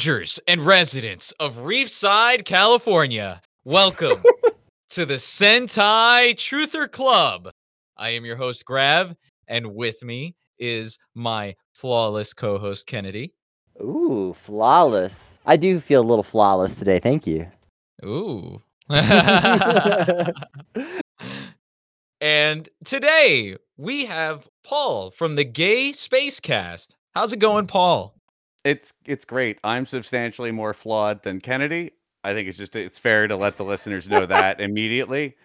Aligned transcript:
Rangers 0.00 0.40
and 0.48 0.64
residents 0.64 1.30
of 1.40 1.58
Reefside, 1.58 2.46
California, 2.46 3.42
welcome 3.66 4.22
to 4.88 5.04
the 5.04 5.16
Sentai 5.16 6.32
Truther 6.32 6.90
Club. 6.90 7.50
I 7.98 8.08
am 8.08 8.24
your 8.24 8.36
host, 8.36 8.64
Grav, 8.64 9.14
and 9.46 9.74
with 9.74 10.02
me 10.02 10.36
is 10.58 10.96
my 11.14 11.54
flawless 11.74 12.32
co 12.32 12.56
host, 12.56 12.86
Kennedy. 12.86 13.34
Ooh, 13.78 14.34
flawless. 14.40 15.36
I 15.44 15.58
do 15.58 15.80
feel 15.80 16.00
a 16.00 16.08
little 16.08 16.24
flawless 16.24 16.78
today. 16.78 16.98
Thank 16.98 17.26
you. 17.26 17.46
Ooh. 18.02 18.62
and 22.22 22.70
today 22.86 23.54
we 23.76 24.06
have 24.06 24.48
Paul 24.64 25.10
from 25.10 25.36
the 25.36 25.44
Gay 25.44 25.90
Spacecast. 25.90 26.94
How's 27.14 27.34
it 27.34 27.38
going, 27.38 27.66
mm. 27.66 27.68
Paul? 27.68 28.14
It's 28.64 28.92
it's 29.06 29.24
great. 29.24 29.58
I'm 29.64 29.86
substantially 29.86 30.52
more 30.52 30.74
flawed 30.74 31.22
than 31.22 31.40
Kennedy. 31.40 31.92
I 32.24 32.34
think 32.34 32.48
it's 32.48 32.58
just 32.58 32.76
it's 32.76 32.98
fair 32.98 33.26
to 33.26 33.36
let 33.36 33.56
the 33.56 33.64
listeners 33.64 34.08
know 34.08 34.26
that 34.26 34.60
immediately. 34.60 35.36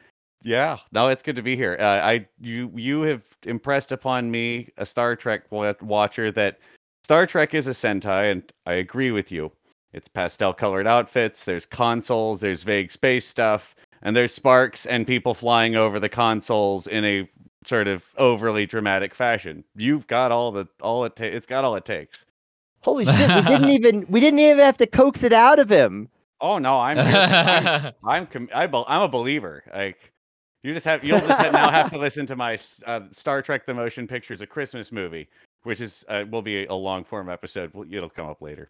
Yeah, 0.43 0.77
no, 0.91 1.07
it's 1.07 1.23
good 1.23 1.35
to 1.37 1.41
be 1.41 1.55
here. 1.55 1.77
Uh, 1.79 1.83
I 1.83 2.27
you 2.39 2.71
you 2.75 3.01
have 3.03 3.23
impressed 3.43 3.91
upon 3.91 4.29
me, 4.29 4.69
a 4.77 4.85
Star 4.85 5.15
Trek 5.15 5.43
watcher, 5.51 6.31
that 6.33 6.59
Star 7.03 7.25
Trek 7.25 7.53
is 7.53 7.67
a 7.67 7.71
Sentai, 7.71 8.31
and 8.31 8.43
I 8.65 8.73
agree 8.73 9.11
with 9.11 9.31
you. 9.31 9.51
It's 9.93 10.07
pastel 10.09 10.53
colored 10.53 10.87
outfits. 10.87 11.45
There's 11.45 11.65
consoles. 11.65 12.41
There's 12.41 12.63
vague 12.63 12.91
space 12.91 13.25
stuff, 13.25 13.75
and 14.01 14.15
there's 14.15 14.33
sparks 14.33 14.85
and 14.85 15.07
people 15.07 15.33
flying 15.33 15.75
over 15.75 15.99
the 15.99 16.09
consoles 16.09 16.85
in 16.85 17.05
a 17.05 17.27
sort 17.65 17.87
of 17.87 18.03
overly 18.17 18.65
dramatic 18.65 19.15
fashion. 19.15 19.63
You've 19.75 20.05
got 20.07 20.31
all 20.31 20.51
the 20.51 20.67
all 20.81 21.05
it 21.05 21.15
ta- 21.15 21.23
it's 21.25 21.47
got 21.47 21.63
all 21.63 21.75
it 21.75 21.85
takes. 21.85 22.25
Holy 22.85 23.03
shit! 23.03 23.35
We 23.35 23.41
didn't 23.41 23.69
even 23.71 24.05
we 24.09 24.19
didn't 24.19 24.37
even 24.37 24.59
have 24.59 24.77
to 24.77 24.85
coax 24.85 25.23
it 25.23 25.33
out 25.33 25.57
of 25.57 25.69
him. 25.69 26.07
Oh 26.39 26.59
no, 26.59 26.79
I'm 26.79 26.99
I'm 26.99 27.93
I'm, 28.05 28.27
com- 28.27 28.49
I 28.53 28.65
am 28.65 29.01
a 29.01 29.07
believer. 29.07 29.63
Like 29.73 30.13
you 30.61 30.71
just 30.71 30.85
have 30.85 31.03
you'll 31.03 31.19
just 31.19 31.41
have, 31.41 31.51
now 31.51 31.71
have 31.71 31.89
to 31.89 31.97
listen 32.07 32.27
to 32.27 32.35
my 32.35 32.59
uh, 32.85 33.01
Star 33.09 33.41
Trek: 33.41 33.65
The 33.65 33.73
Motion 33.73 34.07
Pictures, 34.07 34.41
a 34.41 34.47
Christmas 34.47 34.91
movie, 34.91 35.27
which 35.63 35.81
is 35.81 36.05
uh, 36.09 36.25
will 36.29 36.43
be 36.43 36.67
a 36.67 36.75
long 36.75 37.03
form 37.03 37.27
episode. 37.27 37.71
It'll 37.91 38.07
come 38.07 38.27
up 38.27 38.43
later. 38.43 38.69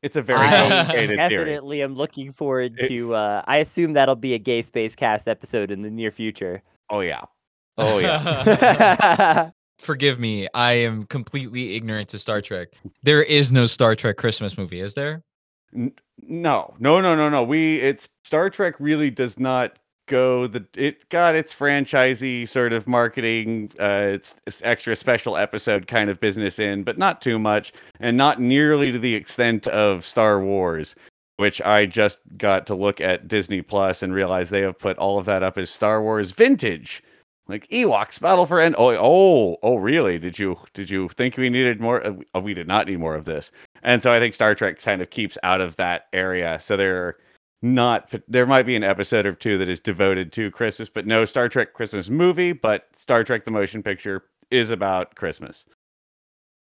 It's 0.00 0.16
a 0.16 0.22
very 0.22 0.48
complicated 0.48 1.20
I 1.20 1.28
definitely 1.28 1.82
am 1.82 1.94
looking 1.94 2.32
forward 2.32 2.78
to. 2.78 3.14
Uh, 3.14 3.42
I 3.46 3.58
assume 3.58 3.92
that'll 3.92 4.16
be 4.16 4.32
a 4.32 4.38
gay 4.38 4.62
space 4.62 4.94
cast 4.94 5.28
episode 5.28 5.70
in 5.70 5.82
the 5.82 5.90
near 5.90 6.10
future. 6.10 6.62
Oh 6.88 7.00
yeah, 7.00 7.20
oh 7.76 7.98
yeah. 7.98 9.50
Forgive 9.82 10.20
me, 10.20 10.46
I 10.54 10.74
am 10.74 11.02
completely 11.02 11.74
ignorant 11.74 12.08
to 12.10 12.18
Star 12.18 12.40
Trek. 12.40 12.68
There 13.02 13.22
is 13.22 13.52
no 13.52 13.66
Star 13.66 13.96
Trek 13.96 14.16
Christmas 14.16 14.56
movie, 14.56 14.80
is 14.80 14.94
there? 14.94 15.24
No, 15.72 15.92
no, 16.78 17.00
no, 17.00 17.16
no, 17.16 17.28
no. 17.28 17.42
We 17.42 17.80
it's 17.80 18.08
Star 18.22 18.48
Trek 18.48 18.76
really 18.78 19.10
does 19.10 19.40
not 19.40 19.80
go 20.06 20.46
the 20.46 20.64
it 20.76 21.08
got 21.08 21.34
its 21.34 21.52
franchisee 21.52 22.46
sort 22.46 22.72
of 22.72 22.86
marketing 22.86 23.70
uh 23.80 24.10
its, 24.12 24.34
its, 24.48 24.60
extra 24.64 24.96
special 24.96 25.36
episode 25.36 25.86
kind 25.86 26.10
of 26.10 26.18
business 26.18 26.58
in 26.58 26.82
but 26.82 26.98
not 26.98 27.22
too 27.22 27.38
much 27.38 27.72
and 28.00 28.16
not 28.16 28.40
nearly 28.40 28.90
to 28.90 28.98
the 28.98 29.14
extent 29.14 29.68
of 29.68 30.04
Star 30.04 30.42
Wars 30.42 30.96
which 31.36 31.62
I 31.62 31.86
just 31.86 32.20
got 32.36 32.66
to 32.66 32.74
look 32.74 33.00
at 33.00 33.28
Disney 33.28 33.62
Plus 33.62 34.02
and 34.02 34.12
realize 34.12 34.50
they 34.50 34.60
have 34.62 34.78
put 34.78 34.98
all 34.98 35.18
of 35.18 35.24
that 35.26 35.44
up 35.44 35.56
as 35.56 35.70
Star 35.70 36.02
Wars 36.02 36.32
vintage 36.32 37.00
like 37.48 37.68
Ewoks 37.68 38.20
Battle 38.20 38.46
for 38.46 38.60
End 38.60 38.74
oh 38.78 38.90
oh 38.90 39.56
oh 39.62 39.76
really? 39.76 40.18
Did 40.18 40.38
you 40.38 40.58
did 40.74 40.90
you 40.90 41.08
think 41.08 41.36
we 41.36 41.50
needed 41.50 41.80
more 41.80 42.04
uh, 42.06 42.40
we 42.40 42.54
did 42.54 42.68
not 42.68 42.86
need 42.86 42.98
more 42.98 43.14
of 43.14 43.24
this. 43.24 43.50
And 43.82 44.02
so 44.02 44.12
I 44.12 44.18
think 44.18 44.34
Star 44.34 44.54
Trek 44.54 44.78
kind 44.78 45.02
of 45.02 45.10
keeps 45.10 45.36
out 45.42 45.60
of 45.60 45.76
that 45.76 46.06
area. 46.12 46.58
So 46.60 46.76
they're 46.76 47.16
not 47.62 48.12
there 48.28 48.46
might 48.46 48.66
be 48.66 48.76
an 48.76 48.84
episode 48.84 49.26
or 49.26 49.32
two 49.32 49.58
that 49.58 49.68
is 49.68 49.80
devoted 49.80 50.32
to 50.32 50.50
Christmas, 50.50 50.88
but 50.88 51.06
no 51.06 51.24
Star 51.24 51.48
Trek 51.48 51.74
Christmas 51.74 52.10
movie, 52.10 52.52
but 52.52 52.86
Star 52.94 53.24
Trek 53.24 53.44
the 53.44 53.50
motion 53.50 53.82
picture 53.82 54.24
is 54.50 54.70
about 54.70 55.14
Christmas. 55.14 55.64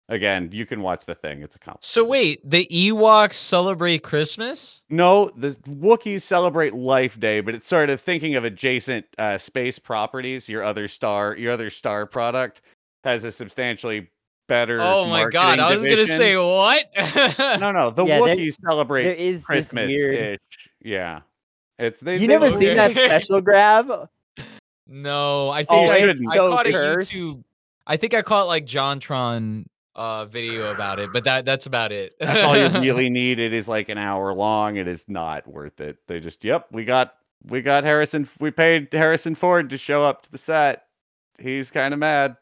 Again, 0.08 0.50
you 0.52 0.66
can 0.66 0.82
watch 0.82 1.06
the 1.06 1.14
thing. 1.14 1.42
It's 1.42 1.56
a 1.56 1.58
compliment. 1.58 1.84
So 1.84 2.04
wait, 2.04 2.40
the 2.48 2.66
Ewoks 2.66 3.34
celebrate 3.34 4.02
Christmas? 4.02 4.82
No, 4.90 5.30
the 5.36 5.50
Wookiees 5.68 6.22
celebrate 6.22 6.74
Life 6.74 7.18
Day, 7.18 7.40
but 7.40 7.54
it's 7.54 7.66
sort 7.66 7.88
of 7.88 8.00
thinking 8.00 8.34
of 8.34 8.44
adjacent 8.44 9.06
uh, 9.18 9.38
space 9.38 9.78
properties. 9.78 10.48
Your 10.48 10.64
other 10.64 10.88
star, 10.88 11.36
your 11.36 11.52
other 11.52 11.70
star 11.70 12.04
product 12.04 12.62
has 13.04 13.24
a 13.24 13.30
substantially 13.30 14.10
better. 14.48 14.78
Oh 14.80 15.06
my 15.06 15.28
god! 15.30 15.60
I 15.60 15.74
was 15.74 15.82
division. 15.82 16.06
gonna 16.06 16.18
say 16.18 16.36
what? 16.36 17.60
no, 17.60 17.70
no. 17.70 17.90
The 17.90 18.04
yeah, 18.06 18.18
Wookiees 18.18 18.60
celebrate 18.60 19.04
there 19.04 19.14
is 19.14 19.42
Christmas. 19.42 19.92
Weird... 19.92 20.40
Yeah, 20.82 21.20
it's 21.78 22.00
they. 22.00 22.14
You 22.14 22.20
they 22.20 22.26
never 22.26 22.48
seen 22.50 22.76
that 22.76 22.92
special 22.92 23.40
Grav? 23.40 24.08
No, 24.88 25.48
I 25.48 25.64
think 25.64 25.68
oh, 25.70 25.86
I, 25.86 26.34
I 26.34 26.36
caught 26.36 26.66
it 26.66 26.74
YouTube. 26.74 27.44
I 27.86 27.96
think 27.96 28.14
I 28.14 28.22
caught 28.22 28.46
like 28.46 28.66
JonTron 28.66 29.64
uh 29.94 30.24
video 30.24 30.72
about 30.72 30.98
it, 30.98 31.10
but 31.12 31.24
that 31.24 31.44
that's 31.44 31.66
about 31.66 31.92
it. 31.92 32.14
that's 32.18 32.44
all 32.44 32.56
you 32.56 32.68
really 32.80 33.10
need. 33.10 33.38
It 33.38 33.52
is 33.52 33.68
like 33.68 33.88
an 33.88 33.98
hour 33.98 34.32
long. 34.34 34.76
It 34.76 34.88
is 34.88 35.08
not 35.08 35.46
worth 35.46 35.80
it. 35.80 35.98
They 36.06 36.20
just, 36.20 36.44
yep, 36.44 36.66
we 36.72 36.84
got 36.84 37.14
we 37.44 37.62
got 37.62 37.84
Harrison. 37.84 38.28
We 38.40 38.50
paid 38.50 38.88
Harrison 38.92 39.34
Ford 39.34 39.70
to 39.70 39.78
show 39.78 40.02
up 40.02 40.22
to 40.22 40.30
the 40.32 40.38
set. 40.38 40.86
He's 41.38 41.70
kind 41.70 41.92
of 41.92 42.00
mad. 42.00 42.36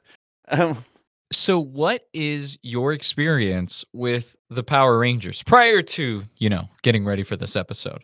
Um, 0.49 0.84
so, 1.33 1.59
what 1.59 2.09
is 2.12 2.59
your 2.62 2.93
experience 2.93 3.84
with 3.93 4.37
the 4.49 4.62
Power 4.62 4.99
Rangers 4.99 5.43
prior 5.43 5.83
to, 5.83 6.22
you 6.37 6.49
know, 6.49 6.69
getting 6.83 7.05
ready 7.05 7.22
for 7.22 7.37
this 7.37 7.56
episode? 7.56 8.03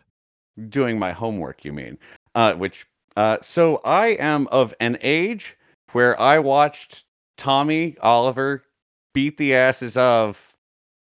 Doing 0.69 0.97
my 0.97 1.11
homework, 1.11 1.63
you 1.63 1.73
mean? 1.73 1.97
Uh, 2.33 2.53
which, 2.53 2.87
uh, 3.15 3.37
so 3.41 3.79
I 3.83 4.09
am 4.19 4.47
of 4.47 4.73
an 4.79 4.97
age 5.01 5.55
where 5.91 6.19
I 6.19 6.39
watched 6.39 7.05
Tommy 7.37 7.95
Oliver 8.01 8.63
beat 9.17 9.37
the 9.37 9.55
asses 9.55 9.97
of 9.97 10.55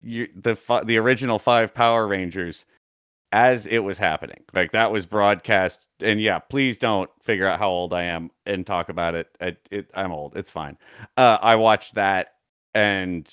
the 0.02 0.82
the 0.84 0.98
original 0.98 1.38
five 1.38 1.72
Power 1.72 2.08
Rangers 2.08 2.66
as 3.30 3.64
it 3.64 3.78
was 3.78 3.96
happening. 3.96 4.42
Like 4.52 4.72
that 4.72 4.90
was 4.90 5.06
broadcast. 5.06 5.86
And 6.00 6.20
yeah, 6.20 6.40
please 6.40 6.76
don't 6.76 7.08
figure 7.22 7.46
out 7.46 7.60
how 7.60 7.68
old 7.68 7.92
I 7.92 8.02
am 8.02 8.32
and 8.44 8.66
talk 8.66 8.88
about 8.88 9.14
it. 9.14 9.28
I, 9.40 9.56
it 9.70 9.88
I'm 9.94 10.10
old. 10.10 10.36
It's 10.36 10.50
fine. 10.50 10.78
Uh, 11.16 11.38
I 11.40 11.54
watched 11.54 11.94
that, 11.94 12.34
and 12.74 13.32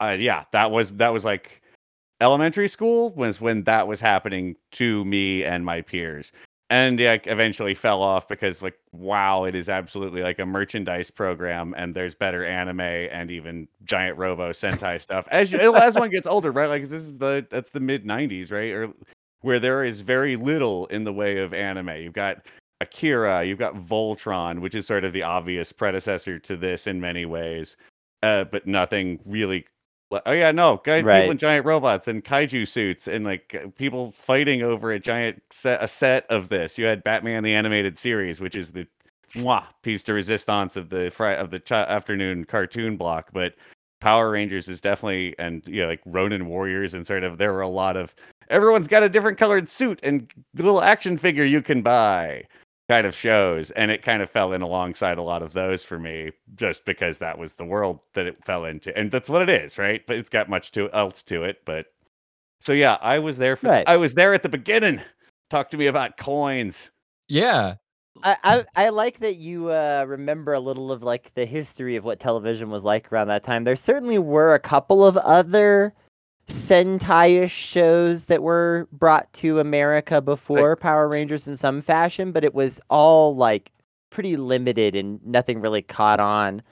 uh, 0.00 0.16
yeah, 0.18 0.44
that 0.52 0.70
was 0.70 0.92
that 0.92 1.12
was 1.12 1.26
like 1.26 1.60
elementary 2.22 2.68
school 2.68 3.10
was 3.10 3.38
when 3.38 3.64
that 3.64 3.86
was 3.86 4.00
happening 4.00 4.56
to 4.72 5.04
me 5.04 5.44
and 5.44 5.62
my 5.62 5.82
peers. 5.82 6.32
And 6.70 7.00
yeah, 7.00 7.18
eventually 7.24 7.74
fell 7.74 8.00
off 8.00 8.28
because 8.28 8.62
like 8.62 8.78
wow, 8.92 9.42
it 9.42 9.56
is 9.56 9.68
absolutely 9.68 10.22
like 10.22 10.38
a 10.38 10.46
merchandise 10.46 11.10
program, 11.10 11.74
and 11.76 11.94
there's 11.96 12.14
better 12.14 12.44
anime 12.44 12.80
and 12.80 13.28
even 13.28 13.66
giant 13.84 14.16
Robo 14.16 14.50
Sentai 14.50 15.00
stuff 15.02 15.26
as 15.32 15.52
you, 15.52 15.74
as 15.74 15.96
one 15.96 16.10
gets 16.10 16.28
older, 16.28 16.52
right? 16.52 16.68
Like 16.68 16.82
this 16.82 17.02
is 17.02 17.18
the 17.18 17.44
that's 17.50 17.72
the 17.72 17.80
mid 17.80 18.04
'90s, 18.04 18.52
right? 18.52 18.70
Or 18.70 18.92
where 19.40 19.58
there 19.58 19.82
is 19.82 20.00
very 20.00 20.36
little 20.36 20.86
in 20.86 21.02
the 21.02 21.12
way 21.12 21.38
of 21.38 21.52
anime. 21.52 21.96
You've 21.96 22.12
got 22.12 22.46
Akira, 22.80 23.42
you've 23.44 23.58
got 23.58 23.74
Voltron, 23.74 24.60
which 24.60 24.76
is 24.76 24.86
sort 24.86 25.04
of 25.04 25.12
the 25.12 25.24
obvious 25.24 25.72
predecessor 25.72 26.38
to 26.38 26.56
this 26.56 26.86
in 26.86 27.00
many 27.00 27.26
ways, 27.26 27.76
uh, 28.22 28.44
but 28.44 28.66
nothing 28.66 29.18
really. 29.26 29.66
Oh 30.12 30.32
yeah, 30.32 30.50
no, 30.50 30.80
guys, 30.84 31.04
right. 31.04 31.20
people 31.20 31.30
in 31.32 31.38
giant 31.38 31.64
robots 31.64 32.08
and 32.08 32.24
kaiju 32.24 32.66
suits 32.66 33.06
and 33.06 33.24
like 33.24 33.54
uh, 33.54 33.68
people 33.76 34.12
fighting 34.12 34.62
over 34.62 34.90
a 34.90 34.98
giant 34.98 35.40
set, 35.50 35.82
a 35.82 35.86
set 35.86 36.26
of 36.30 36.48
this. 36.48 36.76
You 36.76 36.86
had 36.86 37.04
Batman 37.04 37.44
the 37.44 37.54
animated 37.54 37.98
series, 37.98 38.40
which 38.40 38.56
is 38.56 38.72
the 38.72 38.86
mwah, 39.34 39.64
piece 39.82 40.02
de 40.02 40.12
resistance 40.12 40.76
of 40.76 40.88
the 40.88 41.10
fri- 41.10 41.36
of 41.36 41.50
the 41.50 41.60
ch- 41.60 41.72
afternoon 41.72 42.44
cartoon 42.44 42.96
block, 42.96 43.30
but 43.32 43.54
Power 44.00 44.30
Rangers 44.30 44.68
is 44.68 44.80
definitely 44.80 45.34
and 45.38 45.66
you 45.68 45.82
know 45.82 45.88
like 45.88 46.00
Ronin 46.06 46.46
Warriors 46.46 46.94
and 46.94 47.06
sort 47.06 47.22
of 47.22 47.38
there 47.38 47.52
were 47.52 47.60
a 47.60 47.68
lot 47.68 47.96
of 47.96 48.14
everyone's 48.48 48.88
got 48.88 49.02
a 49.02 49.08
different 49.08 49.38
colored 49.38 49.68
suit 49.68 50.00
and 50.02 50.32
little 50.54 50.82
action 50.82 51.16
figure 51.16 51.44
you 51.44 51.62
can 51.62 51.82
buy 51.82 52.44
kind 52.90 53.06
of 53.06 53.14
shows 53.14 53.70
and 53.70 53.88
it 53.92 54.02
kind 54.02 54.20
of 54.20 54.28
fell 54.28 54.52
in 54.52 54.62
alongside 54.62 55.16
a 55.16 55.22
lot 55.22 55.44
of 55.44 55.52
those 55.52 55.84
for 55.84 55.96
me 55.96 56.32
just 56.56 56.84
because 56.84 57.18
that 57.18 57.38
was 57.38 57.54
the 57.54 57.64
world 57.64 58.00
that 58.14 58.26
it 58.26 58.44
fell 58.44 58.64
into 58.64 58.96
and 58.98 59.12
that's 59.12 59.28
what 59.28 59.40
it 59.42 59.48
is 59.48 59.78
right 59.78 60.04
but 60.08 60.16
it's 60.16 60.28
got 60.28 60.48
much 60.48 60.72
to 60.72 60.90
else 60.90 61.22
to 61.22 61.44
it 61.44 61.58
but 61.64 61.86
so 62.60 62.72
yeah 62.72 62.94
i 63.00 63.16
was 63.16 63.38
there 63.38 63.54
for 63.54 63.68
right. 63.68 63.88
i 63.88 63.96
was 63.96 64.14
there 64.14 64.34
at 64.34 64.42
the 64.42 64.48
beginning 64.48 65.00
talk 65.50 65.70
to 65.70 65.76
me 65.76 65.86
about 65.86 66.16
coins 66.16 66.90
yeah 67.28 67.76
I, 68.24 68.36
I, 68.42 68.64
I 68.74 68.88
like 68.88 69.20
that 69.20 69.36
you 69.36 69.70
uh, 69.70 70.04
remember 70.06 70.52
a 70.52 70.60
little 70.60 70.90
of 70.90 71.04
like 71.04 71.32
the 71.34 71.46
history 71.46 71.94
of 71.94 72.04
what 72.04 72.18
television 72.18 72.68
was 72.68 72.82
like 72.82 73.10
around 73.10 73.28
that 73.28 73.44
time. 73.44 73.62
There 73.62 73.76
certainly 73.76 74.18
were 74.18 74.52
a 74.52 74.58
couple 74.58 75.06
of 75.06 75.16
other 75.16 75.94
Sentai-ish 76.50 77.52
shows 77.52 78.26
that 78.26 78.42
were 78.42 78.88
brought 78.92 79.32
to 79.34 79.60
America 79.60 80.20
before 80.20 80.76
Power 80.76 81.08
Rangers 81.08 81.46
in 81.48 81.56
some 81.56 81.80
fashion, 81.82 82.32
but 82.32 82.44
it 82.44 82.54
was 82.54 82.80
all 82.90 83.34
like 83.36 83.70
pretty 84.10 84.36
limited 84.36 84.94
and 84.96 85.24
nothing 85.24 85.60
really 85.60 85.82
caught 85.82 86.20
on. 86.20 86.62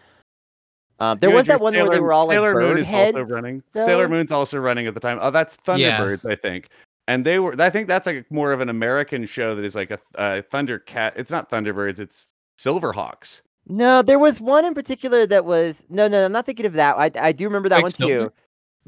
Um, 1.01 1.19
there 1.21 1.31
You 1.31 1.37
was 1.37 1.47
that 1.47 1.61
are 1.61 1.63
one 1.63 1.75
where 1.75 1.85
they 1.85 1.91
Sailor- 1.93 2.03
were 2.03 2.13
all 2.13 2.27
like 2.27 2.35
Sailor 2.35 2.55
bird 2.55 2.69
Moon 2.71 2.79
is 2.79 2.89
heads. 2.89 3.17
also 3.17 3.33
running. 3.33 3.63
though? 3.73 3.87
Sailor 3.87 4.09
Moon's 4.09 4.33
also 4.33 4.59
running 4.59 4.87
at 4.89 4.95
the 4.95 5.01
time. 5.01 5.19
Oh, 5.21 5.31
that's 5.31 5.57
Yeah. 5.77 5.99
Thunderbirds, 5.99 6.25
I 6.31 6.35
think. 6.35 6.69
And 7.07 7.25
they 7.25 7.39
were. 7.39 7.55
I 7.61 7.71
think 7.71 7.87
that's 7.89 8.07
like 8.07 8.31
more 8.31 8.53
of 8.53 8.61
an 8.61 8.69
American 8.69 9.25
show 9.25 9.55
that 9.55 9.65
is 9.65 9.75
like 9.75 9.91
a, 9.93 9.99
a 10.17 10.43
Thundercat. 10.43 11.13
It's 11.17 11.31
not 11.31 11.51
Thunderbirds. 11.51 11.99
It's 12.01 12.33
Silverhawks. 12.59 13.41
No, 13.69 14.03
there 14.03 14.19
was 14.19 14.41
one 14.41 14.65
in 14.65 14.75
particular 14.75 15.25
that 15.27 15.45
was 15.45 15.85
no, 15.89 16.09
no. 16.09 16.25
I'm 16.25 16.33
not 16.33 16.45
thinking 16.47 16.67
of 16.67 16.73
that. 16.75 16.97
I 16.99 17.11
I 17.29 17.33
do 17.33 17.45
remember 17.45 17.69
that 17.71 17.77
one 17.77 17.83
Quicksilver? 17.83 18.29
too. 18.29 18.33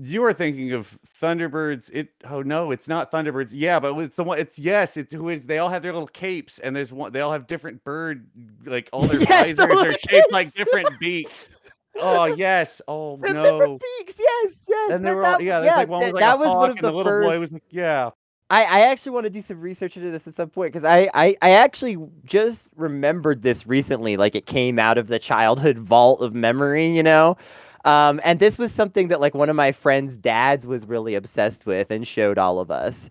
You 0.02 0.24
are 0.24 0.32
thinking 0.32 0.72
of 0.72 0.98
Thunderbirds. 1.20 1.90
It. 1.92 2.08
Oh 2.28 2.42
no, 2.42 2.70
it's 2.70 2.88
not 2.88 3.10
Thunderbirds. 3.12 3.50
Yeah, 3.52 3.78
but 3.80 3.96
it's 3.98 4.16
the 4.16 4.24
one. 4.24 4.38
It's 4.38 4.58
yes. 4.58 4.96
It 4.96 5.12
who 5.12 5.28
is. 5.28 5.44
They 5.46 5.58
all 5.58 5.68
have 5.68 5.82
their 5.82 5.92
little 5.92 6.08
capes, 6.08 6.58
and 6.58 6.74
there's 6.74 6.92
one. 6.92 7.12
They 7.12 7.20
all 7.20 7.32
have 7.32 7.46
different 7.46 7.84
bird. 7.84 8.26
Like 8.64 8.88
all 8.92 9.02
their 9.06 9.20
Yes, 9.28 9.56
visors 9.56 9.84
are 9.84 9.92
shaped 10.08 10.32
like 10.32 10.54
different 10.54 10.88
beaks. 10.98 11.48
Oh 11.96 12.24
yes. 12.24 12.80
Oh 12.88 13.18
The 13.18 13.34
no. 13.34 13.42
different 13.42 13.82
peaks, 13.98 14.14
yes, 14.18 14.54
yes. 14.68 14.90
And 14.92 15.04
they 15.04 15.14
were 15.14 15.24
all, 15.24 15.32
that- 15.32 15.42
yeah, 15.42 15.60
there's 15.60 15.76
like 15.76 15.88
one 15.88 16.00
that, 16.00 16.06
with 16.06 16.14
like 16.14 16.20
that 16.22 16.38
was 16.38 16.48
one 16.56 16.70
of 16.70 16.76
the 16.76 16.82
the 16.82 16.92
little 16.92 17.10
first. 17.10 17.28
boy 17.28 17.38
was 17.40 17.52
like, 17.52 17.64
yeah. 17.68 18.10
I, 18.48 18.64
I 18.64 18.80
actually 18.82 19.12
want 19.12 19.24
to 19.24 19.30
do 19.30 19.40
some 19.40 19.60
research 19.60 19.96
into 19.96 20.10
this 20.10 20.26
at 20.26 20.34
some 20.34 20.50
point 20.50 20.72
because 20.72 20.82
I, 20.82 21.08
I, 21.14 21.36
I 21.40 21.50
actually 21.52 21.96
just 22.24 22.68
remembered 22.74 23.42
this 23.42 23.64
recently. 23.64 24.16
Like 24.16 24.34
it 24.34 24.46
came 24.46 24.76
out 24.78 24.98
of 24.98 25.06
the 25.06 25.20
childhood 25.20 25.78
vault 25.78 26.20
of 26.20 26.34
memory, 26.34 26.90
you 26.96 27.02
know? 27.02 27.36
Um, 27.84 28.20
and 28.24 28.38
this 28.40 28.58
was 28.58 28.72
something 28.72 29.08
that 29.08 29.20
like 29.20 29.34
one 29.34 29.48
of 29.48 29.56
my 29.56 29.72
friend's 29.72 30.18
dads 30.18 30.66
was 30.66 30.86
really 30.86 31.14
obsessed 31.14 31.64
with 31.66 31.90
and 31.90 32.06
showed 32.06 32.36
all 32.38 32.58
of 32.58 32.70
us. 32.70 33.08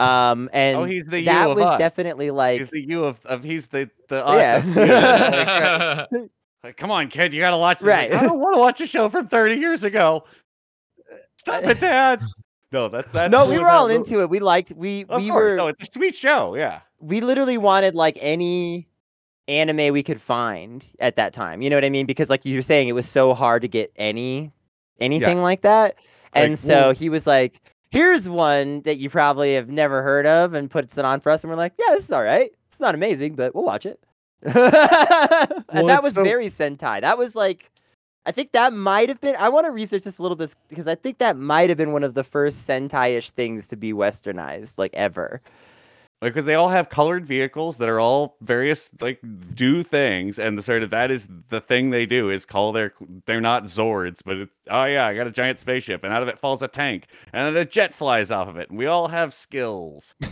Um, 0.00 0.48
and 0.52 0.76
Oh, 0.78 0.84
he's 0.84 1.04
the 1.06 1.18
you 1.20 1.24
that 1.26 1.50
of 1.50 1.56
was 1.56 1.64
us. 1.64 1.78
definitely 1.78 2.30
like, 2.30 2.60
He's 2.60 2.70
the 2.70 2.80
you 2.86 3.04
of, 3.04 3.24
of 3.26 3.42
he's 3.44 3.66
the 3.68 3.90
the 4.08 4.24
us. 4.26 4.64
Yeah. 4.64 6.06
Like, 6.08 6.12
uh, 6.12 6.18
like, 6.64 6.76
come 6.76 6.90
on, 6.90 7.08
kid, 7.08 7.32
you 7.34 7.40
gotta 7.40 7.56
watch 7.58 7.78
this. 7.78 7.86
Like, 7.86 8.10
Right. 8.10 8.20
I 8.22 8.24
don't 8.26 8.38
want 8.40 8.54
to 8.56 8.60
watch 8.60 8.80
a 8.80 8.86
show 8.86 9.08
from 9.08 9.26
30 9.28 9.56
years 9.56 9.84
ago. 9.84 10.24
Stop 11.38 11.64
it, 11.64 11.80
Dad. 11.80 12.20
No, 12.70 12.88
that's 12.88 13.10
that's 13.12 13.32
no, 13.32 13.46
we 13.46 13.58
were 13.58 13.70
all 13.70 13.88
that- 13.88 13.94
into 13.94 14.20
it. 14.20 14.28
We 14.28 14.40
liked, 14.40 14.72
we, 14.72 15.06
Of 15.08 15.22
we 15.22 15.30
course. 15.30 15.52
were, 15.52 15.56
No, 15.56 15.68
it's 15.68 15.82
a 15.88 15.90
sweet 15.90 16.14
show. 16.14 16.54
Yeah. 16.54 16.80
we 17.00 17.22
literally 17.22 17.56
wanted 17.56 17.94
like 17.94 18.18
any 18.20 18.87
anime 19.48 19.92
we 19.92 20.02
could 20.02 20.20
find 20.20 20.84
at 21.00 21.16
that 21.16 21.32
time. 21.32 21.62
You 21.62 21.70
know 21.70 21.76
what 21.76 21.84
I 21.84 21.90
mean? 21.90 22.06
Because 22.06 22.30
like 22.30 22.44
you 22.44 22.54
were 22.56 22.62
saying, 22.62 22.88
it 22.88 22.92
was 22.92 23.08
so 23.08 23.34
hard 23.34 23.62
to 23.62 23.68
get 23.68 23.90
any 23.96 24.52
anything 25.00 25.40
like 25.42 25.62
that. 25.62 25.96
And 26.34 26.52
Like, 26.52 26.58
so 26.58 26.92
he 26.92 27.08
was 27.08 27.26
like, 27.26 27.60
"Here's 27.90 28.28
one 28.28 28.82
that 28.82 28.98
you 28.98 29.08
probably 29.10 29.54
have 29.54 29.68
never 29.68 30.02
heard 30.02 30.26
of," 30.26 30.54
and 30.54 30.70
puts 30.70 30.98
it 30.98 31.04
on 31.04 31.20
for 31.20 31.30
us. 31.30 31.42
And 31.42 31.50
we're 31.50 31.56
like, 31.56 31.72
"Yeah, 31.78 31.94
this 31.94 32.04
is 32.04 32.12
all 32.12 32.22
right. 32.22 32.52
It's 32.68 32.80
not 32.80 32.94
amazing, 32.94 33.34
but 33.34 33.54
we'll 33.54 33.64
watch 33.64 33.86
it." 33.86 33.98
and 34.42 34.54
Well, 34.54 35.86
that 35.86 36.02
was 36.02 36.14
so- 36.14 36.22
very 36.24 36.46
Sentai. 36.48 37.00
That 37.00 37.18
was 37.18 37.34
like. 37.34 37.70
I 38.26 38.30
think 38.30 38.52
that 38.52 38.74
might 38.74 39.08
have 39.08 39.20
been. 39.22 39.36
I 39.36 39.48
want 39.48 39.64
to 39.64 39.70
research 39.70 40.02
this 40.02 40.18
a 40.18 40.22
little 40.22 40.36
bit 40.36 40.54
because 40.68 40.86
I 40.86 40.96
think 40.96 41.16
that 41.16 41.38
might 41.38 41.70
have 41.70 41.78
been 41.78 41.92
one 41.92 42.04
of 42.04 42.12
the 42.12 42.24
first 42.24 42.68
Sentai-ish 42.68 43.30
things 43.30 43.68
to 43.68 43.76
be 43.76 43.94
westernized, 43.94 44.76
like 44.76 44.92
ever. 44.92 45.40
Like, 46.20 46.34
because 46.34 46.46
they 46.46 46.56
all 46.56 46.68
have 46.68 46.88
colored 46.88 47.24
vehicles 47.24 47.76
that 47.76 47.88
are 47.88 48.00
all 48.00 48.36
various, 48.40 48.90
like, 49.00 49.20
do 49.54 49.84
things, 49.84 50.40
and 50.40 50.58
the 50.58 50.62
sort 50.62 50.82
of 50.82 50.90
that 50.90 51.12
is 51.12 51.28
the 51.48 51.60
thing 51.60 51.90
they 51.90 52.06
do 52.06 52.30
is 52.30 52.44
call 52.44 52.72
their. 52.72 52.92
They're 53.26 53.40
not 53.40 53.64
Zords, 53.64 54.18
but 54.24 54.38
it's, 54.38 54.52
oh 54.68 54.84
yeah, 54.84 55.06
I 55.06 55.14
got 55.14 55.28
a 55.28 55.30
giant 55.30 55.60
spaceship, 55.60 56.02
and 56.02 56.12
out 56.12 56.22
of 56.22 56.28
it 56.28 56.36
falls 56.36 56.60
a 56.62 56.68
tank, 56.68 57.06
and 57.32 57.46
then 57.46 57.62
a 57.62 57.64
jet 57.64 57.94
flies 57.94 58.32
off 58.32 58.48
of 58.48 58.56
it, 58.56 58.68
and 58.68 58.76
we 58.76 58.86
all 58.86 59.06
have 59.06 59.32
skills, 59.32 60.16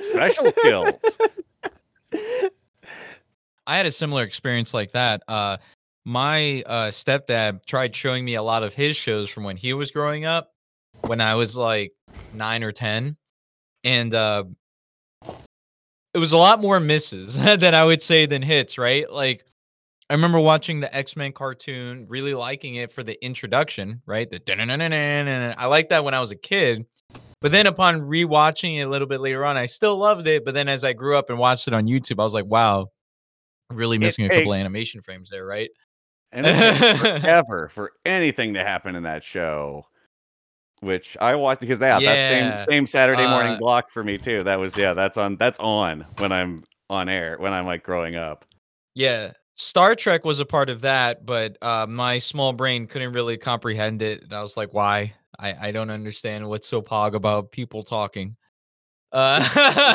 special 0.00 0.50
skills. 0.50 0.94
I 3.66 3.76
had 3.76 3.84
a 3.84 3.90
similar 3.90 4.22
experience 4.22 4.72
like 4.72 4.92
that. 4.92 5.22
Uh, 5.28 5.58
my 6.06 6.62
uh, 6.62 6.88
stepdad 6.88 7.66
tried 7.66 7.94
showing 7.94 8.24
me 8.24 8.36
a 8.36 8.42
lot 8.42 8.62
of 8.62 8.74
his 8.74 8.96
shows 8.96 9.28
from 9.28 9.44
when 9.44 9.56
he 9.56 9.74
was 9.74 9.90
growing 9.90 10.24
up, 10.24 10.49
when 11.10 11.20
I 11.20 11.34
was 11.34 11.56
like 11.56 11.92
nine 12.32 12.62
or 12.62 12.70
ten, 12.70 13.16
and 13.82 14.14
uh, 14.14 14.44
it 16.14 16.18
was 16.18 16.30
a 16.30 16.38
lot 16.38 16.60
more 16.60 16.78
misses 16.78 17.34
than 17.58 17.74
I 17.74 17.82
would 17.82 18.00
say 18.00 18.26
than 18.26 18.42
hits. 18.42 18.78
Right? 18.78 19.10
Like 19.10 19.44
I 20.08 20.14
remember 20.14 20.38
watching 20.38 20.78
the 20.78 20.94
X 20.94 21.16
Men 21.16 21.32
cartoon, 21.32 22.06
really 22.08 22.32
liking 22.32 22.76
it 22.76 22.92
for 22.92 23.02
the 23.02 23.22
introduction. 23.24 24.02
Right? 24.06 24.30
The 24.30 24.38
dun-dun-dun-dun-dun-dun. 24.38 25.56
I 25.58 25.66
liked 25.66 25.90
that 25.90 26.04
when 26.04 26.14
I 26.14 26.20
was 26.20 26.30
a 26.30 26.36
kid. 26.36 26.86
But 27.40 27.50
then 27.50 27.66
upon 27.66 28.02
rewatching 28.02 28.78
it 28.78 28.82
a 28.82 28.88
little 28.88 29.08
bit 29.08 29.20
later 29.20 29.44
on, 29.44 29.56
I 29.56 29.66
still 29.66 29.98
loved 29.98 30.28
it. 30.28 30.44
But 30.44 30.54
then 30.54 30.68
as 30.68 30.84
I 30.84 30.92
grew 30.92 31.18
up 31.18 31.28
and 31.28 31.40
watched 31.40 31.66
it 31.66 31.74
on 31.74 31.86
YouTube, 31.86 32.20
I 32.20 32.24
was 32.24 32.34
like, 32.34 32.44
wow, 32.44 32.86
really 33.72 33.98
missing 33.98 34.26
a 34.26 34.28
couple 34.28 34.52
takes- 34.52 34.58
animation 34.58 35.02
frames 35.02 35.28
there, 35.28 35.44
right? 35.44 35.70
And 36.30 36.46
it 36.46 36.56
takes 36.56 37.00
forever 37.00 37.68
for 37.68 37.90
anything 38.04 38.54
to 38.54 38.62
happen 38.62 38.94
in 38.94 39.02
that 39.02 39.24
show. 39.24 39.86
Which 40.80 41.16
I 41.20 41.34
watched 41.34 41.60
because 41.60 41.80
yeah, 41.80 41.98
Yeah. 41.98 42.14
that 42.14 42.28
same 42.28 42.66
same 42.70 42.86
Saturday 42.86 43.26
morning 43.26 43.52
Uh, 43.52 43.58
block 43.58 43.90
for 43.90 44.02
me 44.02 44.16
too. 44.16 44.42
That 44.44 44.56
was 44.56 44.76
yeah, 44.76 44.94
that's 44.94 45.18
on 45.18 45.36
that's 45.36 45.58
on 45.60 46.06
when 46.18 46.32
I'm 46.32 46.64
on 46.88 47.08
air 47.08 47.36
when 47.38 47.52
I'm 47.52 47.66
like 47.66 47.82
growing 47.82 48.16
up. 48.16 48.44
Yeah. 48.94 49.32
Star 49.56 49.94
Trek 49.94 50.24
was 50.24 50.40
a 50.40 50.46
part 50.46 50.70
of 50.70 50.80
that, 50.80 51.26
but 51.26 51.58
uh, 51.60 51.86
my 51.86 52.18
small 52.18 52.54
brain 52.54 52.86
couldn't 52.86 53.12
really 53.12 53.36
comprehend 53.36 54.00
it. 54.00 54.22
And 54.22 54.32
I 54.32 54.40
was 54.40 54.56
like, 54.56 54.72
why? 54.72 55.12
I, 55.38 55.68
I 55.68 55.70
don't 55.70 55.90
understand 55.90 56.48
what's 56.48 56.66
so 56.66 56.80
pog 56.80 57.14
about 57.14 57.52
people 57.52 57.82
talking. 57.82 58.36
Uh, 59.12 59.46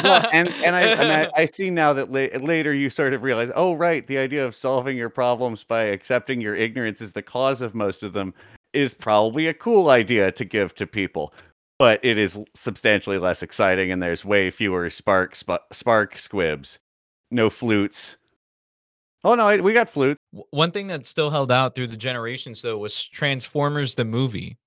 well, 0.04 0.30
and 0.34 0.50
and 0.64 0.76
I, 0.76 0.82
and 0.82 1.12
I 1.12 1.32
I 1.42 1.46
see 1.46 1.70
now 1.70 1.94
that 1.94 2.12
la- 2.12 2.40
later 2.46 2.74
you 2.74 2.90
sort 2.90 3.14
of 3.14 3.24
realize, 3.24 3.50
oh 3.56 3.74
right, 3.74 4.06
the 4.06 4.18
idea 4.18 4.46
of 4.46 4.56
solving 4.56 4.98
your 4.98 5.10
problems 5.10 5.64
by 5.64 5.84
accepting 5.86 6.42
your 6.42 6.56
ignorance 6.56 7.02
is 7.02 7.12
the 7.14 7.22
cause 7.22 7.62
of 7.62 7.74
most 7.74 8.04
of 8.04 8.14
them 8.14 8.34
is 8.76 8.94
probably 8.94 9.48
a 9.48 9.54
cool 9.54 9.90
idea 9.90 10.32
to 10.32 10.46
give 10.46 10.76
to 10.76 10.88
people, 10.88 11.34
but 11.80 12.00
it 12.04 12.18
is 12.18 12.40
substantially 12.54 13.18
less 13.18 13.42
exciting, 13.42 13.92
and 13.92 14.02
there's 14.02 14.26
way 14.26 14.50
fewer 14.50 14.90
spark 14.90 15.36
sp- 15.38 15.66
spark 15.72 16.18
squibs, 16.18 16.80
no 17.32 17.50
flutes. 17.50 18.18
Oh 19.24 19.36
no, 19.36 19.58
we 19.62 19.74
got 19.74 19.90
flutes. 19.90 20.20
One 20.52 20.72
thing 20.72 20.88
that 20.88 21.06
still 21.06 21.30
held 21.30 21.52
out 21.52 21.76
through 21.76 21.88
the 21.88 21.98
generations, 21.98 22.62
though, 22.62 22.78
was 22.78 23.04
Transformers 23.04 23.96
the 23.96 24.06
movie. 24.06 24.58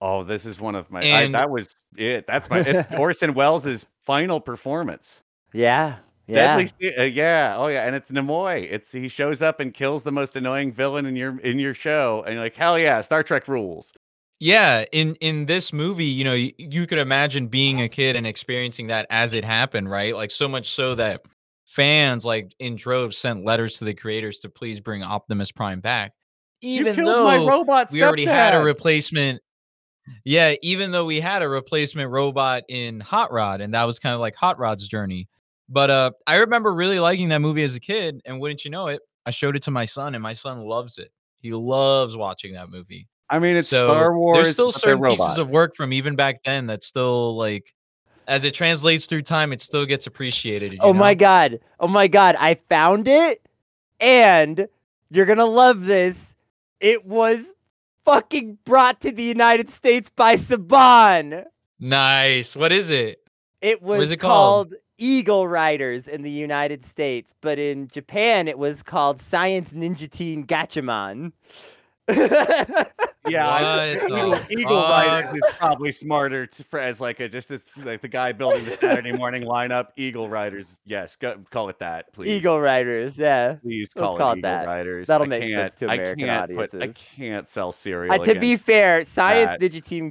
Oh, 0.00 0.24
this 0.24 0.44
is 0.44 0.60
one 0.60 0.74
of 0.74 0.90
my. 0.90 1.00
I, 1.00 1.28
that 1.28 1.48
was 1.48 1.74
it. 1.96 2.26
That's 2.26 2.50
my 2.50 2.60
it's 2.60 2.94
Orson 2.98 3.32
Welles' 3.32 3.86
final 4.04 4.40
performance. 4.40 5.22
Yeah. 5.52 5.96
Yeah. 6.28 6.56
Deadly, 6.56 6.66
Se- 6.80 6.96
uh, 6.96 7.02
yeah, 7.04 7.54
oh 7.56 7.68
yeah, 7.68 7.86
and 7.86 7.94
it's 7.94 8.10
Nimoy. 8.10 8.66
It's 8.70 8.90
he 8.90 9.08
shows 9.08 9.42
up 9.42 9.60
and 9.60 9.72
kills 9.72 10.02
the 10.02 10.12
most 10.12 10.34
annoying 10.34 10.72
villain 10.72 11.06
in 11.06 11.14
your 11.14 11.38
in 11.40 11.58
your 11.58 11.74
show, 11.74 12.22
and 12.26 12.34
you're 12.34 12.42
like, 12.42 12.56
hell 12.56 12.78
yeah, 12.78 13.00
Star 13.00 13.22
Trek 13.22 13.46
rules. 13.46 13.92
Yeah, 14.40 14.84
in 14.92 15.14
in 15.16 15.46
this 15.46 15.72
movie, 15.72 16.04
you 16.04 16.24
know, 16.24 16.34
you, 16.34 16.52
you 16.58 16.86
could 16.86 16.98
imagine 16.98 17.46
being 17.46 17.80
a 17.80 17.88
kid 17.88 18.16
and 18.16 18.26
experiencing 18.26 18.88
that 18.88 19.06
as 19.08 19.32
it 19.32 19.44
happened, 19.44 19.88
right? 19.90 20.14
Like 20.14 20.30
so 20.30 20.48
much 20.48 20.70
so 20.70 20.94
that 20.96 21.22
fans 21.64 22.24
like 22.24 22.54
in 22.58 22.76
droves 22.76 23.16
sent 23.18 23.44
letters 23.44 23.78
to 23.78 23.84
the 23.84 23.94
creators 23.94 24.40
to 24.40 24.48
please 24.48 24.80
bring 24.80 25.02
Optimus 25.02 25.52
Prime 25.52 25.80
back. 25.80 26.12
Even 26.62 26.96
you 26.96 27.04
though 27.04 27.24
my 27.24 27.36
robot. 27.36 27.90
we 27.92 28.02
already 28.02 28.24
had 28.24 28.54
a 28.54 28.60
replacement 28.60 29.40
Yeah, 30.24 30.54
even 30.62 30.90
though 30.90 31.04
we 31.04 31.20
had 31.20 31.42
a 31.42 31.48
replacement 31.48 32.10
robot 32.10 32.62
in 32.68 33.00
Hot 33.00 33.32
Rod 33.32 33.60
and 33.60 33.74
that 33.74 33.84
was 33.84 33.98
kind 33.98 34.14
of 34.14 34.20
like 34.20 34.34
Hot 34.36 34.58
Rod's 34.58 34.86
journey. 34.88 35.28
But 35.68 35.90
uh 35.90 36.10
I 36.26 36.36
remember 36.36 36.72
really 36.72 37.00
liking 37.00 37.28
that 37.30 37.40
movie 37.40 37.62
as 37.62 37.74
a 37.74 37.80
kid 37.80 38.20
and 38.24 38.40
wouldn't 38.40 38.64
you 38.64 38.70
know 38.70 38.88
it, 38.88 39.00
I 39.24 39.30
showed 39.30 39.56
it 39.56 39.62
to 39.62 39.70
my 39.70 39.84
son 39.84 40.14
and 40.14 40.22
my 40.22 40.32
son 40.32 40.60
loves 40.60 40.98
it. 40.98 41.10
He 41.40 41.52
loves 41.52 42.16
watching 42.16 42.54
that 42.54 42.70
movie. 42.70 43.08
I 43.28 43.38
mean, 43.40 43.56
it's 43.56 43.68
So 43.68 43.84
Star 43.84 44.16
Wars. 44.16 44.36
there's 44.36 44.52
still 44.52 44.70
certain 44.70 45.02
pieces 45.02 45.38
of 45.38 45.50
work 45.50 45.74
from 45.74 45.92
even 45.92 46.14
back 46.14 46.42
then 46.44 46.66
that 46.68 46.84
still 46.84 47.36
like 47.36 47.72
as 48.28 48.44
it 48.44 48.54
translates 48.54 49.06
through 49.06 49.22
time, 49.22 49.52
it 49.52 49.60
still 49.60 49.86
gets 49.86 50.06
appreciated. 50.06 50.72
you 50.72 50.78
Oh 50.82 50.92
my 50.92 51.14
god. 51.14 51.60
Oh 51.80 51.88
my 51.88 52.06
god. 52.08 52.36
I 52.38 52.54
found 52.68 53.06
it 53.08 53.40
and 54.00 54.66
you're 55.10 55.26
going 55.26 55.38
to 55.38 55.44
love 55.44 55.84
this. 55.84 56.18
It 56.80 57.04
was 57.06 57.44
fucking 58.04 58.58
brought 58.64 59.00
to 59.02 59.10
the 59.12 59.22
United 59.22 59.70
States 59.70 60.10
by 60.10 60.36
Saban. 60.36 61.44
Nice. 61.78 62.56
What 62.56 62.72
is 62.72 62.90
it? 62.90 63.18
It 63.60 63.80
What 63.82 63.98
was 63.98 64.08
is 64.08 64.12
it 64.12 64.16
called? 64.18 64.70
called 64.70 64.80
Eagle 64.98 65.46
Riders 65.48 66.08
in 66.08 66.22
the 66.22 66.30
United 66.30 66.84
States, 66.84 67.34
but 67.40 67.58
in 67.58 67.88
Japan 67.88 68.48
it 68.48 68.58
was 68.58 68.82
called 68.82 69.20
Science 69.20 69.72
Ninja 69.72 70.10
Team 70.10 70.46
Gatchaman. 70.46 71.32
Yeah, 73.28 73.48
I- 73.48 73.94
What 73.94 74.08
the 74.08 74.16
Eagle, 74.16 74.60
Eagle 74.60 74.82
Riders 74.82 75.32
is 75.32 75.42
probably 75.58 75.92
smarter 75.92 76.46
to, 76.46 76.64
for, 76.64 76.78
as 76.78 77.00
like 77.00 77.20
a 77.20 77.28
just 77.28 77.50
as 77.50 77.64
like 77.84 78.00
the 78.00 78.08
guy 78.08 78.32
building 78.32 78.64
the 78.64 78.70
Saturday 78.70 79.12
morning 79.12 79.42
lineup. 79.42 79.88
Eagle 79.96 80.28
Riders, 80.28 80.80
yes, 80.86 81.16
go, 81.16 81.38
call 81.50 81.68
it 81.68 81.78
that, 81.78 82.12
please. 82.12 82.28
Eagle 82.28 82.60
Riders, 82.60 83.16
yeah. 83.18 83.54
please 83.62 83.90
let's 83.94 84.04
call, 84.04 84.16
call 84.16 84.32
it 84.32 84.34
it 84.34 84.38
Eagle 84.38 84.50
that. 84.50 84.66
Riders. 84.66 85.06
That'll 85.08 85.26
I 85.26 85.28
make 85.28 85.42
can't, 85.42 85.72
sense 85.72 85.74
to 85.80 85.84
American 85.86 86.24
I 86.24 86.46
can't 86.46 86.56
Put, 86.56 86.82
I 86.82 86.88
can't 86.88 87.48
sell 87.48 87.72
cereal. 87.72 88.12
Uh, 88.12 88.18
to 88.24 88.38
be 88.38 88.56
fair, 88.56 89.04
Science 89.04 89.56
that. 89.58 89.60
Ninja 89.60 89.84
Team 89.84 90.08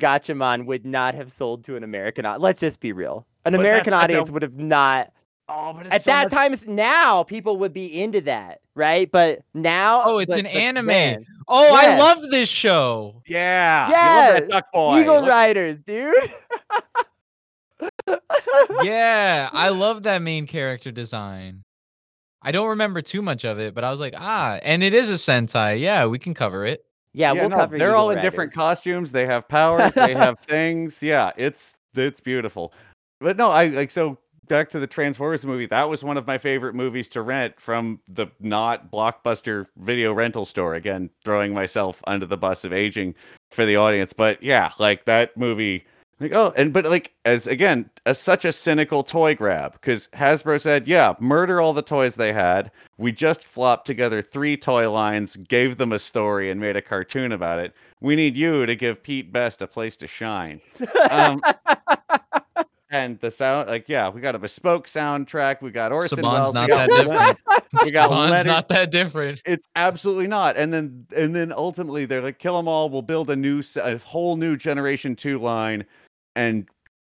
would 0.65 0.85
not 0.85 1.15
have 1.15 1.31
sold 1.31 1.63
to 1.65 1.75
an 1.75 1.83
American. 1.83 2.25
Let's 2.39 2.59
just 2.59 2.79
be 2.79 2.91
real. 2.91 3.25
An 3.45 3.51
But 3.51 3.61
American 3.61 3.93
audience 3.93 4.31
would 4.31 4.41
have 4.41 4.55
not 4.55 5.11
Oh, 5.47 5.73
but 5.73 5.87
At 5.87 6.03
that 6.05 6.31
time, 6.31 6.55
now 6.65 7.21
people 7.23 7.57
would 7.57 7.71
be 7.73 8.01
into 8.01 8.19
that, 8.21 8.61
right? 8.73 9.11
But 9.11 9.41
now, 9.53 10.03
Oh, 10.03 10.17
it's 10.17 10.29
but- 10.33 10.39
an 10.39 10.45
but 10.45 10.55
anime. 10.55 10.87
then- 10.87 11.25
Oh, 11.47 11.75
I 11.75 11.99
love 11.99 12.23
this 12.31 12.49
show. 12.49 13.21
Yeah. 13.27 13.85
you 13.87 13.93
love 13.93 14.39
Yes, 14.41 14.49
Duck 14.49 14.71
Boy. 14.73 15.01
Eagle 15.01 15.21
Look- 15.21 15.29
Riders, 15.29 15.83
dude. 15.83 16.15
Yeah, 18.83 19.49
I 19.51 19.69
love 19.69 20.03
that 20.03 20.21
main 20.21 20.47
character 20.47 20.91
design. 20.91 21.63
I 22.41 22.51
don't 22.51 22.69
remember 22.69 23.01
too 23.01 23.21
much 23.21 23.43
of 23.43 23.59
it, 23.59 23.73
but 23.73 23.83
I 23.83 23.89
was 23.91 23.99
like, 23.99 24.13
ah, 24.17 24.59
and 24.63 24.83
it 24.83 24.93
is 24.93 25.09
a 25.09 25.15
Sentai. 25.15 25.79
Yeah, 25.79 26.05
we 26.05 26.19
can 26.19 26.33
cover 26.33 26.65
it. 26.65 26.85
yeah, 27.13 27.33
Yeah, 27.33 27.41
we'll 27.41 27.49
no, 27.49 27.55
cover. 27.57 27.77
They're 27.77 27.89
Eagle 27.89 27.99
all 28.01 28.09
in 28.11 28.21
different 28.21 28.53
costumes. 28.53 29.11
They 29.11 29.25
have 29.25 29.47
powers. 29.47 29.93
they 29.93 30.13
have 30.15 30.39
things. 30.39 31.01
Yeah, 31.03 31.31
it's 31.37 31.75
it's 31.95 32.19
beautiful. 32.21 32.73
But 33.19 33.37
no, 33.37 33.49
I 33.51 33.67
like 33.67 33.91
so 33.91 34.17
back 34.47 34.69
to 34.69 34.79
the 34.79 34.87
Transformers 34.87 35.45
movie. 35.45 35.65
That 35.65 35.89
was 35.89 36.03
one 36.03 36.17
of 36.17 36.27
my 36.27 36.37
favorite 36.37 36.75
movies 36.75 37.07
to 37.09 37.21
rent 37.21 37.59
from 37.59 37.99
the 38.07 38.27
not 38.39 38.91
blockbuster 38.91 39.65
video 39.77 40.13
rental 40.13 40.45
store. 40.45 40.75
Again, 40.75 41.09
throwing 41.23 41.53
myself 41.53 42.01
under 42.07 42.25
the 42.25 42.37
bus 42.37 42.63
of 42.63 42.73
aging 42.73 43.15
for 43.51 43.65
the 43.65 43.75
audience. 43.75 44.13
But 44.13 44.41
yeah, 44.41 44.71
like 44.79 45.05
that 45.05 45.35
movie. 45.37 45.85
Like 46.21 46.31
oh, 46.31 46.53
and 46.55 46.71
but 46.71 46.85
like 46.85 47.13
as 47.25 47.45
again, 47.45 47.89
as 48.05 48.17
such 48.17 48.45
a 48.45 48.53
cynical 48.53 49.03
toy 49.03 49.35
grab 49.35 49.73
because 49.73 50.07
Hasbro 50.13 50.61
said, 50.61 50.87
yeah, 50.87 51.13
murder 51.19 51.59
all 51.59 51.73
the 51.73 51.81
toys 51.81 52.15
they 52.15 52.31
had. 52.31 52.71
We 52.97 53.11
just 53.11 53.43
flopped 53.43 53.85
together 53.85 54.21
three 54.21 54.55
toy 54.55 54.89
lines, 54.89 55.35
gave 55.35 55.75
them 55.75 55.91
a 55.91 55.99
story, 55.99 56.49
and 56.49 56.61
made 56.61 56.77
a 56.77 56.81
cartoon 56.81 57.33
about 57.33 57.59
it. 57.59 57.73
We 57.99 58.15
need 58.15 58.37
you 58.37 58.65
to 58.65 58.75
give 58.77 59.03
Pete 59.03 59.33
Best 59.33 59.61
a 59.61 59.67
place 59.67 59.97
to 59.97 60.07
shine. 60.07 60.61
Um, 61.09 61.41
and 62.95 63.19
the 63.19 63.29
sound, 63.29 63.67
like, 63.69 63.89
yeah, 63.89 64.07
we 64.07 64.21
got 64.21 64.35
a 64.35 64.39
bespoke 64.39 64.87
soundtrack. 64.87 65.61
We 65.61 65.71
got 65.71 65.91
Orson 65.91 66.19
Saban's 66.19 66.23
Welles. 66.23 66.53
not 66.53 66.69
we 66.69 66.73
got 66.73 66.89
that 66.89 67.03
different. 67.03 67.39
We 67.83 67.91
got 67.91 68.05
Spawn's 68.05 68.31
Leonard- 68.31 68.47
not 68.47 68.69
that 68.69 68.91
different. 68.91 69.41
it's 69.45 69.67
absolutely 69.75 70.27
not. 70.27 70.55
And 70.55 70.73
then 70.73 71.05
and 71.15 71.35
then 71.35 71.51
ultimately 71.51 72.05
they're 72.05 72.21
like, 72.21 72.39
kill 72.39 72.55
them 72.55 72.67
all. 72.69 72.89
We'll 72.89 73.01
build 73.01 73.29
a 73.29 73.35
new, 73.35 73.61
a 73.83 73.97
whole 73.97 74.37
new 74.37 74.55
Generation 74.55 75.15
Two 75.15 75.39
line. 75.39 75.85
And 76.37 76.69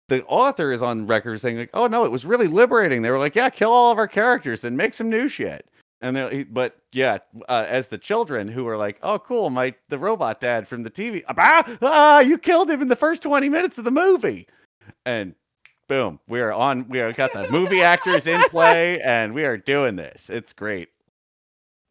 the 0.07 0.23
author 0.25 0.71
is 0.71 0.83
on 0.83 1.07
record 1.07 1.41
saying 1.41 1.57
like, 1.57 1.71
oh 1.73 1.88
no, 1.88 2.05
it 2.05 2.11
was 2.11 2.25
really 2.25 2.47
liberating. 2.47 3.01
They 3.01 3.09
were 3.09 3.19
like, 3.19 3.35
yeah, 3.35 3.50
kill 3.50 3.71
all 3.71 3.91
of 3.91 3.97
our 3.97 4.07
characters 4.07 4.63
and 4.63 4.77
make 4.77 4.93
some 4.93 5.09
new 5.09 5.27
shit. 5.27 5.65
And 6.01 6.15
they, 6.15 6.43
but 6.43 6.77
yeah, 6.91 7.19
uh, 7.50 7.65
as 7.67 7.88
the 7.88 7.97
children 7.97 8.47
who 8.47 8.63
were 8.63 8.77
like, 8.77 8.97
oh 9.01 9.19
cool, 9.19 9.50
my 9.50 9.73
the 9.89 9.97
robot 9.97 10.39
dad 10.39 10.67
from 10.67 10.83
the 10.83 10.91
TV, 10.91 11.23
ah, 11.27 11.77
ah, 11.81 12.19
you 12.19 12.38
killed 12.38 12.69
him 12.69 12.81
in 12.81 12.88
the 12.88 12.95
first 12.95 13.21
twenty 13.21 13.50
minutes 13.50 13.77
of 13.77 13.83
the 13.83 13.91
movie, 13.91 14.47
and 15.05 15.33
boom, 15.91 16.21
we 16.29 16.39
are 16.39 16.53
on. 16.53 16.88
We 16.88 17.01
are 17.01 17.12
got 17.12 17.33
the 17.33 17.51
movie 17.51 17.81
actors 17.81 18.25
in 18.25 18.41
play, 18.43 19.01
and 19.05 19.33
we 19.33 19.43
are 19.43 19.57
doing 19.57 19.98
this. 19.98 20.29
It's 20.29 20.53
great. 20.53 20.88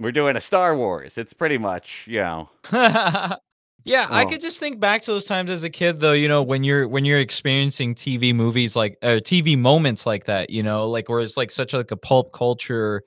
We're 0.00 0.10
doing 0.10 0.36
a 0.36 0.40
Star 0.40 0.74
Wars. 0.74 1.18
It's 1.18 1.34
pretty 1.34 1.58
much, 1.58 2.06
you 2.08 2.20
know. 2.20 2.48
yeah, 2.72 4.06
I 4.08 4.24
Oh. 4.24 4.26
could 4.26 4.40
just 4.40 4.58
think 4.58 4.80
back 4.80 5.02
to 5.02 5.10
those 5.10 5.26
times 5.26 5.50
as 5.50 5.64
a 5.64 5.68
kid 5.68 6.00
though, 6.00 6.12
you 6.12 6.28
know, 6.28 6.42
when 6.42 6.64
you're 6.64 6.88
when 6.88 7.04
you're 7.04 7.18
experiencing 7.18 7.94
TV 7.94 8.34
movies 8.34 8.74
like 8.74 8.96
or 9.02 9.18
TV 9.18 9.58
moments 9.58 10.06
like 10.06 10.24
that, 10.24 10.48
you 10.48 10.62
know, 10.62 10.88
like 10.88 11.10
where 11.10 11.20
it's 11.20 11.36
like 11.36 11.50
such 11.50 11.74
like 11.74 11.90
a 11.90 11.96
pulp 11.98 12.32
culture 12.32 13.02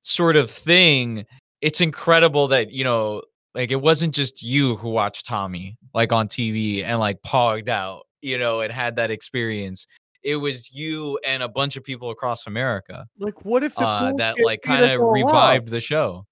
sort 0.00 0.36
of 0.36 0.50
thing. 0.50 1.26
It's 1.60 1.82
incredible 1.82 2.48
that, 2.48 2.70
you 2.70 2.82
know, 2.84 3.20
like 3.54 3.70
it 3.70 3.82
wasn't 3.82 4.14
just 4.14 4.42
you 4.42 4.76
who 4.76 4.88
watched 4.88 5.26
Tommy 5.26 5.76
like 5.92 6.12
on 6.12 6.28
TV 6.28 6.82
and 6.82 6.98
like 6.98 7.20
pogged 7.20 7.68
out, 7.68 8.06
you 8.20 8.38
know, 8.38 8.60
and 8.60 8.72
had 8.72 8.96
that 8.96 9.10
experience. 9.10 9.86
It 10.22 10.36
was 10.36 10.74
you 10.74 11.18
and 11.24 11.42
a 11.42 11.48
bunch 11.48 11.76
of 11.76 11.84
people 11.84 12.10
across 12.10 12.46
America 12.46 13.06
Like, 13.18 13.44
what 13.44 13.62
if 13.62 13.74
the 13.76 13.86
uh, 13.86 14.12
that 14.16 14.40
like 14.40 14.62
kind 14.62 14.84
of 14.84 15.00
revived 15.00 15.68
the 15.68 15.80
show. 15.80 16.26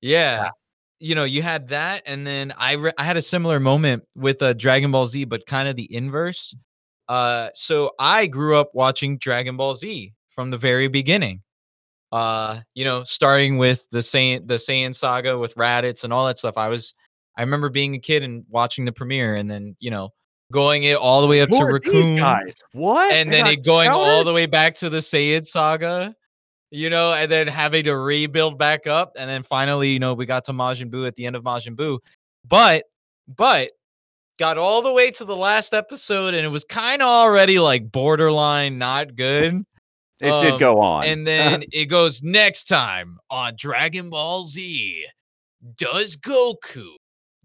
Yeah. 0.00 0.50
You 0.98 1.14
know, 1.14 1.24
you 1.24 1.40
had 1.40 1.68
that, 1.68 2.02
and 2.04 2.26
then 2.26 2.52
I 2.58 2.72
re- 2.72 2.92
I 2.98 3.04
had 3.04 3.16
a 3.16 3.22
similar 3.22 3.58
moment 3.58 4.02
with 4.14 4.42
uh, 4.42 4.52
Dragon 4.52 4.90
Ball 4.92 5.06
Z, 5.06 5.24
but 5.24 5.46
kind 5.46 5.66
of 5.66 5.74
the 5.76 5.94
inverse. 5.94 6.54
Uh, 7.08 7.48
so 7.54 7.92
I 7.98 8.26
grew 8.26 8.58
up 8.58 8.70
watching 8.74 9.16
Dragon 9.16 9.56
Ball 9.56 9.74
Z 9.74 10.12
from 10.28 10.50
the 10.50 10.58
very 10.58 10.88
beginning. 10.88 11.42
Uh, 12.12 12.60
you 12.74 12.84
know, 12.84 13.04
starting 13.04 13.56
with 13.56 13.88
the 13.90 14.00
Saiyan 14.00 14.46
the 14.46 14.54
Saiyan 14.54 14.94
saga 14.94 15.38
with 15.38 15.54
Raditz 15.54 16.04
and 16.04 16.12
all 16.12 16.26
that 16.26 16.38
stuff. 16.38 16.58
I 16.58 16.68
was 16.68 16.94
I 17.36 17.42
remember 17.42 17.70
being 17.70 17.94
a 17.94 17.98
kid 17.98 18.22
and 18.22 18.44
watching 18.50 18.84
the 18.84 18.92
premiere, 18.92 19.36
and 19.36 19.50
then 19.50 19.76
you 19.80 19.90
know 19.90 20.10
going 20.50 20.84
it 20.84 20.96
all 20.96 21.20
the 21.20 21.26
way 21.26 21.40
up 21.40 21.48
Who 21.48 21.58
to 21.58 21.64
Raccoon 21.64 22.16
guys? 22.16 22.54
What? 22.72 23.12
and 23.12 23.30
They 23.30 23.42
then 23.42 23.46
it 23.46 23.64
going 23.64 23.88
all 23.88 24.24
the 24.24 24.34
way 24.34 24.46
back 24.46 24.74
to 24.76 24.90
the 24.90 24.98
Saiyan 24.98 25.46
saga, 25.46 26.14
you 26.70 26.90
know, 26.90 27.12
and 27.12 27.30
then 27.30 27.46
having 27.46 27.84
to 27.84 27.96
rebuild 27.96 28.58
back 28.58 28.86
up, 28.86 29.12
and 29.16 29.28
then 29.28 29.42
finally, 29.42 29.90
you 29.90 29.98
know, 29.98 30.14
we 30.14 30.26
got 30.26 30.44
to 30.46 30.52
Majin 30.52 30.90
Buu 30.90 31.06
at 31.06 31.14
the 31.14 31.26
end 31.26 31.36
of 31.36 31.42
Majin 31.42 31.76
Buu, 31.76 31.98
but 32.46 32.84
but 33.28 33.70
got 34.38 34.56
all 34.56 34.80
the 34.82 34.92
way 34.92 35.10
to 35.12 35.24
the 35.24 35.36
last 35.36 35.74
episode, 35.74 36.34
and 36.34 36.44
it 36.44 36.48
was 36.48 36.64
kind 36.64 37.02
of 37.02 37.08
already 37.08 37.58
like 37.58 37.92
borderline 37.92 38.78
not 38.78 39.14
good. 39.14 39.62
It 40.20 40.30
um, 40.30 40.42
did 40.42 40.60
go 40.60 40.80
on. 40.80 41.04
And 41.04 41.26
then 41.26 41.64
it 41.72 41.86
goes 41.86 42.22
next 42.22 42.64
time 42.64 43.18
on 43.30 43.54
Dragon 43.56 44.10
Ball 44.10 44.44
Z. 44.44 45.06
Does 45.76 46.16
Goku 46.16 46.94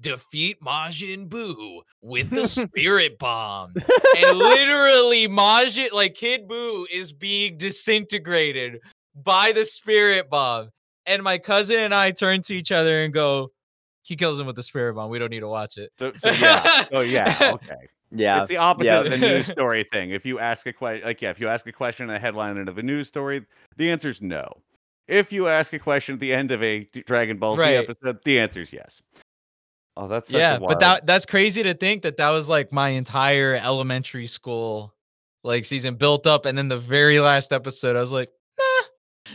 defeat 0.01 0.61
Majin 0.61 1.27
Buu 1.29 1.81
with 2.01 2.29
the 2.29 2.47
Spirit 2.47 3.17
Bomb? 3.17 3.73
and 4.17 4.37
literally, 4.37 5.27
Majin, 5.27 5.91
like 5.91 6.15
Kid 6.15 6.47
Buu, 6.47 6.85
is 6.91 7.13
being 7.13 7.57
disintegrated 7.57 8.79
by 9.15 9.51
the 9.53 9.65
Spirit 9.65 10.29
Bomb. 10.29 10.69
And 11.05 11.21
my 11.23 11.37
cousin 11.37 11.77
and 11.77 11.93
I 11.93 12.11
turn 12.11 12.41
to 12.43 12.55
each 12.55 12.71
other 12.71 13.03
and 13.03 13.13
go, 13.13 13.51
"He 14.03 14.15
kills 14.15 14.39
him 14.39 14.47
with 14.47 14.55
the 14.55 14.63
Spirit 14.63 14.95
Bomb. 14.95 15.09
We 15.11 15.19
don't 15.19 15.29
need 15.29 15.41
to 15.41 15.47
watch 15.47 15.77
it." 15.77 15.91
so, 15.97 16.11
so 16.17 16.31
yeah. 16.31 16.85
Oh 16.91 17.01
yeah. 17.01 17.51
Okay. 17.53 17.75
Yeah. 18.11 18.39
It's 18.39 18.49
the 18.49 18.57
opposite 18.57 18.89
yeah. 18.89 18.99
of 19.01 19.09
the 19.11 19.17
news 19.17 19.47
story 19.47 19.85
thing. 19.91 20.11
If 20.11 20.25
you 20.25 20.39
ask 20.39 20.65
a 20.67 20.73
question, 20.73 21.05
like 21.05 21.21
yeah, 21.21 21.29
if 21.29 21.39
you 21.39 21.47
ask 21.47 21.67
a 21.67 21.71
question 21.71 22.09
in 22.09 22.15
a 22.15 22.19
headline 22.19 22.57
of 22.67 22.77
a 22.77 22.83
news 22.83 23.07
story, 23.07 23.45
the 23.77 23.91
answer 23.91 24.09
is 24.09 24.21
no. 24.21 24.47
If 25.07 25.31
you 25.31 25.47
ask 25.47 25.73
a 25.73 25.79
question 25.79 26.13
at 26.15 26.19
the 26.19 26.33
end 26.33 26.51
of 26.51 26.63
a 26.63 26.85
D- 26.85 27.03
Dragon 27.05 27.37
Ball 27.37 27.57
Z 27.57 27.61
Right. 27.61 27.75
episode, 27.75 28.17
the 28.25 28.39
answer 28.39 28.61
is 28.61 28.73
yes. 28.73 29.01
Oh, 29.97 30.07
that's 30.07 30.27
such 30.29 30.35
a 30.35 30.39
yeah, 30.39 30.59
but 30.59 30.79
that 30.81 31.05
that's 31.05 31.25
crazy 31.25 31.63
to 31.63 31.73
think 31.73 32.03
that 32.03 32.17
that 32.17 32.29
was 32.31 32.49
like 32.49 32.71
my 32.73 32.89
entire 32.89 33.55
elementary 33.55 34.27
school 34.27 34.93
like 35.43 35.63
season 35.63 35.95
built 35.95 36.27
up, 36.27 36.45
and 36.45 36.57
then 36.57 36.67
the 36.67 36.77
very 36.77 37.19
last 37.19 37.53
episode, 37.53 37.95
I 37.95 38.01
was 38.01 38.11
like, 38.11 38.29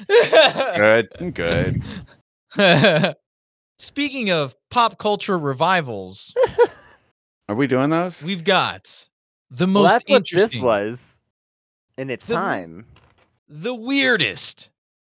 nah. 0.09 0.77
good, 0.77 1.35
good. 1.35 3.15
Speaking 3.79 4.31
of 4.31 4.55
pop 4.71 4.99
culture 4.99 5.39
revivals, 5.39 6.35
Are 7.49 7.55
we 7.55 7.67
doing 7.67 7.89
those? 7.91 8.23
we've 8.23 8.45
got 8.45 9.09
the 9.51 9.65
well, 9.65 9.73
most 9.85 9.91
that's 9.91 10.09
what 10.11 10.23
this 10.25 10.33
interesting, 10.33 10.63
was 10.63 11.21
in 11.97 12.11
its 12.11 12.27
The- 12.27 12.35
time. 12.35 12.85
the 13.49 13.75
weirdest 13.75 14.69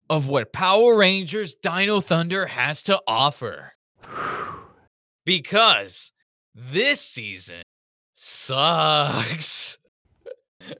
of 0.08 0.28
what 0.28 0.52
Power 0.52 0.94
Rangers 0.96 1.54
Dino 1.56 2.00
Thunder 2.00 2.46
has 2.46 2.82
to 2.84 3.00
offer. 3.08 3.72
Because 5.25 6.12
this 6.55 7.00
season 7.00 7.62
sucks. 8.14 9.79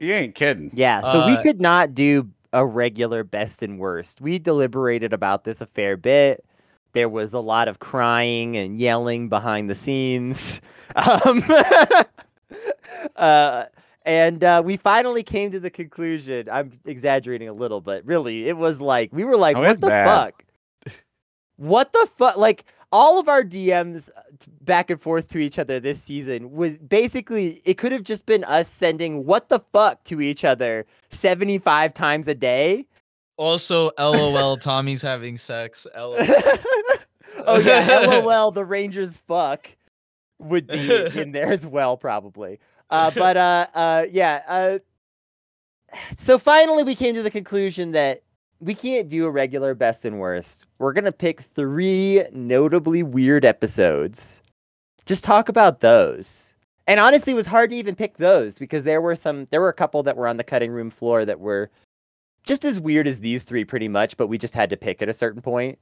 You 0.01 0.13
ain't 0.15 0.37
kidding. 0.37 0.71
Yeah, 0.73 1.01
so 1.01 1.27
we 1.27 1.33
Uh, 1.33 1.43
could 1.43 1.61
not 1.61 1.93
do 1.93 2.29
a 2.53 2.65
regular 2.65 3.25
best 3.25 3.65
and 3.65 3.81
worst. 3.81 4.21
We 4.21 4.39
deliberated 4.39 5.13
about 5.13 5.43
this 5.43 5.61
a 5.61 5.67
fair 5.67 5.97
bit. 5.97 6.45
There 6.93 7.09
was 7.09 7.33
a 7.33 7.41
lot 7.41 7.67
of 7.67 7.81
crying 7.81 8.57
and 8.57 8.79
yelling 8.79 9.29
behind 9.29 9.69
the 9.69 9.75
scenes. 9.75 10.61
Um, 10.95 11.43
uh, 13.17 13.65
and 14.05 14.45
uh, 14.45 14.63
we 14.65 14.77
finally 14.77 15.23
came 15.23 15.51
to 15.53 15.59
the 15.61 15.71
conclusion. 15.71 16.49
I'm 16.51 16.71
exaggerating 16.85 17.49
a 17.49 17.53
little, 17.55 17.81
but 17.81 18.05
really, 18.05 18.49
it 18.49 18.57
was 18.57 18.81
like, 18.81 19.11
we 19.13 19.25
were 19.25 19.37
like, 19.37 19.57
Oh, 19.57 19.63
what 19.63 19.81
the 19.81 19.87
bad. 19.87 20.05
fuck? 20.07 20.45
What 21.57 21.93
the 21.93 22.09
fuck? 22.19 22.37
Like, 22.37 22.65
all 22.93 23.19
of 23.19 23.29
our 23.29 23.43
DMs 23.43 24.11
back 24.47 24.91
and 24.91 25.01
forth 25.01 25.29
to 25.29 25.39
each 25.39 25.59
other 25.59 25.81
this 25.81 26.03
season 26.03 26.53
was 26.53 26.79
basically 26.79 27.63
it 27.65 27.75
could 27.75 27.93
have 27.93 28.03
just 28.03 28.27
been 28.27 28.45
us 28.45 28.69
sending 28.69 29.25
what 29.25 29.49
the 29.49 29.61
fuck 29.73 30.03
to 30.05 30.21
each 30.21 30.45
other 30.45 30.87
75 31.11 31.95
times 31.95 32.29
a 32.29 32.35
day. 32.35 32.87
Also, 33.37 33.91
LOL, 33.99 34.57
Tommy's 34.59 35.03
having 35.03 35.37
sex. 35.37 35.87
LOL. 35.97 36.17
oh 37.47 37.59
yeah, 37.59 37.99
lol, 37.99 38.51
the 38.51 38.65
Rangers 38.65 39.21
fuck 39.27 39.69
would 40.39 40.67
be 40.67 41.07
in 41.19 41.33
there 41.33 41.51
as 41.53 41.67
well 41.67 41.97
probably. 41.97 42.59
Uh, 42.91 43.11
but 43.15 43.37
uh, 43.37 43.67
uh, 43.75 44.05
yeah. 44.11 44.43
Uh, 44.47 44.79
so 46.19 46.39
finally, 46.39 46.83
we 46.83 46.95
came 46.95 47.15
to 47.15 47.23
the 47.23 47.31
conclusion 47.31 47.93
that 47.93 48.23
we 48.62 48.75
can't 48.75 49.09
do 49.09 49.26
a 49.26 49.31
regular 49.31 49.75
best 49.75 50.04
and 50.04 50.21
worst. 50.21 50.66
We're 50.78 50.92
gonna 50.92 51.12
pick 51.12 51.40
three 51.40 52.25
notably 52.33 53.02
weird 53.02 53.45
episodes. 53.45 54.40
Just 55.04 55.25
talk 55.25 55.49
about 55.49 55.81
those. 55.81 56.54
And 56.87 57.00
honestly, 57.00 57.33
it 57.33 57.37
was 57.37 57.47
hard 57.47 57.71
to 57.71 57.76
even 57.76 57.97
pick 57.97 58.19
those 58.19 58.59
because 58.59 58.85
there 58.85 59.00
were 59.00 59.16
some, 59.16 59.49
there 59.50 59.61
were 59.61 59.69
a 59.69 59.75
couple 59.75 60.02
that 60.04 60.16
were 60.16 60.28
on 60.28 60.37
the 60.37 60.45
cutting 60.45 60.71
room 60.71 60.90
floor 60.90 61.25
that 61.25 61.40
were 61.40 61.71
just 62.45 62.64
as 62.64 62.78
weird 62.78 63.09
as 63.09 63.21
these 63.21 63.42
three, 63.42 63.64
pretty 63.64 63.88
much. 63.88 64.16
But 64.16 64.28
we 64.28 64.38
just 64.38 64.54
had 64.54 64.71
to 64.71 64.76
pick 64.76 65.02
at 65.02 65.09
a 65.09 65.12
certain 65.12 65.42
point. 65.42 65.78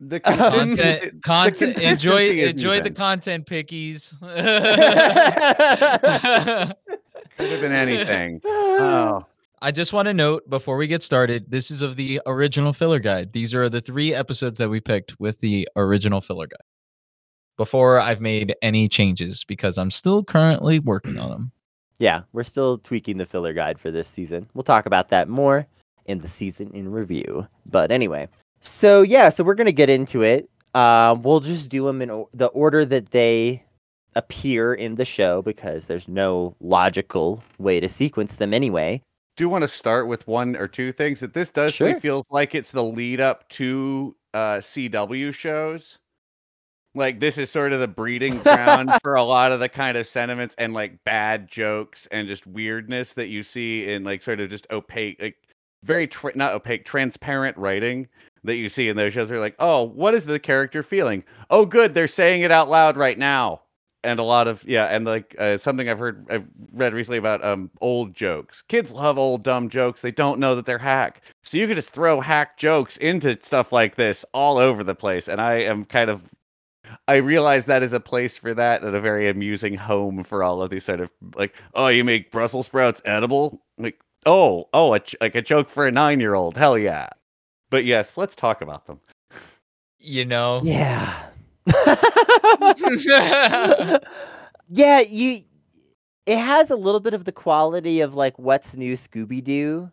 The 0.00 0.20
content, 0.20 0.52
consistency- 0.52 1.20
content. 1.20 1.78
Enjoy, 1.78 2.26
consistency 2.26 2.68
isn't 2.68 2.84
the 2.84 2.90
content, 2.90 3.46
pickies. 3.46 4.14
could 7.36 7.50
have 7.50 7.60
been 7.60 7.72
anything. 7.72 8.40
Oh, 8.44 9.26
I 9.62 9.70
just 9.72 9.92
want 9.92 10.06
to 10.06 10.14
note 10.14 10.48
before 10.48 10.76
we 10.78 10.86
get 10.86 11.02
started, 11.02 11.50
this 11.50 11.70
is 11.70 11.82
of 11.82 11.96
the 11.96 12.20
original 12.24 12.72
filler 12.72 12.98
guide. 12.98 13.32
These 13.34 13.54
are 13.54 13.68
the 13.68 13.82
three 13.82 14.14
episodes 14.14 14.58
that 14.58 14.70
we 14.70 14.80
picked 14.80 15.20
with 15.20 15.40
the 15.40 15.68
original 15.76 16.22
filler 16.22 16.46
guide. 16.46 16.64
Before 17.58 18.00
I've 18.00 18.22
made 18.22 18.54
any 18.62 18.88
changes 18.88 19.44
because 19.44 19.76
I'm 19.76 19.90
still 19.90 20.24
currently 20.24 20.78
working 20.78 21.18
on 21.18 21.28
them. 21.30 21.52
Yeah, 21.98 22.22
we're 22.32 22.42
still 22.44 22.78
tweaking 22.78 23.18
the 23.18 23.26
filler 23.26 23.52
guide 23.52 23.78
for 23.78 23.90
this 23.90 24.08
season. 24.08 24.48
We'll 24.54 24.64
talk 24.64 24.86
about 24.86 25.10
that 25.10 25.28
more 25.28 25.66
in 26.06 26.20
the 26.20 26.28
season 26.28 26.70
in 26.72 26.90
review. 26.90 27.46
But 27.66 27.90
anyway, 27.90 28.28
so 28.62 29.02
yeah, 29.02 29.28
so 29.28 29.44
we're 29.44 29.54
gonna 29.54 29.72
get 29.72 29.90
into 29.90 30.22
it. 30.22 30.48
Uh, 30.72 31.14
we'll 31.20 31.40
just 31.40 31.68
do 31.68 31.84
them 31.84 32.00
in 32.00 32.10
o- 32.10 32.30
the 32.32 32.46
order 32.46 32.86
that 32.86 33.10
they 33.10 33.62
appear 34.16 34.72
in 34.72 34.94
the 34.94 35.04
show 35.04 35.42
because 35.42 35.84
there's 35.84 36.08
no 36.08 36.56
logical 36.60 37.42
way 37.58 37.78
to 37.78 37.88
sequence 37.90 38.36
them 38.36 38.54
anyway. 38.54 39.02
Do 39.40 39.48
want 39.48 39.62
to 39.62 39.68
start 39.68 40.06
with 40.06 40.26
one 40.28 40.54
or 40.56 40.68
two 40.68 40.92
things 40.92 41.20
that 41.20 41.32
this 41.34 41.50
does 41.50 41.72
Sure. 41.72 41.98
feels 42.00 42.24
like 42.30 42.54
it's 42.54 42.70
the 42.70 42.84
lead 42.84 43.20
up 43.20 43.48
to 43.50 44.14
uh 44.34 44.56
CW 44.58 45.32
shows. 45.34 45.98
Like 46.94 47.20
this 47.20 47.38
is 47.38 47.50
sort 47.50 47.72
of 47.72 47.80
the 47.80 47.88
breeding 47.88 48.38
ground 48.38 48.90
for 49.02 49.14
a 49.14 49.22
lot 49.22 49.52
of 49.52 49.60
the 49.60 49.68
kind 49.68 49.96
of 49.96 50.06
sentiments 50.06 50.54
and 50.58 50.74
like 50.74 51.02
bad 51.04 51.48
jokes 51.48 52.06
and 52.10 52.26
just 52.28 52.46
weirdness 52.46 53.12
that 53.14 53.28
you 53.28 53.42
see 53.42 53.88
in 53.90 54.02
like 54.04 54.22
sort 54.22 54.40
of 54.40 54.50
just 54.50 54.66
opaque 54.70 55.20
like 55.22 55.36
very 55.84 56.06
tra- 56.06 56.36
not 56.36 56.52
opaque 56.52 56.84
transparent 56.84 57.56
writing 57.56 58.08
that 58.44 58.56
you 58.56 58.68
see 58.68 58.88
in 58.88 58.96
those 58.96 59.12
shows. 59.12 59.28
They're 59.28 59.38
like, 59.40 59.56
"Oh, 59.58 59.82
what 59.84 60.14
is 60.14 60.26
the 60.26 60.38
character 60.38 60.82
feeling? 60.82 61.24
Oh, 61.50 61.64
good, 61.66 61.94
they're 61.94 62.08
saying 62.08 62.42
it 62.42 62.50
out 62.50 62.68
loud 62.70 62.96
right 62.96 63.18
now." 63.18 63.62
And 64.02 64.18
a 64.18 64.22
lot 64.22 64.48
of 64.48 64.64
yeah 64.66 64.86
and 64.86 65.04
like 65.04 65.34
uh, 65.38 65.58
something 65.58 65.88
i've 65.88 65.98
heard 65.98 66.26
i've 66.30 66.46
read 66.72 66.94
recently 66.94 67.18
about 67.18 67.44
um 67.44 67.70
old 67.80 68.14
jokes. 68.14 68.62
Kids 68.62 68.92
love 68.92 69.18
old 69.18 69.42
dumb 69.42 69.68
jokes. 69.68 70.02
They 70.02 70.10
don't 70.10 70.38
know 70.38 70.54
that 70.54 70.66
they're 70.66 70.78
hack. 70.78 71.22
So 71.42 71.58
you 71.58 71.66
can 71.66 71.76
just 71.76 71.90
throw 71.90 72.20
hack 72.20 72.56
jokes 72.56 72.96
into 72.98 73.38
stuff 73.42 73.72
like 73.72 73.96
this 73.96 74.24
all 74.32 74.58
over 74.58 74.82
the 74.84 74.94
place 74.94 75.28
and 75.28 75.40
i 75.40 75.54
am 75.54 75.84
kind 75.84 76.10
of 76.10 76.22
i 77.08 77.16
realize 77.16 77.66
that 77.66 77.82
is 77.82 77.92
a 77.92 78.00
place 78.00 78.36
for 78.36 78.54
that 78.54 78.82
and 78.82 78.94
a 78.94 79.00
very 79.00 79.28
amusing 79.28 79.74
home 79.74 80.24
for 80.24 80.42
all 80.42 80.62
of 80.62 80.70
these 80.70 80.84
sort 80.84 81.00
of 81.00 81.10
like 81.34 81.56
oh 81.74 81.88
you 81.88 82.04
make 82.04 82.30
brussels 82.30 82.66
sprouts 82.66 83.00
edible? 83.04 83.62
Like 83.78 84.00
oh 84.26 84.68
oh 84.72 84.94
a 84.94 85.00
ch- 85.00 85.16
like 85.20 85.34
a 85.34 85.42
joke 85.42 85.68
for 85.68 85.86
a 85.86 85.92
nine 85.92 86.20
year 86.20 86.34
old 86.34 86.56
hell 86.56 86.78
yeah. 86.78 87.08
But 87.70 87.84
yes 87.84 88.12
let's 88.16 88.34
talk 88.34 88.62
about 88.62 88.86
them. 88.86 89.00
You 89.98 90.24
know? 90.24 90.62
Yeah. 90.64 91.29
yeah, 94.70 95.00
you 95.00 95.42
it 96.26 96.38
has 96.38 96.70
a 96.70 96.76
little 96.76 97.00
bit 97.00 97.14
of 97.14 97.24
the 97.24 97.32
quality 97.32 98.00
of 98.00 98.14
like 98.14 98.38
what's 98.38 98.76
new 98.76 98.94
Scooby 98.94 99.42
Doo. 99.42 99.90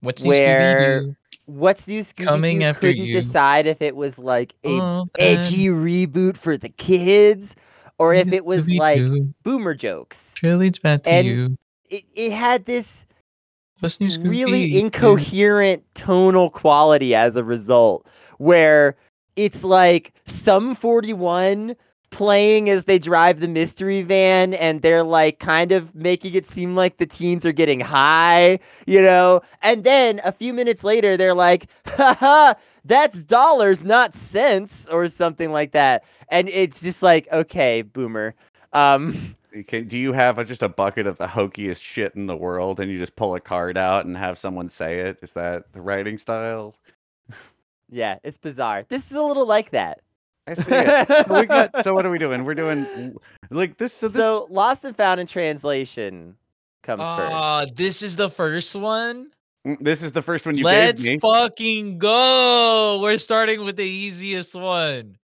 What's 0.00 0.24
new 0.24 0.32
Scooby-Doo? 0.32 1.16
What's 1.46 1.86
new 1.86 2.00
Scooby 2.00 2.16
Doo? 2.16 2.24
Coming 2.24 2.58
Doo 2.58 2.64
after 2.66 2.80
couldn't 2.80 3.06
you. 3.06 3.12
decide 3.12 3.66
if 3.66 3.80
it 3.80 3.94
was 3.96 4.18
like 4.18 4.54
a 4.64 4.80
Oh, 4.80 5.06
edgy 5.18 5.66
reboot 5.66 6.36
for 6.36 6.56
the 6.56 6.68
kids 6.70 7.54
or 7.98 8.12
if 8.14 8.32
it 8.32 8.44
was 8.44 8.68
like 8.68 8.98
Scooby-Doo, 8.98 9.34
boomer 9.44 9.74
jokes. 9.74 10.34
Cheerleads 10.36 10.80
back 10.82 11.04
to 11.04 11.10
and 11.10 11.26
you. 11.26 11.56
It, 11.88 12.04
it 12.14 12.32
had 12.32 12.66
this 12.66 13.06
What's 13.80 14.00
new 14.00 14.08
Scooby? 14.08 14.28
really 14.30 14.80
incoherent 14.80 15.82
tonal 15.94 16.50
quality 16.50 17.14
as 17.14 17.36
a 17.36 17.44
result 17.44 18.06
where 18.38 18.96
it's 19.36 19.64
like 19.64 20.12
Sum 20.24 20.74
41 20.74 21.76
playing 22.10 22.68
as 22.68 22.84
they 22.84 22.98
drive 22.98 23.40
the 23.40 23.48
mystery 23.48 24.02
van 24.02 24.52
and 24.54 24.82
they're 24.82 25.02
like 25.02 25.38
kind 25.38 25.72
of 25.72 25.94
making 25.94 26.34
it 26.34 26.46
seem 26.46 26.76
like 26.76 26.98
the 26.98 27.06
teens 27.06 27.46
are 27.46 27.52
getting 27.52 27.80
high 27.80 28.58
you 28.86 29.00
know 29.00 29.40
and 29.62 29.82
then 29.84 30.20
a 30.22 30.30
few 30.30 30.52
minutes 30.52 30.84
later 30.84 31.16
they're 31.16 31.32
like 31.32 31.70
haha 31.86 32.52
that's 32.84 33.24
dollars 33.24 33.82
not 33.82 34.14
cents 34.14 34.86
or 34.88 35.08
something 35.08 35.52
like 35.52 35.72
that 35.72 36.04
and 36.28 36.50
it's 36.50 36.82
just 36.82 37.02
like 37.02 37.26
okay 37.32 37.80
boomer 37.80 38.34
um 38.74 39.34
do 39.88 39.98
you 39.98 40.12
have 40.12 40.38
a, 40.38 40.44
just 40.44 40.62
a 40.62 40.68
bucket 40.68 41.06
of 41.06 41.18
the 41.18 41.26
hokiest 41.26 41.82
shit 41.82 42.14
in 42.14 42.26
the 42.26 42.36
world 42.36 42.80
and 42.80 42.90
you 42.90 42.98
just 42.98 43.16
pull 43.16 43.34
a 43.34 43.40
card 43.40 43.76
out 43.76 44.06
and 44.06 44.16
have 44.16 44.38
someone 44.38 44.68
say 44.68 45.00
it? 45.00 45.18
Is 45.22 45.34
that 45.34 45.72
the 45.72 45.80
writing 45.80 46.18
style? 46.18 46.74
Yeah 47.92 48.18
it's 48.24 48.38
bizarre 48.38 48.84
this 48.88 49.08
is 49.10 49.16
a 49.16 49.22
little 49.22 49.46
like 49.46 49.70
that 49.70 50.00
I 50.48 50.54
see 50.54 50.62
it. 50.72 51.08
so, 51.28 51.38
we 51.40 51.46
got, 51.46 51.84
so 51.84 51.94
what 51.94 52.04
are 52.04 52.10
we 52.10 52.18
doing? 52.18 52.44
We're 52.44 52.54
doing 52.56 53.14
like 53.50 53.76
this. 53.78 53.92
So 53.92 54.08
So, 54.08 54.48
lost 54.50 54.84
and 54.84 54.96
found 54.96 55.20
in 55.20 55.28
translation 55.28 56.34
comes 56.82 57.00
Ah, 57.04 57.60
first. 57.60 57.76
this 57.76 58.02
is 58.02 58.16
the 58.16 58.28
first 58.28 58.74
one. 58.74 59.30
mm, 59.64 59.76
This 59.80 60.02
is 60.02 60.10
the 60.10 60.20
first 60.20 60.44
one 60.44 60.58
you 60.58 60.64
Let's 60.64 61.04
gave 61.04 61.22
me. 61.22 61.32
fucking 61.32 61.98
go. 61.98 62.98
We're 63.00 63.18
starting 63.18 63.64
with 63.64 63.76
the 63.76 63.84
easiest 63.84 64.56
one. 64.56 65.16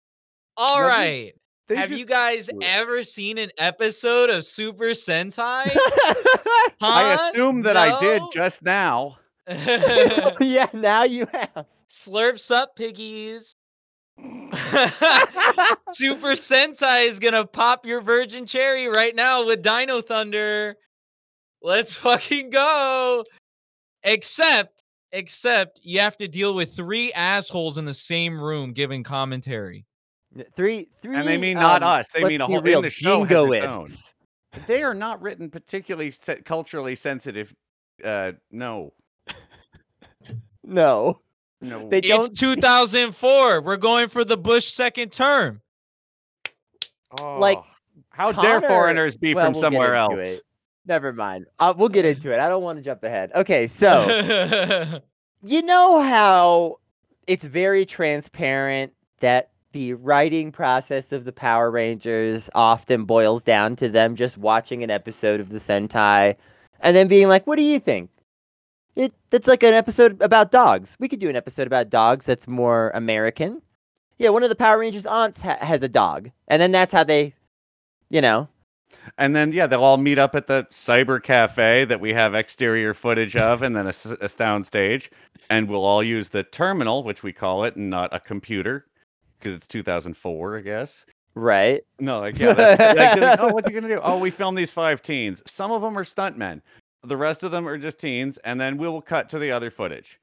All 0.55 0.79
Now, 0.79 0.83
they- 0.83 0.97
right. 0.97 1.33
They 1.67 1.75
Have 1.75 1.91
you 1.91 2.05
guys 2.05 2.49
ever 2.63 3.03
seen 3.03 3.37
an 3.37 3.51
episode 3.57 4.29
of 4.29 4.45
Super 4.45 4.91
Sentai? 4.95 5.75
I 6.81 7.29
assume 7.29 7.61
that 7.63 7.75
I 7.77 7.99
did 7.99 8.21
just 8.33 8.63
now. 8.63 9.17
yeah, 10.39 10.67
now 10.73 11.03
you 11.03 11.27
have. 11.31 11.65
Slurps 11.89 12.51
up, 12.51 12.75
piggies. 12.75 13.53
Super 15.93 16.33
Sentai 16.33 17.07
is 17.07 17.19
gonna 17.19 17.45
pop 17.45 17.85
your 17.85 18.01
virgin 18.01 18.45
cherry 18.45 18.87
right 18.87 19.15
now 19.15 19.45
with 19.45 19.61
Dino 19.61 20.01
Thunder. 20.01 20.75
Let's 21.61 21.95
fucking 21.95 22.49
go. 22.49 23.23
Except, 24.03 24.83
except 25.11 25.79
you 25.83 25.99
have 25.99 26.17
to 26.17 26.27
deal 26.27 26.53
with 26.53 26.75
three 26.75 27.11
assholes 27.13 27.77
in 27.77 27.85
the 27.85 27.93
same 27.93 28.39
room 28.39 28.71
giving 28.73 29.03
commentary. 29.03 29.85
Three, 30.55 30.87
three. 31.01 31.15
And 31.15 31.27
they 31.27 31.37
mean 31.37 31.57
not 31.57 31.81
um, 31.81 31.89
us, 31.89 32.09
they 32.13 32.23
mean 32.23 32.41
a 32.41 32.47
be 32.47 32.53
whole- 32.53 32.59
in 32.59 32.65
real, 32.65 32.81
the 32.81 32.89
show 32.89 33.23
has 33.23 33.31
its 33.31 33.71
own. 33.71 33.85
jingoists. 33.85 34.13
They 34.67 34.83
are 34.83 34.93
not 34.93 35.21
written 35.21 35.49
particularly 35.49 36.13
culturally 36.45 36.95
sensitive. 36.95 37.53
Uh, 38.03 38.33
no, 38.51 38.93
No, 40.69 41.19
no. 41.61 41.89
They 41.89 42.01
don't. 42.01 42.25
It's 42.25 42.39
2004. 42.39 43.61
We're 43.61 43.77
going 43.77 44.07
for 44.09 44.23
the 44.23 44.37
Bush 44.37 44.71
second 44.71 45.11
term. 45.11 45.61
like, 47.19 47.57
Oh, 47.57 47.65
how 48.09 48.31
dare 48.33 48.59
foreigners 48.61 49.15
be 49.15 49.33
well, 49.33 49.45
from 49.45 49.53
we'll 49.53 49.61
somewhere 49.61 49.95
else? 49.95 50.27
it. 50.27 50.41
Never 50.85 51.13
mind. 51.13 51.45
Uh, 51.59 51.73
we'll 51.75 51.89
get 51.89 52.03
into 52.03 52.33
it. 52.33 52.39
I 52.39 52.49
don't 52.49 52.63
want 52.63 52.77
to 52.77 52.83
jump 52.83 53.03
ahead. 53.03 53.31
Okay, 53.33 53.65
so 53.67 54.99
you 55.43 55.61
know 55.61 56.01
how 56.01 56.79
it's 57.27 57.45
very 57.45 57.85
transparent 57.85 58.91
that 59.21 59.51
the 59.71 59.93
writing 59.93 60.51
process 60.51 61.11
of 61.11 61.25
the 61.25 61.31
Power 61.31 61.69
Rangers 61.71 62.49
often 62.55 63.05
boils 63.05 63.43
down 63.43 63.75
to 63.77 63.87
them 63.87 64.15
just 64.15 64.37
watching 64.37 64.83
an 64.83 64.89
episode 64.89 65.39
of 65.39 65.49
the 65.49 65.59
Sentai 65.59 66.35
and 66.81 66.95
then 66.95 67.07
being 67.07 67.27
like, 67.27 67.45
"What 67.47 67.57
do 67.57 67.63
you 67.63 67.79
think?" 67.79 68.09
It 68.95 69.13
that's 69.29 69.47
like 69.47 69.63
an 69.63 69.73
episode 69.73 70.21
about 70.21 70.51
dogs. 70.51 70.95
We 70.99 71.07
could 71.07 71.19
do 71.19 71.29
an 71.29 71.35
episode 71.35 71.67
about 71.67 71.89
dogs 71.89 72.25
that's 72.25 72.47
more 72.47 72.91
American. 72.93 73.61
Yeah, 74.17 74.29
one 74.29 74.43
of 74.43 74.49
the 74.49 74.55
Power 74.55 74.79
Rangers 74.79 75.05
aunts 75.05 75.39
ha- 75.41 75.57
has 75.61 75.81
a 75.83 75.87
dog, 75.87 76.29
and 76.49 76.61
then 76.61 76.71
that's 76.73 76.91
how 76.91 77.05
they, 77.05 77.33
you 78.09 78.19
know, 78.21 78.49
And 79.17 79.35
then 79.35 79.53
yeah, 79.53 79.67
they'll 79.67 79.83
all 79.83 79.97
meet 79.97 80.17
up 80.17 80.35
at 80.35 80.47
the 80.47 80.65
cyber 80.71 81.21
cafe 81.23 81.85
that 81.85 82.01
we 82.01 82.13
have 82.13 82.35
exterior 82.35 82.93
footage 82.93 83.35
of, 83.35 83.61
and 83.61 83.75
then 83.75 83.87
a, 83.87 83.93
sound 83.93 84.65
stage, 84.65 85.09
and 85.49 85.69
we'll 85.69 85.85
all 85.85 86.03
use 86.03 86.29
the 86.29 86.43
terminal, 86.43 87.03
which 87.03 87.23
we 87.23 87.31
call 87.31 87.63
it, 87.63 87.75
and 87.75 87.89
not 87.89 88.13
a 88.13 88.19
computer, 88.19 88.87
because 89.39 89.53
it's 89.53 89.67
2004, 89.67 90.57
I 90.57 90.61
guess. 90.61 91.05
right? 91.35 91.81
No, 91.99 92.19
like 92.19 92.37
yeah, 92.39 92.53
that's, 92.53 92.79
like, 92.79 92.97
like, 93.21 93.39
oh, 93.39 93.49
what 93.53 93.65
are 93.65 93.71
you 93.71 93.79
gonna 93.79 93.93
do? 93.93 94.01
Oh, 94.03 94.19
we 94.19 94.31
filmed 94.31 94.57
these 94.57 94.71
five 94.71 95.01
teens. 95.01 95.41
Some 95.45 95.71
of 95.71 95.81
them 95.81 95.97
are 95.97 96.03
stuntmen. 96.03 96.61
The 97.03 97.17
rest 97.17 97.43
of 97.43 97.51
them 97.51 97.67
are 97.67 97.77
just 97.77 97.99
teens, 97.99 98.37
and 98.43 98.59
then 98.59 98.77
we 98.77 98.87
will 98.87 99.01
cut 99.01 99.29
to 99.29 99.39
the 99.39 99.51
other 99.51 99.71
footage. 99.71 100.19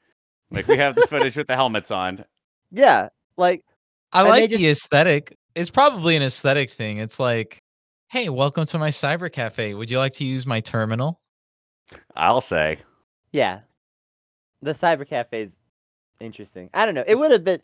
Like 0.51 0.69
we 0.69 0.77
have 0.77 0.95
the 0.95 1.07
footage 1.07 1.37
with 1.37 1.47
the 1.47 1.55
helmets 1.57 1.91
on. 1.91 2.25
Yeah, 2.71 3.09
like 3.37 3.65
I 4.13 4.23
like 4.23 4.51
just- 4.51 4.61
the 4.61 4.69
aesthetic. 4.69 5.37
It's 5.55 5.71
probably 5.71 6.17
an 6.17 6.23
aesthetic 6.23 6.71
thing. 6.71 6.99
It's 6.99 7.19
like, 7.19 7.63
hey, 8.09 8.29
welcome 8.29 8.67
to 8.67 8.79
my 8.79 8.91
cyber 8.91 9.33
cafe. 9.33 9.73
Would 9.73 9.91
you 9.91 9.99
like 9.99 10.13
to 10.15 10.25
use 10.25 10.47
my 10.47 10.61
terminal? 10.61 11.19
I'll 12.15 12.43
say. 12.43 12.79
Yeah. 13.33 13.61
The 14.61 14.73
cyber 14.73 15.09
cafe 15.09 15.43
is 15.43 15.57
interesting. 16.21 16.69
I 16.75 16.85
don't 16.85 16.95
know. 16.95 17.05
It 17.07 17.15
would 17.15 17.31
have 17.31 17.43
been. 17.45 17.61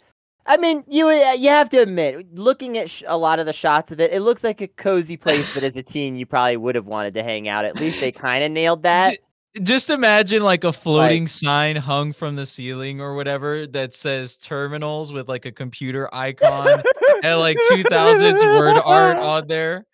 I 0.46 0.56
mean, 0.56 0.82
you 0.88 1.06
uh, 1.08 1.32
you 1.32 1.48
have 1.50 1.68
to 1.70 1.78
admit, 1.78 2.34
looking 2.34 2.76
at 2.78 2.90
sh- 2.90 3.04
a 3.06 3.16
lot 3.16 3.38
of 3.38 3.46
the 3.46 3.52
shots 3.52 3.92
of 3.92 4.00
it, 4.00 4.12
it 4.12 4.20
looks 4.20 4.42
like 4.42 4.60
a 4.60 4.66
cozy 4.68 5.16
place 5.16 5.52
that 5.54 5.62
as 5.62 5.76
a 5.76 5.82
teen 5.82 6.16
you 6.16 6.26
probably 6.26 6.56
would 6.56 6.74
have 6.74 6.86
wanted 6.86 7.14
to 7.14 7.22
hang 7.22 7.48
out. 7.48 7.64
At 7.64 7.76
least 7.76 8.00
they 8.00 8.10
kind 8.10 8.42
of 8.42 8.50
nailed 8.50 8.82
that. 8.84 9.18
just 9.62 9.88
imagine 9.90 10.42
like 10.42 10.64
a 10.64 10.72
floating 10.72 11.26
sign 11.26 11.76
hung 11.76 12.12
from 12.12 12.34
the 12.36 12.46
ceiling 12.46 13.00
or 13.00 13.14
whatever 13.14 13.66
that 13.68 13.94
says 13.94 14.36
terminals 14.38 15.12
with 15.12 15.28
like 15.28 15.44
a 15.44 15.52
computer 15.52 16.12
icon 16.14 16.82
and 17.22 17.38
like 17.38 17.56
2000s 17.70 18.58
word 18.58 18.80
art 18.84 19.16
on 19.18 19.46
there 19.48 19.84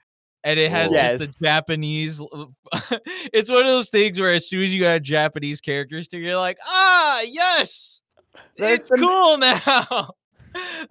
and 0.45 0.61
it 0.61 0.71
has 0.71 0.93
just 0.93 1.19
the 1.19 1.45
japanese 1.45 2.21
it's 3.33 3.51
one 3.51 3.63
of 3.65 3.67
those 3.67 3.91
things 3.91 4.21
where 4.21 4.31
as 4.31 4.49
soon 4.49 4.63
as 4.63 4.73
you 4.73 4.87
add 4.87 5.03
japanese 5.03 5.61
characters 5.61 6.07
to 6.07 6.17
it, 6.19 6.23
you're 6.23 6.37
like 6.37 6.59
ah 6.65 7.21
yes 7.23 8.01
That's 8.57 8.83
it's 8.83 8.93
am- 8.93 8.99
cool 9.01 9.39
now 9.39 10.11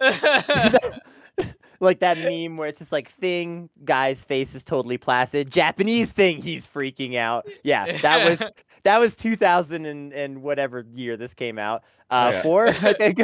like 1.80 2.00
that 2.00 2.18
meme 2.18 2.56
where 2.56 2.68
it's 2.68 2.78
just 2.80 2.90
like 2.92 3.10
thing 3.12 3.68
guy's 3.84 4.24
face 4.24 4.54
is 4.54 4.64
totally 4.64 4.98
placid 4.98 5.50
japanese 5.50 6.10
thing 6.12 6.42
he's 6.42 6.66
freaking 6.66 7.16
out 7.16 7.46
yeah 7.62 7.98
that 8.02 8.28
was 8.28 8.42
that 8.82 8.98
was 8.98 9.16
2000 9.16 9.86
and, 9.86 10.12
and 10.12 10.42
whatever 10.42 10.84
year 10.94 11.16
this 11.16 11.34
came 11.34 11.58
out 11.58 11.84
uh 12.10 12.30
Yeah. 12.34 12.42
four 12.42 12.66
i 12.82 12.92
think 12.92 13.18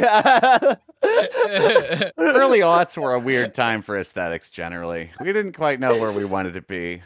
Early 2.17 2.59
aughts 2.59 2.97
were 2.97 3.13
a 3.13 3.19
weird 3.19 3.53
time 3.53 3.81
for 3.81 3.97
aesthetics 3.97 4.49
generally. 4.49 5.11
We 5.19 5.27
didn't 5.33 5.53
quite 5.53 5.79
know 5.79 5.97
where 5.99 6.11
we 6.11 6.25
wanted 6.25 6.53
to 6.55 6.61
be. 6.61 7.01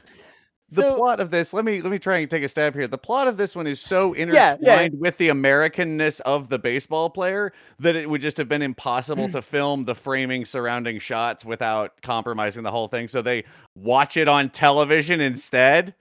The 0.71 0.83
So- 0.83 0.95
plot 0.95 1.19
of 1.19 1.31
this, 1.31 1.53
let 1.53 1.65
me 1.65 1.81
let 1.81 1.91
me 1.91 1.97
try 1.99 2.17
and 2.19 2.29
take 2.29 2.43
a 2.43 2.47
stab 2.47 2.75
here. 2.75 2.87
The 2.87 2.97
plot 2.97 3.27
of 3.27 3.37
this 3.37 3.55
one 3.55 3.65
is 3.65 3.79
so 3.79 4.13
Yeah, 4.15 4.21
intertwined 4.23 4.93
yeah. 4.93 4.99
with 4.99 5.17
the 5.17 5.29
Americanness 5.29 6.21
of 6.21 6.49
the 6.49 6.59
baseball 6.59 7.09
player 7.09 7.51
that 7.79 7.95
it 7.95 8.09
would 8.09 8.21
just 8.21 8.37
have 8.37 8.47
been 8.47 8.61
impossible 8.61 9.27
mm. 9.27 9.31
to 9.31 9.41
film 9.41 9.85
the 9.85 9.95
framing 9.95 10.45
surrounding 10.45 10.99
shots 10.99 11.43
without 11.43 11.99
compromising 12.03 12.63
the 12.63 12.71
whole 12.71 12.87
thing. 12.87 13.07
So 13.07 13.21
they 13.21 13.45
watch 13.75 14.15
it 14.15 14.27
on 14.27 14.49
television 14.49 15.21
instead. 15.21 15.95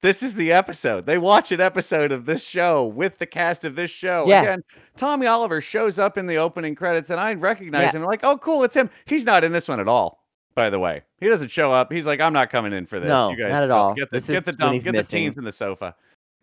This 0.00 0.22
is 0.22 0.34
the 0.34 0.52
episode. 0.52 1.06
They 1.06 1.16
watch 1.16 1.50
an 1.50 1.62
episode 1.62 2.12
of 2.12 2.26
this 2.26 2.44
show 2.44 2.84
with 2.84 3.16
the 3.18 3.24
cast 3.24 3.64
of 3.64 3.74
this 3.74 3.90
show. 3.90 4.24
Yeah. 4.26 4.42
Again, 4.42 4.62
Tommy 4.98 5.26
Oliver 5.26 5.62
shows 5.62 5.98
up 5.98 6.18
in 6.18 6.26
the 6.26 6.36
opening 6.36 6.74
credits, 6.74 7.08
and 7.08 7.18
I 7.18 7.32
recognize 7.34 7.94
Yeah. 7.94 8.00
him. 8.00 8.04
like, 8.04 8.20
oh, 8.22 8.36
cool, 8.36 8.64
it's 8.64 8.76
him. 8.76 8.90
He's 9.06 9.24
not 9.24 9.44
in 9.44 9.52
this 9.52 9.66
one 9.66 9.80
at 9.80 9.88
all. 9.88 10.23
By 10.54 10.70
the 10.70 10.78
way, 10.78 11.02
he 11.20 11.28
doesn't 11.28 11.50
show 11.50 11.72
up. 11.72 11.92
He's 11.92 12.06
like, 12.06 12.20
I'm 12.20 12.32
not 12.32 12.50
coming 12.50 12.72
in 12.72 12.86
for 12.86 13.00
this. 13.00 13.08
No, 13.08 13.30
you 13.30 13.36
guys 13.36 13.52
not 13.52 13.62
at 13.64 13.70
all. 13.70 13.94
Get 13.94 14.10
the 14.10 14.16
This 14.18 14.26
get 14.28 14.36
is 14.38 14.44
the 14.44 14.52
dump, 14.52 14.74
he's 14.74 14.84
get 14.84 14.92
the 14.94 15.02
teens 15.02 15.36
in 15.36 15.44
the 15.44 15.52
sofa. 15.52 15.94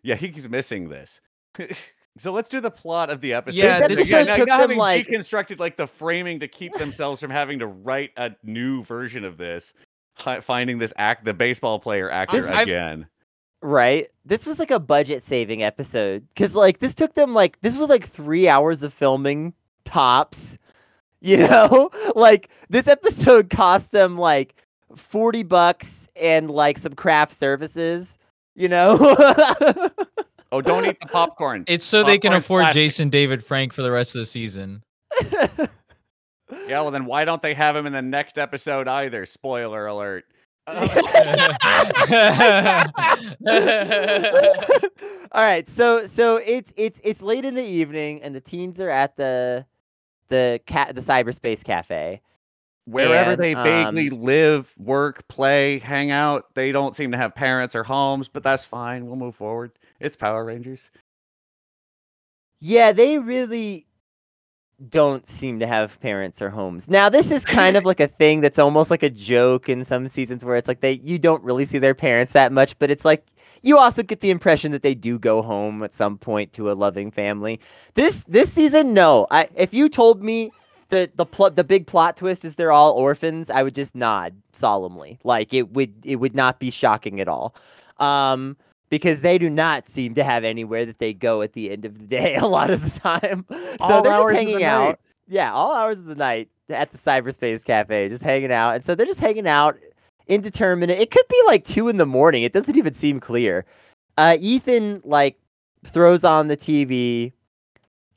Yeah, 0.02 0.16
he's 0.16 0.48
missing 0.48 0.88
this. 0.88 1.20
so 2.18 2.32
let's 2.32 2.48
do 2.48 2.60
the 2.60 2.70
plot 2.70 3.08
of 3.08 3.20
the 3.20 3.32
episode. 3.32 3.58
Yeah, 3.58 3.86
This 3.88 4.00
Again, 4.00 4.28
episode 4.28 4.46
now 4.48 4.58
took 4.58 4.68
them, 4.68 4.76
like- 4.78 5.06
deconstructed 5.06 5.58
like 5.60 5.76
the 5.76 5.86
framing 5.86 6.40
to 6.40 6.48
keep 6.48 6.74
themselves 6.74 7.20
from 7.20 7.30
having 7.30 7.58
to 7.60 7.66
write 7.66 8.10
a 8.16 8.32
new 8.42 8.82
version 8.82 9.24
of 9.24 9.36
this, 9.38 9.72
finding 10.40 10.78
this 10.78 10.92
act, 10.96 11.24
the 11.24 11.32
baseball 11.34 11.78
player 11.78 12.10
actor 12.10 12.42
This- 12.42 12.50
I've- 12.50 12.70
again. 12.70 13.06
right 13.64 14.08
this 14.24 14.44
was 14.44 14.58
like 14.58 14.72
a 14.72 14.80
budget 14.80 15.22
saving 15.22 15.62
episode 15.62 16.26
because 16.34 16.56
like 16.56 16.80
this 16.80 16.96
took 16.96 17.14
them 17.14 17.32
like 17.32 17.60
this 17.60 17.76
was 17.76 17.88
like 17.88 18.08
three 18.08 18.48
hours 18.48 18.82
of 18.82 18.92
filming 18.92 19.54
tops 19.84 20.58
you 21.22 21.36
know 21.38 21.88
like 22.14 22.50
this 22.68 22.86
episode 22.86 23.48
cost 23.48 23.90
them 23.92 24.18
like 24.18 24.54
40 24.96 25.42
bucks 25.44 26.08
and 26.16 26.50
like 26.50 26.76
some 26.78 26.92
craft 26.94 27.32
services 27.32 28.18
you 28.54 28.68
know 28.68 28.98
Oh, 30.54 30.60
don't 30.60 30.84
eat 30.84 31.00
the 31.00 31.06
popcorn. 31.06 31.64
it's 31.68 31.86
so 31.86 32.04
they 32.04 32.18
can 32.18 32.34
afford 32.34 32.64
plastic. 32.64 32.80
jason 32.82 33.08
david 33.08 33.42
frank 33.42 33.72
for 33.72 33.80
the 33.82 33.90
rest 33.90 34.14
of 34.14 34.18
the 34.20 34.26
season 34.26 34.82
Yeah, 36.68 36.82
well 36.82 36.90
then 36.90 37.06
why 37.06 37.24
don't 37.24 37.40
they 37.40 37.54
have 37.54 37.74
him 37.74 37.86
in 37.86 37.94
the 37.94 38.02
next 38.02 38.36
episode 38.36 38.86
either? 38.86 39.24
Spoiler 39.24 39.86
alert. 39.86 40.24
all 40.68 40.76
right 45.34 45.68
so 45.68 46.06
so 46.06 46.36
it's 46.36 46.72
it's 46.76 47.00
it's 47.02 47.20
late 47.22 47.44
in 47.44 47.54
the 47.54 47.64
evening 47.64 48.22
and 48.22 48.34
the 48.34 48.40
teens 48.40 48.80
are 48.80 48.90
at 48.90 49.16
the 49.16 49.64
the 50.32 50.60
cat 50.66 50.94
the 50.94 51.00
cyberspace 51.00 51.62
cafe 51.62 52.20
Wherever 52.84 53.32
And, 53.32 53.40
they 53.40 53.54
vaguely 53.54 54.10
um, 54.10 54.22
live, 54.22 54.72
work, 54.76 55.28
play, 55.28 55.78
hang 55.78 56.10
out, 56.10 56.52
they 56.54 56.72
don't 56.72 56.96
seem 56.96 57.12
to 57.12 57.16
have 57.16 57.32
parents 57.34 57.76
or 57.76 57.84
homes, 57.84 58.28
but 58.28 58.42
that's 58.42 58.64
fine. 58.64 59.06
We'll 59.06 59.14
move 59.14 59.36
forward. 59.36 59.70
It's 60.00 60.16
Power 60.16 60.44
Rangers. 60.44 60.90
Yeah, 62.58 62.90
they 62.90 63.18
really 63.18 63.86
don't 64.90 65.26
seem 65.26 65.58
to 65.60 65.66
have 65.66 66.00
parents 66.00 66.42
or 66.42 66.50
homes. 66.50 66.88
Now, 66.88 67.08
this 67.08 67.30
is 67.30 67.44
kind 67.44 67.76
of 67.76 67.84
like 67.84 68.00
a 68.00 68.08
thing 68.08 68.40
that's 68.40 68.58
almost 68.58 68.90
like 68.90 69.02
a 69.02 69.10
joke 69.10 69.68
in 69.68 69.84
some 69.84 70.08
seasons 70.08 70.44
where 70.44 70.56
it's 70.56 70.68
like 70.68 70.80
they 70.80 71.00
you 71.02 71.18
don't 71.18 71.42
really 71.42 71.64
see 71.64 71.78
their 71.78 71.94
parents 71.94 72.32
that 72.32 72.52
much, 72.52 72.78
but 72.78 72.90
it's 72.90 73.04
like 73.04 73.26
you 73.62 73.78
also 73.78 74.02
get 74.02 74.20
the 74.20 74.30
impression 74.30 74.72
that 74.72 74.82
they 74.82 74.94
do 74.94 75.18
go 75.18 75.42
home 75.42 75.82
at 75.82 75.94
some 75.94 76.18
point 76.18 76.52
to 76.52 76.70
a 76.70 76.74
loving 76.74 77.10
family. 77.10 77.60
This 77.94 78.24
this 78.24 78.52
season, 78.52 78.92
no. 78.94 79.26
I 79.30 79.48
if 79.54 79.72
you 79.72 79.88
told 79.88 80.22
me 80.22 80.50
the 80.88 81.10
the 81.14 81.26
plot 81.26 81.56
the 81.56 81.64
big 81.64 81.86
plot 81.86 82.16
twist 82.16 82.44
is 82.44 82.56
they're 82.56 82.72
all 82.72 82.92
orphans, 82.92 83.50
I 83.50 83.62
would 83.62 83.74
just 83.74 83.94
nod 83.94 84.34
solemnly. 84.52 85.18
Like 85.24 85.54
it 85.54 85.72
would 85.72 85.92
it 86.04 86.16
would 86.16 86.34
not 86.34 86.58
be 86.58 86.70
shocking 86.70 87.20
at 87.20 87.28
all. 87.28 87.54
Um 87.98 88.56
because 88.92 89.22
they 89.22 89.38
do 89.38 89.48
not 89.48 89.88
seem 89.88 90.12
to 90.12 90.22
have 90.22 90.44
anywhere 90.44 90.84
that 90.84 90.98
they 90.98 91.14
go 91.14 91.40
at 91.40 91.54
the 91.54 91.70
end 91.70 91.86
of 91.86 91.98
the 91.98 92.04
day 92.04 92.34
a 92.40 92.46
lot 92.46 92.68
of 92.70 92.82
the 92.92 93.00
time. 93.00 93.46
So 93.50 93.76
All 93.80 94.02
they're 94.02 94.12
just 94.12 94.24
of 94.24 94.28
the 94.28 94.36
hanging 94.36 94.54
night. 94.58 94.64
out. 94.64 95.00
Yeah, 95.28 95.50
all 95.50 95.74
hours 95.74 95.98
of 95.98 96.04
the 96.04 96.14
night 96.14 96.50
at 96.68 96.92
the 96.92 96.98
cyberspace 96.98 97.64
cafe, 97.64 98.06
just 98.10 98.22
hanging 98.22 98.52
out. 98.52 98.74
And 98.74 98.84
so 98.84 98.94
they're 98.94 99.06
just 99.06 99.18
hanging 99.18 99.48
out 99.48 99.78
indeterminate. 100.26 100.98
It 101.00 101.10
could 101.10 101.26
be 101.30 101.42
like 101.46 101.64
two 101.64 101.88
in 101.88 101.96
the 101.96 102.04
morning. 102.04 102.42
It 102.42 102.52
doesn't 102.52 102.76
even 102.76 102.92
seem 102.92 103.18
clear. 103.18 103.64
Uh 104.18 104.36
Ethan 104.38 105.00
like 105.04 105.38
throws 105.86 106.22
on 106.22 106.48
the 106.48 106.56
TV. 106.56 107.32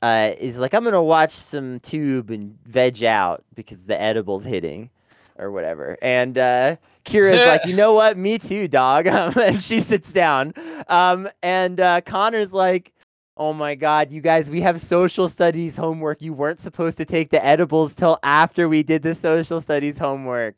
Uh, 0.02 0.32
is 0.38 0.58
like 0.58 0.74
I'm 0.74 0.84
gonna 0.84 1.02
watch 1.02 1.30
some 1.30 1.80
tube 1.80 2.28
and 2.30 2.54
veg 2.66 3.02
out 3.02 3.42
because 3.54 3.86
the 3.86 3.98
edible's 3.98 4.44
hitting, 4.44 4.90
or 5.38 5.50
whatever. 5.50 5.96
And 6.02 6.38
uh, 6.38 6.76
Kira's 7.04 7.46
like, 7.46 7.66
you 7.66 7.74
know 7.74 7.92
what? 7.92 8.16
Me 8.16 8.38
too, 8.38 8.68
dog. 8.68 9.06
Um, 9.06 9.34
and 9.40 9.60
she 9.60 9.80
sits 9.80 10.12
down. 10.12 10.54
Um, 10.88 11.28
and 11.42 11.80
uh, 11.80 12.00
Connor's 12.02 12.52
like, 12.52 12.92
oh 13.36 13.52
my 13.52 13.74
god, 13.74 14.10
you 14.10 14.20
guys, 14.20 14.48
we 14.48 14.60
have 14.62 14.80
social 14.80 15.28
studies 15.28 15.76
homework. 15.76 16.22
You 16.22 16.32
weren't 16.32 16.60
supposed 16.60 16.96
to 16.98 17.04
take 17.04 17.30
the 17.30 17.44
edibles 17.44 17.94
till 17.94 18.18
after 18.22 18.68
we 18.68 18.82
did 18.82 19.02
the 19.02 19.14
social 19.14 19.60
studies 19.60 19.98
homework. 19.98 20.56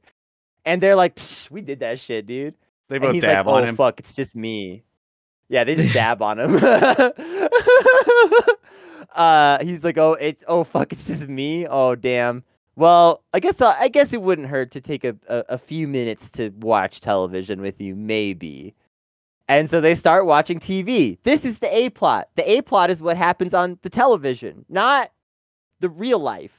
And 0.64 0.82
they're 0.82 0.96
like, 0.96 1.16
Psh, 1.16 1.50
we 1.50 1.60
did 1.60 1.80
that 1.80 1.98
shit, 1.98 2.26
dude. 2.26 2.54
They 2.88 2.98
both 2.98 3.14
he's 3.14 3.22
dab 3.22 3.46
like, 3.46 3.54
on 3.54 3.62
oh 3.62 3.66
him. 3.66 3.76
fuck, 3.76 4.00
it's 4.00 4.14
just 4.14 4.34
me. 4.34 4.82
Yeah, 5.48 5.64
they 5.64 5.74
just 5.74 5.94
dab 5.94 6.22
on 6.22 6.38
him. 6.38 6.58
uh, 9.14 9.64
he's 9.64 9.84
like, 9.84 9.98
oh, 9.98 10.12
it's 10.14 10.44
oh 10.46 10.64
fuck, 10.64 10.92
it's 10.92 11.06
just 11.06 11.28
me. 11.28 11.66
Oh 11.66 11.94
damn. 11.94 12.44
Well, 12.78 13.24
I 13.34 13.40
guess 13.40 13.60
uh, 13.60 13.74
I 13.76 13.88
guess 13.88 14.12
it 14.12 14.22
wouldn't 14.22 14.46
hurt 14.46 14.70
to 14.70 14.80
take 14.80 15.02
a, 15.02 15.16
a, 15.28 15.44
a 15.48 15.58
few 15.58 15.88
minutes 15.88 16.30
to 16.32 16.50
watch 16.60 17.00
television 17.00 17.60
with 17.60 17.80
you, 17.80 17.96
maybe. 17.96 18.72
And 19.48 19.68
so 19.68 19.80
they 19.80 19.96
start 19.96 20.26
watching 20.26 20.60
TV. 20.60 21.18
This 21.24 21.44
is 21.44 21.58
the 21.58 21.76
A 21.76 21.90
plot. 21.90 22.28
The 22.36 22.48
A 22.48 22.62
plot 22.62 22.90
is 22.90 23.02
what 23.02 23.16
happens 23.16 23.52
on 23.52 23.78
the 23.82 23.90
television, 23.90 24.64
not 24.68 25.10
the 25.80 25.88
real 25.88 26.20
life. 26.20 26.52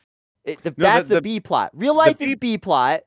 It, 0.44 0.62
the, 0.64 0.72
No, 0.72 0.76
the- 0.76 0.84
that's 0.84 1.08
the, 1.08 1.16
the- 1.16 1.22
B 1.22 1.40
plot. 1.40 1.72
Real 1.74 1.96
life 1.96 2.18
B- 2.18 2.26
is 2.32 2.36
B 2.36 2.58
plot. 2.58 3.02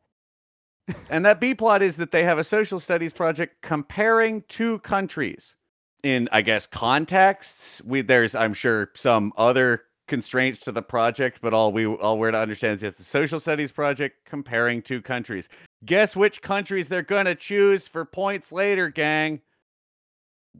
And 1.10 1.24
that 1.26 1.38
B 1.38 1.54
plot 1.54 1.80
is 1.82 1.98
that 1.98 2.10
they 2.12 2.24
have 2.24 2.38
a 2.38 2.44
social 2.44 2.80
studies 2.80 3.12
project 3.12 3.60
comparing 3.62 4.42
two 4.48 4.78
countries 4.80 5.54
in, 6.02 6.28
I 6.32 6.40
guess, 6.42 6.66
contexts. 6.66 7.80
We 7.84 8.00
there's, 8.02 8.34
I'm 8.34 8.52
sure, 8.54 8.90
some 8.96 9.32
other 9.36 9.82
constraints 10.08 10.60
to 10.60 10.72
the 10.72 10.82
project, 10.82 11.38
but 11.42 11.54
all 11.54 11.72
we 11.72 11.86
all 11.86 12.18
we're 12.18 12.30
to 12.30 12.38
understand 12.38 12.76
is 12.76 12.82
it's 12.82 12.98
the 12.98 13.04
social 13.04 13.40
studies 13.40 13.72
project 13.72 14.16
comparing 14.24 14.82
two 14.82 15.00
countries. 15.00 15.48
Guess 15.84 16.14
which 16.16 16.42
countries 16.42 16.88
they're 16.88 17.02
gonna 17.02 17.34
choose 17.34 17.88
for 17.88 18.04
points 18.04 18.52
later, 18.52 18.88
gang. 18.88 19.40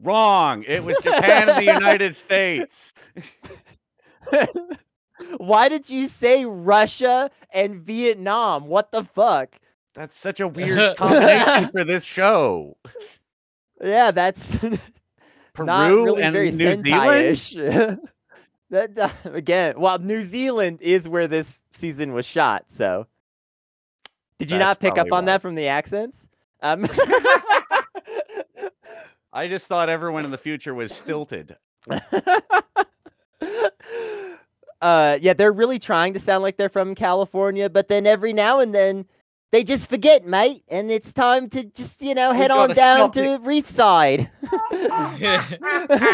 Wrong. 0.01 0.63
It 0.67 0.83
was 0.83 0.97
Japan 0.97 1.49
and 1.49 1.67
the 1.67 1.73
United 1.73 2.15
States. 2.15 2.93
Why 5.37 5.69
did 5.69 5.89
you 5.89 6.07
say 6.07 6.45
Russia 6.45 7.29
and 7.53 7.75
Vietnam? 7.75 8.67
What 8.67 8.91
the 8.91 9.03
fuck? 9.03 9.55
That's 9.93 10.17
such 10.17 10.39
a 10.39 10.47
weird 10.47 10.97
combination 10.97 11.69
for 11.69 11.83
this 11.83 12.03
show. 12.03 12.77
Yeah, 13.81 14.11
that's 14.11 14.57
Peru 15.53 15.65
not 15.65 15.89
really 15.91 16.23
and 16.23 16.31
very 16.31 16.51
New 16.51 16.81
Zealand. 16.81 17.99
That 18.73 18.97
uh, 18.97 19.09
again, 19.25 19.79
well, 19.79 19.99
New 19.99 20.23
Zealand 20.23 20.79
is 20.81 21.07
where 21.07 21.27
this 21.27 21.61
season 21.69 22.11
was 22.11 22.25
shot. 22.25 22.65
So, 22.69 23.05
did 24.39 24.49
you 24.49 24.57
That's 24.57 24.67
not 24.67 24.79
pick 24.79 24.97
up 24.97 25.13
on 25.13 25.25
why. 25.25 25.33
that 25.33 25.43
from 25.43 25.53
the 25.53 25.67
accents? 25.67 26.27
Um, 26.63 26.87
I 29.33 29.47
just 29.47 29.67
thought 29.67 29.89
everyone 29.89 30.25
in 30.25 30.31
the 30.31 30.39
future 30.39 30.73
was 30.73 30.91
stilted. 30.91 31.55
uh, 34.81 35.19
yeah, 35.21 35.33
they're 35.33 35.51
really 35.51 35.77
trying 35.77 36.15
to 36.15 36.19
sound 36.19 36.41
like 36.41 36.57
they're 36.57 36.67
from 36.67 36.95
California, 36.95 37.69
but 37.69 37.89
then 37.89 38.07
every 38.07 38.33
now 38.33 38.59
and 38.59 38.73
then 38.73 39.05
they 39.53 39.63
just 39.63 39.87
forget, 39.87 40.25
mate, 40.25 40.63
and 40.67 40.89
it's 40.89 41.13
time 41.13 41.47
to 41.51 41.63
just 41.63 42.01
you 42.01 42.15
know 42.15 42.33
head 42.33 42.49
on 42.49 42.69
gotta 42.69 42.73
down 42.73 43.11
to 43.11 43.37
Reefside. 43.47 44.27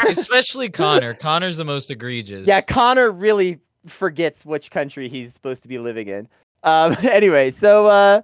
Especially 0.09 0.69
Connor. 0.69 1.13
Connor's 1.13 1.55
the 1.55 1.63
most 1.63 1.89
egregious. 1.89 2.45
yeah, 2.45 2.59
Connor 2.59 3.11
really 3.11 3.59
forgets 3.85 4.45
which 4.45 4.69
country 4.71 5.07
he's 5.07 5.33
supposed 5.33 5.61
to 5.61 5.69
be 5.69 5.79
living 5.79 6.09
in. 6.09 6.27
Um, 6.63 6.97
anyway, 7.03 7.49
so 7.51 7.87
uh, 7.87 8.23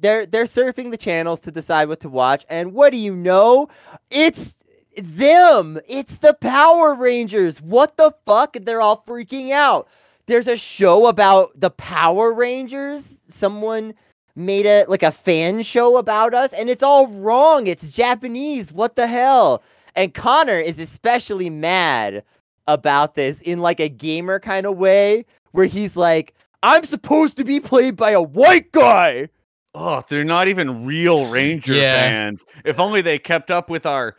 they're 0.00 0.26
they're 0.26 0.46
surfing 0.46 0.90
the 0.90 0.96
channels 0.96 1.40
to 1.42 1.52
decide 1.52 1.88
what 1.88 2.00
to 2.00 2.08
watch, 2.08 2.44
and 2.48 2.72
what 2.72 2.90
do 2.90 2.98
you 2.98 3.14
know? 3.14 3.68
It's 4.10 4.64
them. 4.96 5.80
It's 5.86 6.18
the 6.18 6.34
Power 6.34 6.96
Rangers. 6.96 7.62
What 7.62 7.96
the 7.96 8.12
fuck? 8.26 8.56
They're 8.60 8.80
all 8.80 9.04
freaking 9.06 9.52
out. 9.52 9.86
There's 10.26 10.48
a 10.48 10.56
show 10.56 11.06
about 11.06 11.52
the 11.54 11.70
Power 11.70 12.32
Rangers. 12.32 13.20
Someone 13.28 13.94
made 14.34 14.66
a 14.66 14.84
like 14.88 15.02
a 15.02 15.12
fan 15.12 15.62
show 15.62 15.96
about 15.96 16.34
us, 16.34 16.52
and 16.52 16.70
it's 16.70 16.82
all 16.82 17.08
wrong. 17.08 17.66
It's 17.66 17.92
Japanese. 17.92 18.72
What 18.72 18.96
the 18.96 19.06
hell? 19.06 19.62
And 19.94 20.14
Connor 20.14 20.58
is 20.58 20.78
especially 20.78 21.50
mad 21.50 22.22
about 22.66 23.14
this 23.14 23.40
in 23.42 23.58
like 23.60 23.80
a 23.80 23.88
gamer 23.88 24.38
kind 24.40 24.66
of 24.66 24.76
way, 24.76 25.24
where 25.52 25.66
he's 25.66 25.96
like, 25.96 26.34
"I'm 26.62 26.84
supposed 26.86 27.36
to 27.36 27.44
be 27.44 27.60
played 27.60 27.96
by 27.96 28.12
a 28.12 28.22
white 28.22 28.72
guy." 28.72 29.28
Oh, 29.74 30.02
they're 30.08 30.24
not 30.24 30.48
even 30.48 30.84
real 30.84 31.28
Ranger 31.30 31.74
Yeah. 31.74 31.94
fans. 31.94 32.44
If 32.64 32.78
only 32.78 33.00
they 33.02 33.18
kept 33.18 33.50
up 33.50 33.70
with 33.70 33.86
our. 33.86 34.16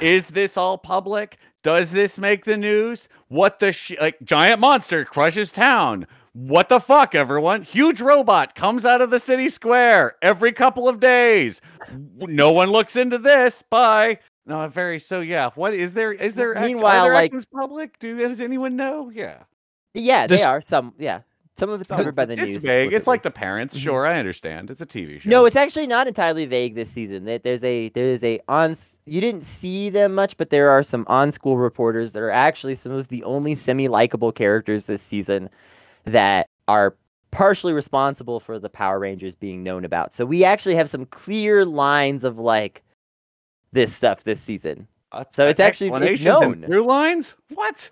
Is 0.00 0.28
this 0.28 0.56
all 0.56 0.78
public? 0.78 1.36
Does 1.62 1.90
this 1.90 2.18
make 2.18 2.44
the 2.44 2.56
news? 2.56 3.08
What 3.28 3.58
the 3.58 3.72
sh- 3.72 3.92
like? 4.00 4.16
Giant 4.24 4.60
monster 4.60 5.04
crushes 5.04 5.52
town. 5.52 6.06
What 6.36 6.68
the 6.68 6.80
fuck, 6.80 7.14
everyone? 7.14 7.62
Huge 7.62 8.02
robot 8.02 8.54
comes 8.54 8.84
out 8.84 9.00
of 9.00 9.08
the 9.08 9.18
city 9.18 9.48
square 9.48 10.16
every 10.20 10.52
couple 10.52 10.86
of 10.86 11.00
days. 11.00 11.62
No 12.18 12.52
one 12.52 12.70
looks 12.70 12.94
into 12.94 13.16
this. 13.16 13.62
Bye. 13.62 14.18
No, 14.44 14.68
very 14.68 14.98
so. 14.98 15.20
Yeah. 15.20 15.48
What 15.54 15.72
is 15.72 15.94
there? 15.94 16.12
Is 16.12 16.34
there? 16.34 16.54
act- 16.54 16.66
Meanwhile, 16.66 17.04
are 17.04 17.08
there 17.08 17.14
like- 17.14 17.24
actions 17.30 17.46
public? 17.46 17.98
Do 17.98 18.18
does 18.18 18.42
anyone 18.42 18.76
know? 18.76 19.08
Yeah. 19.08 19.44
Yeah, 19.94 20.26
This- 20.26 20.42
they 20.42 20.46
are 20.46 20.60
some. 20.60 20.92
Yeah, 20.98 21.20
some 21.56 21.70
of 21.70 21.80
it's 21.80 21.88
covered 21.88 22.14
by 22.14 22.24
it- 22.24 22.26
the 22.26 22.32
it's 22.34 22.42
news. 22.42 22.56
vague. 22.62 22.92
It's 22.92 23.06
like 23.06 23.22
the 23.22 23.30
parents. 23.30 23.74
Mhm. 23.74 23.80
Sure, 23.80 24.06
I 24.06 24.18
understand. 24.18 24.70
It's 24.70 24.82
a 24.82 24.86
TV 24.86 25.18
show. 25.20 25.30
No, 25.30 25.46
it's 25.46 25.56
actually 25.56 25.86
not 25.86 26.06
entirely 26.06 26.44
vague 26.44 26.74
this 26.74 26.90
season. 26.90 27.24
There- 27.24 27.38
There's 27.38 27.64
a 27.64 27.88
there 27.88 28.04
is 28.04 28.22
a 28.22 28.40
on. 28.46 28.76
You 29.06 29.22
didn't 29.22 29.44
see 29.44 29.88
them 29.88 30.14
much, 30.14 30.36
but 30.36 30.50
there 30.50 30.68
are 30.70 30.82
some 30.82 31.06
on-school 31.08 31.56
reporters 31.56 32.12
that 32.12 32.22
are 32.22 32.30
actually 32.30 32.74
some 32.74 32.92
of 32.92 33.08
the 33.08 33.24
only 33.24 33.54
semi-likable 33.54 34.32
characters 34.32 34.84
this 34.84 35.00
season 35.00 35.48
that 36.06 36.48
are 36.68 36.96
partially 37.30 37.72
responsible 37.72 38.40
for 38.40 38.58
the 38.58 38.68
Power 38.70 38.98
Rangers 38.98 39.34
being 39.34 39.62
known 39.62 39.84
about. 39.84 40.12
So 40.14 40.24
we 40.24 40.44
actually 40.44 40.74
have 40.76 40.88
some 40.88 41.04
clear 41.06 41.64
lines 41.64 42.24
of 42.24 42.38
like 42.38 42.82
this 43.72 43.94
stuff 43.94 44.24
this 44.24 44.40
season. 44.40 44.88
Uh, 45.12 45.24
so 45.28 45.46
it's 45.46 45.60
actually- 45.60 45.90
it's 45.90 46.24
known. 46.24 46.62
Through 46.62 46.84
lines? 46.86 47.34
What? 47.54 47.90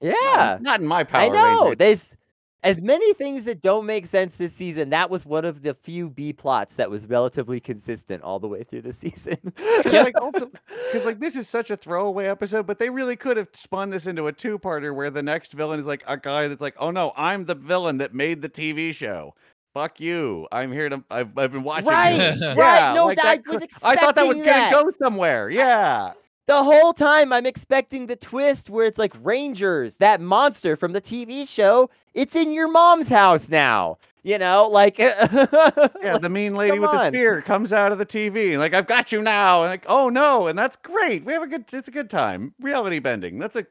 Yeah, 0.00 0.12
Not, 0.24 0.62
not 0.62 0.80
in 0.80 0.86
my 0.86 1.04
Power 1.04 1.20
I 1.22 1.28
know. 1.28 1.60
Rangers. 1.64 1.76
There's 1.78 2.16
as 2.62 2.80
many 2.82 3.14
things 3.14 3.44
that 3.46 3.60
don't 3.62 3.86
make 3.86 4.06
sense 4.06 4.36
this 4.36 4.54
season. 4.54 4.90
That 4.90 5.08
was 5.10 5.24
one 5.24 5.44
of 5.44 5.62
the 5.62 5.74
few 5.74 6.10
B 6.10 6.32
plots 6.32 6.76
that 6.76 6.90
was 6.90 7.06
relatively 7.06 7.58
consistent 7.60 8.22
all 8.22 8.38
the 8.38 8.48
way 8.48 8.62
through 8.64 8.82
the 8.82 8.92
season. 8.94 9.38
Yeah, 9.86 10.02
like 10.02 10.14
because 10.34 11.04
like 11.04 11.20
this 11.20 11.36
is 11.36 11.48
such 11.48 11.70
a 11.70 11.76
throwaway 11.76 12.26
episode, 12.26 12.66
but 12.66 12.78
they 12.78 12.90
really 12.90 13.16
could 13.16 13.36
have 13.36 13.48
spun 13.54 13.90
this 13.90 14.06
into 14.06 14.26
a 14.26 14.32
two-parter 14.32 14.94
where 14.94 15.10
the 15.10 15.22
next 15.22 15.52
villain 15.52 15.80
is 15.80 15.86
like 15.86 16.04
a 16.06 16.16
guy 16.16 16.48
that's 16.48 16.60
like, 16.60 16.74
"Oh 16.78 16.90
no, 16.90 17.12
I'm 17.16 17.44
the 17.46 17.54
villain 17.54 17.98
that 17.98 18.14
made 18.14 18.42
the 18.42 18.48
TV 18.48 18.94
show. 18.94 19.34
Fuck 19.72 20.00
you. 20.00 20.48
I'm 20.50 20.72
here 20.72 20.88
to. 20.88 21.02
I've, 21.10 21.36
I've 21.38 21.52
been 21.52 21.62
watching. 21.62 21.88
Right, 21.88 22.16
this." 22.16 22.40
right, 22.56 22.92
no, 22.94 23.06
like 23.06 23.24
I 23.24 23.36
that 23.36 23.46
was 23.46 23.58
could- 23.60 23.70
I 23.82 23.94
thought 23.96 24.16
that 24.16 24.26
was 24.26 24.36
expecting 24.36 24.72
gonna 24.72 24.90
go 24.92 24.96
somewhere. 25.02 25.48
Yeah. 25.48 26.12
The 26.50 26.64
whole 26.64 26.92
time 26.92 27.32
I'm 27.32 27.46
expecting 27.46 28.06
the 28.08 28.16
twist 28.16 28.70
where 28.70 28.84
it's 28.84 28.98
like 28.98 29.14
Rangers, 29.22 29.98
that 29.98 30.20
monster 30.20 30.74
from 30.74 30.92
the 30.92 31.00
TV 31.00 31.48
show. 31.48 31.88
It's 32.12 32.34
in 32.34 32.52
your 32.52 32.68
mom's 32.68 33.08
house 33.08 33.48
now. 33.48 33.98
You 34.24 34.36
know, 34.36 34.66
like 34.68 34.98
Yeah, 34.98 36.18
the 36.20 36.28
mean 36.28 36.56
lady 36.56 36.80
with 36.80 36.90
the 36.90 37.06
spear 37.06 37.40
comes 37.40 37.72
out 37.72 37.92
of 37.92 37.98
the 37.98 38.04
TV, 38.04 38.58
like, 38.58 38.74
I've 38.74 38.88
got 38.88 39.12
you 39.12 39.22
now. 39.22 39.62
And 39.62 39.70
like, 39.70 39.84
oh 39.88 40.08
no, 40.08 40.48
and 40.48 40.58
that's 40.58 40.76
great. 40.76 41.24
We 41.24 41.32
have 41.34 41.42
a 41.42 41.46
good. 41.46 41.72
It's 41.72 41.86
a 41.86 41.92
good 41.92 42.10
time. 42.10 42.52
Reality 42.60 42.98
bending. 42.98 43.38
That's 43.38 43.54
a 43.54 43.64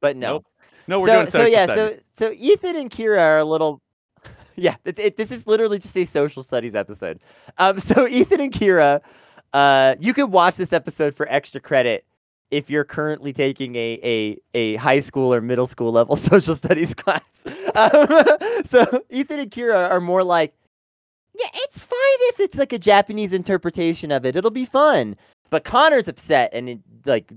but 0.00 0.16
no. 0.16 0.32
Nope. 0.32 0.46
no. 0.88 1.00
We're 1.00 1.08
so, 1.08 1.12
doing 1.12 1.30
so 1.30 1.44
yeah, 1.44 1.64
studies. 1.66 2.00
so 2.14 2.28
so 2.28 2.34
Ethan 2.36 2.76
and 2.76 2.90
Kira 2.90 3.18
are 3.18 3.38
a 3.38 3.44
little. 3.44 3.82
Yeah, 4.54 4.76
it, 4.84 4.98
it, 4.98 5.16
this 5.16 5.30
is 5.32 5.46
literally 5.46 5.78
just 5.78 5.96
a 5.96 6.04
social 6.04 6.42
studies 6.42 6.74
episode. 6.74 7.20
Um, 7.56 7.80
so 7.80 8.06
Ethan 8.06 8.38
and 8.38 8.52
Kira, 8.52 9.00
uh, 9.54 9.94
you 9.98 10.12
can 10.12 10.30
watch 10.30 10.56
this 10.56 10.74
episode 10.74 11.16
for 11.16 11.26
extra 11.30 11.58
credit 11.58 12.04
if 12.52 12.68
you're 12.68 12.84
currently 12.84 13.32
taking 13.32 13.74
a 13.74 13.98
a, 14.04 14.38
a 14.54 14.76
high 14.76 15.00
school 15.00 15.34
or 15.34 15.40
middle 15.40 15.66
school 15.66 15.90
level 15.90 16.14
social 16.30 16.54
studies 16.54 16.94
class. 16.94 17.22
Um, 17.74 18.06
so 18.70 19.02
Ethan 19.10 19.40
and 19.40 19.50
Kira 19.50 19.90
are 19.90 20.00
more 20.00 20.22
like, 20.22 20.54
yeah, 21.34 21.48
it's 21.54 21.82
fine 21.82 21.98
if 21.98 22.40
it's 22.40 22.58
like 22.58 22.72
a 22.72 22.78
Japanese 22.78 23.32
interpretation 23.32 24.12
of 24.12 24.24
it. 24.24 24.36
It'll 24.36 24.50
be 24.50 24.66
fun. 24.66 25.16
But 25.50 25.64
Connor's 25.64 26.08
upset 26.08 26.50
and 26.52 26.68
in 26.68 26.82
like 27.04 27.32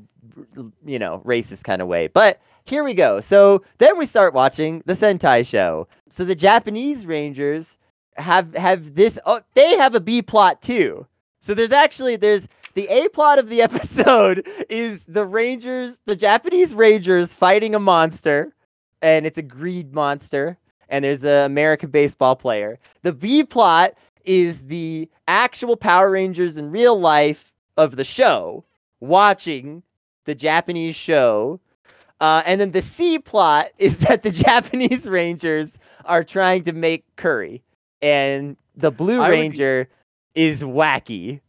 you 0.86 0.99
know 0.99 1.21
racist 1.25 1.63
kind 1.63 1.82
of 1.82 1.88
way. 1.88 2.08
But 2.08 2.39
here 2.65 2.84
we 2.84 2.93
go. 2.93 3.21
So 3.21 3.63
then 3.78 3.97
we 3.97 4.06
start 4.06 4.34
watching 4.34 4.84
the 4.86 4.93
Sentai 4.93 5.47
show. 5.47 5.88
So 6.10 6.25
the 6.25 6.36
Japanese 6.36 7.06
Rangers 7.06 7.78
have 8.17 8.54
have 8.56 8.95
this. 8.95 9.17
Oh, 9.25 9.41
they 9.54 9.75
have 9.78 9.95
a 9.95 9.99
B 9.99 10.21
plot 10.21 10.62
too. 10.62 11.08
So 11.39 11.54
there's 11.54 11.71
actually 11.71 12.15
there's 12.15 12.47
the 12.75 12.88
A 12.89 13.09
plot 13.09 13.39
of 13.39 13.49
the 13.49 13.61
episode 13.63 14.47
is 14.69 15.01
the 15.07 15.25
Rangers, 15.25 15.99
the 16.05 16.15
Japanese 16.15 16.75
Rangers 16.75 17.33
fighting 17.33 17.73
a 17.73 17.79
monster, 17.79 18.53
and 19.01 19.25
it's 19.25 19.38
a 19.38 19.41
greed 19.41 19.93
monster. 19.93 20.57
And 20.88 21.03
there's 21.03 21.23
an 21.23 21.45
American 21.45 21.89
baseball 21.89 22.35
player. 22.35 22.77
The 23.01 23.11
B 23.11 23.43
plot 23.43 23.95
is 24.23 24.61
the 24.63 25.09
actual 25.27 25.75
Power 25.75 26.11
Rangers 26.11 26.57
in 26.57 26.69
real 26.69 26.99
life 26.99 27.51
of 27.75 27.95
the 27.95 28.03
show 28.03 28.63
watching 28.99 29.81
the 30.25 30.35
Japanese 30.35 30.95
show. 30.95 31.59
Uh, 32.19 32.43
and 32.45 32.61
then 32.61 32.71
the 32.71 32.81
C 32.81 33.19
plot 33.19 33.69
is 33.77 33.97
that 33.99 34.23
the 34.23 34.29
Japanese 34.45 35.07
Rangers 35.07 35.77
are 36.05 36.23
trying 36.23 36.63
to 36.63 36.71
make 36.71 37.03
curry, 37.15 37.63
and 38.01 38.57
the 38.75 38.91
Blue 38.91 39.21
I 39.21 39.29
Ranger 39.29 39.89
is 40.35 40.61
wacky. 40.61 41.39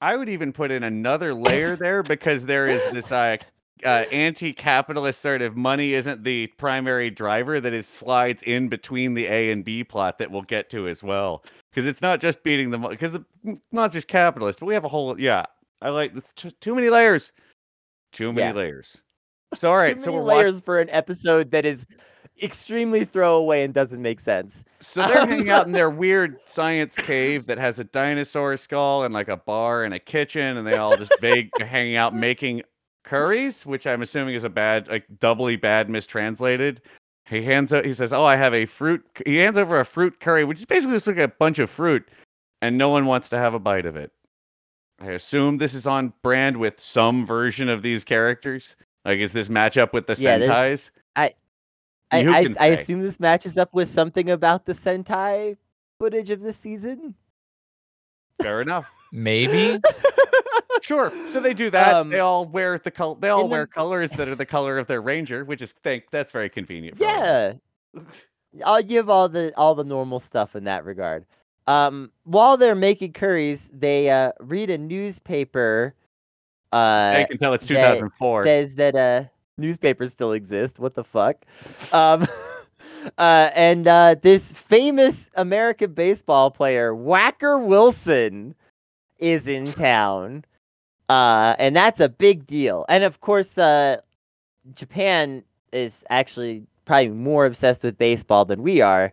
I 0.00 0.16
would 0.16 0.28
even 0.28 0.52
put 0.52 0.70
in 0.70 0.82
another 0.82 1.34
layer 1.34 1.76
there 1.76 2.02
because 2.02 2.46
there 2.46 2.66
is 2.66 2.82
this 2.92 3.12
uh, 3.12 3.36
uh, 3.84 4.04
anti-capitalist 4.12 5.20
sort 5.20 5.42
of 5.42 5.56
money 5.56 5.94
isn't 5.94 6.24
the 6.24 6.46
primary 6.58 7.10
driver 7.10 7.60
that 7.60 7.72
is 7.72 7.86
slides 7.86 8.42
in 8.44 8.68
between 8.68 9.14
the 9.14 9.26
A 9.26 9.50
and 9.50 9.64
B 9.64 9.84
plot 9.84 10.18
that 10.18 10.30
we'll 10.30 10.42
get 10.42 10.70
to 10.70 10.88
as 10.88 11.02
well. 11.02 11.44
Because 11.70 11.86
it's 11.86 12.02
not 12.02 12.20
just 12.20 12.42
beating 12.42 12.70
the 12.70 12.78
because 12.78 13.12
the 13.12 13.24
monster's 13.72 14.04
capitalist, 14.04 14.58
but 14.60 14.66
we 14.66 14.74
have 14.74 14.84
a 14.84 14.88
whole 14.88 15.18
yeah. 15.20 15.44
I 15.82 15.90
like 15.90 16.14
this 16.14 16.32
too, 16.34 16.50
too 16.50 16.74
many 16.74 16.90
layers, 16.90 17.32
too 18.12 18.32
many 18.32 18.48
Yeah. 18.48 18.54
layers. 18.54 18.96
So 19.54 19.70
all 19.70 19.76
right, 19.76 19.94
Too 19.94 20.00
so 20.00 20.10
many 20.12 20.22
we're 20.22 20.28
layers 20.28 20.60
for 20.60 20.80
an 20.80 20.90
episode 20.90 21.50
that 21.50 21.64
is 21.64 21.86
extremely 22.42 23.04
throwaway 23.04 23.62
and 23.62 23.72
doesn't 23.74 24.00
make 24.00 24.20
sense. 24.20 24.64
So 24.80 25.06
they're 25.06 25.26
hanging 25.26 25.50
out 25.50 25.66
in 25.66 25.72
their 25.80 25.90
weird 25.90 26.36
science 26.46 26.96
cave 26.96 27.46
that 27.46 27.58
has 27.58 27.78
a 27.78 27.84
dinosaur 27.84 28.56
skull 28.56 29.04
and 29.04 29.12
like 29.14 29.28
a 29.28 29.36
bar 29.36 29.84
and 29.84 29.94
a 29.94 29.98
kitchen, 29.98 30.56
and 30.56 30.66
they 30.66 30.76
all 30.76 30.96
just 30.96 31.12
vague 31.20 31.50
hanging 31.60 31.96
out 31.96 32.14
making 32.14 32.62
curries, 33.04 33.64
which 33.66 33.86
I'm 33.86 34.02
assuming 34.02 34.34
is 34.34 34.44
a 34.44 34.50
bad, 34.50 34.88
like 34.88 35.04
doubly 35.18 35.56
bad 35.56 35.88
mistranslated. 35.88 36.82
He 37.28 37.42
hands 37.42 37.72
out. 37.72 37.84
He 37.84 37.92
says, 37.92 38.12
"Oh, 38.12 38.24
I 38.24 38.36
have 38.36 38.54
a 38.54 38.66
fruit." 38.66 39.04
He 39.24 39.36
hands 39.36 39.56
over 39.56 39.78
a 39.78 39.84
fruit 39.84 40.18
curry, 40.20 40.44
which 40.44 40.58
is 40.58 40.66
basically 40.66 40.96
just 40.96 41.06
like 41.06 41.18
a 41.18 41.28
bunch 41.28 41.58
of 41.58 41.70
fruit, 41.70 42.08
and 42.60 42.76
no 42.76 42.88
one 42.88 43.06
wants 43.06 43.28
to 43.28 43.38
have 43.38 43.54
a 43.54 43.58
bite 43.58 43.86
of 43.86 43.96
it. 43.96 44.10
I 45.00 45.12
assume 45.12 45.58
this 45.58 45.74
is 45.74 45.86
on 45.86 46.12
brand 46.22 46.56
with 46.58 46.78
some 46.78 47.24
version 47.24 47.68
of 47.68 47.82
these 47.82 48.04
characters. 48.04 48.76
Like, 49.04 49.18
is 49.18 49.32
this 49.32 49.48
match 49.48 49.78
up 49.78 49.94
with 49.94 50.06
the 50.06 50.16
Yeah, 50.18 50.38
Sentais? 50.38 50.90
I 52.12 52.18
I, 52.26 52.46
I 52.58 52.66
assume 52.68 53.00
this 53.00 53.20
matches 53.20 53.56
up 53.58 53.72
with 53.74 53.88
something 53.90 54.30
about 54.30 54.66
the 54.66 54.72
Sentai 54.72 55.56
footage 55.98 56.30
of 56.30 56.40
this 56.40 56.56
season. 56.56 57.14
Fair 58.42 58.60
enough. 58.60 58.92
Maybe. 59.12 59.80
Sure. 60.82 61.12
So 61.28 61.40
they 61.40 61.52
do 61.52 61.68
that. 61.70 61.94
Um, 61.94 62.08
they 62.08 62.20
all 62.20 62.46
wear 62.46 62.78
the 62.78 62.90
col- 62.90 63.16
They 63.16 63.28
all 63.28 63.46
wear 63.48 63.60
then- 63.66 63.66
colors 63.74 64.10
that 64.12 64.28
are 64.28 64.34
the 64.34 64.46
color 64.46 64.78
of 64.78 64.86
their 64.86 65.02
ranger, 65.02 65.44
which 65.44 65.60
is 65.60 65.72
think 65.72 66.04
that's 66.10 66.32
very 66.32 66.48
convenient. 66.48 66.96
For 66.96 67.04
Yeah. 67.04 67.52
I'll 68.64 68.82
give 68.82 69.10
all 69.10 69.28
the 69.28 69.52
all 69.58 69.74
the 69.74 69.84
normal 69.84 70.20
stuff 70.20 70.56
in 70.56 70.64
that 70.64 70.86
regard. 70.86 71.26
Um, 71.66 72.10
while 72.24 72.56
they're 72.56 72.74
making 72.74 73.12
curries, 73.12 73.70
they 73.74 74.08
uh, 74.08 74.32
read 74.40 74.70
a 74.70 74.78
newspaper. 74.78 75.94
Uh, 76.72 76.76
I 77.18 77.26
can 77.28 77.36
tell 77.36 77.52
it's 77.52 77.66
that 77.68 77.74
2004. 77.98 78.44
says 78.46 78.74
that 78.76 78.96
uh 78.96 79.24
newspapers 79.60 80.12
still 80.12 80.32
exist. 80.32 80.78
What 80.78 80.94
the 80.94 81.04
fuck? 81.04 81.44
Um, 81.92 82.26
uh, 83.18 83.50
and 83.54 83.86
uh, 83.86 84.16
this 84.22 84.50
famous 84.52 85.30
American 85.34 85.92
baseball 85.92 86.50
player, 86.50 86.94
Whacker 86.94 87.58
Wilson, 87.58 88.54
is 89.18 89.46
in 89.46 89.66
town. 89.72 90.44
Uh, 91.08 91.56
and 91.58 91.74
that's 91.74 92.00
a 92.00 92.08
big 92.08 92.46
deal. 92.46 92.86
And 92.88 93.04
of 93.04 93.20
course, 93.20 93.58
uh, 93.58 93.96
Japan 94.74 95.42
is 95.72 96.04
actually 96.10 96.64
probably 96.84 97.08
more 97.08 97.46
obsessed 97.46 97.82
with 97.82 97.98
baseball 97.98 98.44
than 98.44 98.62
we 98.62 98.80
are. 98.80 99.12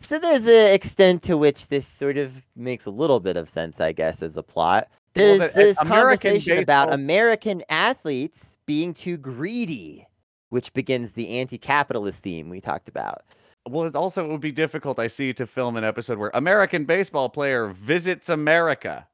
So 0.00 0.18
there's 0.18 0.46
an 0.46 0.72
extent 0.72 1.22
to 1.24 1.36
which 1.36 1.68
this 1.68 1.86
sort 1.86 2.18
of 2.18 2.32
makes 2.54 2.86
a 2.86 2.90
little 2.90 3.18
bit 3.18 3.36
of 3.36 3.48
sense, 3.48 3.80
I 3.80 3.92
guess, 3.92 4.22
as 4.22 4.36
a 4.36 4.42
plot. 4.42 4.88
Well, 5.16 5.38
There's 5.38 5.52
the- 5.52 5.60
uh, 5.60 5.64
this 5.64 5.80
American 5.80 6.30
conversation 6.30 6.62
about 6.62 6.92
American 6.92 7.64
athletes 7.68 8.57
being 8.68 8.92
too 8.92 9.16
greedy, 9.16 10.06
which 10.50 10.74
begins 10.74 11.12
the 11.12 11.40
anti-capitalist 11.40 12.22
theme 12.22 12.50
we 12.50 12.60
talked 12.60 12.86
about. 12.86 13.22
Well, 13.66 13.86
it 13.86 13.96
also 13.96 14.28
would 14.28 14.42
be 14.42 14.52
difficult, 14.52 14.98
I 14.98 15.06
see, 15.06 15.32
to 15.32 15.46
film 15.46 15.76
an 15.76 15.84
episode 15.84 16.18
where 16.18 16.30
American 16.34 16.84
baseball 16.84 17.30
player 17.30 17.68
visits 17.68 18.28
America. 18.28 19.06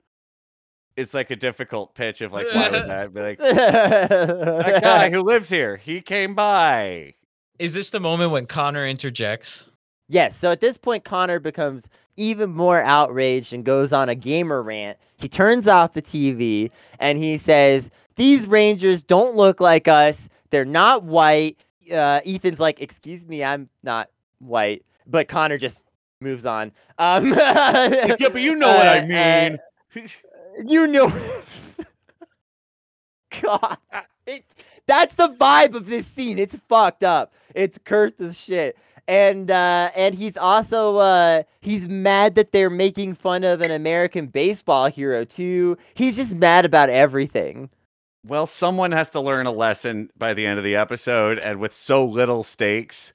It's 0.97 1.15
like 1.15 1.31
a 1.31 1.37
difficult 1.37 1.95
pitch 1.95 2.21
of 2.21 2.33
like, 2.33 2.47
why 2.53 2.69
would 2.69 2.89
that 2.89 3.15
be 3.15 3.21
like 3.21 3.39
that 3.39 4.83
guy 4.83 5.11
who 5.11 5.23
lives 5.23 5.49
here? 5.49 5.77
He 5.77 6.01
came 6.01 6.35
by. 6.35 7.15
Is 7.61 7.75
this 7.75 7.91
the 7.91 8.01
moment 8.01 8.33
when 8.33 8.47
Connor 8.47 8.87
interjects? 8.87 9.71
Yes, 10.09 10.37
so 10.37 10.51
at 10.51 10.61
this 10.61 10.77
point, 10.77 11.05
Connor 11.05 11.39
becomes 11.39 11.89
even 12.17 12.51
more 12.51 12.83
outraged 12.83 13.53
and 13.53 13.65
goes 13.65 13.93
on 13.93 14.09
a 14.09 14.15
gamer 14.17 14.63
rant. 14.63 14.99
He 15.17 15.29
turns 15.29 15.69
off 15.69 15.95
the 15.95 16.03
TV 16.03 16.71
and 16.99 17.19
he 17.19 17.39
says, 17.39 17.91
These 18.17 18.47
Rangers 18.47 19.03
don't 19.03 19.35
look 19.35 19.61
like 19.61 19.89
us. 19.89 20.29
They're 20.51 20.65
not 20.65 21.03
white. 21.05 21.59
Uh, 21.91 22.21
Ethan's 22.25 22.61
like, 22.61 22.81
Excuse 22.81 23.27
me, 23.27 23.43
I'm 23.43 23.69
not 23.83 24.09
white. 24.39 24.85
But 25.07 25.29
Connor 25.29 25.59
just 25.59 25.85
moves 26.21 26.47
on. 26.47 26.73
Um, 26.99 27.33
yeah, 27.33 28.17
but 28.19 28.41
you 28.41 28.55
know 28.57 28.69
what 28.75 28.87
uh, 28.87 28.91
I 28.91 28.99
uh, 29.01 29.51
mean. 29.97 30.09
you 30.67 30.87
know. 30.87 31.13
God. 33.43 33.79
It, 34.27 34.45
that's 34.87 35.15
the 35.15 35.29
vibe 35.29 35.75
of 35.75 35.87
this 35.87 36.07
scene. 36.07 36.39
It's 36.39 36.57
fucked 36.69 37.05
up. 37.05 37.33
It's 37.55 37.79
cursed 37.85 38.21
as 38.21 38.39
shit. 38.39 38.77
And 39.07 39.51
uh 39.51 39.91
and 39.95 40.15
he's 40.15 40.37
also 40.39 40.97
uh 40.97 41.43
he's 41.61 41.87
mad 41.87 42.37
that 42.37 42.53
they're 42.53 42.71
making 42.71 43.15
fun 43.17 43.45
of 43.45 43.61
an 43.61 43.71
American 43.71 44.29
baseball 44.29 44.87
hero 44.87 45.25
too. 45.25 45.77
He's 45.93 46.17
just 46.17 46.35
mad 46.35 46.65
about 46.65 46.89
everything. 46.89 47.69
Well, 48.27 48.47
someone 48.47 48.93
has 48.93 49.11
to 49.11 49.21
learn 49.21 49.47
a 49.47 49.53
lesson 49.53 50.09
by 50.17 50.33
the 50.35 50.47
end 50.47 50.59
of 50.59 50.65
the 50.65 50.77
episode, 50.77 51.39
and 51.39 51.61
with 51.61 51.73
so 51.75 52.05
little 52.07 52.43
stakes, 52.43 53.13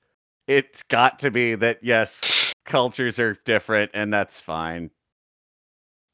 it's 0.47 0.83
got 0.83 1.17
to 1.19 1.31
be 1.31 1.55
that 1.55 1.79
yes, 1.81 2.53
cultures 2.65 3.17
are 3.19 3.33
different, 3.45 3.89
and 3.95 4.13
that's 4.13 4.39
fine. 4.39 4.91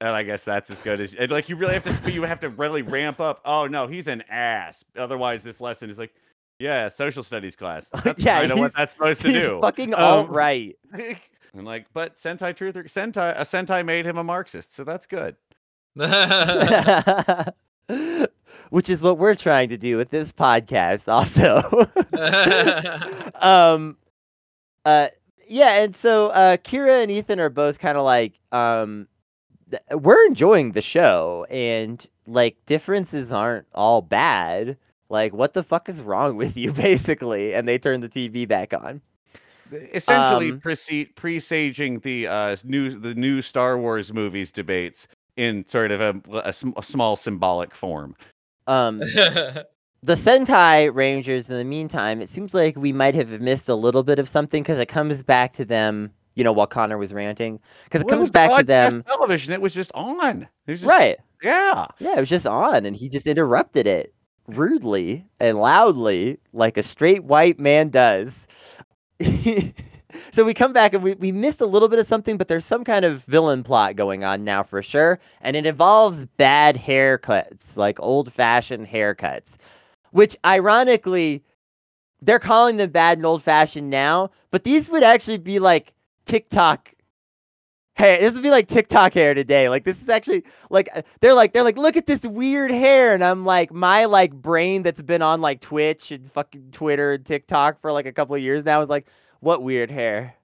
And 0.01 0.09
I 0.09 0.23
guess 0.23 0.43
that's 0.45 0.69
as 0.69 0.81
good 0.81 0.99
as 0.99 1.13
and, 1.15 1.31
like 1.31 1.47
you 1.49 1.55
really 1.55 1.73
have 1.73 1.83
to 2.03 2.11
you 2.11 2.23
have 2.23 2.39
to 2.41 2.49
really 2.49 2.81
ramp 2.81 3.19
up. 3.19 3.41
Oh 3.45 3.67
no, 3.67 3.87
he's 3.87 4.07
an 4.07 4.23
ass. 4.29 4.83
Otherwise, 4.97 5.41
this 5.43 5.59
lesson 5.61 5.89
is 5.89 5.97
like, 5.99 6.13
yeah, 6.59 6.87
social 6.89 7.23
studies 7.23 7.55
class. 7.55 7.89
That's 8.03 8.21
Yeah, 8.23 8.39
kind 8.39 8.51
of 8.51 8.59
what 8.59 8.73
that's 8.73 8.93
supposed 8.93 9.21
to 9.21 9.29
He's 9.29 9.43
do. 9.43 9.59
fucking 9.61 9.93
Um, 9.93 9.99
alt 10.01 10.29
right. 10.29 10.75
and 10.93 11.65
like, 11.65 11.85
but 11.93 12.15
Sentai 12.15 12.53
Truther 12.55 12.85
Sentai 12.85 13.35
a 13.37 13.41
Sentai 13.43 13.85
made 13.85 14.05
him 14.05 14.17
a 14.17 14.23
Marxist, 14.23 14.73
so 14.75 14.83
that's 14.83 15.07
good. 15.07 15.35
Which 18.69 18.89
is 18.89 19.01
what 19.01 19.17
we're 19.17 19.35
trying 19.35 19.69
to 19.69 19.77
do 19.77 19.97
with 19.97 20.09
this 20.09 20.33
podcast 20.33 21.07
also. 21.07 21.61
um 23.41 23.97
uh 24.85 25.07
yeah 25.47 25.83
and 25.83 25.95
so 25.95 26.29
uh 26.29 26.57
kira 26.57 27.01
and 27.03 27.11
ethan 27.11 27.39
are 27.39 27.49
both 27.49 27.79
kind 27.79 27.97
of 27.97 28.03
like 28.05 28.39
um 28.51 29.07
th- 29.69 29.81
we're 30.01 30.25
enjoying 30.27 30.71
the 30.71 30.81
show 30.81 31.45
and 31.49 32.07
like 32.27 32.57
differences 32.65 33.31
aren't 33.31 33.67
all 33.73 34.01
bad 34.01 34.77
like 35.09 35.33
what 35.33 35.53
the 35.53 35.63
fuck 35.63 35.87
is 35.89 36.01
wrong 36.01 36.35
with 36.37 36.57
you 36.57 36.71
basically 36.87 37.53
and 37.53 37.67
they 37.67 37.77
turn 37.77 38.01
the 38.01 38.09
tv 38.09 38.47
back 38.47 38.73
on 38.73 39.01
Essentially, 39.71 40.51
Um, 40.51 40.61
prece- 40.61 41.15
presaging 41.15 41.99
the 41.99 42.27
uh, 42.27 42.55
new 42.63 42.91
the 42.99 43.15
new 43.15 43.41
Star 43.41 43.79
Wars 43.79 44.13
movies 44.13 44.51
debates 44.51 45.07
in 45.37 45.65
sort 45.67 45.89
of 45.91 45.99
a, 46.01 46.21
a, 46.31 46.53
a 46.77 46.83
small 46.83 47.15
symbolic 47.15 47.73
form. 47.73 48.15
Um 48.67 48.99
the 48.99 49.65
sentai 50.13 50.93
rangers 50.93 51.49
in 51.49 51.57
the 51.57 51.63
meantime 51.65 52.21
it 52.21 52.29
seems 52.29 52.53
like 52.53 52.75
we 52.75 52.91
might 52.93 53.15
have 53.15 53.39
missed 53.41 53.69
a 53.69 53.75
little 53.75 54.03
bit 54.03 54.19
of 54.19 54.27
something 54.29 54.61
because 54.63 54.79
it 54.79 54.87
comes 54.87 55.23
back 55.23 55.53
to 55.53 55.65
them 55.65 56.11
you 56.35 56.43
know 56.43 56.51
while 56.51 56.67
connor 56.67 56.97
was 56.97 57.13
ranting 57.13 57.59
because 57.85 58.01
it 58.01 58.05
Well, 58.05 58.15
comes 58.15 58.23
was 58.25 58.31
back 58.31 58.55
to 58.57 58.63
them 58.63 59.03
Television. 59.03 59.53
It 59.53 59.61
was 59.61 59.73
just 59.73 59.91
on. 59.93 60.43
It 60.67 60.71
was 60.71 60.81
just, 60.81 60.89
right 60.89 61.17
Yeah. 61.41 61.85
Yeah, 61.99 62.17
it 62.17 62.19
was 62.19 62.29
just 62.29 62.47
on, 62.47 62.85
and 62.85 62.95
he 62.95 63.09
just 63.09 63.27
interrupted 63.27 63.87
it 63.87 64.13
rudely 64.47 65.25
and 65.39 65.57
loudly, 65.59 66.39
like 66.53 66.77
a 66.77 66.83
straight 66.83 67.23
white 67.23 67.59
man 67.59 67.89
does. 67.89 68.47
so 70.31 70.43
we 70.43 70.53
come 70.53 70.73
back 70.73 70.93
and 70.93 71.03
we, 71.03 71.13
we 71.15 71.31
missed 71.31 71.61
a 71.61 71.65
little 71.65 71.87
bit 71.87 71.99
of 71.99 72.07
something, 72.07 72.37
but 72.37 72.47
there's 72.47 72.65
some 72.65 72.83
kind 72.83 73.05
of 73.05 73.23
villain 73.25 73.63
plot 73.63 73.95
going 73.95 74.23
on 74.23 74.43
now 74.43 74.63
for 74.63 74.81
sure. 74.81 75.19
And 75.41 75.55
it 75.55 75.65
involves 75.65 76.25
bad 76.37 76.75
haircuts, 76.75 77.77
like 77.77 77.99
old 77.99 78.31
fashioned 78.31 78.87
haircuts, 78.87 79.57
which 80.11 80.35
ironically, 80.45 81.43
they're 82.21 82.39
calling 82.39 82.77
them 82.77 82.89
bad 82.89 83.17
and 83.17 83.25
old 83.25 83.43
fashioned 83.43 83.89
now, 83.89 84.31
but 84.51 84.63
these 84.63 84.89
would 84.89 85.03
actually 85.03 85.37
be 85.37 85.59
like 85.59 85.93
TikTok 86.25 86.95
hair. 87.95 88.19
This 88.19 88.33
would 88.33 88.43
be 88.43 88.49
like 88.49 88.67
TikTok 88.67 89.13
hair 89.13 89.33
today. 89.33 89.69
Like 89.69 89.83
this 89.83 90.01
is 90.01 90.09
actually 90.09 90.43
like 90.69 90.89
uh, 90.95 91.01
they're 91.21 91.33
like 91.33 91.53
they're 91.53 91.63
like 91.63 91.77
look 91.77 91.97
at 91.97 92.07
this 92.07 92.25
weird 92.25 92.71
hair 92.71 93.13
and 93.13 93.23
i'm 93.23 93.45
like 93.45 93.71
my 93.71 94.05
like 94.05 94.33
brain 94.33 94.83
that's 94.83 95.01
been 95.01 95.21
on 95.21 95.41
like 95.41 95.61
twitch 95.61 96.11
and 96.11 96.29
fucking 96.31 96.69
twitter 96.71 97.13
and 97.13 97.25
tiktok 97.25 97.79
for 97.79 97.91
like 97.91 98.05
a 98.05 98.11
couple 98.11 98.35
of 98.35 98.41
years 98.41 98.65
now 98.65 98.81
is 98.81 98.89
like 98.89 99.07
what 99.45 99.61
weird 99.63 99.91
hair 99.91 100.35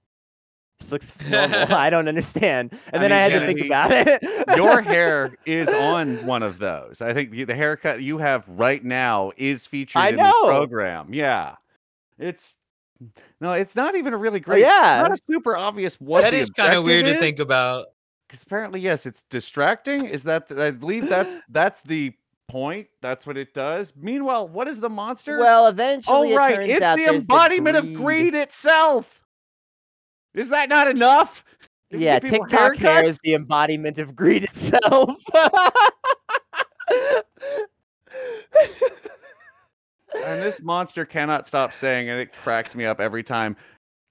this 0.80 0.92
looks 0.92 1.14
normal 1.30 1.74
i 1.74 1.90
don't 1.90 2.08
understand 2.08 2.72
and 2.94 3.04
I 3.04 3.08
then 3.08 3.12
i, 3.12 3.24
mean, 3.24 3.32
had 3.32 3.40
to 3.40 3.46
think 3.46 3.66
about 3.66 3.92
it 3.92 4.58
Your 4.58 4.82
hair 4.94 5.36
is 5.46 5.70
on 5.70 6.26
one 6.26 6.44
of 6.44 6.58
those. 6.58 7.02
I 7.02 7.14
think 7.14 7.32
the, 7.32 7.44
the 7.46 7.56
haircut 7.56 8.02
you 8.02 8.18
have 8.18 8.48
right 8.50 8.84
now 8.84 9.32
is 9.38 9.66
featured 9.66 10.02
I 10.02 10.10
in 10.10 10.18
this 10.18 10.34
program. 10.44 11.14
Yeah. 11.14 11.56
It's 12.20 12.58
no, 13.40 13.54
it's 13.54 13.76
not 13.76 13.96
even 13.96 14.14
a 14.14 14.18
really 14.18 14.40
Oh, 14.40 14.44
great. 14.44 14.62
yeah 14.62 15.02
Not 15.02 15.12
a 15.14 15.18
super 15.30 15.56
obvious 15.56 15.96
what 16.02 16.22
that 16.22 16.32
the 16.32 16.40
is 16.40 16.50
kind 16.50 16.74
of 16.74 16.80
objective 16.80 17.06
weird 17.06 17.16
to 17.16 17.20
think 17.20 17.40
about. 17.40 17.88
Because 18.28 18.44
apparently, 18.44 18.80
yes, 18.80 19.06
it's 19.06 19.24
distracting. 19.30 20.06
Is 20.06 20.24
that 20.24 20.52
I 20.52 20.72
believe 20.72 21.10
that's 21.10 21.36
that's 21.50 21.82
the 21.82 22.14
point. 22.52 22.88
That's 23.02 23.26
what 23.26 23.38
it 23.38 23.54
does. 23.54 23.94
Meanwhile, 23.96 24.50
what 24.50 24.68
is 24.68 24.80
the 24.80 24.90
monster? 24.90 25.40
well 25.40 25.68
eventually 25.68 26.16
oh 26.16 26.24
it 26.24 26.36
right, 26.36 26.56
turns 26.56 26.70
it's 26.70 26.96
the 26.96 27.14
embodiment 27.14 27.78
of 27.78 27.94
greed 27.94 28.36
itself. 28.36 29.24
Is 30.34 30.50
that 30.50 30.70
not 30.70 30.88
enough? 30.88 31.46
Yeah 31.90 32.20
tiktok 32.20 32.78
hair 32.78 33.04
is 33.04 33.20
the 33.24 33.34
embodiment 33.34 33.98
of 33.98 34.16
greed 34.16 34.46
itself 34.46 35.22
and 40.26 40.42
this 40.42 40.62
monster 40.62 41.06
cannot 41.06 41.48
stop 41.48 41.74
saying, 41.74 42.10
and 42.10 42.20
it 42.20 42.34
cracks 42.34 42.76
me 42.76 42.86
up 42.86 43.00
every 43.00 43.24
time. 43.24 43.56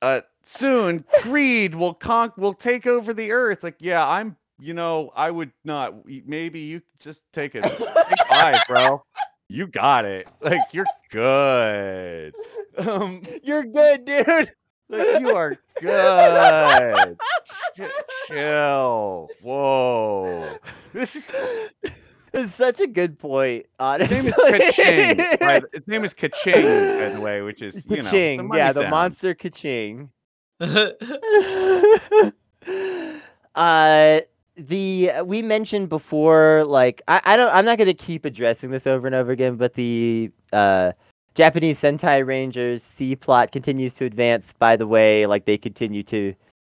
Uh, 0.02 0.20
soon, 0.42 1.04
greed 1.22 1.74
will 1.74 1.94
conk 1.94 2.36
will 2.36 2.54
take 2.54 2.86
over 2.86 3.12
the 3.12 3.30
earth. 3.32 3.62
Like, 3.62 3.76
yeah, 3.78 4.06
I'm. 4.06 4.36
You 4.60 4.74
know, 4.74 5.10
I 5.14 5.30
would 5.30 5.52
not. 5.64 6.06
Maybe 6.06 6.60
you 6.60 6.82
just 6.98 7.22
take 7.32 7.54
it. 7.54 7.62
Take 7.62 8.18
five, 8.28 8.56
bro. 8.68 9.02
You 9.48 9.66
got 9.66 10.04
it. 10.04 10.28
Like, 10.40 10.60
you're 10.72 10.86
good. 11.10 12.34
Um, 12.76 13.22
you're 13.42 13.64
good 13.64 14.04
dude 14.04 14.52
like, 14.90 15.20
you 15.20 15.30
are 15.30 15.56
good. 15.80 17.18
Ch- 17.76 18.26
chill. 18.26 19.28
Whoa. 19.42 20.56
This 20.92 21.18
is 22.32 22.54
such 22.54 22.80
a 22.80 22.86
good 22.86 23.18
point, 23.18 23.66
his 23.66 23.68
honestly. 23.78 24.16
name 24.16 24.26
is 24.26 24.34
Kaching. 24.34 25.40
Right? 25.40 25.62
His 25.72 25.86
name 25.86 26.04
is 26.04 26.14
Kaching, 26.14 26.98
by 26.98 27.08
the 27.14 27.20
way, 27.20 27.42
which 27.42 27.62
is 27.62 27.86
you 27.88 27.96
know, 27.96 28.00
it's 28.00 28.08
a 28.08 28.10
Kaching, 28.10 28.48
money 28.48 28.58
yeah, 28.58 28.72
the 28.72 28.80
sound. 28.80 28.90
monster 28.90 29.34
Kaching. 29.34 30.08
uh, 33.54 34.20
the 34.68 35.12
we 35.24 35.42
mentioned 35.42 35.88
before, 35.88 36.64
like 36.64 37.02
I, 37.08 37.20
I 37.24 37.36
don't, 37.36 37.54
I'm 37.54 37.64
not 37.64 37.78
gonna 37.78 37.94
keep 37.94 38.24
addressing 38.24 38.70
this 38.70 38.86
over 38.86 39.06
and 39.06 39.14
over 39.14 39.32
again, 39.32 39.56
but 39.56 39.74
the 39.74 40.30
uh 40.52 40.92
Japanese 41.34 41.80
Sentai 41.80 42.26
Rangers 42.26 42.82
C 42.82 43.14
plot 43.16 43.52
continues 43.52 43.94
to 43.94 44.04
advance. 44.04 44.52
By 44.58 44.76
the 44.76 44.86
way, 44.86 45.26
like 45.26 45.44
they 45.44 45.56
continue 45.58 46.02
to 46.04 46.34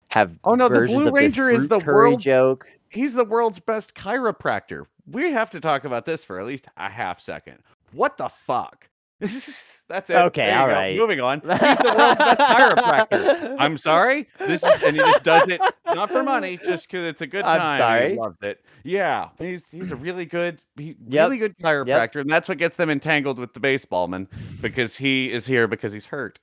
have 0.10 0.38
Oh, 0.44 0.56
no, 0.56 0.70
the 0.70 0.86
Blue 0.86 1.12
Ranger 1.12 1.50
is 1.50 1.68
the 1.68 1.80
world- 1.80 2.20
joke. 2.20 2.68
He's 2.90 3.16
the 3.16 3.26
world's 3.26 3.60
best 3.60 3.96
chiropractor. 3.96 4.86
We 5.10 5.32
have 5.32 5.50
to 5.50 5.60
talk 5.60 5.84
about 5.84 6.06
this 6.06 6.24
for 6.24 6.40
at 6.40 6.46
least 6.46 6.68
a 6.78 6.90
half 6.90 7.20
second. 7.20 7.58
What 7.92 8.18
the 8.18 8.30
fuck? 8.30 8.88
That's 9.90 10.10
it. 10.10 10.16
Okay, 10.16 10.52
all 10.54 10.68
go. 10.68 10.74
right. 10.74 10.96
Moving 10.98 11.20
on. 11.20 11.42
He's 11.42 11.50
the 11.50 11.94
world's 11.98 12.16
best 12.18 12.40
chiropractor. 12.40 13.56
I'm 13.60 13.78
sorry. 13.78 14.28
This 14.40 14.64
is 14.64 14.70
and 14.84 14.96
he 14.96 15.02
just 15.04 15.24
does 15.24 15.50
it 15.50 15.62
not 15.86 16.10
for 16.10 16.24
money, 16.24 16.58
just 16.64 16.88
because 16.90 17.06
it's 17.06 17.22
a 17.22 17.28
good 17.28 17.44
time. 17.44 17.60
I'm 17.62 17.80
sorry. 17.80 18.10
He 18.14 18.18
loves 18.20 18.38
it. 18.42 18.64
Yeah, 18.84 19.30
he's 19.38 19.70
he's 19.70 19.92
a 19.92 19.96
really 19.98 20.26
good, 20.26 20.64
he, 20.78 20.96
Yep. 21.08 21.26
really 21.26 21.38
good 21.38 21.58
chiropractor, 21.58 22.22
and 22.22 22.30
that's 22.30 22.48
what 22.48 22.58
gets 22.58 22.78
them 22.78 22.90
entangled 22.90 23.38
with 23.38 23.54
the 23.54 23.60
baseballman 23.60 24.28
because 24.62 24.96
he 24.98 25.30
is 25.32 25.46
here 25.46 25.68
because 25.68 25.92
he's 25.92 26.06
hurt. 26.06 26.40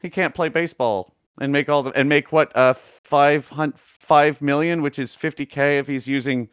He 0.00 0.08
can't 0.10 0.34
play 0.34 0.48
baseball 0.48 1.14
and 1.40 1.52
make 1.52 1.68
all 1.68 1.82
the 1.82 1.90
and 1.92 2.08
make 2.08 2.32
what 2.32 2.56
uh 2.56 2.72
five 2.74 3.48
hundred 3.50 3.78
five 3.78 4.40
million, 4.40 4.80
which 4.82 4.98
is 4.98 5.14
fifty 5.14 5.44
k 5.46 5.76
if 5.78 5.86
he's 5.86 6.08
using 6.08 6.48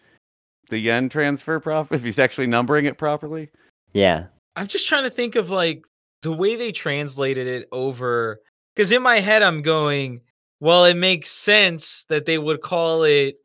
the 0.69 0.77
yen 0.79 1.07
transfer 1.09 1.59
prop 1.61 1.91
if 1.93 2.03
he's 2.03 2.19
actually 2.19 2.45
numbering 2.47 2.85
it 2.85 2.97
properly. 2.97 3.49
yeah. 3.93 4.25
I'm 4.59 4.67
just 4.67 4.89
trying 4.89 5.03
to 5.03 5.09
think 5.09 5.37
of 5.37 5.51
like 5.51 5.85
the 6.21 6.33
way 6.33 6.57
they 6.57 6.73
translated 6.73 7.47
it 7.47 7.69
over 7.71 8.41
because 8.75 8.91
in 8.91 9.01
my 9.01 9.21
head 9.21 9.41
I'm 9.41 9.61
going, 9.61 10.19
well, 10.59 10.83
it 10.83 10.97
makes 10.97 11.31
sense 11.31 12.03
that 12.09 12.25
they 12.25 12.37
would 12.37 12.59
call 12.59 13.03
it 13.03 13.37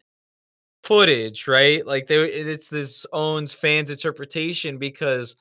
footage, 0.83 1.47
right? 1.47 1.87
Like 1.87 2.09
they 2.09 2.17
it's 2.17 2.69
this 2.69 3.07
owns 3.13 3.53
fans 3.53 3.93
interpretation 3.93 4.77
because 4.77 5.37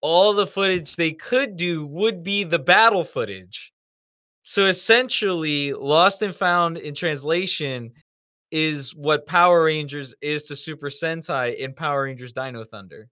all 0.00 0.34
the 0.34 0.48
footage 0.48 0.96
they 0.96 1.12
could 1.12 1.54
do 1.54 1.86
would 1.86 2.24
be 2.24 2.42
the 2.42 2.58
battle 2.58 3.04
footage. 3.04 3.72
So 4.42 4.66
essentially, 4.66 5.74
Lost 5.74 6.22
and 6.22 6.34
Found 6.34 6.76
in 6.76 6.92
translation 6.92 7.92
is 8.50 8.92
what 8.96 9.26
Power 9.26 9.62
Rangers 9.62 10.12
is 10.20 10.42
to 10.46 10.56
Super 10.56 10.88
Sentai 10.88 11.56
in 11.56 11.72
Power 11.72 12.02
Rangers 12.02 12.32
Dino 12.32 12.64
Thunder. 12.64 13.08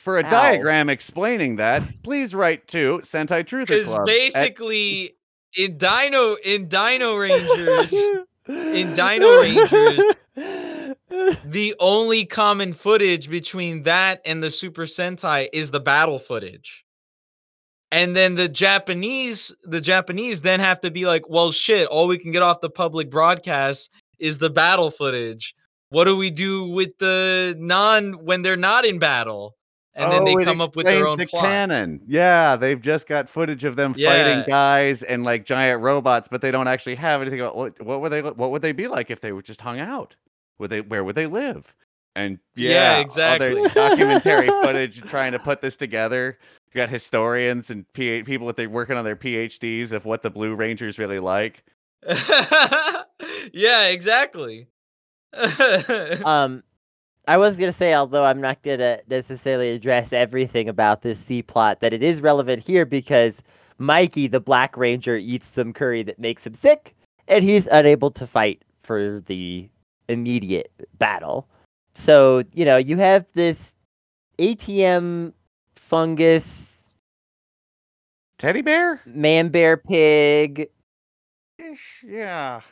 For 0.00 0.18
a 0.18 0.24
Ow. 0.24 0.30
diagram 0.30 0.88
explaining 0.88 1.56
that, 1.56 1.82
please 2.02 2.34
write 2.34 2.66
to 2.68 2.98
Sentai 3.04 3.46
Truth 3.46 3.68
Because 3.68 3.86
Club. 3.86 4.00
at- 4.00 4.06
basically, 4.06 5.14
in 5.56 5.76
Dino 5.78 6.34
in 6.44 6.68
Dino 6.68 7.16
Rangers, 7.16 7.92
in 8.48 8.94
Dino 8.94 9.40
Rangers, 9.40 10.00
the 11.44 11.74
only 11.78 12.24
common 12.24 12.72
footage 12.72 13.28
between 13.28 13.82
that 13.82 14.20
and 14.24 14.42
the 14.42 14.50
Super 14.50 14.82
Sentai 14.86 15.48
is 15.52 15.70
the 15.70 15.80
battle 15.80 16.18
footage. 16.18 16.84
And 17.92 18.16
then 18.16 18.36
the 18.36 18.48
Japanese, 18.48 19.52
the 19.64 19.80
Japanese 19.80 20.42
then 20.42 20.60
have 20.60 20.80
to 20.82 20.90
be 20.92 21.06
like, 21.06 21.28
well, 21.28 21.50
shit, 21.50 21.88
all 21.88 22.06
we 22.06 22.18
can 22.18 22.30
get 22.30 22.42
off 22.42 22.60
the 22.60 22.70
public 22.70 23.10
broadcast 23.10 23.90
is 24.20 24.38
the 24.38 24.50
battle 24.50 24.90
footage. 24.92 25.54
What 25.88 26.04
do 26.04 26.14
we 26.16 26.30
do 26.30 26.68
with 26.68 26.96
the 26.98 27.56
non 27.58 28.12
when 28.24 28.42
they're 28.42 28.56
not 28.56 28.84
in 28.86 29.00
battle? 29.00 29.56
And 29.94 30.10
then 30.12 30.22
Oh, 30.22 30.24
they 30.24 30.32
it 30.34 30.44
come 30.44 30.60
up 30.60 30.76
with 30.76 30.86
their 30.86 30.94
explains 30.94 31.10
own 31.12 31.18
the 31.18 31.26
plot. 31.26 31.44
canon. 31.44 32.00
Yeah, 32.06 32.56
they've 32.56 32.80
just 32.80 33.08
got 33.08 33.28
footage 33.28 33.64
of 33.64 33.76
them 33.76 33.92
Yeah. 33.96 34.08
fighting 34.24 34.44
guys 34.48 35.02
and 35.02 35.24
like 35.24 35.44
giant 35.44 35.82
robots, 35.82 36.28
but 36.30 36.40
they 36.40 36.50
don't 36.52 36.68
actually 36.68 36.94
have 36.94 37.20
anything 37.20 37.40
about 37.40 37.56
what 37.56 37.80
what 37.82 38.00
would 38.00 38.10
they 38.12 38.22
what 38.22 38.50
would 38.52 38.62
they 38.62 38.72
be 38.72 38.86
like 38.88 39.10
if 39.10 39.20
they 39.20 39.32
were 39.32 39.42
just 39.42 39.60
hung 39.60 39.80
out? 39.80 40.14
Would 40.58 40.70
they 40.70 40.80
where 40.80 41.02
would 41.02 41.16
they 41.16 41.26
live? 41.26 41.74
And 42.16 42.38
Yeah, 42.54 42.96
yeah, 42.96 42.98
exactly. 43.00 43.68
documentary 43.74 44.48
footage 44.62 45.00
trying 45.02 45.32
to 45.32 45.38
put 45.38 45.60
this 45.60 45.76
together. 45.76 46.38
You 46.72 46.78
got 46.78 46.88
historians 46.88 47.70
and 47.70 47.90
P- 47.92 48.22
people 48.22 48.46
with 48.46 48.56
they're 48.56 48.68
working 48.70 48.96
on 48.96 49.04
their 49.04 49.16
PhDs 49.16 49.92
of 49.92 50.04
what 50.04 50.22
the 50.22 50.30
Blue 50.30 50.54
Rangers 50.54 50.98
really 50.98 51.18
like. 51.18 51.64
yeah, 53.52 53.86
exactly. 53.88 54.68
um 56.24 56.62
I 57.30 57.36
was 57.36 57.54
gonna 57.56 57.70
say, 57.72 57.94
although 57.94 58.24
I'm 58.24 58.40
not 58.40 58.60
gonna 58.62 58.98
necessarily 59.08 59.70
address 59.70 60.12
everything 60.12 60.68
about 60.68 61.02
this 61.02 61.16
C 61.20 61.42
plot, 61.42 61.78
that 61.78 61.92
it 61.92 62.02
is 62.02 62.20
relevant 62.20 62.60
here 62.60 62.84
because 62.84 63.40
Mikey, 63.78 64.26
the 64.26 64.40
Black 64.40 64.76
Ranger, 64.76 65.16
eats 65.16 65.46
some 65.46 65.72
curry 65.72 66.02
that 66.02 66.18
makes 66.18 66.44
him 66.44 66.54
sick, 66.54 66.96
and 67.28 67.44
he's 67.44 67.68
unable 67.68 68.10
to 68.10 68.26
fight 68.26 68.64
for 68.82 69.20
the 69.26 69.68
immediate 70.08 70.72
battle. 70.98 71.46
So, 71.94 72.42
you 72.52 72.64
know, 72.64 72.76
you 72.78 72.96
have 72.96 73.26
this 73.34 73.76
ATM 74.40 75.32
fungus, 75.76 76.90
Teddy 78.38 78.62
bear? 78.62 79.00
man 79.06 79.50
bear 79.50 79.76
pig, 79.76 80.68
Ish, 81.60 82.02
Yeah. 82.04 82.62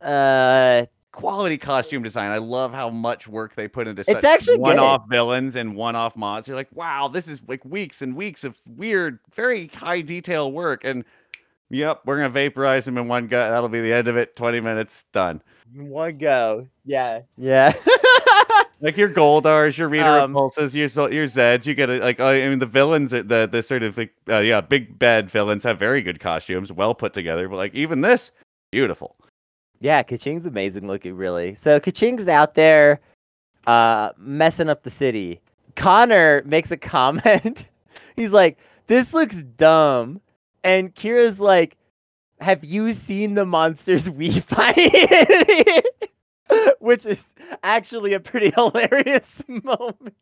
uh 0.00 0.86
quality 1.18 1.58
costume 1.58 2.00
design. 2.00 2.30
I 2.30 2.38
love 2.38 2.72
how 2.72 2.90
much 2.90 3.26
work 3.26 3.56
they 3.56 3.66
put 3.66 3.88
into 3.88 4.00
It's 4.00 4.10
such 4.12 4.22
actually 4.22 4.58
one-off 4.58 5.02
villains 5.10 5.56
and 5.56 5.74
one-off 5.74 6.16
mods. 6.16 6.46
You're 6.46 6.56
like, 6.56 6.68
wow, 6.72 7.08
this 7.08 7.26
is 7.26 7.42
like 7.48 7.64
weeks 7.64 8.02
and 8.02 8.14
weeks 8.14 8.44
of 8.44 8.56
weird, 8.68 9.18
very 9.34 9.66
high 9.66 10.00
detail 10.00 10.52
work. 10.52 10.84
And 10.84 11.04
yep, 11.70 12.02
we're 12.04 12.18
gonna 12.18 12.28
vaporize 12.28 12.84
them 12.84 12.96
in 12.98 13.08
one 13.08 13.26
go. 13.26 13.36
That'll 13.36 13.68
be 13.68 13.80
the 13.80 13.92
end 13.92 14.06
of 14.06 14.16
it. 14.16 14.36
Twenty 14.36 14.60
minutes 14.60 15.06
done. 15.12 15.42
one 15.74 16.18
go. 16.18 16.68
Yeah. 16.84 17.22
Yeah. 17.36 17.74
Like 18.80 18.96
your 18.96 19.08
Goldars, 19.08 19.76
your 19.76 19.88
Rita 19.88 20.22
Um, 20.22 20.32
Repulsas, 20.32 20.72
your 20.72 21.10
your 21.10 21.26
Zeds. 21.26 21.66
You 21.66 21.74
get 21.74 21.90
it. 21.90 22.00
Like 22.00 22.20
I 22.20 22.46
mean, 22.46 22.60
the 22.60 22.66
villains, 22.66 23.10
the 23.10 23.48
the 23.50 23.60
sort 23.60 23.82
of 23.82 23.98
like 23.98 24.14
uh, 24.28 24.38
yeah, 24.38 24.60
big 24.60 25.00
bad 25.00 25.28
villains 25.28 25.64
have 25.64 25.80
very 25.80 26.00
good 26.00 26.20
costumes, 26.20 26.70
well 26.70 26.94
put 26.94 27.12
together. 27.12 27.48
But 27.48 27.56
like 27.56 27.74
even 27.74 28.02
this, 28.02 28.30
beautiful. 28.70 29.16
Yeah, 29.80 30.02
Kaching's 30.02 30.46
amazing 30.46 30.86
looking, 30.88 31.14
really. 31.16 31.54
So 31.54 31.78
Kaching's 31.80 32.28
out 32.28 32.54
there 32.54 33.00
uh 33.66 34.10
messing 34.16 34.68
up 34.68 34.82
the 34.82 34.90
city. 34.90 35.40
Connor 35.76 36.42
makes 36.44 36.70
a 36.70 36.76
comment. 36.76 37.66
He's 38.16 38.32
like, 38.32 38.58
this 38.88 39.12
looks 39.14 39.42
dumb. 39.56 40.20
And 40.64 40.94
Kira's 40.94 41.38
like, 41.38 41.76
have 42.40 42.64
you 42.64 42.92
seen 42.92 43.34
the 43.34 43.44
monsters 43.46 44.08
we 44.18 44.40
fight? 44.40 45.84
Which 46.80 47.04
is 47.06 47.24
actually 47.62 48.14
a 48.14 48.20
pretty 48.20 48.50
hilarious 48.50 49.42
moment. 49.48 50.14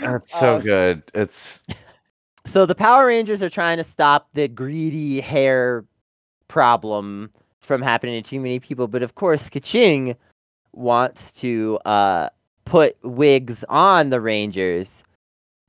That's 0.00 0.38
so 0.38 0.56
Uh, 0.56 0.60
good. 0.60 1.02
It's 1.14 1.66
So 2.46 2.64
the 2.64 2.76
Power 2.76 3.06
Rangers 3.06 3.42
are 3.42 3.50
trying 3.50 3.76
to 3.78 3.84
stop 3.84 4.28
the 4.34 4.46
greedy 4.46 5.20
hair 5.20 5.84
problem 6.46 7.28
from 7.60 7.82
happening 7.82 8.22
to 8.22 8.30
too 8.30 8.38
many 8.38 8.60
people, 8.60 8.86
but 8.86 9.02
of 9.02 9.16
course 9.16 9.50
Kaching 9.50 10.14
wants 10.72 11.32
to 11.32 11.80
uh, 11.84 12.28
put 12.64 12.96
wigs 13.02 13.64
on 13.68 14.10
the 14.10 14.20
Rangers, 14.20 15.02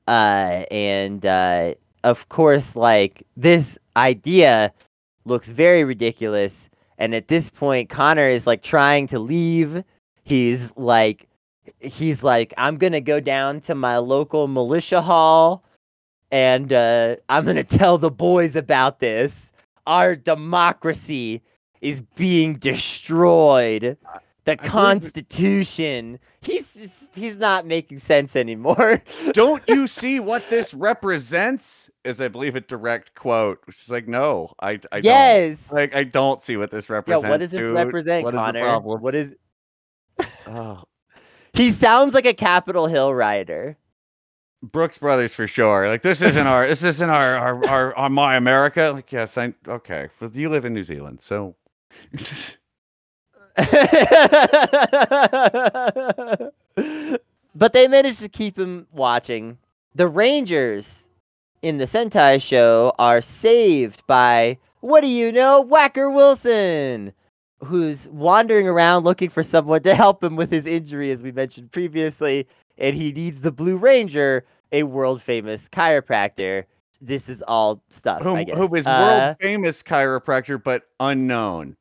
uh, 0.07 0.65
and 0.69 1.25
uh, 1.25 1.73
of 2.03 2.29
course, 2.29 2.75
like 2.75 3.25
this 3.35 3.79
idea 3.95 4.71
looks 5.25 5.49
very 5.49 5.83
ridiculous. 5.83 6.69
And 6.99 7.15
at 7.15 7.27
this 7.27 7.49
point, 7.49 7.89
Connor 7.89 8.29
is 8.29 8.45
like 8.45 8.61
trying 8.61 9.07
to 9.07 9.17
leave. 9.17 9.83
He's 10.23 10.71
like, 10.77 11.27
he's 11.79 12.21
like, 12.21 12.53
I'm 12.55 12.77
gonna 12.77 13.01
go 13.01 13.19
down 13.19 13.61
to 13.61 13.73
my 13.73 13.97
local 13.97 14.47
militia 14.47 15.01
hall 15.01 15.63
and 16.31 16.71
uh, 16.73 17.15
I'm 17.29 17.45
gonna 17.45 17.63
tell 17.63 17.97
the 17.97 18.11
boys 18.11 18.55
about 18.55 18.99
this. 18.99 19.51
Our 19.85 20.15
democracy 20.15 21.41
is 21.81 22.01
being 22.15 22.55
destroyed. 22.55 23.97
The 24.45 24.51
it- 24.53 24.63
Constitution. 24.63 26.19
He's 26.41 26.71
he's- 26.73 27.09
he's 27.13 27.37
not 27.37 27.65
making 27.65 27.99
sense 27.99 28.35
anymore. 28.35 29.01
don't 29.33 29.61
you 29.67 29.87
see 29.87 30.19
what 30.19 30.49
this 30.49 30.73
represents? 30.73 31.89
Is 32.05 32.21
I 32.21 32.27
believe 32.29 32.55
a 32.55 32.61
direct 32.61 33.13
quote. 33.15 33.59
Which 33.65 33.81
is 33.81 33.89
like, 33.91 34.07
no, 34.07 34.53
I, 34.61 34.71
I 34.91 35.01
don't. 35.01 35.03
yes. 35.03 35.71
Like, 35.71 35.93
I 35.95 36.03
don't 36.05 36.41
see 36.41 36.55
what 36.55 36.71
this 36.71 36.89
represents. 36.89 37.23
Yeah. 37.23 37.29
What 37.29 37.39
does 37.41 37.51
this 37.51 37.59
dude. 37.59 37.73
represent, 37.73 38.23
What 38.23 38.33
is 38.35 38.39
Connor? 38.39 38.59
the 38.59 38.65
problem? 38.65 39.01
What 39.01 39.15
is? 39.15 39.33
Oh, 40.47 40.83
He 41.53 41.71
sounds 41.71 42.13
like 42.13 42.25
a 42.25 42.33
Capitol 42.33 42.87
Hill 42.87 43.13
rider. 43.13 43.77
Brooks 44.63 44.97
Brothers 44.97 45.33
for 45.33 45.47
sure. 45.47 45.87
Like, 45.87 46.01
this 46.01 46.21
isn't 46.21 46.47
our, 46.47 46.67
this 46.67 46.83
isn't 46.83 47.09
our, 47.09 47.35
our, 47.35 47.67
our, 47.67 47.95
our 47.95 48.09
my 48.09 48.35
America. 48.35 48.91
Like, 48.93 49.11
yes, 49.11 49.37
I 49.37 49.53
okay. 49.67 50.09
But 50.19 50.35
you 50.35 50.49
live 50.49 50.65
in 50.65 50.73
New 50.73 50.83
Zealand, 50.83 51.21
so 51.21 51.55
but 57.55 57.73
they 57.73 57.87
managed 57.87 58.19
to 58.19 58.29
keep 58.29 58.57
him 58.57 58.87
watching. 58.91 59.57
The 59.95 60.07
Rangers 60.07 61.07
in 61.61 61.77
the 61.77 61.85
Sentai 61.85 62.41
show 62.41 62.93
are 62.99 63.21
saved 63.21 64.05
by, 64.07 64.57
what 64.81 65.01
do 65.01 65.07
you 65.07 65.31
know, 65.31 65.61
Whacker 65.61 66.09
Wilson, 66.09 67.11
who's 67.63 68.07
wandering 68.09 68.67
around 68.67 69.03
looking 69.03 69.29
for 69.29 69.41
someone 69.41 69.81
to 69.83 69.95
help 69.95 70.23
him 70.23 70.35
with 70.35 70.51
his 70.51 70.67
injury, 70.67 71.11
as 71.11 71.23
we 71.23 71.31
mentioned 71.31 71.71
previously, 71.71 72.47
and 72.77 72.95
he 72.95 73.11
needs 73.11 73.41
the 73.41 73.51
Blue 73.51 73.77
Ranger, 73.77 74.45
a 74.71 74.83
world 74.83 75.21
famous 75.21 75.67
chiropractor. 75.69 76.65
This 77.01 77.29
is 77.29 77.41
all 77.47 77.81
stuff. 77.89 78.21
I 78.21 78.23
whom, 78.23 78.43
guess. 78.43 78.57
who 78.57 78.75
is 78.75 78.87
Uh, 78.87 79.35
world 79.35 79.37
famous 79.39 79.83
chiropractor, 79.83 80.61
but 80.61 80.83
unknown, 80.99 81.75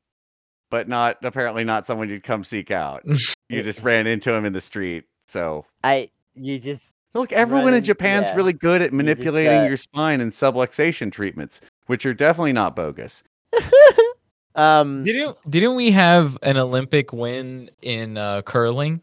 but 0.71 0.89
not 0.89 1.19
apparently 1.23 1.65
not 1.65 1.87
someone 1.87 2.09
you'd 2.09 2.23
come 2.23 2.45
seek 2.45 2.71
out. 2.71 3.03
you 3.49 3.63
just 3.63 3.83
ran 3.83 4.07
into 4.07 4.33
him 4.33 4.45
in 4.45 4.53
the 4.53 4.61
street. 4.61 5.05
So 5.27 5.65
I 5.83 6.11
you 6.35 6.59
just 6.59 6.93
look, 7.15 7.33
everyone 7.33 7.75
in 7.75 7.83
Japan's 7.83 8.29
yeah. 8.29 8.37
really 8.37 8.53
good 8.53 8.83
at 8.83 8.91
just, 8.91 8.95
manipulating 8.95 9.61
uh, 9.61 9.65
your 9.65 9.77
spine 9.77 10.21
and 10.21 10.33
subluxation 10.33 11.11
treatments, 11.11 11.61
which 11.87 12.05
are 12.05 12.15
definitely 12.15 12.53
not 12.53 12.77
bogus. 12.77 13.23
um 14.55 15.03
Didn't 15.03 15.37
didn't 15.49 15.75
we 15.77 15.91
have 15.93 16.37
an 16.43 16.57
Olympic 16.59 17.13
win 17.13 17.71
in 17.83 18.19
uh, 18.19 18.43
curling? 18.43 19.01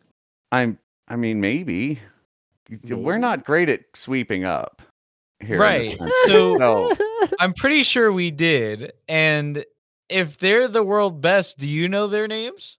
I'm. 0.51 0.77
I 1.07 1.15
mean, 1.15 1.41
maybe. 1.41 1.99
We're 2.89 3.17
not 3.17 3.43
great 3.45 3.69
at 3.69 3.81
sweeping 3.93 4.45
up. 4.45 4.81
Here 5.39 5.59
Right, 5.59 5.97
so- 6.25 6.57
so 6.57 6.95
I'm 7.39 7.53
pretty 7.53 7.83
sure 7.83 8.11
we 8.11 8.31
did. 8.31 8.93
And 9.07 9.65
if 10.09 10.37
they're 10.37 10.67
the 10.67 10.83
world 10.83 11.21
best, 11.21 11.59
do 11.59 11.67
you 11.67 11.89
know 11.89 12.07
their 12.07 12.27
names? 12.27 12.77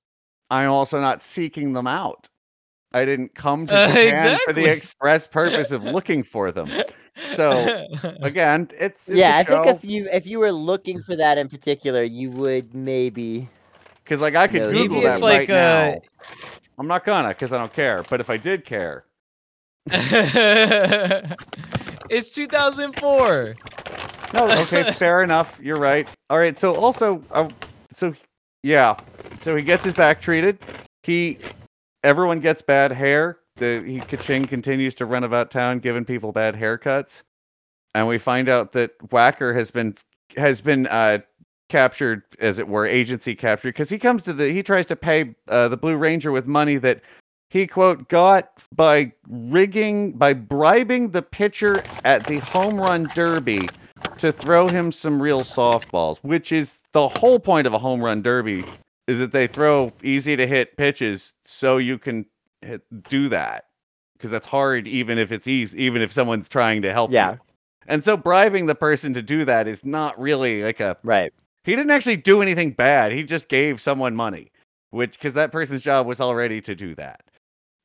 I'm 0.51 0.71
also 0.71 1.01
not 1.01 1.23
seeking 1.23 1.73
them 1.73 1.87
out. 1.87 2.27
I 2.93 3.05
didn't 3.05 3.35
come 3.35 3.67
to 3.67 3.75
Uh, 3.77 3.87
Japan 3.89 4.39
for 4.47 4.53
the 4.53 4.67
express 4.67 5.27
purpose 5.27 5.73
of 5.73 5.83
looking 5.83 6.23
for 6.23 6.53
them. 6.53 6.71
So, 7.23 7.87
Again, 8.23 8.69
it's, 8.79 9.09
it's 9.09 9.19
yeah, 9.19 9.37
a 9.37 9.41
I 9.41 9.45
think 9.45 9.67
if 9.67 9.85
you 9.85 10.09
if 10.13 10.27
you 10.27 10.39
were 10.39 10.53
looking 10.53 11.03
for 11.03 11.17
that 11.17 11.39
in 11.39 11.49
particular, 11.49 12.03
you 12.03 12.31
would 12.31 12.75
maybe 12.75 13.49
because 14.05 14.21
like 14.21 14.35
I 14.35 14.47
could 14.47 14.65
Google 14.65 14.89
maybe 14.89 15.01
that 15.03 15.13
it's 15.15 15.23
like, 15.23 15.49
right 15.49 15.51
uh, 15.51 15.95
now. 15.95 16.01
I'm 16.79 16.87
not 16.87 17.05
gonna 17.05 17.29
because 17.29 17.53
I 17.53 17.59
don't 17.59 17.73
care. 17.73 18.03
But 18.09 18.21
if 18.21 18.31
I 18.31 18.37
did 18.37 18.65
care, 18.65 19.05
it's 22.11 22.31
2004. 22.31 23.55
no, 24.35 24.49
okay, 24.63 24.93
fair 24.99 25.21
enough. 25.23 25.61
You're 25.63 25.79
right. 25.79 26.09
All 26.31 26.39
right. 26.39 26.59
So 26.59 26.75
also, 26.75 27.23
uh, 27.31 27.49
so 27.91 28.15
yeah, 28.63 28.97
so 29.39 29.55
he 29.55 29.63
gets 29.63 29.85
his 29.85 29.95
back 29.95 30.21
treated. 30.21 30.59
He, 31.03 31.39
everyone 32.03 32.41
gets 32.41 32.63
bad 32.63 32.93
hair. 32.93 33.39
The 33.57 33.83
he 33.87 34.01
Kaching 34.01 34.49
continues 34.49 34.95
to 34.97 35.07
run 35.07 35.23
about 35.23 35.51
town 35.51 35.79
giving 35.79 36.05
people 36.05 36.33
bad 36.33 36.57
haircuts, 36.57 37.23
and 37.95 38.09
we 38.09 38.19
find 38.19 38.49
out 38.49 38.73
that 38.73 38.93
Whacker 39.13 39.55
has 39.55 39.71
been 39.71 39.95
has 40.37 40.61
been 40.61 40.89
uh, 40.89 41.19
captured, 41.69 42.23
as 42.41 42.59
it 42.59 42.69
were, 42.69 42.87
agency 42.87 43.35
captured, 43.35 43.69
because 43.71 43.91
he 43.91 43.99
comes 43.99 44.23
to 44.25 44.33
the 44.33 44.51
he 44.51 44.63
tries 44.63 44.87
to 44.87 44.97
pay 44.97 45.35
uh, 45.49 45.69
the 45.69 45.77
Blue 45.77 45.97
Ranger 45.97 46.33
with 46.33 46.47
money 46.47 46.77
that 46.79 47.01
he 47.51 47.67
quote 47.67 48.09
got 48.09 48.51
by 48.75 49.13
rigging 49.29 50.13
by 50.13 50.33
bribing 50.33 51.11
the 51.11 51.23
pitcher 51.23 51.75
at 52.05 52.27
the 52.27 52.39
home 52.39 52.79
run 52.79 53.09
derby 53.15 53.69
to 54.19 54.33
throw 54.33 54.69
him 54.69 54.93
some 54.93 55.21
real 55.21 55.43
softballs, 55.43 56.19
which 56.19 56.53
is 56.53 56.79
the 56.93 57.09
whole 57.09 57.39
point 57.39 57.67
of 57.67 57.73
a 57.75 57.79
home 57.79 58.03
run 58.03 58.23
derby 58.23 58.65
is 59.07 59.19
that 59.19 59.33
they 59.33 59.47
throw 59.47 59.93
easy 60.03 60.35
to 60.37 60.47
hit 60.47 60.77
pitches 60.77 61.35
so 61.45 61.77
you 61.77 61.99
can 61.99 62.25
hit, 62.63 62.83
do 63.09 63.29
that 63.29 63.67
because 64.17 64.31
that's 64.31 64.47
hard 64.47 64.89
even 64.89 65.19
if 65.19 65.31
it's 65.31 65.47
easy 65.47 65.83
even 65.83 66.01
if 66.01 66.11
someone's 66.13 66.49
trying 66.49 66.81
to 66.83 66.93
help 66.93 67.11
Yeah. 67.11 67.33
you. 67.33 67.39
And 67.87 68.03
so 68.03 68.17
bribing 68.17 68.65
the 68.67 68.75
person 68.75 69.13
to 69.15 69.21
do 69.21 69.45
that 69.45 69.69
is 69.69 69.85
not 69.85 70.19
really 70.19 70.63
like 70.63 70.81
a 70.81 70.97
right. 71.03 71.33
He 71.65 71.75
didn't 71.75 71.91
actually 71.91 72.17
do 72.17 72.43
anything 72.43 72.71
bad. 72.73 73.13
He 73.13 73.23
just 73.23 73.49
gave 73.49 73.81
someone 73.81 74.15
money, 74.15 74.53
which 74.91 75.13
because 75.15 75.35
that 75.35 75.51
person's 75.53 75.83
job 75.83 76.07
was 76.07 76.21
already 76.21 76.61
to 76.63 76.75
do 76.75 76.95
that. 76.97 77.23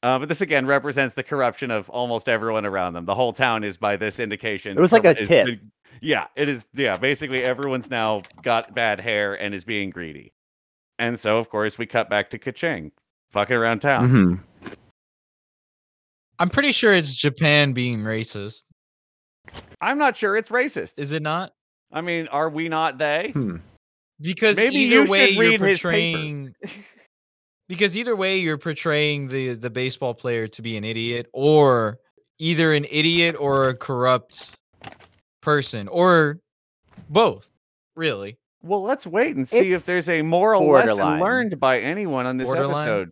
Uh, 0.01 0.17
but 0.19 0.29
this 0.29 0.41
again 0.41 0.65
represents 0.65 1.13
the 1.15 1.23
corruption 1.23 1.71
of 1.71 1.89
almost 1.89 2.29
everyone 2.29 2.65
around 2.65 2.93
them. 2.93 3.05
The 3.05 3.15
whole 3.15 3.33
town 3.33 3.63
is 3.63 3.75
by 3.77 3.97
this 3.97 4.19
indication. 4.19 4.77
It 4.77 4.81
was 4.81 4.91
like 4.93 5.03
a 5.05 5.17
is- 5.19 5.27
tip. 5.27 5.59
yeah, 6.01 6.27
it 6.35 6.47
is. 6.47 6.65
Yeah, 6.73 6.97
basically 6.97 7.43
everyone's 7.43 7.89
now 7.89 8.21
got 8.41 8.73
bad 8.73 9.01
hair 9.01 9.33
and 9.33 9.53
is 9.53 9.63
being 9.65 9.89
greedy. 9.89 10.31
And 10.99 11.19
so, 11.19 11.37
of 11.37 11.49
course, 11.49 11.77
we 11.77 11.85
cut 11.85 12.09
back 12.09 12.29
to 12.29 12.37
Kaching, 12.39 12.91
fucking 13.31 13.55
around 13.55 13.79
town. 13.79 14.41
Mhm. 14.63 14.75
I'm 16.39 16.49
pretty 16.49 16.71
sure 16.71 16.93
it's 16.93 17.13
Japan 17.13 17.73
being 17.73 17.99
racist. 17.99 18.63
I'm 19.81 19.97
not 19.97 20.15
sure 20.15 20.37
it's 20.37 20.49
racist. 20.49 20.99
Is 20.99 21.11
it 21.11 21.21
not? 21.21 21.51
I 21.91 22.01
mean, 22.01 22.27
are 22.27 22.49
we 22.49 22.69
not 22.69 22.97
they? 22.97 23.31
Hmm. 23.33 23.57
Because 24.21 24.57
Maybe 24.57 24.75
either 24.75 25.03
you 25.05 25.11
way 25.11 25.27
should 25.27 25.35
you're 25.35 25.41
read 25.43 25.61
his 25.61 25.79
paper. 25.79 25.89
portraying 25.89 26.55
because 27.69 27.97
either 27.97 28.15
way 28.15 28.37
you're 28.37 28.57
portraying 28.57 29.27
the 29.29 29.53
the 29.55 29.69
baseball 29.69 30.13
player 30.13 30.45
to 30.47 30.61
be 30.61 30.75
an 30.75 30.83
idiot 30.83 31.27
or 31.31 31.99
either 32.37 32.73
an 32.73 32.85
idiot 32.89 33.35
or 33.39 33.69
a 33.69 33.73
corrupt 33.75 34.55
person 35.41 35.87
or 35.87 36.39
both 37.09 37.49
really 37.95 38.37
Well, 38.61 38.83
let's 38.83 39.07
wait 39.07 39.35
and 39.37 39.47
see 39.47 39.71
if 39.71 39.85
there's 39.85 40.09
a 40.09 40.21
moral 40.21 40.67
lesson 40.69 41.19
learned 41.19 41.57
by 41.59 41.79
anyone 41.79 42.25
on 42.25 42.35
this 42.37 42.47
Borderline? 42.47 42.87
episode. 42.87 43.09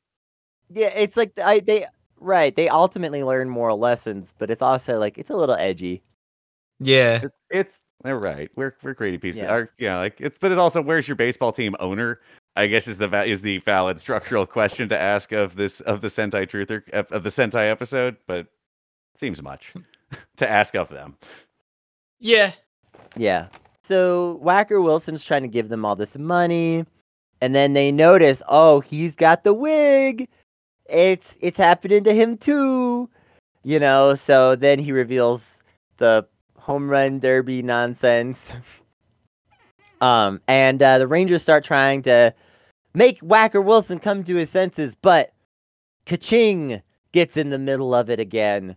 Yeah, 0.69 0.87
it's 0.87 1.15
like 1.15 1.31
I 1.39 1.61
they 1.61 1.85
right. 2.19 2.53
They 2.53 2.67
ultimately 2.67 3.23
learn 3.23 3.47
moral 3.49 3.79
lessons, 3.79 4.33
but 4.37 4.49
it's 4.51 4.61
also 4.61 4.99
like 4.99 5.17
it's 5.17 5.29
a 5.29 5.35
little 5.37 5.55
edgy. 5.55 6.03
yeah 6.79 7.21
It's, 7.23 7.35
it's 7.49 7.81
they're 8.03 8.19
right. 8.19 8.49
We're 8.55 8.75
we're 8.83 8.93
greedy 8.93 9.17
pieces. 9.17 9.41
Yeah. 9.41 9.57
Yeah. 9.57 9.65
yeah, 9.77 9.97
like 9.97 10.19
it's 10.19 10.37
but 10.37 10.51
it's 10.51 10.59
also 10.59 10.81
where's 10.81 11.07
your 11.07 11.15
baseball 11.15 11.51
team 11.51 11.75
owner? 11.79 12.19
I 12.55 12.67
guess 12.67 12.87
is 12.87 12.97
the 12.97 13.07
va- 13.07 13.25
is 13.25 13.41
the 13.41 13.59
valid 13.59 13.99
structural 13.99 14.45
question 14.45 14.89
to 14.89 14.97
ask 14.97 15.31
of 15.31 15.55
this 15.55 15.81
of 15.81 16.01
the 16.01 16.07
Sentai 16.07 16.47
Truther 16.47 16.83
ep- 16.93 17.11
of 17.11 17.23
the 17.23 17.29
Sentai 17.29 17.69
episode, 17.69 18.17
but 18.27 18.47
seems 19.15 19.41
much 19.41 19.71
hmm. 19.71 19.81
to 20.37 20.49
ask 20.49 20.75
of 20.75 20.89
them. 20.89 21.17
yeah 22.19 22.53
Yeah. 23.15 23.47
So 23.83 24.37
Whacker 24.41 24.81
Wilson's 24.81 25.23
trying 25.23 25.43
to 25.43 25.47
give 25.47 25.69
them 25.69 25.85
all 25.85 25.95
this 25.95 26.17
money, 26.17 26.85
and 27.39 27.55
then 27.55 27.73
they 27.73 27.91
notice, 27.91 28.41
oh, 28.49 28.81
he's 28.81 29.15
got 29.15 29.43
the 29.43 29.53
wig. 29.53 30.27
It's 30.89 31.37
it's 31.41 31.57
happening 31.57 32.03
to 32.03 32.13
him 32.13 32.37
too. 32.37 33.09
You 33.63 33.79
know, 33.79 34.15
so 34.15 34.55
then 34.55 34.79
he 34.79 34.91
reveals 34.91 35.63
the 35.97 36.27
home 36.67 36.89
run 36.89 37.17
derby 37.17 37.61
nonsense. 37.61 38.51
Um, 40.01 40.41
and 40.49 40.83
uh, 40.83 40.99
the 40.99 41.07
Rangers 41.07 41.41
start 41.41 41.63
trying 41.63 42.01
to 42.03 42.33
make 42.93 43.19
Whacker 43.19 43.61
Wilson 43.61 43.99
come 43.99 44.25
to 44.25 44.35
his 44.35 44.49
senses, 44.49 44.93
but 44.93 45.33
Kaching 46.05 46.81
gets 47.13 47.37
in 47.37 47.51
the 47.51 47.57
middle 47.57 47.95
of 47.95 48.09
it 48.09 48.19
again. 48.19 48.75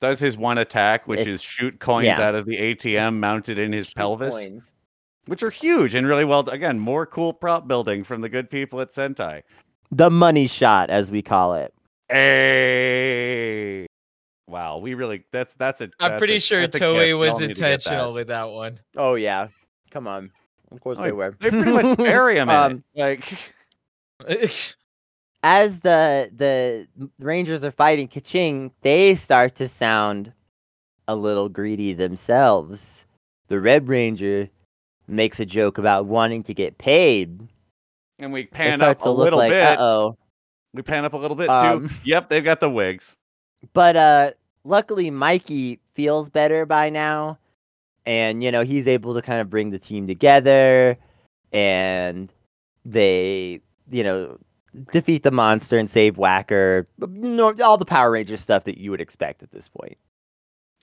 Does 0.00 0.20
his 0.20 0.36
one 0.36 0.58
attack, 0.58 1.08
which 1.08 1.26
is 1.26 1.42
shoot 1.42 1.80
coins 1.80 2.06
yeah. 2.06 2.20
out 2.20 2.36
of 2.36 2.46
the 2.46 2.56
ATM 2.56 3.18
mounted 3.18 3.58
in 3.58 3.72
his 3.72 3.88
Shoot 3.88 3.96
pelvis, 3.96 4.34
coins. 4.34 4.72
which 5.26 5.42
are 5.42 5.50
huge 5.50 5.94
and 5.94 6.06
really 6.06 6.24
well. 6.24 6.48
Again, 6.48 6.78
more 6.78 7.04
cool 7.04 7.32
prop 7.32 7.66
building 7.66 8.04
from 8.04 8.20
the 8.20 8.28
good 8.28 8.48
people 8.48 8.80
at 8.80 8.90
Sentai. 8.90 9.42
The 9.90 10.10
money 10.10 10.46
shot, 10.46 10.88
as 10.88 11.10
we 11.10 11.20
call 11.20 11.54
it. 11.54 11.74
Hey. 12.08 13.86
Wow, 14.46 14.78
we 14.78 14.94
really 14.94 15.24
that's 15.30 15.54
that's 15.54 15.80
a 15.80 15.88
i'm 16.00 16.18
pretty 16.18 16.36
a- 16.36 16.40
sure 16.40 16.60
that's 16.60 16.78
toei 16.78 17.18
was 17.18 17.30
Y'all 17.30 17.40
need 17.40 17.46
to 17.48 17.54
get 17.54 17.60
that. 17.60 17.72
intentional 17.72 18.12
with 18.12 18.26
that 18.28 18.50
one 18.50 18.78
Oh 18.96 19.14
yeah, 19.14 19.48
come 19.90 20.06
on. 20.06 20.30
Of 20.70 20.80
course 20.80 20.98
Oh, 21.00 21.02
they 21.02 21.12
were. 21.12 21.36
They 21.40 21.50
pretty 21.50 21.70
much 21.72 21.96
bury 21.98 22.36
him 22.36 22.50
in 22.50 22.54
Um. 22.54 22.84
Like 22.94 23.24
As 25.42 25.80
the 25.80 26.30
the 26.34 26.88
Rangers 27.18 27.64
are 27.64 27.70
fighting 27.70 28.08
Kaching, 28.08 28.70
they 28.82 29.14
start 29.14 29.54
to 29.56 29.68
sound 29.68 30.32
a 31.06 31.14
little 31.14 31.48
greedy 31.50 31.92
themselves. 31.92 33.04
The 33.48 33.60
Red 33.60 33.88
Ranger 33.88 34.48
makes 35.06 35.38
a 35.40 35.44
joke 35.44 35.76
about 35.76 36.06
wanting 36.06 36.42
to 36.44 36.54
get 36.54 36.78
paid. 36.78 37.46
and 38.18 38.32
we 38.32 38.44
pan 38.44 38.80
up 38.80 39.02
a 39.02 39.10
little 39.10 39.38
like, 39.38 39.50
bit. 39.50 39.78
uh 39.78 39.82
oh. 39.82 40.16
We 40.72 40.80
pan 40.82 41.04
up 41.04 41.12
a 41.12 41.16
little 41.18 41.36
bit 41.36 41.46
too. 41.46 41.52
Um, 41.52 41.90
Yep, 42.04 42.30
they've 42.30 42.42
got 42.44 42.60
the 42.60 42.70
wigs. 42.70 43.14
But 43.72 43.96
uh, 43.96 44.30
luckily, 44.64 45.10
Mikey 45.10 45.80
feels 45.94 46.28
better 46.28 46.66
by 46.66 46.90
now, 46.90 47.38
and 48.06 48.42
you 48.42 48.50
know 48.50 48.62
he's 48.62 48.86
able 48.86 49.14
to 49.14 49.22
kind 49.22 49.40
of 49.40 49.48
bring 49.50 49.70
the 49.70 49.78
team 49.78 50.06
together, 50.06 50.96
and 51.52 52.32
they, 52.84 53.60
you 53.90 54.02
know, 54.02 54.38
defeat 54.92 55.22
the 55.22 55.30
monster 55.30 55.78
and 55.78 55.88
save 55.88 56.18
Whacker. 56.18 56.86
All 57.00 57.78
the 57.78 57.86
Power 57.86 58.10
Ranger 58.10 58.36
stuff 58.36 58.64
that 58.64 58.78
you 58.78 58.90
would 58.90 59.00
expect 59.00 59.42
at 59.42 59.52
this 59.52 59.68
point. 59.68 59.96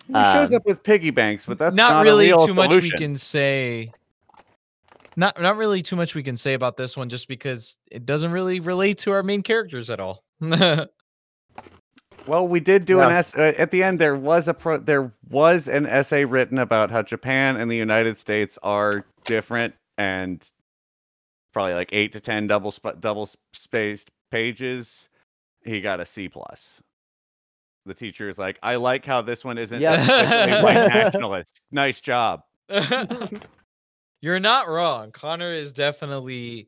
He 0.07 0.13
shows 0.13 0.49
um, 0.49 0.55
up 0.55 0.65
with 0.65 0.84
piggy 0.84 1.11
banks, 1.11 1.45
but 1.45 1.57
that's 1.57 1.75
not, 1.75 1.91
not, 1.91 2.03
really 2.03 2.29
a 2.29 2.36
real 2.36 2.47
too 2.47 2.53
much 2.53 2.71
we 2.71 2.91
can 2.91 3.17
say. 3.17 3.91
Not 5.15 5.39
not 5.41 5.57
really 5.57 5.82
too 5.82 5.95
much 5.95 6.15
we 6.15 6.23
can 6.23 6.38
say 6.38 6.53
about 6.53 6.77
this 6.77 6.95
one 6.95 7.09
just 7.09 7.27
because 7.27 7.77
it 7.91 8.05
doesn't 8.05 8.32
really 8.32 8.59
relate 8.59 8.97
to 8.99 9.11
our 9.11 9.23
main 9.23 9.43
characters 9.43 9.89
at 9.89 9.99
all 9.99 10.23
Well, 12.28 12.47
we 12.47 12.59
did 12.59 12.86
do 12.86 13.01
an 13.01 13.09
Yeah. 13.09 13.17
S 13.17 13.36
uh, 13.36 13.53
at 13.57 13.72
the 13.72 13.84
end. 13.84 13.99
There 13.99 14.15
was 14.15 14.47
a 14.47 14.53
pro- 14.53 14.78
there 14.78 15.11
was 15.30 15.67
an 15.67 15.86
essay 15.86 16.26
written 16.26 16.57
about 16.59 16.91
how 16.91 17.01
Japan 17.01 17.57
and 17.57 17.69
the 17.69 17.76
United 17.78 18.17
States 18.17 18.59
are 18.63 19.05
different, 19.26 19.74
and 19.97 20.47
probably 21.53 21.74
like 21.74 21.89
eight 21.93 22.11
to 22.13 22.19
ten 22.19 22.47
double 22.47 22.72
sp- 22.72 22.99
double 22.99 23.30
spaced 23.53 24.09
pages. 24.32 25.09
He 25.63 25.82
got 25.82 25.99
a 25.99 26.05
C 26.05 26.30
plus. 26.30 26.82
The 27.86 27.93
teacher 27.95 28.30
is 28.30 28.38
like, 28.38 28.59
I 28.61 28.76
like 28.76 29.05
how 29.05 29.22
this 29.24 29.43
one 29.43 29.57
isn't 29.57 29.82
Yeah. 29.82 30.61
white 30.61 30.74
nationalist. 30.93 31.59
Nice 31.72 31.99
job. 31.99 32.43
You're 34.22 34.39
not 34.39 34.69
wrong. 34.69 35.11
Connor 35.11 35.51
is 35.53 35.74
definitely 35.74 36.67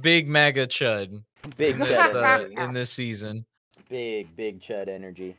big 0.00 0.28
mega 0.28 0.66
chud 0.66 1.22
Big 1.56 1.74
in 1.74 1.80
this, 1.80 1.98
uh, 1.98 2.48
in 2.56 2.72
this 2.72 2.90
season. 2.90 3.44
Big 3.88 4.34
big 4.36 4.60
chud 4.60 4.88
energy. 4.88 5.36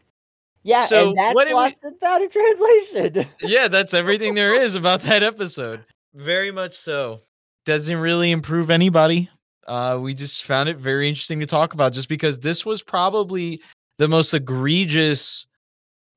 Yeah, 0.64 0.82
So, 0.82 1.10
and 1.10 1.18
that's 1.18 1.34
what 1.34 1.46
did 1.46 1.52
we- 1.52 1.56
lost 1.56 1.80
in 1.84 1.98
bad 2.00 2.22
translation. 2.32 3.28
Yeah, 3.42 3.68
that's 3.68 3.94
everything 3.94 4.36
there 4.36 4.54
is 4.64 4.76
about 4.76 5.02
that 5.04 5.24
episode. 5.24 5.84
Very 6.14 6.52
much 6.52 6.76
so. 6.76 7.22
Doesn't 7.66 7.98
really 7.98 8.32
improve 8.32 8.70
anybody. 8.70 9.30
Uh, 9.68 9.98
we 10.02 10.14
just 10.14 10.44
found 10.44 10.70
it 10.70 10.78
very 10.78 11.08
interesting 11.08 11.40
to 11.40 11.46
talk 11.46 11.74
about 11.74 11.94
just 11.94 12.10
because 12.10 12.40
this 12.40 12.66
was 12.66 12.82
probably 12.84 13.62
the 13.98 14.08
most 14.08 14.34
egregious 14.34 15.46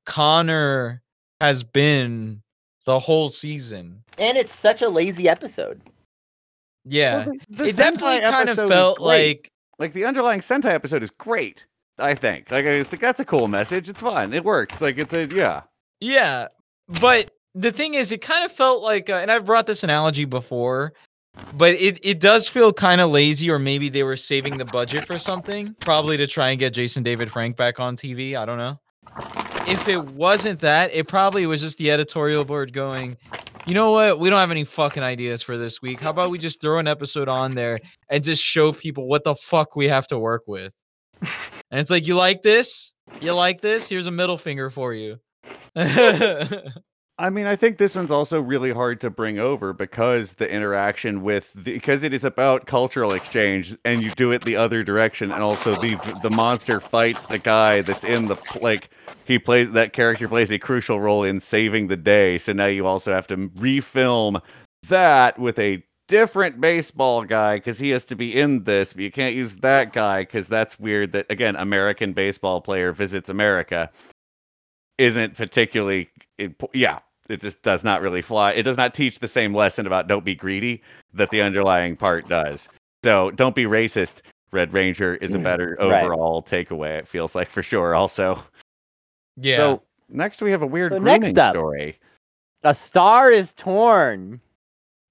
Connor 0.05 1.01
has 1.41 1.63
been 1.63 2.41
the 2.85 2.99
whole 2.99 3.29
season. 3.29 4.03
and 4.17 4.37
it's 4.37 4.53
such 4.53 4.81
a 4.81 4.89
lazy 4.89 5.27
episode. 5.27 5.81
Yeah. 6.85 7.25
Well, 7.25 7.35
the- 7.49 7.55
the 7.63 7.69
it 7.69 7.75
definitely 7.77 8.19
kind 8.21 8.49
of 8.49 8.55
felt 8.55 8.99
like 8.99 9.49
like 9.79 9.93
the 9.93 10.05
underlying 10.05 10.39
Sentai 10.41 10.65
episode 10.73 11.01
is 11.03 11.09
great. 11.11 11.65
I 11.97 12.13
think 12.15 12.51
like 12.51 12.65
it's 12.65 12.91
like 12.91 13.01
that's 13.01 13.19
a 13.19 13.25
cool 13.25 13.47
message. 13.47 13.89
It's 13.89 14.01
fun. 14.01 14.33
It 14.33 14.43
works. 14.43 14.81
Like 14.81 14.97
it's 14.97 15.13
a 15.13 15.25
yeah. 15.27 15.61
Yeah, 16.01 16.47
but 17.01 17.31
the 17.55 17.71
thing 17.71 17.93
is, 17.93 18.11
it 18.11 18.21
kind 18.21 18.43
of 18.45 18.51
felt 18.51 18.83
like, 18.83 19.09
uh, 19.09 19.13
and 19.13 19.31
I've 19.31 19.45
brought 19.45 19.65
this 19.65 19.83
analogy 19.83 20.25
before, 20.25 20.93
but 21.53 21.73
it, 21.75 21.99
it 22.03 22.19
does 22.19 22.49
feel 22.49 22.73
kind 22.73 22.99
of 22.99 23.09
lazy, 23.09 23.49
or 23.49 23.57
maybe 23.57 23.87
they 23.89 24.03
were 24.03 24.17
saving 24.17 24.57
the 24.57 24.65
budget 24.65 25.05
for 25.05 25.17
something, 25.17 25.73
probably 25.79 26.17
to 26.17 26.27
try 26.27 26.49
and 26.49 26.59
get 26.59 26.73
Jason 26.73 27.01
David 27.01 27.31
Frank 27.31 27.55
back 27.55 27.79
on 27.79 27.95
TV. 27.95 28.35
I 28.35 28.45
don't 28.45 28.57
know. 28.57 28.79
If 29.67 29.87
it 29.87 30.05
wasn't 30.11 30.59
that, 30.59 30.93
it 30.93 31.07
probably 31.07 31.45
was 31.45 31.61
just 31.61 31.77
the 31.77 31.91
editorial 31.91 32.43
board 32.43 32.73
going, 32.73 33.17
you 33.65 33.73
know 33.73 33.91
what? 33.91 34.19
We 34.19 34.29
don't 34.29 34.39
have 34.39 34.51
any 34.51 34.63
fucking 34.63 35.01
ideas 35.01 35.41
for 35.41 35.57
this 35.57 35.81
week. 35.81 36.01
How 36.01 36.11
about 36.11 36.29
we 36.29 36.37
just 36.37 36.61
throw 36.61 36.77
an 36.77 36.87
episode 36.87 37.29
on 37.29 37.51
there 37.51 37.79
and 38.09 38.23
just 38.23 38.43
show 38.43 38.73
people 38.73 39.07
what 39.07 39.23
the 39.23 39.35
fuck 39.35 39.75
we 39.75 39.87
have 39.87 40.07
to 40.07 40.19
work 40.19 40.43
with? 40.45 40.73
And 41.21 41.79
it's 41.79 41.89
like, 41.89 42.07
you 42.07 42.15
like 42.15 42.41
this? 42.41 42.93
You 43.21 43.33
like 43.33 43.61
this? 43.61 43.89
Here's 43.89 44.07
a 44.07 44.11
middle 44.11 44.37
finger 44.37 44.69
for 44.69 44.93
you. 44.93 45.19
I 47.17 47.29
mean, 47.29 47.45
I 47.45 47.55
think 47.55 47.77
this 47.77 47.95
one's 47.95 48.11
also 48.11 48.41
really 48.41 48.71
hard 48.71 48.99
to 49.01 49.09
bring 49.09 49.39
over 49.39 49.71
because 49.71 50.33
the 50.33 50.49
interaction 50.49 51.21
with 51.21 51.49
the, 51.53 51.73
because 51.73 52.03
it 52.03 52.13
is 52.13 52.25
about 52.25 52.65
cultural 52.65 53.13
exchange, 53.13 53.75
and 53.85 54.01
you 54.01 54.09
do 54.11 54.31
it 54.31 54.43
the 54.43 54.57
other 54.57 54.83
direction, 54.83 55.31
and 55.31 55.41
also 55.41 55.75
the 55.75 55.95
the 56.23 56.29
monster 56.29 56.81
fights 56.81 57.27
the 57.27 57.39
guy 57.39 57.81
that's 57.81 58.03
in 58.03 58.27
the 58.27 58.35
like 58.61 58.89
he 59.23 59.39
plays 59.39 59.71
that 59.71 59.93
character 59.93 60.27
plays 60.27 60.51
a 60.51 60.59
crucial 60.59 60.99
role 60.99 61.23
in 61.23 61.39
saving 61.39 61.87
the 61.87 61.95
day. 61.95 62.37
So 62.37 62.51
now 62.51 62.65
you 62.65 62.85
also 62.85 63.13
have 63.13 63.27
to 63.27 63.37
refilm 63.37 64.41
that 64.89 65.39
with 65.39 65.57
a 65.57 65.81
different 66.07 66.59
baseball 66.61 67.23
guy 67.23 67.57
because 67.57 67.77
he 67.79 67.89
has 67.91 68.05
to 68.05 68.15
be 68.15 68.39
in 68.39 68.63
this, 68.63 68.93
but 68.93 69.01
you 69.03 69.11
can't 69.11 69.35
use 69.35 69.55
that 69.57 69.93
guy 69.93 70.21
because 70.21 70.47
that's 70.47 70.79
weird. 70.79 71.11
That 71.11 71.25
again, 71.29 71.55
American 71.55 72.13
baseball 72.13 72.61
player 72.61 72.91
visits 72.91 73.29
America 73.29 73.89
isn't 74.97 75.35
particularly 75.35 76.09
impo- 76.39 76.69
yeah 76.73 76.99
it 77.27 77.41
just 77.41 77.61
does 77.63 77.83
not 77.83 78.01
really 78.01 78.21
fly 78.21 78.51
it 78.53 78.63
does 78.63 78.77
not 78.77 78.93
teach 78.93 79.19
the 79.19 79.27
same 79.27 79.53
lesson 79.53 79.85
about 79.85 80.07
don't 80.07 80.23
be 80.23 80.33
greedy 80.33 80.81
that 81.13 81.29
the 81.31 81.41
underlying 81.41 81.97
part 81.97 82.25
does 82.29 82.69
so 83.03 83.29
don't 83.31 83.55
be 83.55 83.65
racist 83.65 84.21
red 84.51 84.71
ranger 84.71 85.15
is 85.15 85.33
a 85.33 85.37
mm, 85.37 85.43
better 85.43 85.75
Right. 85.81 86.03
overall 86.05 86.41
takeaway 86.41 86.97
it 86.99 87.05
feels 87.07 87.35
like 87.35 87.49
for 87.49 87.61
sure 87.61 87.93
also 87.93 88.41
yeah. 89.35 89.57
so 89.57 89.81
next 90.07 90.41
we 90.41 90.49
have 90.51 90.61
a 90.61 90.67
weird 90.67 90.91
So 90.93 90.99
grooming 90.99 91.21
next 91.23 91.37
up- 91.37 91.51
story 91.53 91.99
A 92.63 92.73
star 92.73 93.31
is 93.31 93.53
torn. 93.53 94.39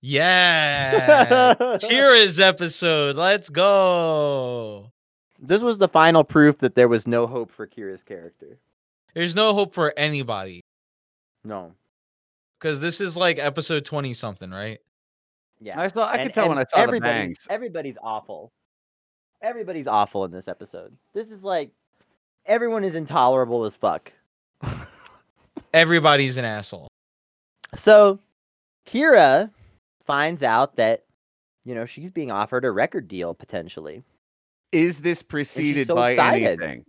Yeah. 0.06 1.54
Kira's 1.80 2.38
episode. 2.38 3.16
Let's 3.16 3.48
go. 3.48 4.90
This 5.38 5.62
was 5.62 5.78
the 5.78 5.88
final 5.88 6.24
proof 6.24 6.58
that 6.58 6.74
there 6.74 6.88
was 6.88 7.06
no 7.06 7.26
hope 7.26 7.50
for 7.50 7.66
Kira's 7.66 8.02
character. 8.02 8.58
There's 9.14 9.34
no 9.34 9.54
hope 9.54 9.72
for 9.74 9.94
anybody 9.96 10.60
No. 11.44 11.72
because 12.58 12.80
this 12.80 13.00
is 13.00 13.16
like 13.16 13.38
episode 13.38 13.84
20 13.84 14.12
something, 14.12 14.50
right? 14.50 14.80
Yeah. 15.60 15.80
i 15.80 15.88
saw 15.88 16.06
i 16.08 16.14
And- 16.16 16.22
could 16.28 16.34
tell 16.34 16.48
when 16.48 16.58
i 16.58 16.62
and 16.62 16.70
saw 16.70 16.76
the 16.78 16.82
everybody's- 16.82 17.14
bangs 17.26 17.46
Everybody's 17.48 17.96
awful. 18.02 18.50
Everybody's 19.40 19.86
awful 19.86 20.24
in 20.24 20.30
this 20.32 20.48
episode. 20.48 20.94
This 21.14 21.30
is 21.30 21.42
like 21.44 21.70
everyone 22.44 22.84
is 22.84 22.94
intolerable 22.94 23.64
as 23.64 23.74
fuck. 23.76 24.12
Everybody's 25.72 26.36
an 26.36 26.44
asshole. 26.44 26.88
So 27.74 28.18
Kira 28.86 29.50
finds 30.06 30.42
out 30.42 30.76
that 30.76 31.04
you 31.64 31.74
know 31.74 31.86
she's 31.86 32.10
being 32.10 32.30
offered 32.30 32.64
a 32.64 32.70
record 32.70 33.08
deal 33.08 33.34
potentially. 33.34 34.02
is 34.72 35.00
this 35.00 35.22
preceded 35.22 35.86
so 35.88 35.94
by 35.94 36.10
excited. 36.12 36.60
anything 36.62 36.84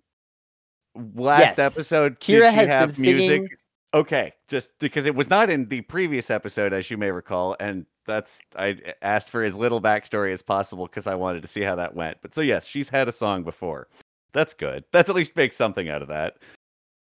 last 1.13 1.57
Yes. 1.57 1.59
episode 1.73 2.19
Kira 2.19 2.51
has 2.51 2.67
have 2.67 2.95
been 2.95 3.01
music 3.01 3.27
singing- 3.29 3.49
okay 3.93 4.31
just 4.47 4.71
because 4.79 5.05
it 5.05 5.15
was 5.15 5.29
not 5.29 5.49
in 5.49 5.67
the 5.67 5.81
previous 5.81 6.29
episode 6.29 6.73
as 6.73 6.89
you 6.89 6.97
may 6.97 7.11
recall 7.11 7.55
and 7.59 7.85
that's 8.05 8.41
i 8.57 8.75
asked 9.01 9.29
for 9.29 9.43
as 9.43 9.57
little 9.57 9.81
backstory 9.81 10.31
as 10.31 10.41
possible 10.41 10.85
because 10.85 11.07
i 11.07 11.15
wanted 11.15 11.41
to 11.41 11.47
see 11.47 11.61
how 11.61 11.75
that 11.75 11.95
went 11.95 12.17
but 12.21 12.33
so 12.33 12.41
yes 12.41 12.65
she's 12.65 12.87
had 12.89 13.07
a 13.07 13.11
song 13.11 13.43
before 13.43 13.87
that's 14.33 14.53
good 14.53 14.83
that's 14.91 15.09
at 15.09 15.15
least 15.15 15.35
make 15.35 15.53
something 15.53 15.89
out 15.89 16.01
of 16.01 16.07
that 16.07 16.37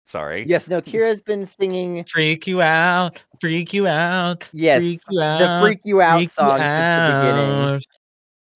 sorry 0.10 0.44
Yes, 0.48 0.68
no, 0.68 0.82
Kira's 0.82 1.22
been 1.22 1.46
singing 1.46 2.04
Freak 2.06 2.48
you 2.48 2.62
out. 2.62 3.20
Freak 3.40 3.74
you 3.74 3.88
out. 3.88 4.44
yes, 4.54 4.82
Freak 4.82 5.02
you 5.10 5.22
out. 5.22 5.40
the 5.40 5.66
freak 5.66 5.80
you 5.84 6.02
out 6.02 6.16
freak 6.18 6.24
you 6.24 6.28
song 6.30 6.58
since 6.58 6.64
the 6.64 7.20
beginning. 7.20 7.52
out. 7.76 7.84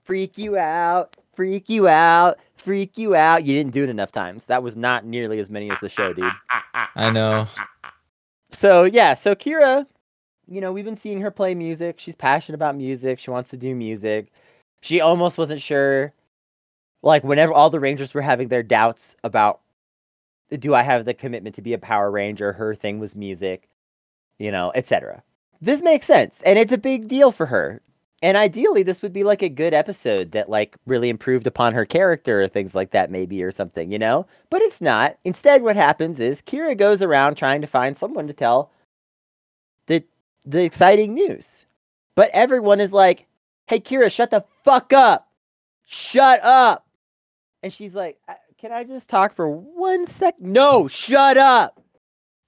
Freak 0.04 0.38
you 0.38 0.58
out, 0.58 1.16
freak 1.36 1.70
you 1.70 1.88
out, 1.88 2.38
freak 2.58 2.97
you 2.97 3.16
out. 3.16 3.45
You 3.45 3.54
didn't 3.54 3.72
do 3.72 3.84
it 3.84 3.89
enough 3.89 4.12
times. 4.12 4.47
That 4.47 4.62
was 4.64 4.76
not 4.76 5.06
nearly 5.06 5.39
as 5.39 5.49
many 5.49 5.70
as 5.72 5.80
the 5.80 5.88
show, 5.89 6.12
dude. 6.12 6.30
I 6.95 7.10
know. 7.10 7.47
So 8.51 8.84
yeah, 8.84 9.14
so 9.14 9.34
Kira, 9.34 9.86
you 10.47 10.60
know, 10.60 10.72
we've 10.74 10.84
been 10.86 10.95
seeing 10.95 11.22
her 11.22 11.32
play 11.32 11.56
music. 11.56 11.99
She's 11.99 12.16
passionate 12.16 12.56
about 12.56 12.76
music. 12.76 13.18
She 13.20 13.30
wants 13.32 13.49
to 13.51 13.58
do 13.58 13.74
music. 13.76 14.28
She 14.82 14.99
almost 14.99 15.38
wasn't 15.38 15.62
sure, 15.62 16.12
like 17.01 17.24
whenever 17.24 17.54
all 17.54 17.70
the 17.70 17.80
Rangers 17.80 18.14
were 18.14 18.22
having 18.22 18.49
their 18.49 18.64
doubts 18.64 19.16
about, 19.24 19.62
do 20.50 20.74
I 20.76 20.84
have 20.84 21.06
the 21.06 21.14
commitment 21.14 21.56
to 21.56 21.62
be 21.62 21.74
a 21.74 21.78
Power 21.78 22.12
Ranger? 22.12 22.54
Her 22.54 22.76
thing 22.76 23.00
was 23.00 23.16
music, 23.16 23.68
you 24.39 24.52
know, 24.52 24.72
etc. 24.76 25.24
This 25.62 25.82
makes 25.82 26.06
sense, 26.06 26.41
and 26.46 26.60
it's 26.60 26.74
a 26.74 26.78
big 26.78 27.08
deal 27.08 27.32
for 27.32 27.46
her. 27.46 27.82
And 28.22 28.38
ideally, 28.38 28.84
this 28.84 29.02
would 29.02 29.12
be 29.12 29.26
like 29.26 29.41
a 29.41 29.50
good 29.50 29.74
episode 29.74 30.32
that 30.32 30.50
like 30.50 30.78
really 30.86 31.10
improved 31.10 31.46
upon 31.46 31.74
her 31.74 31.86
character 31.86 32.41
or 32.41 32.48
things 32.48 32.74
like 32.74 32.91
that, 32.91 33.12
maybe 33.12 33.44
or 33.44 33.52
something, 33.52 33.91
you 33.91 34.00
know. 34.00 34.26
But 34.50 34.62
it's 34.62 34.80
not. 34.80 35.18
Instead, 35.26 35.62
what 35.62 35.76
happens 35.76 36.22
is 36.22 36.41
Kira 36.41 36.78
goes 36.78 37.02
around 37.02 37.36
trying 37.36 37.60
to 37.62 37.68
find 37.68 37.98
someone 37.98 38.28
to 38.28 38.34
tell 38.34 38.72
the 39.88 40.04
the 40.46 40.64
exciting 40.64 41.14
news. 41.14 41.66
But 42.16 42.30
everyone 42.34 42.80
is 42.80 42.94
like, 42.94 43.28
"Hey, 43.68 43.82
Kira, 43.82 44.10
shut 44.10 44.32
the 44.32 44.46
fuck 44.64 44.94
up! 44.94 45.30
Shut 45.86 46.41
up!" 46.44 46.88
And 47.62 47.74
she's 47.74 47.94
like, 47.96 48.20
"Uh, 48.30 48.36
"Can 48.64 48.72
I 48.72 48.86
just 48.86 49.09
talk 49.09 49.36
for 49.36 49.49
one 49.49 50.07
sec? 50.07 50.36
No, 50.39 50.88
shut 50.88 51.36
up!" 51.36 51.82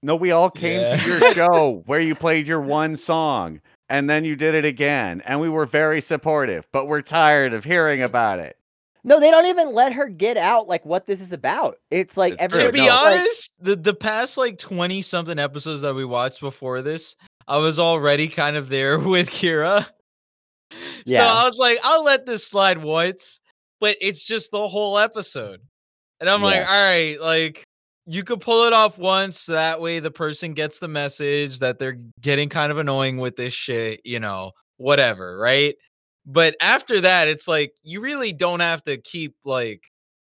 no 0.01 0.15
we 0.15 0.31
all 0.31 0.49
came 0.49 0.97
to 0.97 1.07
your 1.07 1.33
show 1.33 1.83
where 1.87 1.99
you 1.99 2.15
played 2.15 2.47
your 2.47 2.61
one 2.61 2.95
song 2.95 3.59
and 3.89 4.09
then 4.09 4.23
you 4.23 4.37
did 4.37 4.55
it 4.55 4.63
again 4.63 5.21
and 5.25 5.41
we 5.41 5.49
were 5.49 5.65
very 5.65 5.99
supportive 5.99 6.67
but 6.71 6.87
we're 6.87 7.01
tired 7.01 7.53
of 7.53 7.65
hearing 7.65 8.01
about 8.01 8.39
it 8.39 8.55
No, 9.03 9.19
they 9.19 9.29
don't 9.29 9.47
even 9.47 9.73
let 9.73 9.91
her 9.93 10.07
get 10.07 10.37
out 10.37 10.69
like 10.69 10.85
what 10.85 11.05
this 11.05 11.19
is 11.19 11.33
about. 11.33 11.79
It's 11.91 12.15
like 12.15 12.35
It's 12.39 12.55
to 12.55 12.71
be 12.71 12.79
no. 12.79 12.85
like, 12.85 13.19
honest, 13.19 13.51
the 13.59 13.75
the 13.75 13.93
past 13.93 14.37
like 14.37 14.57
20 14.57 15.01
something 15.01 15.37
episodes 15.37 15.81
that 15.81 15.95
we 15.95 16.05
watched 16.05 16.39
before 16.39 16.81
this, 16.81 17.17
I 17.47 17.57
was 17.57 17.77
already 17.77 18.29
kind 18.29 18.55
of 18.55 18.69
there 18.69 18.97
with 19.13 19.29
Kira. 19.29 19.85
Yeah. 21.05 21.17
So 21.17 21.23
I 21.23 21.43
was 21.43 21.57
like, 21.57 21.77
I'll 21.83 22.03
let 22.05 22.25
this 22.25 22.47
slide 22.47 22.79
once, 22.79 23.41
but 23.79 23.97
it's 24.01 24.25
just 24.25 24.51
the 24.51 24.67
whole 24.67 24.97
episode. 24.97 25.61
And 26.25 26.33
I'm 26.33 26.41
like, 26.41 26.67
all 26.67 26.73
right, 26.73 27.21
like 27.21 27.63
you 28.07 28.23
could 28.23 28.41
pull 28.41 28.63
it 28.63 28.73
off 28.73 28.97
once 28.97 29.41
so 29.41 29.51
that 29.51 29.79
way 29.79 29.99
the 29.99 30.09
person 30.09 30.55
gets 30.55 30.79
the 30.79 30.87
message 30.87 31.59
that 31.59 31.77
they're 31.77 31.99
getting 32.19 32.49
kind 32.49 32.71
of 32.71 32.79
annoying 32.79 33.17
with 33.17 33.35
this 33.35 33.53
shit, 33.53 34.01
you 34.03 34.19
know, 34.19 34.51
whatever, 34.77 35.37
right? 35.37 35.75
But 36.25 36.55
after 36.61 37.01
that, 37.01 37.27
it's 37.27 37.47
like 37.47 37.73
you 37.83 38.01
really 38.01 38.33
don't 38.33 38.61
have 38.61 38.81
to 38.85 38.97
keep 38.97 39.35
like 39.45 39.83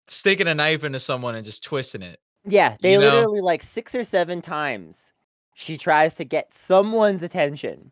sticking 0.06 0.48
a 0.48 0.54
knife 0.54 0.84
into 0.84 0.98
someone 0.98 1.34
and 1.34 1.46
just 1.46 1.64
twisting 1.64 2.02
it. 2.02 2.18
Yeah, 2.44 2.76
they 2.82 2.92
You 2.92 3.00
know? 3.00 3.06
literally 3.06 3.40
like 3.40 3.62
six 3.62 3.94
or 3.94 4.04
seven 4.04 4.42
times 4.42 5.12
she 5.54 5.78
tries 5.78 6.12
to 6.16 6.24
get 6.24 6.52
someone's 6.52 7.22
attention. 7.22 7.90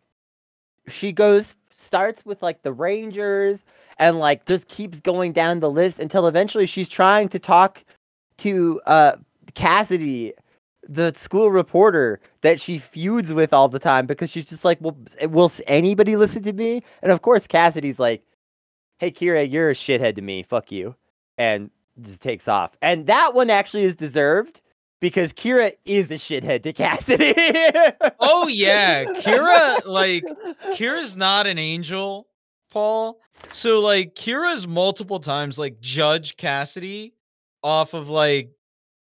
She 0.89 1.11
goes 1.11 1.55
starts 1.85 2.25
with 2.25 2.43
like 2.43 2.63
the 2.63 2.73
Rangers 2.73 3.65
and 3.99 4.19
like 4.19 4.47
just 4.47 4.69
keeps 4.69 5.01
going 5.01 5.33
down 5.33 5.61
the 5.61 5.71
list 5.71 6.01
until 6.01 6.27
eventually 6.27 6.67
she's 6.67 6.89
trying 6.89 7.29
to 7.29 7.39
talk 7.39 7.85
to 8.45 8.81
uh 8.87 9.17
Cassidy, 9.55 10.35
the 10.87 11.13
school 11.17 11.51
reporter 11.51 12.21
that 12.43 12.61
she 12.61 12.79
feuds 12.79 13.33
with 13.33 13.53
all 13.53 13.69
the 13.69 13.79
time 13.79 14.07
because 14.07 14.29
she's 14.31 14.45
just 14.45 14.65
like, 14.65 14.79
well, 14.81 14.97
will 15.29 15.51
anybody 15.67 16.17
listen 16.17 16.43
to 16.43 16.53
me? 16.53 16.83
And 17.03 17.11
of 17.11 17.23
course, 17.23 17.47
Cassidy's 17.47 17.99
like, 17.99 18.23
"Hey, 18.99 19.11
Kira, 19.11 19.51
you're 19.51 19.71
a 19.71 19.75
shithead 19.75 20.17
to 20.17 20.23
me. 20.23 20.43
Fuck 20.43 20.71
you," 20.71 20.95
and 21.39 21.71
just 22.03 22.21
takes 22.23 22.49
off. 22.49 22.77
And 22.83 23.07
that 23.07 23.35
one 23.35 23.49
actually 23.51 23.85
is 23.85 23.97
deserved 23.97 24.61
because 25.01 25.33
Kira 25.33 25.73
is 25.87 26.11
a 26.11 26.17
shithead 26.17 26.63
to 26.65 26.73
Cassidy. 26.73 27.35
Oh 28.21 28.47
yeah, 28.49 29.05
Kira 29.05 29.85
like 29.87 30.25
Kira's 30.73 31.17
not 31.17 31.47
an 31.47 31.59
angel, 31.59 32.27
Paul. 32.71 33.21
So 33.51 33.81
like 33.81 34.15
Kira's 34.15 34.67
multiple 34.67 35.21
times 35.21 35.59
like 35.59 35.81
judge 35.81 36.37
Cassidy 36.37 37.14
off 37.65 37.95
of 37.95 38.09
like 38.11 38.51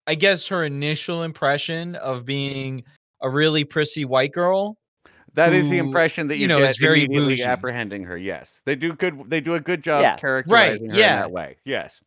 I 0.08 0.16
guess 0.16 0.48
her 0.48 0.64
initial 0.64 1.22
impression 1.22 1.94
of 1.96 2.24
being 2.24 2.82
a 3.22 3.30
really 3.30 3.64
prissy 3.64 4.04
white 4.04 4.32
girl. 4.32 4.76
That 5.34 5.52
is 5.52 5.68
the 5.68 5.78
impression 5.78 6.28
that 6.28 6.36
you, 6.36 6.42
you 6.42 6.48
know, 6.48 6.58
is 6.58 6.76
very 6.78 7.08
bougie. 7.08 7.42
apprehending 7.42 8.04
her. 8.04 8.16
Yes, 8.16 8.60
they 8.66 8.76
do 8.76 8.92
good. 8.92 9.28
They 9.28 9.40
do 9.40 9.54
a 9.54 9.60
good 9.60 9.82
job 9.82 10.02
Yeah. 10.02 10.16
characterizing 10.16 10.90
her 10.90 10.96
yeah. 10.96 11.14
in 11.14 11.20
that 11.22 11.30
way. 11.32 11.56
Yes, 11.64 12.00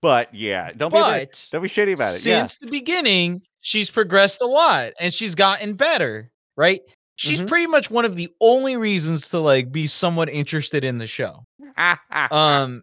but 0.00 0.34
yeah, 0.34 0.72
don't 0.76 0.90
be 0.92 0.98
But 0.98 1.48
don't 1.52 1.62
be 1.62 1.68
shitty 1.68 1.94
about 1.94 2.14
it. 2.14 2.24
Yeah, 2.24 2.40
since 2.40 2.58
the 2.58 2.68
beginning, 2.68 3.42
she's 3.60 3.90
progressed 3.90 4.40
a 4.40 4.46
lot 4.46 4.92
and 4.98 5.12
she's 5.12 5.34
gotten 5.34 5.74
better, 5.74 6.30
right? 6.56 6.80
She's 7.16 7.42
Mhm. 7.42 7.48
pretty 7.48 7.66
much 7.66 7.90
one 7.90 8.04
of 8.06 8.16
the 8.16 8.30
only 8.40 8.76
reasons 8.78 9.28
to 9.28 9.38
like 9.38 9.70
be 9.70 9.86
somewhat 9.86 10.28
interested 10.30 10.84
in 10.84 10.98
the 10.98 11.06
show. 11.06 11.44
Um 12.30 12.80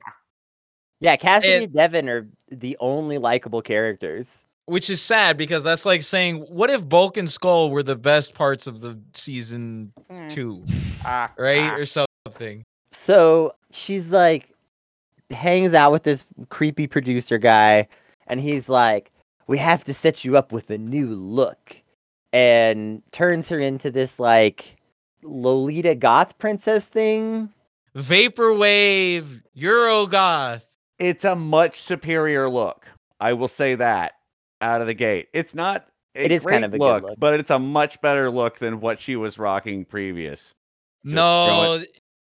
yeah, 0.99 1.15
Cassidy 1.15 1.53
It- 1.53 1.63
and 1.65 1.73
Devin 1.73 2.09
are 2.09 2.27
the 2.49 2.75
only 2.79 3.17
likable 3.17 3.61
characters. 3.61 4.43
which 4.65 4.87
is 4.89 5.01
sad 5.01 5.35
because 5.35 5.63
that's 5.63 5.83
like 5.85 6.03
saying 6.03 6.37
what 6.49 6.69
if 6.69 6.87
Bulk 6.87 7.17
and 7.17 7.27
Skull 7.29 7.71
were 7.71 7.81
the 7.81 7.95
best 7.95 8.35
parts 8.35 8.67
of 8.67 8.81
the 8.81 8.99
season 9.15 9.91
Mm. 10.11 10.29
2, 10.29 10.63
Ah, 11.03 11.31
right? 11.39 11.71
ah. 11.71 11.75
Or 11.75 11.85
something. 11.85 12.63
So 12.91 13.53
she's 13.71 14.11
like, 14.11 14.49
hangs 15.31 15.73
out 15.73 15.91
with 15.91 16.03
this 16.03 16.23
creepy 16.49 16.85
producer 16.87 17.37
guy, 17.39 17.87
and 18.27 18.39
he's 18.39 18.67
like, 18.69 19.11
"We 19.47 19.57
have 19.59 19.85
to 19.85 19.93
set 19.93 20.23
you 20.25 20.37
up 20.37 20.51
with 20.51 20.69
a 20.69 20.77
new 20.77 21.07
look," 21.15 21.75
and 22.33 23.01
turns 23.11 23.49
her 23.49 23.59
into 23.59 23.89
this 23.91 24.19
like 24.19 24.75
Lolita 25.23 25.95
goth 25.95 26.37
princess 26.37 26.85
thing. 26.85 27.49
Vaporwave, 27.95 29.41
Eurogoth. 29.57 30.61
It's 30.99 31.25
a 31.25 31.35
much 31.35 31.79
superior 31.81 32.49
look. 32.49 32.87
I 33.19 33.33
will 33.33 33.47
say 33.47 33.75
that 33.75 34.13
out 34.61 34.81
of 34.81 34.87
the 34.87 34.93
gate. 34.93 35.27
It's 35.33 35.55
not. 35.55 35.87
A 36.15 36.25
It 36.25 36.31
is 36.31 36.45
kind 36.45 36.65
of 36.65 36.73
a 36.73 36.77
good 36.77 36.83
look, 36.85 37.03
look. 37.03 37.19
but 37.19 37.33
it's 37.35 37.51
a 37.51 37.59
much 37.59 38.01
better 38.01 38.29
look 38.29 38.57
than 38.59 38.79
what 38.79 38.99
she 38.99 39.15
was 39.15 39.37
rocking 39.37 39.85
previous. 39.85 40.53
Just 41.05 41.15
No, 41.15 41.83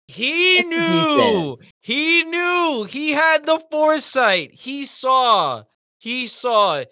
he 0.08 0.58
It's 0.58 0.68
knew. 0.68 1.58
He 1.82 2.24
knew. 2.24 2.84
He 2.90 3.12
had 3.12 3.46
the 3.46 3.60
foresight. 3.72 4.52
He 4.54 4.86
saw. 4.86 5.64
He 5.98 6.28
saw 6.28 6.84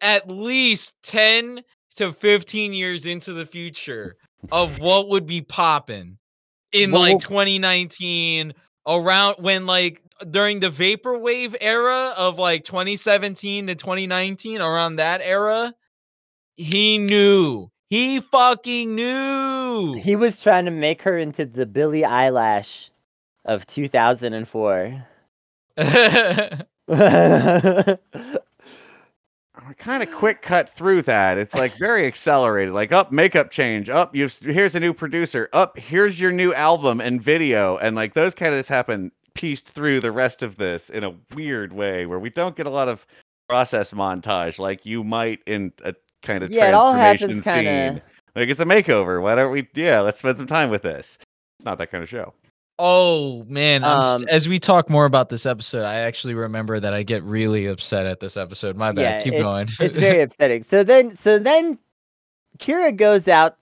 at 0.00 0.28
least 0.28 0.94
10 1.02 1.62
to 1.96 2.12
15 2.12 2.72
years 2.72 3.06
into 3.06 3.32
the 3.32 3.46
future 3.46 4.16
of 4.52 4.78
what 4.78 5.08
would 5.08 5.26
be 5.26 5.40
popping 5.40 6.18
in 6.72 6.92
Well, 6.92 7.02
like 7.02 7.18
2019 7.18 8.52
around 8.86 9.36
when 9.38 9.66
like 9.66 10.02
during 10.30 10.60
the 10.60 10.70
vaporwave 10.70 11.54
era 11.60 12.14
of 12.16 12.38
like 12.38 12.64
2017 12.64 13.66
to 13.66 13.74
2019 13.74 14.60
around 14.60 14.96
that 14.96 15.20
era 15.22 15.74
he 16.56 16.98
knew 16.98 17.70
he 17.88 18.20
fucking 18.20 18.94
knew 18.94 19.94
He 19.94 20.16
was 20.16 20.42
trying 20.42 20.64
to 20.64 20.70
make 20.70 21.02
her 21.02 21.18
into 21.18 21.44
the 21.44 21.66
Billie 21.66 22.02
Eilish 22.02 22.90
of 23.44 23.66
2004. 23.66 25.06
We 25.76 25.84
kind 29.78 30.02
of 30.02 30.10
quick 30.12 30.42
cut 30.42 30.68
through 30.68 31.02
that. 31.02 31.38
It's 31.38 31.54
like 31.54 31.76
very 31.76 32.06
accelerated. 32.06 32.74
Like 32.74 32.92
up 32.92 33.12
makeup 33.12 33.50
change. 33.50 33.88
Up 33.88 34.16
you 34.16 34.28
here's 34.40 34.74
a 34.74 34.80
new 34.80 34.92
producer. 34.92 35.48
Up 35.52 35.78
here's 35.78 36.20
your 36.20 36.32
new 36.32 36.52
album 36.54 37.00
and 37.00 37.20
video. 37.20 37.76
And 37.76 37.94
like 37.94 38.14
those 38.14 38.34
kind 38.34 38.52
of 38.52 38.58
just 38.58 38.68
happen 38.68 39.12
pieced 39.36 39.68
through 39.68 40.00
the 40.00 40.12
rest 40.12 40.42
of 40.42 40.56
this 40.56 40.90
in 40.90 41.04
a 41.04 41.14
weird 41.34 41.72
way 41.72 42.06
where 42.06 42.18
we 42.18 42.30
don't 42.30 42.56
get 42.56 42.66
a 42.66 42.70
lot 42.70 42.88
of 42.88 43.06
process 43.48 43.92
montage 43.92 44.58
like 44.58 44.84
you 44.84 45.04
might 45.04 45.40
in 45.46 45.72
a 45.84 45.94
kind 46.22 46.42
of 46.42 46.50
Yeah, 46.50 46.68
it 46.68 46.74
all 46.74 46.92
transformation 46.92 47.42
happens 47.42 47.44
kinda- 47.44 47.92
scene. 47.94 48.02
Like 48.34 48.48
it's 48.50 48.60
a 48.60 48.64
makeover. 48.64 49.22
Why 49.22 49.34
don't 49.34 49.50
we? 49.52 49.66
Yeah, 49.74 50.00
let's 50.00 50.18
spend 50.18 50.36
some 50.36 50.46
time 50.46 50.68
with 50.68 50.82
this. 50.82 51.16
It's 51.58 51.64
not 51.64 51.78
that 51.78 51.90
kind 51.90 52.02
of 52.02 52.08
show. 52.10 52.34
Oh 52.78 53.44
man, 53.48 53.82
I'm 53.84 54.00
s- 54.02 54.16
Um, 54.22 54.28
as 54.28 54.46
we 54.48 54.58
talk 54.58 54.90
more 54.90 55.06
about 55.06 55.30
this 55.30 55.46
episode, 55.46 55.84
I 55.86 55.94
actually 56.00 56.34
remember 56.34 56.78
that 56.78 56.92
I 56.92 57.02
get 57.02 57.22
really 57.22 57.64
upset 57.66 58.04
at 58.04 58.20
this 58.20 58.36
episode. 58.36 58.76
My 58.76 58.92
bad. 58.92 59.00
Yeah, 59.02 59.20
Keep 59.20 59.32
it's- 59.34 59.42
going. 59.42 59.68
it's 59.80 59.96
very 59.98 60.20
upsetting. 60.20 60.62
So 60.64 60.84
then, 60.84 61.16
so 61.16 61.38
then, 61.38 61.78
Kira 62.58 62.94
goes 62.94 63.26
out 63.28 63.56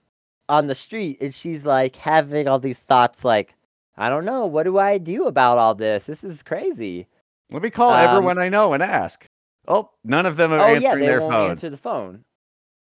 on 0.49 0.67
the 0.67 0.75
street 0.75 1.19
and 1.21 1.33
she's 1.33 1.65
like 1.65 1.95
having 1.95 2.49
all 2.49 2.59
these 2.59 2.79
thoughts, 2.79 3.23
like, 3.23 3.54
I 3.97 4.09
don't 4.09 4.25
know, 4.25 4.45
what 4.45 4.63
do 4.63 4.77
I 4.77 4.97
do 4.97 5.25
about 5.25 5.57
all 5.57 5.73
this? 5.75 6.05
This 6.05 6.23
is 6.23 6.43
crazy. 6.43 7.07
Let 7.51 7.61
me 7.61 7.69
call 7.69 7.93
Um, 7.93 8.07
everyone 8.07 8.37
I 8.37 8.49
know 8.49 8.73
and 8.73 8.83
ask. 8.83 9.27
Oh, 9.67 9.89
none 10.03 10.25
of 10.25 10.35
them 10.35 10.51
are 10.53 10.59
oh 10.59 10.63
answering 10.63 10.81
yeah, 10.83 10.95
they 10.95 11.05
their 11.05 11.21
won't 11.21 11.33
phone. 11.33 11.51
answer 11.51 11.69
the 11.69 11.77
phone. 11.77 12.23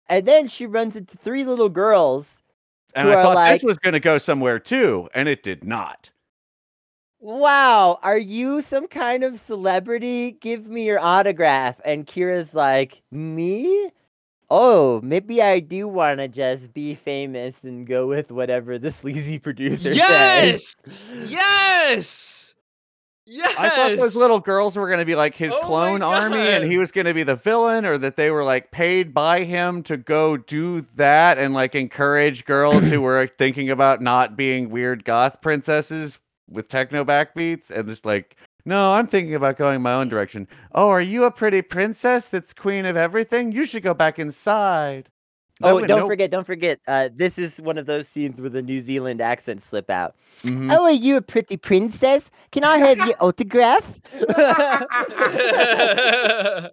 And 0.08 0.26
then 0.26 0.48
she 0.48 0.66
runs 0.66 0.96
into 0.96 1.16
three 1.16 1.44
little 1.44 1.68
girls. 1.68 2.36
And 2.94 3.08
who 3.08 3.14
I 3.14 3.22
thought 3.22 3.48
this 3.52 3.64
was 3.64 3.78
going 3.78 3.94
to 3.94 4.00
go 4.00 4.18
somewhere 4.18 4.58
too, 4.58 5.08
and 5.14 5.28
it 5.28 5.42
did 5.42 5.64
not. 5.64 6.10
Wow, 7.20 7.98
are 8.02 8.18
you 8.18 8.60
some 8.60 8.86
kind 8.86 9.24
of 9.24 9.38
celebrity? 9.38 10.32
Give 10.40 10.68
me 10.68 10.84
your 10.84 11.00
autograph. 11.00 11.80
And 11.84 12.06
Kira's 12.06 12.52
like, 12.52 13.02
me? 13.10 13.90
Oh, 14.50 15.00
maybe 15.02 15.40
I 15.42 15.60
do 15.60 15.88
want 15.88 16.18
to 16.18 16.28
just 16.28 16.72
be 16.74 16.94
famous 16.94 17.54
and 17.64 17.86
go 17.86 18.06
with 18.06 18.30
whatever 18.30 18.78
the 18.78 18.90
sleazy 18.92 19.38
producer 19.38 19.94
says. 19.94 19.96
yes, 19.96 20.76
yes, 21.26 22.54
yes. 23.26 23.54
I 23.58 23.70
thought 23.70 23.96
those 23.96 24.14
little 24.16 24.40
girls 24.40 24.76
were 24.76 24.86
going 24.86 24.98
to 25.00 25.06
be 25.06 25.14
like 25.16 25.34
his 25.34 25.52
Oh 25.54 25.60
clone 25.60 26.02
army, 26.02 26.38
and 26.40 26.64
he 26.64 26.78
was 26.78 26.92
going 26.92 27.06
to 27.06 27.14
be 27.14 27.22
the 27.22 27.36
villain, 27.36 27.84
or 27.86 27.96
that 27.98 28.16
they 28.16 28.30
were 28.30 28.44
like 28.44 28.70
paid 28.70 29.14
by 29.14 29.44
him 29.44 29.82
to 29.84 29.96
go 29.96 30.36
do 30.36 30.82
that 30.96 31.38
and 31.38 31.54
like 31.54 31.74
encourage 31.74 32.44
girls 32.44 32.88
who 32.90 33.00
were 33.02 33.26
thinking 33.38 33.70
about 33.70 34.02
not 34.02 34.36
being 34.36 34.68
weird 34.70 35.04
goth 35.04 35.40
princesses 35.40 36.18
with 36.50 36.68
techno 36.68 37.04
backbeats, 37.04 37.70
and 37.70 37.88
just 37.88 38.04
like. 38.04 38.36
No, 38.66 38.94
I'm 38.94 39.06
thinking 39.06 39.34
about 39.34 39.56
going 39.58 39.82
my 39.82 39.92
own 39.94 40.08
direction. 40.08 40.48
Oh, 40.74 40.88
are 40.88 41.00
you 41.00 41.24
a 41.24 41.30
pretty 41.30 41.60
princess 41.62 42.28
that's 42.28 42.54
queen 42.54 42.86
of 42.86 42.96
everything? 42.96 43.52
You 43.52 43.66
should 43.66 43.82
go 43.82 43.92
back 43.94 44.18
inside. 44.18 45.08
Oh, 45.62 45.80
don't 45.86 46.00
no. 46.00 46.06
forget, 46.08 46.30
don't 46.32 46.46
forget. 46.46 46.80
Uh, 46.88 47.10
this 47.14 47.38
is 47.38 47.58
one 47.60 47.78
of 47.78 47.86
those 47.86 48.08
scenes 48.08 48.40
where 48.40 48.50
the 48.50 48.60
New 48.62 48.80
Zealand 48.80 49.20
accent 49.20 49.62
slip 49.62 49.88
out. 49.88 50.16
Mhm. 50.42 50.72
Oh, 50.72 50.82
are 50.84 50.90
you 50.90 51.16
a 51.16 51.22
pretty 51.22 51.56
princess? 51.56 52.30
Can 52.50 52.64
I 52.64 52.78
have 52.78 52.98
your 52.98 53.14
autograph? 53.20 54.00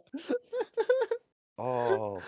Oh, 1.58 2.22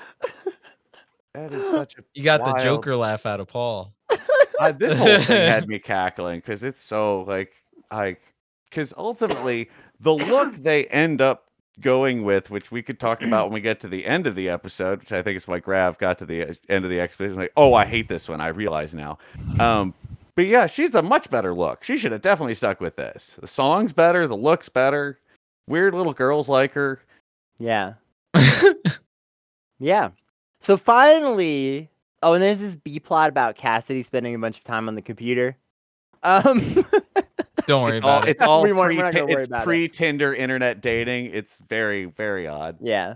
that 1.33 1.51
is 1.51 1.63
such 1.71 1.97
a. 1.97 2.03
you 2.13 2.23
got 2.23 2.41
Wild. 2.41 2.59
the 2.59 2.63
Joker 2.63 2.95
laugh 2.95 3.25
out 3.25 3.39
of 3.39 3.47
Paul. 3.47 3.93
I, 4.59 4.71
this 4.71 4.95
whole 4.97 5.07
thing 5.07 5.21
had 5.25 5.67
me 5.67 5.79
cackling 5.79 6.39
because 6.39 6.61
it's 6.61 6.79
so 6.79 7.21
like 7.23 7.51
like 7.91 8.21
because 8.73 8.93
ultimately 8.97 9.69
the 9.99 10.13
look 10.13 10.55
they 10.55 10.85
end 10.85 11.21
up 11.21 11.49
going 11.79 12.23
with, 12.23 12.49
which 12.49 12.71
we 12.71 12.81
could 12.81 12.99
talk 12.99 13.21
about 13.21 13.47
when 13.47 13.53
we 13.53 13.61
get 13.61 13.79
to 13.81 13.87
the 13.87 14.05
end 14.05 14.27
of 14.27 14.35
the 14.35 14.49
episode, 14.49 14.99
which 14.99 15.11
I 15.11 15.21
think 15.21 15.37
is 15.37 15.47
why 15.47 15.59
Grav 15.59 15.97
got 15.97 16.17
to 16.19 16.25
the 16.25 16.43
uh, 16.49 16.53
end 16.69 16.85
of 16.85 16.91
the 16.91 16.99
expedition. 16.99 17.37
Like, 17.37 17.53
oh, 17.57 17.73
I 17.73 17.85
hate 17.85 18.07
this 18.07 18.27
one. 18.29 18.41
I 18.41 18.47
realize 18.47 18.93
now. 18.93 19.17
Um, 19.59 19.93
but 20.35 20.47
yeah, 20.47 20.67
she's 20.67 20.95
a 20.95 21.01
much 21.01 21.29
better 21.29 21.53
look. 21.53 21.83
She 21.83 21.97
should 21.97 22.11
have 22.11 22.21
definitely 22.21 22.55
stuck 22.55 22.81
with 22.81 22.95
this. 22.95 23.37
The 23.39 23.47
song's 23.47 23.93
better. 23.93 24.27
The 24.27 24.37
look's 24.37 24.69
better. 24.69 25.19
Weird 25.67 25.93
little 25.93 26.13
girls 26.13 26.49
like 26.49 26.71
her. 26.73 26.99
yeah. 27.59 27.93
Yeah. 29.79 30.11
So 30.61 30.77
finally, 30.77 31.89
oh, 32.21 32.33
and 32.33 32.41
there's 32.41 32.61
this 32.61 32.77
B 32.77 32.99
plot 32.99 33.29
about 33.29 33.55
Cassidy 33.55 34.01
spending 34.01 34.33
a 34.33 34.39
bunch 34.39 34.57
of 34.57 34.63
time 34.63 34.87
on 34.87 34.95
the 34.95 35.01
computer. 35.01 35.57
Um, 36.23 36.85
Don't 37.67 37.83
worry 37.83 37.97
It's 37.97 38.05
all, 38.05 38.17
about 38.17 38.27
it. 38.27 38.31
it's 38.31 38.41
all 38.41 38.61
pre, 38.61 38.71
we're 38.73 38.91
not 38.93 39.13
gonna 39.13 39.25
worry 39.25 39.33
it's 39.35 39.47
about 39.47 39.61
it. 39.61 39.65
pre 39.65 39.87
Tinder 39.87 40.33
internet 40.33 40.81
dating. 40.81 41.27
It's 41.33 41.59
very 41.59 42.05
very 42.05 42.47
odd. 42.47 42.77
yeah. 42.81 43.15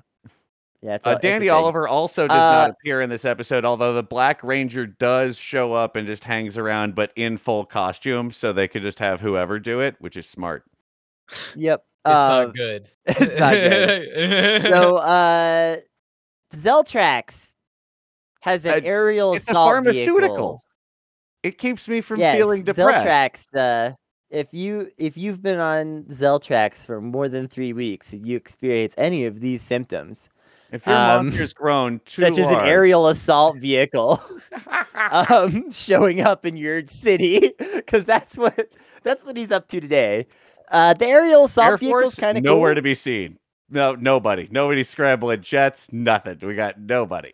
Yeah. 0.82 0.96
It's 0.96 1.06
Uh, 1.06 1.10
all- 1.10 1.16
it's 1.16 1.22
Danny 1.24 1.46
thing. 1.46 1.50
Oliver 1.50 1.88
also 1.88 2.28
does 2.28 2.38
not 2.38 2.70
Uh, 2.70 2.74
appear 2.74 3.02
in 3.02 3.10
this 3.10 3.26
episode, 3.26 3.66
although 3.66 3.94
the 3.94 4.04
Black 4.04 4.44
Ranger 4.44 4.86
does 4.86 5.36
show 5.38 5.74
up 5.74 5.96
and 5.96 6.06
just 6.06 6.24
hangs 6.24 6.56
around, 6.58 6.94
but 6.94 7.12
in 7.16 7.38
full 7.38 7.66
costume, 7.66 8.32
so 8.32 8.54
they 8.54 8.68
could 8.68 8.84
just 8.84 9.00
have 9.00 9.20
whoever 9.20 9.58
do 9.60 9.80
it, 9.82 9.96
which 10.00 10.16
is 10.16 10.28
smart. 10.30 10.64
Yep. 11.56 11.84
It's 12.06 12.14
uh, 12.16 12.44
not 12.46 12.54
good. 12.56 12.90
it's 13.06 13.40
not 13.40 13.54
good. 13.54 14.72
so, 14.72 14.98
uh, 14.98 15.78
Zeltrax 16.54 17.54
has 18.42 18.64
an 18.66 18.72
Uh, 18.76 18.80
aerial 18.84 19.34
It's 19.34 19.48
a 19.48 19.52
assault 19.52 19.70
pharmaceutical. 19.72 20.28
vehicle. 20.30 20.64
It 21.44 21.58
keeps 21.58 21.88
me 21.88 22.02
from 22.02 22.20
Yes, 22.20 22.36
feeling 22.38 22.64
depressed. 22.64 23.52
Zeltrax, 23.54 23.90
uh, 23.92 23.96
if 24.30 24.54
you 24.54 24.92
if 24.98 25.18
you've 25.18 25.42
been 25.42 25.60
on 25.60 26.04
Zeltrax 26.10 26.78
for 26.86 27.02
more 27.02 27.28
than 27.30 27.48
three 27.48 27.74
weeks, 27.74 28.14
and 28.14 28.26
you 28.28 28.36
experience 28.38 28.94
any 28.98 29.26
of 29.26 29.40
these 29.40 29.62
symptoms, 29.62 30.30
If 30.72 30.86
your 30.86 30.96
Um, 30.96 31.28
monster's 31.28 31.54
grown 31.54 32.02
too 32.06 32.22
such 32.24 32.38
as 32.38 32.48
an 32.48 32.60
aerial 32.60 33.08
assault 33.08 33.58
vehicle, 33.58 34.22
um, 35.12 35.72
showing 35.72 36.22
up 36.22 36.46
in 36.46 36.58
your 36.58 36.86
city, 36.88 37.54
because 37.76 38.04
that's 38.06 38.38
what 38.38 38.70
that's 39.04 39.24
what 39.24 39.38
he's 39.38 39.52
up 39.52 39.68
to 39.70 39.80
today. 39.80 40.28
Uh, 40.72 40.94
the 40.94 41.06
aerial 41.08 41.46
assault 41.46 41.68
Air 41.70 41.78
vehicle's 41.78 42.16
kind 42.16 42.38
of 42.38 42.44
nowhere 42.44 42.72
cool. 42.72 42.76
to 42.76 42.82
be 42.82 42.94
seen. 42.96 43.38
No, 43.70 43.96
nobody. 43.96 44.48
Nobody 44.52 44.84
scrambling 44.84 45.42
jets. 45.42 45.92
Nothing. 45.94 46.40
We 46.42 46.56
got 46.56 46.80
nobody. 46.80 47.34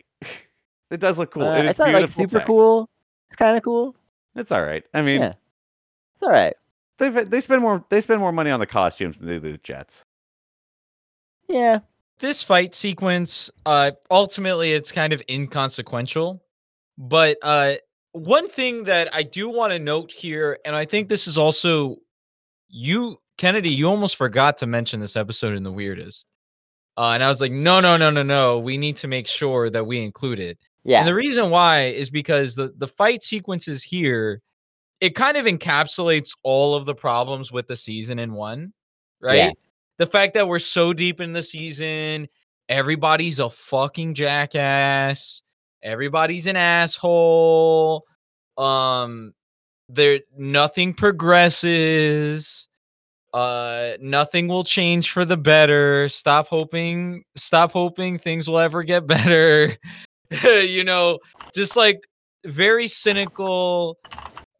It 0.90 1.00
does 1.00 1.18
look 1.18 1.32
cool. 1.32 1.42
Uh, 1.42 1.56
it 1.58 1.64
is 1.64 1.70
it's 1.70 1.78
not 1.80 1.92
like 1.92 2.08
super 2.08 2.38
tech. 2.38 2.46
cool. 2.46 2.88
It's 3.28 3.36
kind 3.36 3.56
of 3.56 3.62
cool. 3.64 3.96
It's 4.36 4.52
all 4.52 4.62
right. 4.62 4.84
I 4.94 5.02
mean, 5.02 5.20
Yeah. 5.20 5.32
It's 6.14 6.22
all 6.22 6.30
right. 6.30 6.54
They 6.98 7.08
they 7.10 7.40
spend 7.40 7.62
more 7.62 7.84
they 7.90 8.00
spend 8.00 8.20
more 8.20 8.32
money 8.32 8.50
on 8.50 8.60
the 8.60 8.66
costumes 8.66 9.18
than 9.18 9.28
they 9.28 9.38
do 9.38 9.52
the 9.52 9.58
jets. 9.58 10.04
Yeah. 11.48 11.80
this 12.20 12.42
fight 12.42 12.74
sequence 12.74 13.50
uh 13.66 13.90
ultimately 14.10 14.72
it's 14.72 14.90
kind 14.92 15.12
of 15.12 15.22
inconsequential 15.28 16.42
but 16.96 17.36
uh 17.42 17.74
one 18.12 18.48
thing 18.48 18.84
that 18.84 19.14
i 19.14 19.22
do 19.22 19.48
want 19.50 19.72
to 19.72 19.78
note 19.78 20.10
here 20.12 20.58
and 20.64 20.74
i 20.74 20.84
think 20.86 21.08
this 21.08 21.26
is 21.26 21.36
also 21.36 21.96
you 22.68 23.18
kennedy 23.36 23.68
you 23.68 23.86
almost 23.88 24.16
forgot 24.16 24.56
to 24.58 24.66
mention 24.66 25.00
this 25.00 25.16
episode 25.16 25.54
in 25.56 25.64
the 25.64 25.72
weirdest 25.72 26.26
uh, 26.96 27.10
and 27.10 27.22
i 27.22 27.28
was 27.28 27.40
like 27.40 27.52
no 27.52 27.78
no 27.80 27.96
no 27.96 28.08
no 28.10 28.22
no 28.22 28.58
we 28.58 28.78
need 28.78 28.96
to 28.96 29.08
make 29.08 29.26
sure 29.26 29.68
that 29.68 29.84
we 29.86 30.00
include 30.02 30.38
it 30.40 30.56
Yeah. 30.84 31.00
and 31.00 31.08
the 31.08 31.14
reason 31.14 31.50
why 31.50 31.86
is 31.88 32.08
because 32.10 32.54
the 32.54 32.72
the 32.78 32.88
fight 32.88 33.22
sequences 33.22 33.82
here, 33.82 34.40
it 35.00 35.14
kind 35.14 35.36
of 35.36 35.46
encapsulates 35.46 36.30
all 36.42 36.74
of 36.74 36.86
the 36.86 36.94
problems 36.94 37.52
with 37.52 37.66
the 37.66 37.76
season 37.76 38.18
in 38.18 38.32
one, 38.32 38.72
right? 39.20 39.36
Yeah. 39.36 39.50
The 39.98 40.06
fact 40.06 40.34
that 40.34 40.48
we're 40.48 40.58
so 40.58 40.92
deep 40.92 41.20
in 41.20 41.32
the 41.32 41.42
season, 41.42 42.28
everybody's 42.68 43.38
a 43.38 43.50
fucking 43.50 44.14
jackass, 44.14 45.42
everybody's 45.82 46.46
an 46.46 46.56
asshole. 46.56 48.04
Um 48.56 49.34
there 49.88 50.20
nothing 50.36 50.94
progresses. 50.94 52.68
Uh 53.32 53.92
nothing 54.00 54.48
will 54.48 54.64
change 54.64 55.10
for 55.10 55.24
the 55.24 55.36
better. 55.36 56.08
Stop 56.08 56.48
hoping, 56.48 57.24
stop 57.36 57.72
hoping 57.72 58.18
things 58.18 58.48
will 58.48 58.60
ever 58.60 58.82
get 58.82 59.06
better. 59.06 59.76
you 60.44 60.84
know, 60.84 61.18
just 61.54 61.76
like 61.76 62.00
very 62.44 62.86
cynical 62.86 63.98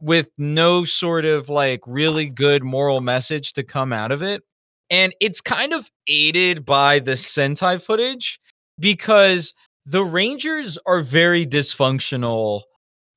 with 0.01 0.29
no 0.39 0.85
sort 0.85 1.25
of 1.25 1.49
like 1.49 1.81
really 1.87 2.27
good 2.27 2.63
moral 2.63 3.01
message 3.01 3.53
to 3.55 3.63
come 3.63 3.93
out 3.93 4.13
of 4.13 4.23
it. 4.23 4.43
And 4.91 5.15
it's 5.21 5.41
kind 5.41 5.73
of 5.73 5.89
aided 6.07 6.65
by 6.65 6.99
the 6.99 7.13
Sentai 7.13 7.81
footage 7.81 8.39
because 8.79 9.55
the 9.87 10.05
Rangers 10.05 10.79
are 10.87 11.01
very 11.01 11.47
dysfunctional 11.47 12.63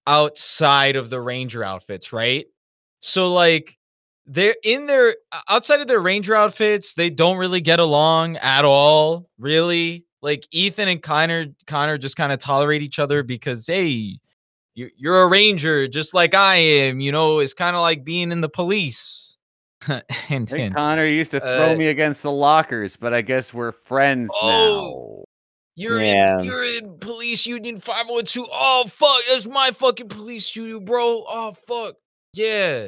outside 0.06 0.96
of 0.96 1.10
the 1.10 1.22
Ranger 1.22 1.64
outfits, 1.64 2.14
right? 2.14 2.46
So, 3.02 3.34
like, 3.34 3.78
they're 4.26 4.56
in 4.64 4.88
their 4.88 5.16
outside 5.48 5.80
of 5.80 5.88
their 5.88 6.00
Ranger 6.00 6.36
outfits, 6.36 6.94
they 6.94 7.10
don't 7.10 7.38
really 7.38 7.62
get 7.62 7.80
along 7.80 8.38
at 8.38 8.66
all, 8.66 9.30
really. 9.38 10.06
Like 10.22 10.48
Ethan 10.52 10.88
and 10.90 11.02
Connor, 11.02 11.48
Connor 11.68 11.98
just 11.98 12.18
kind 12.18 12.34
of 12.34 12.40
tolerate 12.40 12.82
each 12.82 13.00
other 13.00 13.24
because 13.24 13.68
hey, 13.68 14.20
you're 14.78 14.92
you're 14.96 15.24
a 15.24 15.28
ranger 15.28 15.88
just 15.88 16.14
like 16.14 16.34
I 16.36 16.56
am. 16.56 17.00
You 17.00 17.12
know, 17.12 17.40
it's 17.40 17.54
kind 17.56 17.76
of 17.76 17.82
like 17.82 18.06
being 18.06 18.32
in 18.32 18.42
the 18.42 18.50
police. 18.50 19.38
and, 19.88 20.04
I 20.30 20.46
think. 20.46 20.76
Connor 20.76 21.06
used 21.06 21.32
to 21.32 21.40
throw 21.40 21.72
Uh, 21.72 21.76
me 21.76 21.88
against 21.88 22.22
the 22.24 22.32
lockers, 22.32 22.96
but 22.96 23.14
I 23.14 23.22
guess 23.22 23.54
we're 23.54 23.72
friends 23.72 24.30
Oh. 24.42 25.24
You're 25.76 26.00
Yeah. 26.02 26.40
in 26.40 26.44
you're 26.46 26.64
in 26.64 26.98
police 27.00 27.46
union 27.46 27.80
502. 27.80 28.46
Oh 28.52 28.86
fuck, 28.88 29.22
that's 29.30 29.46
my 29.48 29.72
fucking 29.72 30.10
police 30.10 30.56
union, 30.56 30.86
bro. 30.86 31.24
Oh 31.28 31.56
fuck. 31.68 31.96
Yeah. 32.34 32.88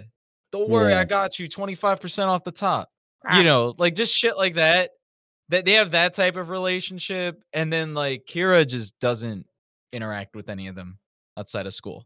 Don't 0.52 0.70
worry, 0.70 0.94
Yeah. 0.94 1.00
I 1.02 1.04
got 1.06 1.38
you 1.40 1.48
25% 1.48 2.28
off 2.28 2.44
the 2.44 2.52
top. 2.52 2.90
Ah. 3.28 3.38
You 3.38 3.44
know, 3.44 3.74
like 3.78 3.96
just 3.96 4.14
shit 4.16 4.38
like 4.38 4.56
that. 4.56 4.92
That 5.50 5.66
they 5.66 5.74
have 5.74 5.92
that 5.92 6.14
type 6.14 6.36
of 6.36 6.50
relationship. 6.50 7.42
And 7.54 7.74
then 7.74 7.94
like 7.96 8.26
Kira 8.28 8.68
just 8.68 9.00
doesn't 9.00 9.46
interact 9.92 10.36
with 10.36 10.50
any 10.50 10.68
of 10.68 10.76
them 10.76 10.98
outside 11.40 11.66
of 11.66 11.74
school. 11.74 12.06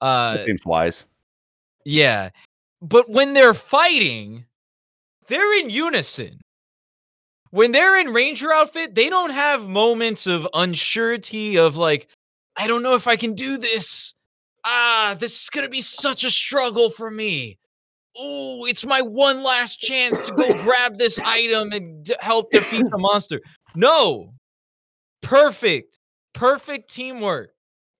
Uh 0.00 0.36
That 0.36 0.46
seems 0.46 0.64
wise. 0.64 1.04
yeah. 1.84 2.30
But 2.80 3.08
when 3.08 3.34
they're 3.34 3.54
fighting, 3.54 4.46
they're 5.28 5.58
in 5.60 5.70
unison. 5.70 6.40
When 7.50 7.70
they're 7.70 8.00
in 8.00 8.12
ranger 8.12 8.52
outfit, 8.52 8.94
they 8.94 9.08
don't 9.10 9.30
have 9.30 9.68
moments 9.68 10.26
of 10.26 10.48
unsurety 10.54 11.58
of 11.58 11.76
like, 11.76 12.08
I 12.56 12.66
don't 12.66 12.82
know 12.82 12.94
if 12.94 13.06
I 13.06 13.14
can 13.16 13.34
do 13.34 13.56
this. 13.58 14.14
Ah, 14.64 15.14
this 15.18 15.42
is 15.44 15.50
going 15.50 15.64
to 15.64 15.70
be 15.70 15.80
such 15.82 16.24
a 16.24 16.30
struggle 16.30 16.90
for 16.90 17.10
me. 17.10 17.58
Oh, 18.16 18.64
it's 18.64 18.84
my 18.84 19.00
one 19.02 19.42
last 19.44 19.76
chance 19.80 20.26
to 20.26 20.32
go 20.34 20.52
grab 20.64 20.98
this 20.98 21.18
item 21.20 21.72
and 21.72 22.04
d- 22.04 22.16
help 22.20 22.50
defeat 22.50 22.84
the 22.90 22.98
monster. 22.98 23.40
No. 23.74 24.34
Perfect. 25.20 25.98
Perfect 26.34 26.92
teamwork. 26.92 27.51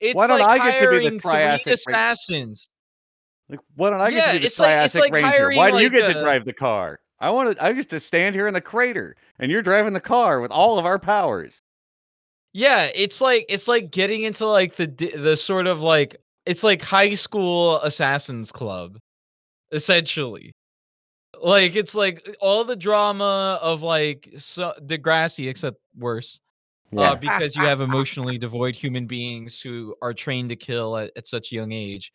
It's 0.03 0.16
Why 0.16 0.26
don't 0.26 0.40
like 0.40 0.61
I 0.61 0.72
get 0.72 0.80
to 0.80 0.90
be 0.98 1.09
the 1.11 1.18
Triassic 1.20 1.74
assassins. 1.74 2.68
Like, 3.48 3.61
why 3.76 3.90
don't 3.90 4.00
I 4.00 4.11
get 4.11 4.16
Yeah, 4.16 4.26
to 4.26 4.32
be 4.32 4.38
the 4.40 4.46
it's 4.46 4.59
like- 4.59 4.66
Triassic 4.70 5.00
like 5.00 5.12
Ranger? 5.12 5.53
Why 5.55 5.70
do 5.70 5.78
you 5.78 5.88
get 5.90 6.12
to 6.12 6.18
uh 6.18 6.22
drive 6.22 6.44
the 6.44 6.53
car? 6.53 6.98
I 7.20 7.30
want 7.30 7.57
to. 7.57 7.62
I 7.62 7.70
used 7.70 7.90
to 7.90 8.00
stand 8.00 8.34
here 8.34 8.48
in 8.48 8.55
the 8.55 8.61
crater, 8.61 9.14
and 9.38 9.50
you're 9.50 9.62
driving 9.62 9.92
the 9.92 10.00
car 10.00 10.40
with 10.40 10.50
all 10.50 10.76
of 10.76 10.84
our 10.84 10.98
powers. 10.98 11.62
Yeah, 12.53 12.90
it's 12.94 13.20
like 13.20 13.46
it's 13.48 13.68
like 13.68 13.92
getting 13.92 14.24
into 14.24 14.44
like 14.46 14.74
the 14.74 14.86
the 14.86 15.36
sort 15.36 15.68
of 15.68 15.80
like 15.80 16.16
it's 16.46 16.64
like 16.64 16.82
high 16.82 17.14
school 17.14 17.80
assassins 17.82 18.50
club 18.50 18.98
essentially. 19.70 20.53
Like 21.40 21.76
it's 21.76 21.94
like 21.94 22.36
all 22.40 22.64
the 22.64 22.76
drama 22.76 23.59
of 23.62 23.82
like 23.82 24.28
so, 24.38 24.74
Degrassi 24.84 25.48
except 25.48 25.78
worse. 25.96 26.40
Yeah. 26.93 27.12
Uh, 27.12 27.14
because 27.14 27.57
you 27.57 27.62
have 27.64 27.80
emotionally 27.80 28.36
devoid 28.38 28.76
human 28.76 29.07
beings 29.07 29.61
who 29.61 29.95
are 30.03 30.12
trained 30.12 30.51
to 30.51 30.57
kill 30.57 30.97
at, 30.97 31.11
at 31.16 31.26
such 31.26 31.51
a 31.51 31.55
young 31.55 31.72
age. 31.72 32.12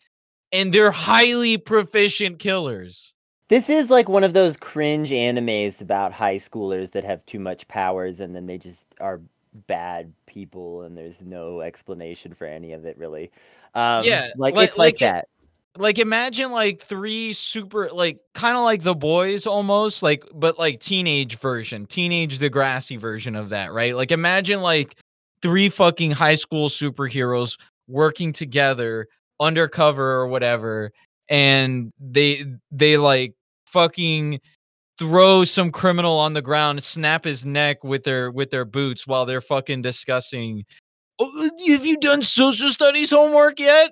And 0.51 0.71
they're 0.71 0.91
highly 0.91 1.57
proficient 1.57 2.39
killers. 2.39 3.13
This 3.49 3.69
is 3.69 3.89
like 3.89 4.07
one 4.07 4.23
of 4.23 4.33
those 4.33 4.55
cringe 4.55 5.09
animes 5.09 5.81
about 5.81 6.11
high 6.13 6.35
schoolers 6.37 6.91
that 6.91 7.03
have 7.03 7.25
too 7.25 7.39
much 7.39 7.67
powers 7.67 8.19
and 8.19 8.35
then 8.35 8.45
they 8.45 8.57
just 8.57 8.85
are 8.99 9.19
bad 9.65 10.13
people 10.27 10.83
and 10.83 10.97
there's 10.97 11.21
no 11.21 11.61
explanation 11.61 12.33
for 12.33 12.45
any 12.45 12.73
of 12.73 12.85
it 12.85 12.97
really. 12.97 13.31
Um, 13.73 14.03
Yeah, 14.05 14.27
like 14.37 14.53
like- 14.55 14.67
it's 14.69 14.77
like, 14.77 14.95
like 14.95 15.01
it- 15.01 15.05
that. 15.05 15.27
Like 15.79 15.99
imagine 15.99 16.51
like 16.51 16.81
three 16.83 17.33
super 17.33 17.89
like 17.89 18.19
kind 18.33 18.57
of 18.57 18.63
like 18.63 18.83
the 18.83 18.95
boys 18.95 19.45
almost 19.45 20.03
like 20.03 20.23
but 20.33 20.57
like 20.59 20.79
teenage 20.79 21.37
version 21.37 21.85
teenage 21.85 22.39
degrassi 22.39 22.99
version 22.99 23.35
of 23.35 23.49
that 23.49 23.71
right? 23.73 23.95
Like 23.95 24.11
imagine 24.11 24.61
like 24.61 24.95
three 25.41 25.69
fucking 25.69 26.11
high 26.11 26.35
school 26.35 26.69
superheroes 26.69 27.57
working 27.87 28.33
together 28.33 29.07
undercover 29.39 30.13
or 30.13 30.27
whatever 30.27 30.91
and 31.29 31.91
they 31.99 32.45
they 32.71 32.97
like 32.97 33.33
fucking 33.65 34.39
throw 34.97 35.43
some 35.43 35.71
criminal 35.71 36.17
on 36.17 36.33
the 36.33 36.41
ground 36.41 36.81
snap 36.83 37.23
his 37.23 37.45
neck 37.45 37.83
with 37.83 38.03
their 38.03 38.31
with 38.31 38.49
their 38.49 38.65
boots 38.65 39.05
while 39.05 39.25
they're 39.25 39.41
fucking 39.41 39.81
discussing 39.81 40.65
oh, 41.19 41.49
have 41.67 41.85
you 41.85 41.97
done 41.97 42.21
social 42.21 42.69
studies 42.69 43.11
homework 43.11 43.59
yet 43.59 43.91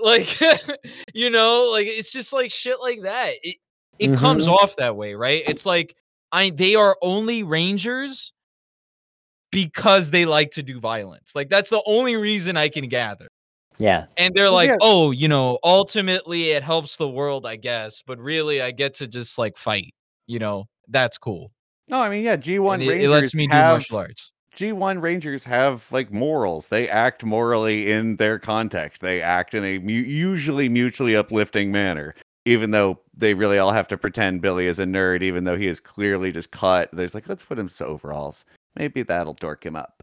like 0.00 0.38
you 1.14 1.30
know 1.30 1.64
like 1.70 1.86
it's 1.86 2.12
just 2.12 2.32
like 2.32 2.50
shit 2.50 2.80
like 2.80 3.02
that. 3.02 3.34
It 3.42 3.56
it 3.98 4.16
comes 4.16 4.48
Mhm. 4.48 4.52
off 4.54 4.76
that 4.76 4.96
way 4.96 5.14
right? 5.14 5.42
It's 5.46 5.66
like 5.66 5.96
i 6.32 6.50
they 6.50 6.74
are 6.74 6.96
only 7.02 7.42
rangers 7.42 8.32
because 9.50 10.10
they 10.10 10.24
like 10.24 10.50
to 10.52 10.62
do 10.62 10.80
violence. 10.80 11.34
Like 11.34 11.48
that's 11.50 11.70
the 11.70 11.82
only 11.86 12.16
reason 12.16 12.56
i 12.56 12.68
can 12.68 12.88
gather. 12.88 13.28
Yeah. 13.78 14.06
and 14.16 14.34
they're 14.34 14.50
like 14.50 14.68
yeah. 14.68 14.76
oh 14.80 15.10
you 15.10 15.28
know 15.28 15.58
ultimately 15.64 16.50
it 16.50 16.62
helps 16.62 16.96
the 16.96 17.08
world 17.08 17.46
i 17.46 17.56
guess 17.56 18.02
but 18.06 18.18
really 18.18 18.60
i 18.62 18.70
get 18.70 18.94
to 18.94 19.08
just 19.08 19.38
like 19.38 19.56
fight 19.56 19.94
you 20.26 20.38
know? 20.38 20.66
That's 20.88 21.18
cool. 21.18 21.50
No, 21.88 22.00
I 22.00 22.08
mean, 22.10 22.22
yeah, 22.22 22.36
G1 22.36 22.82
it, 22.82 22.88
Rangers 22.88 23.02
it 23.04 23.08
lets 23.08 23.34
me 23.34 23.46
do 23.46 23.54
have 23.54 23.72
martial 23.72 23.98
arts 23.98 24.32
G1 24.56 25.00
Rangers 25.00 25.44
have 25.44 25.90
like 25.90 26.12
morals. 26.12 26.68
They 26.68 26.88
act 26.88 27.24
morally 27.24 27.90
in 27.90 28.16
their 28.16 28.38
context. 28.38 29.00
They 29.00 29.22
act 29.22 29.54
in 29.54 29.64
a 29.64 29.78
mu- 29.78 29.92
usually 29.92 30.68
mutually 30.68 31.16
uplifting 31.16 31.72
manner. 31.72 32.14
Even 32.44 32.72
though 32.72 32.98
they 33.16 33.34
really 33.34 33.58
all 33.58 33.72
have 33.72 33.86
to 33.88 33.96
pretend 33.96 34.42
Billy 34.42 34.66
is 34.66 34.80
a 34.80 34.84
nerd, 34.84 35.22
even 35.22 35.44
though 35.44 35.56
he 35.56 35.68
is 35.68 35.78
clearly 35.78 36.32
just 36.32 36.50
cut. 36.50 36.90
There's 36.92 37.14
like, 37.14 37.28
let's 37.28 37.44
put 37.44 37.58
him 37.58 37.68
to 37.68 37.86
overalls. 37.86 38.44
Maybe 38.74 39.02
that'll 39.02 39.34
dork 39.34 39.64
him 39.64 39.76
up. 39.76 40.02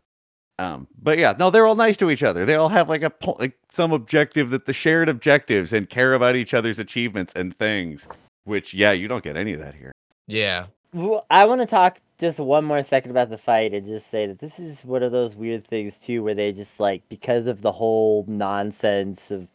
Um, 0.58 0.88
but 1.02 1.18
yeah, 1.18 1.34
no, 1.38 1.50
they're 1.50 1.66
all 1.66 1.76
nice 1.76 1.98
to 1.98 2.10
each 2.10 2.24
other. 2.24 2.46
They 2.46 2.56
all 2.56 2.70
have 2.70 2.90
like 2.90 3.02
a 3.02 3.10
po- 3.10 3.38
like 3.40 3.58
some 3.72 3.92
objective 3.92 4.50
that 4.52 4.66
the 4.66 4.74
shared 4.74 5.10
objectives 5.10 5.74
and 5.74 5.90
care 5.90 6.14
about 6.14 6.36
each 6.36 6.54
other's 6.54 6.80
achievements 6.80 7.34
and 7.36 7.56
things. 7.56 8.08
which 8.46 8.74
yeah, 8.74 8.92
you 8.92 9.08
don't 9.08 9.24
get 9.24 9.38
any 9.38 9.54
of 9.54 9.60
that 9.60 9.76
here. 9.76 9.92
Yeah. 10.28 10.68
Well, 10.94 11.26
I 11.30 11.46
want 11.46 11.62
to 11.62 11.68
talk 11.68 12.00
just 12.20 12.38
one 12.38 12.66
more 12.66 12.84
second 12.84 13.12
about 13.12 13.30
the 13.30 13.38
fight 13.38 13.74
and 13.74 13.86
just 13.88 14.12
say 14.12 14.28
that 14.28 14.40
this 14.40 14.60
is 14.60 14.84
one 14.84 15.04
of 15.04 15.12
those 15.12 15.36
weird 15.36 15.66
things 15.66 15.98
too, 15.98 16.22
where 16.22 16.36
they 16.36 16.52
just 16.52 16.80
like 16.80 17.02
because 17.10 17.48
of 17.48 17.62
the 17.62 17.72
whole 17.72 18.26
nonsense 18.28 19.32
of 19.32 19.48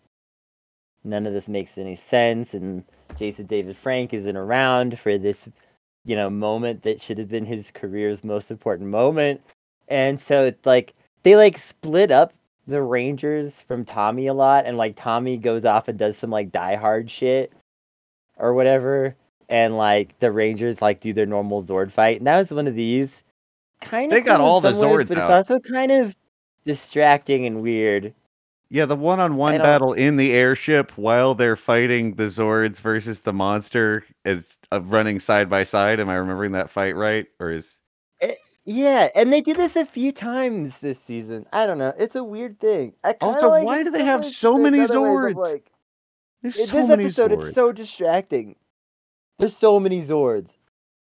none 1.04 1.26
of 1.26 1.34
this 1.34 1.48
makes 1.48 1.76
any 1.76 1.94
sense, 1.94 2.54
and 2.54 2.82
Jason 3.16 3.46
David 3.46 3.76
Frank 3.76 4.14
isn't 4.14 4.36
around 4.36 4.98
for 4.98 5.18
this, 5.18 5.48
you 6.04 6.16
know, 6.16 6.30
moment 6.30 6.82
that 6.82 7.00
should 7.00 7.18
have 7.18 7.28
been 7.28 7.44
his 7.44 7.70
career's 7.70 8.24
most 8.24 8.50
important 8.50 8.88
moment, 8.88 9.42
and 9.88 10.20
so 10.20 10.46
it's 10.46 10.64
like 10.64 10.94
they 11.22 11.36
like 11.36 11.58
split 11.58 12.10
up 12.10 12.32
the 12.66 12.80
Rangers 12.80 13.60
from 13.60 13.84
Tommy 13.84 14.26
a 14.26 14.34
lot, 14.34 14.64
and 14.64 14.78
like 14.78 14.96
Tommy 14.96 15.36
goes 15.36 15.66
off 15.66 15.88
and 15.88 15.98
does 15.98 16.16
some 16.16 16.30
like 16.30 16.50
Die 16.50 16.76
Hard 16.76 17.10
shit 17.10 17.52
or 18.38 18.54
whatever, 18.54 19.14
and 19.48 19.76
like 19.76 20.18
the 20.20 20.30
Rangers 20.32 20.80
like 20.82 21.00
do 21.00 21.12
their 21.12 21.26
normal 21.26 21.62
Zord 21.62 21.90
fight, 21.92 22.18
and 22.18 22.26
that 22.26 22.38
was 22.38 22.50
one 22.50 22.66
of 22.66 22.74
these. 22.74 23.22
Kind 23.80 24.10
of, 24.12 24.16
They 24.16 24.20
got 24.22 24.38
cool 24.38 24.46
all 24.46 24.60
the 24.60 24.68
ways, 24.70 24.76
Zords 24.76 25.08
but 25.08 25.18
out. 25.18 25.40
it's 25.40 25.50
also 25.50 25.60
kind 25.60 25.90
of 25.92 26.14
distracting 26.64 27.44
and 27.46 27.60
weird. 27.62 28.14
Yeah, 28.70 28.86
the 28.86 28.96
one-on-one 28.96 29.58
battle 29.58 29.92
in 29.92 30.16
the 30.16 30.32
airship 30.32 30.90
while 30.96 31.34
they're 31.34 31.54
fighting 31.54 32.14
the 32.14 32.24
Zords 32.24 32.80
versus 32.80 33.20
the 33.20 33.32
monster. 33.32 34.04
It's 34.24 34.58
uh, 34.72 34.80
running 34.80 35.20
side 35.20 35.48
by 35.48 35.62
side. 35.62 36.00
Am 36.00 36.08
I 36.08 36.14
remembering 36.14 36.52
that 36.52 36.70
fight 36.70 36.96
right? 36.96 37.26
Or 37.38 37.52
is 37.52 37.78
Yeah, 38.64 39.10
and 39.14 39.32
they 39.32 39.42
do 39.42 39.52
this 39.52 39.76
a 39.76 39.84
few 39.84 40.10
times 40.10 40.78
this 40.78 40.98
season. 40.98 41.44
I 41.52 41.66
don't 41.66 41.78
know. 41.78 41.92
It's 41.98 42.16
a 42.16 42.24
weird 42.24 42.58
thing. 42.58 42.94
I 43.04 43.14
Also, 43.20 43.48
like 43.50 43.66
why 43.66 43.82
do 43.82 43.90
they 43.90 44.04
have 44.04 44.24
so 44.24 44.56
many 44.56 44.80
other 44.80 45.00
ways, 45.00 45.10
I'm 45.10 45.34
Zords? 45.34 45.36
like, 45.36 45.70
there's 46.42 46.58
in 46.58 46.66
so 46.66 46.76
this 46.78 46.90
episode, 46.90 47.30
Zords. 47.32 47.46
it's 47.46 47.54
so 47.54 47.72
distracting. 47.72 48.56
There's 49.38 49.56
so 49.56 49.78
many 49.80 50.02
Zords. 50.02 50.56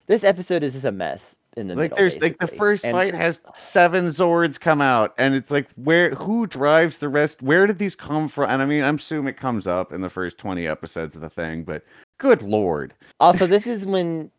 This 0.06 0.24
episode 0.24 0.62
is 0.62 0.72
just 0.74 0.84
a 0.84 0.92
mess 0.92 1.22
in 1.56 1.68
the 1.68 1.74
like 1.74 1.82
middle. 1.90 1.96
there's 1.96 2.20
like 2.20 2.38
the 2.38 2.46
first 2.46 2.84
And- 2.84 2.92
fight 2.92 3.14
has 3.14 3.40
seven 3.54 4.06
Zords 4.06 4.60
come 4.60 4.80
out, 4.80 5.14
and 5.18 5.34
it's 5.34 5.50
like 5.50 5.68
where 5.76 6.10
who 6.14 6.46
drives 6.46 6.98
the 6.98 7.08
rest? 7.08 7.42
Where 7.42 7.66
did 7.66 7.78
these 7.78 7.94
come 7.96 8.28
from? 8.28 8.50
And 8.50 8.60
I 8.62 8.66
mean, 8.66 8.82
I'm 8.84 8.96
assuming 8.96 9.28
it 9.34 9.36
comes 9.36 9.66
up 9.66 9.92
in 9.92 10.00
the 10.00 10.10
first 10.10 10.38
20 10.38 10.66
episodes 10.66 11.16
of 11.16 11.22
the 11.22 11.30
thing, 11.30 11.64
but 11.64 11.84
good 12.18 12.42
lord. 12.42 12.94
Also, 13.20 13.46
this 13.46 13.66
is 13.66 13.86
when 13.86 14.30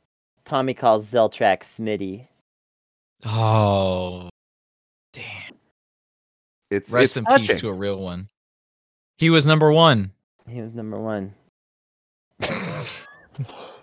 Tommy 0.45 0.73
calls 0.73 1.09
Zeltrax 1.11 1.63
Smitty. 1.79 2.27
Oh. 3.25 4.29
Damn. 5.13 5.23
It's 6.69 6.91
Rest 6.91 7.03
it's 7.11 7.17
in 7.17 7.23
touching. 7.25 7.47
peace 7.47 7.59
to 7.61 7.69
a 7.69 7.73
real 7.73 7.99
one. 7.99 8.29
He 9.17 9.29
was 9.29 9.45
number 9.47 9.71
one. 9.71 10.11
He 10.47 10.61
was 10.61 10.73
number 10.75 10.99
one. 10.99 11.33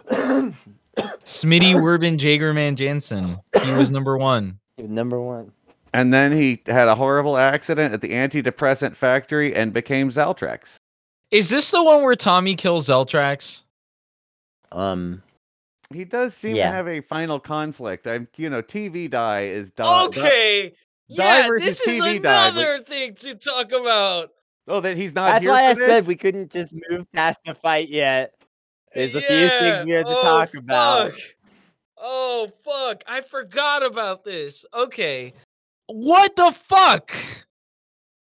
Smitty 0.09 1.75
Werbenjägermanjensen. 1.75 3.41
He 3.65 3.73
was 3.75 3.91
number 3.91 4.17
one. 4.17 4.59
He 4.77 4.83
was 4.83 4.91
number 4.91 5.21
one. 5.21 5.53
And 5.93 6.13
then 6.13 6.33
he 6.33 6.61
had 6.67 6.89
a 6.89 6.95
horrible 6.95 7.37
accident 7.37 7.95
at 7.95 8.01
the 8.01 8.09
antidepressant 8.11 8.97
factory 8.97 9.55
and 9.55 9.73
became 9.73 10.11
Zeltrax. 10.11 10.77
Is 11.31 11.49
this 11.49 11.71
the 11.71 11.83
one 11.83 12.03
where 12.03 12.17
Tommy 12.17 12.55
kills 12.57 12.89
Zeltrax? 12.89 13.63
Um, 14.73 15.23
He 15.93 16.05
does 16.05 16.35
seem 16.35 16.57
Yeah. 16.57 16.67
to 16.71 16.73
have 16.73 16.89
a 16.89 17.01
final 17.01 17.39
conflict. 17.39 18.07
I'm, 18.09 18.27
you 18.37 18.51
know, 18.51 18.63
TV 18.63 19.09
die 19.09 19.43
is 19.43 19.71
die. 19.71 20.05
Okay. 20.07 20.71
Die 20.71 20.75
Yeah, 21.09 21.47
versus 21.47 21.67
this 21.67 21.81
is 21.87 22.01
TV 22.01 22.21
die, 22.23 22.51
but- 22.51 22.59
another 22.59 22.83
thing 22.83 23.15
to 23.17 23.35
talk 23.37 23.71
about. 23.73 24.31
Oh, 24.67 24.81
that 24.81 24.97
he's 24.97 25.15
not 25.15 25.27
that's 25.33 25.43
here. 25.45 25.53
why 25.53 25.67
I 25.67 25.75
this? 25.75 25.87
said 25.87 26.07
we 26.09 26.17
couldn't 26.17 26.51
just 26.51 26.75
move 26.89 27.07
past 27.13 27.39
the 27.45 27.55
fight 27.55 27.89
yet. 27.91 28.33
There's 28.95 29.14
a 29.14 29.20
few 29.20 29.49
things 29.49 29.86
we 29.86 29.92
had 29.92 30.07
to 30.07 30.16
oh, 30.16 30.22
talk 30.22 30.55
about. 30.55 31.12
fuck. 31.12 31.20
Oh 31.99 32.51
fuck! 32.64 33.03
I 33.07 33.22
forgot 33.22 33.84
about 33.84 34.24
this. 34.24 34.64
Okay, 34.74 35.34
what 35.86 36.36
the 36.36 36.53
fuck? 36.53 37.12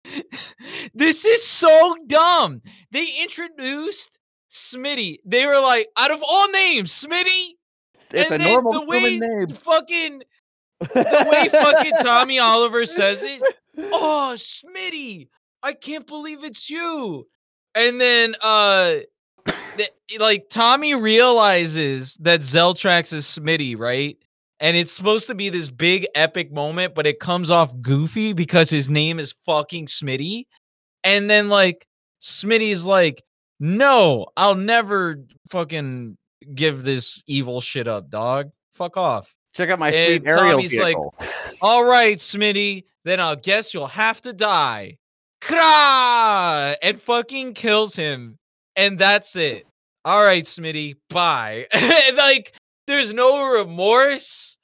this 0.94 1.26
is 1.26 1.46
so 1.46 1.96
dumb. 2.08 2.62
They 2.92 3.08
introduced 3.22 4.20
Smitty. 4.50 5.20
They 5.26 5.46
were 5.46 5.60
like, 5.60 5.88
out 5.98 6.12
of 6.12 6.22
all 6.28 6.50
names, 6.52 6.92
Smitty. 6.92 7.52
It's 8.12 8.32
and 8.32 8.42
a 8.42 8.46
normal 8.46 8.74
the 8.74 8.86
way 8.86 9.12
human 9.12 9.40
name. 9.40 9.48
fucking 9.50 10.24
the 10.80 11.28
way 11.32 11.50
fucking 11.50 11.94
Tommy 12.02 12.40
Oliver 12.40 12.86
says 12.86 13.24
it. 13.24 13.42
oh 13.94 14.34
smitty 14.36 15.30
i 15.64 15.74
can't 15.74 16.08
believe 16.08 16.44
it's 16.44 16.70
you 16.70 17.28
and 17.76 18.00
then 18.00 18.36
uh 18.42 18.96
like 20.20 20.50
tommy 20.50 20.96
realizes 20.96 22.16
that 22.18 22.42
zeltrax 22.42 23.14
is 23.14 23.26
smitty 23.26 23.78
right 23.78 24.18
and 24.60 24.76
it's 24.76 24.92
supposed 24.92 25.28
to 25.28 25.36
be 25.36 25.50
this 25.50 25.70
big 25.70 26.08
epic 26.16 26.52
moment 26.52 26.96
but 26.96 27.08
it 27.08 27.20
comes 27.20 27.52
off 27.52 27.72
goofy 27.82 28.34
because 28.34 28.70
his 28.70 28.90
name 28.90 29.20
is 29.20 29.34
fucking 29.46 29.86
smitty 29.86 30.46
and 31.04 31.30
then 31.30 31.50
like 31.50 31.88
smitty's 32.22 32.86
like 32.86 33.24
no 33.60 34.26
i'll 34.36 34.56
never 34.56 35.24
fucking 35.50 36.18
give 36.54 36.84
this 36.84 37.24
evil 37.28 37.62
shit 37.62 37.88
up 37.88 38.10
dog 38.10 38.50
fuck 38.74 38.98
off 38.98 39.34
Check 39.54 39.70
out 39.70 39.80
my 39.80 39.92
And 39.92 40.22
sweet 40.22 40.30
aerial 40.30 40.52
Tommy's 40.52 40.80
like, 40.80 40.96
all 41.62 41.84
right, 41.84 42.18
Smitty, 42.18 42.86
then 43.04 43.20
I'll 43.20 43.36
guess 43.36 43.74
you'll 43.74 43.88
have 43.88 44.22
to 44.22 44.34
die. 44.34 44.98
Kra! 45.42 46.76
And 46.82 47.02
fucking 47.02 47.54
kills 47.56 47.96
him. 47.96 48.38
And 48.76 48.98
that's 49.00 49.36
it. 49.36 49.66
All 50.06 50.24
right, 50.24 50.44
Smitty, 50.44 50.96
bye. 51.10 51.68
Like, 52.14 52.54
there's 52.88 53.14
no 53.14 53.46
remorse. 53.46 54.58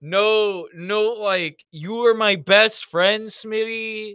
No, 0.00 0.68
no, 0.74 1.02
like, 1.12 1.64
you 1.72 1.94
were 1.94 2.14
my 2.14 2.36
best 2.36 2.86
friend, 2.86 3.26
Smitty. 3.26 4.14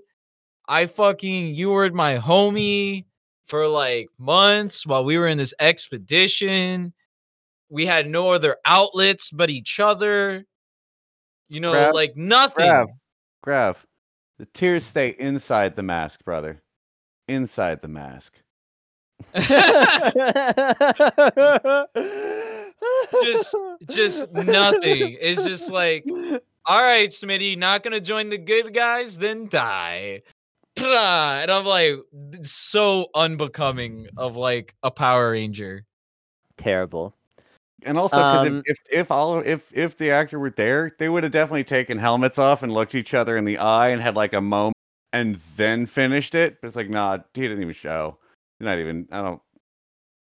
I 0.68 0.86
fucking, 0.86 1.56
you 1.56 1.70
were 1.70 1.90
my 1.92 2.18
homie 2.18 3.06
for 3.52 3.68
like 3.68 4.08
months 4.18 4.86
while 4.86 5.04
we 5.04 5.18
were 5.18 5.28
in 5.28 5.38
this 5.38 5.54
expedition. 5.60 6.94
We 7.70 7.86
had 7.86 8.08
no 8.08 8.30
other 8.30 8.56
outlets 8.66 9.30
but 9.30 9.50
each 9.50 9.80
other. 9.80 10.46
You 11.50 11.60
know, 11.60 11.74
Grav, 11.74 11.94
like 11.94 12.16
nothing. 12.16 12.66
Grav, 12.66 12.88
Grav, 13.44 13.86
the 14.40 14.46
tears 14.46 14.86
stay 14.86 15.10
inside 15.20 15.76
the 15.76 15.84
mask, 15.84 16.24
brother. 16.24 16.62
Inside 17.28 17.82
the 17.82 17.90
mask. 17.90 18.41
Just 23.24 23.56
just 23.90 24.32
nothing. 24.32 25.18
It's 25.20 25.44
just 25.44 25.72
like, 25.72 26.06
all 26.66 26.82
right, 26.82 27.10
Smitty, 27.10 27.58
not 27.58 27.84
gonna 27.84 28.02
join 28.02 28.30
the 28.30 28.38
good 28.38 28.74
guys, 28.74 29.18
then 29.18 29.48
die. 29.48 30.22
And 30.78 31.52
I'm 31.52 31.66
like, 31.66 31.96
so 32.44 33.08
unbecoming 33.14 34.08
of 34.18 34.36
like 34.36 34.74
a 34.84 34.92
Power 34.92 35.32
Ranger. 35.32 35.86
Terrible. 36.58 37.14
And 37.84 37.98
also, 37.98 38.18
because 38.18 38.48
Um, 38.48 38.64
if, 38.66 38.78
if 38.90 39.00
if 39.00 39.12
all 39.12 39.40
if 39.40 39.76
if 39.76 39.98
the 39.98 40.12
actor 40.12 40.40
were 40.40 40.52
there, 40.52 40.96
they 41.00 41.10
would 41.10 41.24
have 41.24 41.32
definitely 41.32 41.64
taken 41.64 41.98
helmets 41.98 42.38
off 42.38 42.64
and 42.64 42.72
looked 42.74 42.96
each 42.96 43.14
other 43.14 43.38
in 43.38 43.46
the 43.46 43.58
eye 43.58 43.90
and 43.90 44.02
had 44.02 44.16
like 44.16 44.34
a 44.34 44.42
moment 44.42 44.76
and 45.12 45.40
then 45.58 45.88
finished 45.88 46.36
it. 46.36 46.62
But 46.62 46.68
it's 46.68 46.76
like, 46.76 46.90
nah, 46.90 47.18
he 47.34 47.42
didn't 47.42 47.62
even 47.62 47.74
show. 47.74 48.18
He's 48.62 48.66
not 48.66 48.78
even. 48.78 49.08
I 49.12 49.24
don't. 49.24 49.42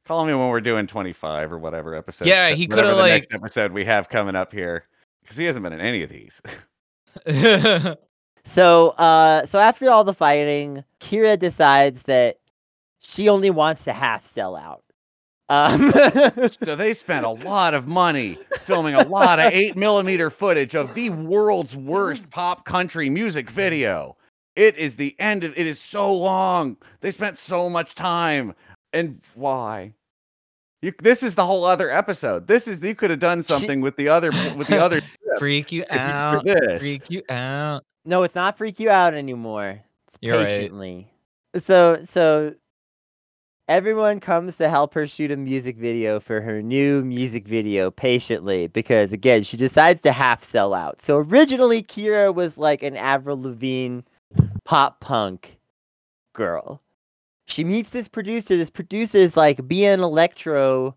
Call 0.05 0.25
me 0.25 0.33
when 0.33 0.49
we're 0.49 0.61
doing 0.61 0.87
twenty 0.87 1.12
five 1.12 1.51
or 1.53 1.59
whatever 1.59 1.97
episode. 1.97 2.29
Yeah, 2.29 2.51
he 2.51 2.68
coulda, 2.68 2.89
the 2.91 2.95
like- 2.95 3.11
next 3.11 3.35
episode 3.35 3.73
we 3.73 3.85
have 3.85 4.09
coming 4.09 4.37
up 4.37 4.53
here 4.53 4.87
because 5.23 5.37
he 5.37 5.45
hasn't 5.45 5.64
been 5.64 5.73
in 5.73 5.81
any 5.81 6.03
of 6.05 6.11
these. 6.11 6.41
So, 8.45 8.89
uh, 8.91 9.47
so 9.47 9.59
after 9.61 9.89
all 9.91 10.05
the 10.05 10.14
fighting, 10.14 10.83
Kira 11.01 11.39
decides 11.39 12.03
that 12.03 12.39
she 13.01 13.29
only 13.29 13.51
wants 13.51 13.85
to 13.85 13.93
half 13.93 14.31
sell 14.33 14.57
out. 14.57 14.83
Um, 15.49 15.93
so 16.62 16.75
they 16.75 16.93
spent 16.95 17.25
a 17.25 17.31
lot 17.31 17.75
of 17.75 17.87
money 17.87 18.39
filming 18.62 18.95
a 18.95 19.07
lot 19.07 19.39
of 19.39 19.53
eight 19.53 19.77
millimeter 19.77 20.29
footage 20.31 20.75
of 20.75 20.95
the 20.95 21.11
world's 21.11 21.77
worst 21.77 22.31
pop 22.31 22.64
country 22.64 23.09
music 23.11 23.49
video. 23.51 24.16
It 24.57 24.76
is 24.76 24.96
the 24.96 25.14
end 25.18 25.44
of 25.44 25.57
it 25.59 25.66
is 25.66 25.80
so 25.80 26.12
long. 26.14 26.76
They 27.00 27.11
spent 27.11 27.38
so 27.38 27.70
much 27.70 27.94
time. 27.94 28.55
And 28.92 29.20
why? 29.34 29.94
You, 30.82 30.92
this 31.00 31.22
is 31.22 31.34
the 31.36 31.46
whole 31.46 31.64
other 31.64 31.90
episode. 31.90 32.46
This 32.48 32.66
is 32.68 32.82
you 32.82 32.94
could 32.94 33.11
have 33.11 33.20
done 33.20 33.42
something 33.42 33.80
with 33.80 33.96
the 33.96 34.09
other 34.09 34.30
with 34.57 34.66
the 34.68 34.82
other 34.82 35.00
freak 35.38 35.72
you 35.72 35.82
if 35.82 35.92
you- 35.92 35.98
out. 35.98 36.44
this. 36.44 36.82
Freak 36.82 37.09
you 37.11 37.22
out. 37.30 37.82
no, 38.05 38.24
it's 38.24 38.34
not 38.34 38.59
freak 38.59 38.78
you 38.80 38.90
out 38.90 39.14
anymore. 39.14 39.80
It's 40.09 40.18
You're 40.20 40.38
right. 40.38 41.07
So, 41.57 42.05
so 42.11 42.55
everyone 43.68 44.20
comes 44.20 44.57
to 44.57 44.68
help 44.68 44.92
her 44.94 45.07
shoot 45.07 45.30
a 45.30 45.36
music 45.36 45.76
video 45.76 46.18
for 46.20 46.40
her 46.40 46.61
new 46.62 47.03
music 47.05 47.46
video 47.46 47.90
patiently 47.90 48.66
because 48.66 49.12
again, 49.12 49.42
she 49.44 49.57
decides 49.57 50.03
to 50.03 50.12
half 50.12 50.42
sell 50.44 50.74
out. 50.74 51.00
So 51.00 51.16
originally, 51.18 51.82
Kira 51.82 52.34
was 52.34 52.59
like 52.59 52.82
an 52.82 52.96
Avril 52.96 53.40
Lavigne 53.40 54.00
pop 54.64 55.01
punk 55.01 55.59
girl. 56.33 56.80
She 57.47 57.64
meets 57.64 57.91
this 57.91 58.09
producer. 58.09 58.57
This 58.57 58.70
producer 58.70 59.18
is 59.18 59.37
like 59.37 59.66
be 59.68 59.85
an 59.85 60.01
electro 60.01 60.97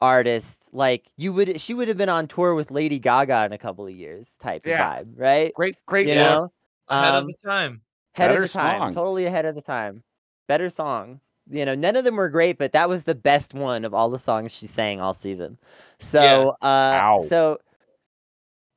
artist, 0.00 0.68
like 0.72 1.10
you 1.16 1.32
would, 1.32 1.60
she 1.60 1.74
would 1.74 1.88
have 1.88 1.96
been 1.96 2.08
on 2.08 2.28
tour 2.28 2.54
with 2.54 2.70
Lady 2.70 2.98
Gaga 2.98 3.44
in 3.46 3.52
a 3.52 3.58
couple 3.58 3.86
of 3.86 3.92
years, 3.92 4.30
type 4.40 4.66
Yeah. 4.66 5.00
of 5.00 5.06
vibe, 5.06 5.12
right? 5.16 5.54
Great, 5.54 5.76
great. 5.86 6.06
You 6.06 6.14
yeah. 6.14 6.22
know, 6.22 6.52
Ahead 6.88 7.14
Um, 7.14 7.24
of 7.24 7.26
the 7.28 7.48
time. 7.48 7.82
ahead 8.16 8.30
Better 8.30 8.42
of 8.42 8.52
the 8.52 8.58
time, 8.58 8.80
song. 8.80 8.94
totally 8.94 9.26
ahead 9.26 9.44
of 9.44 9.54
the 9.54 9.60
time. 9.62 10.02
Better 10.46 10.68
song. 10.70 11.20
You 11.50 11.64
know, 11.64 11.74
none 11.74 11.96
of 11.96 12.04
them 12.04 12.16
were 12.16 12.28
great, 12.28 12.58
but 12.58 12.72
that 12.72 12.88
was 12.88 13.04
the 13.04 13.14
best 13.14 13.54
one 13.54 13.84
of 13.84 13.94
all 13.94 14.10
the 14.10 14.18
songs 14.18 14.52
she 14.54 14.66
sang 14.66 15.00
all 15.00 15.14
season. 15.14 15.58
So, 15.98 16.50
uh, 16.62 16.64
Ow. 17.00 17.24
so, 17.28 17.58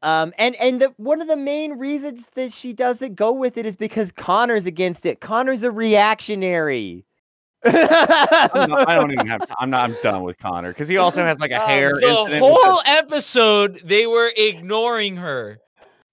um, 0.03 0.33
and 0.37 0.55
and 0.55 0.81
the 0.81 0.93
one 0.97 1.21
of 1.21 1.27
the 1.27 1.37
main 1.37 1.73
reasons 1.77 2.27
that 2.35 2.51
she 2.53 2.73
doesn't 2.73 3.15
go 3.15 3.31
with 3.31 3.57
it 3.57 3.65
is 3.65 3.75
because 3.75 4.11
Connor's 4.11 4.65
against 4.65 5.05
it. 5.05 5.19
Connor's 5.21 5.63
a 5.63 5.71
reactionary. 5.71 7.05
I'm 7.63 8.69
not- 8.69 8.89
I 8.89 8.95
don't 8.95 9.11
even 9.11 9.27
have. 9.27 9.47
To, 9.47 9.55
I'm 9.59 9.69
not. 9.69 9.89
I'm 9.91 9.95
done 10.01 10.23
with 10.23 10.37
Connor 10.39 10.69
because 10.69 10.87
he 10.87 10.97
also 10.97 11.23
has 11.23 11.39
like 11.39 11.51
a 11.51 11.61
Um, 11.61 11.67
hair 11.69 11.93
The 11.93 12.07
incident. 12.07 12.43
with 12.43 12.53
whole 12.55 12.81
episode, 12.85 13.81
they 13.85 14.07
were 14.07 14.31
ignoring 14.35 15.17
her. 15.17 15.59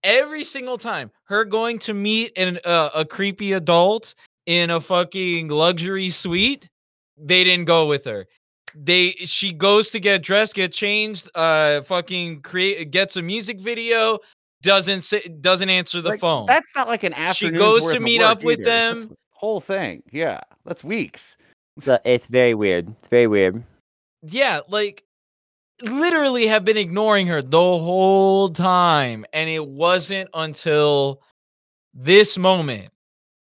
Every 0.04 0.44
single 0.44 0.78
time, 0.78 1.10
her 1.24 1.44
going 1.44 1.80
to 1.80 1.94
meet 1.94 2.32
an, 2.36 2.60
uh, 2.64 2.90
a 2.94 3.04
creepy 3.04 3.52
adult 3.54 4.14
in 4.46 4.70
a 4.70 4.80
fucking 4.80 5.48
luxury 5.48 6.08
suite, 6.10 6.68
they 7.16 7.42
didn't 7.44 7.64
go 7.64 7.86
with 7.86 8.04
her. 8.04 8.26
They 8.74 9.12
she 9.20 9.52
goes 9.52 9.90
to 9.90 10.00
get 10.00 10.22
dressed, 10.22 10.54
get 10.54 10.72
changed, 10.72 11.28
uh, 11.34 11.82
fucking 11.82 12.42
create, 12.42 12.90
gets 12.90 13.16
a 13.16 13.22
music 13.22 13.60
video, 13.60 14.18
doesn't 14.62 15.02
say, 15.02 15.20
doesn't 15.40 15.68
answer 15.68 16.00
the 16.00 16.10
Like, 16.10 16.20
phone. 16.20 16.46
That's 16.46 16.72
not 16.74 16.88
like 16.88 17.04
an 17.04 17.14
afternoon. 17.14 17.54
She 17.54 17.58
goes 17.58 17.92
to 17.92 18.00
meet 18.00 18.22
up 18.22 18.42
with 18.42 18.64
them. 18.64 19.00
the 19.02 19.16
whole 19.32 19.60
thing. 19.60 20.02
Yeah, 20.12 20.40
that's 20.64 20.82
weeks. 20.84 21.36
So 21.80 21.98
it's 22.04 22.26
very 22.26 22.54
weird. 22.54 22.88
It's 22.98 23.08
very 23.08 23.26
weird. 23.26 23.62
yeah, 24.22 24.60
like 24.68 25.04
literally 25.82 26.46
have 26.48 26.64
been 26.64 26.76
ignoring 26.76 27.28
her 27.28 27.40
the 27.40 27.56
whole 27.58 28.48
time. 28.50 29.24
And 29.32 29.48
it 29.48 29.64
wasn't 29.64 30.28
until 30.34 31.22
this 31.94 32.36
moment 32.36 32.90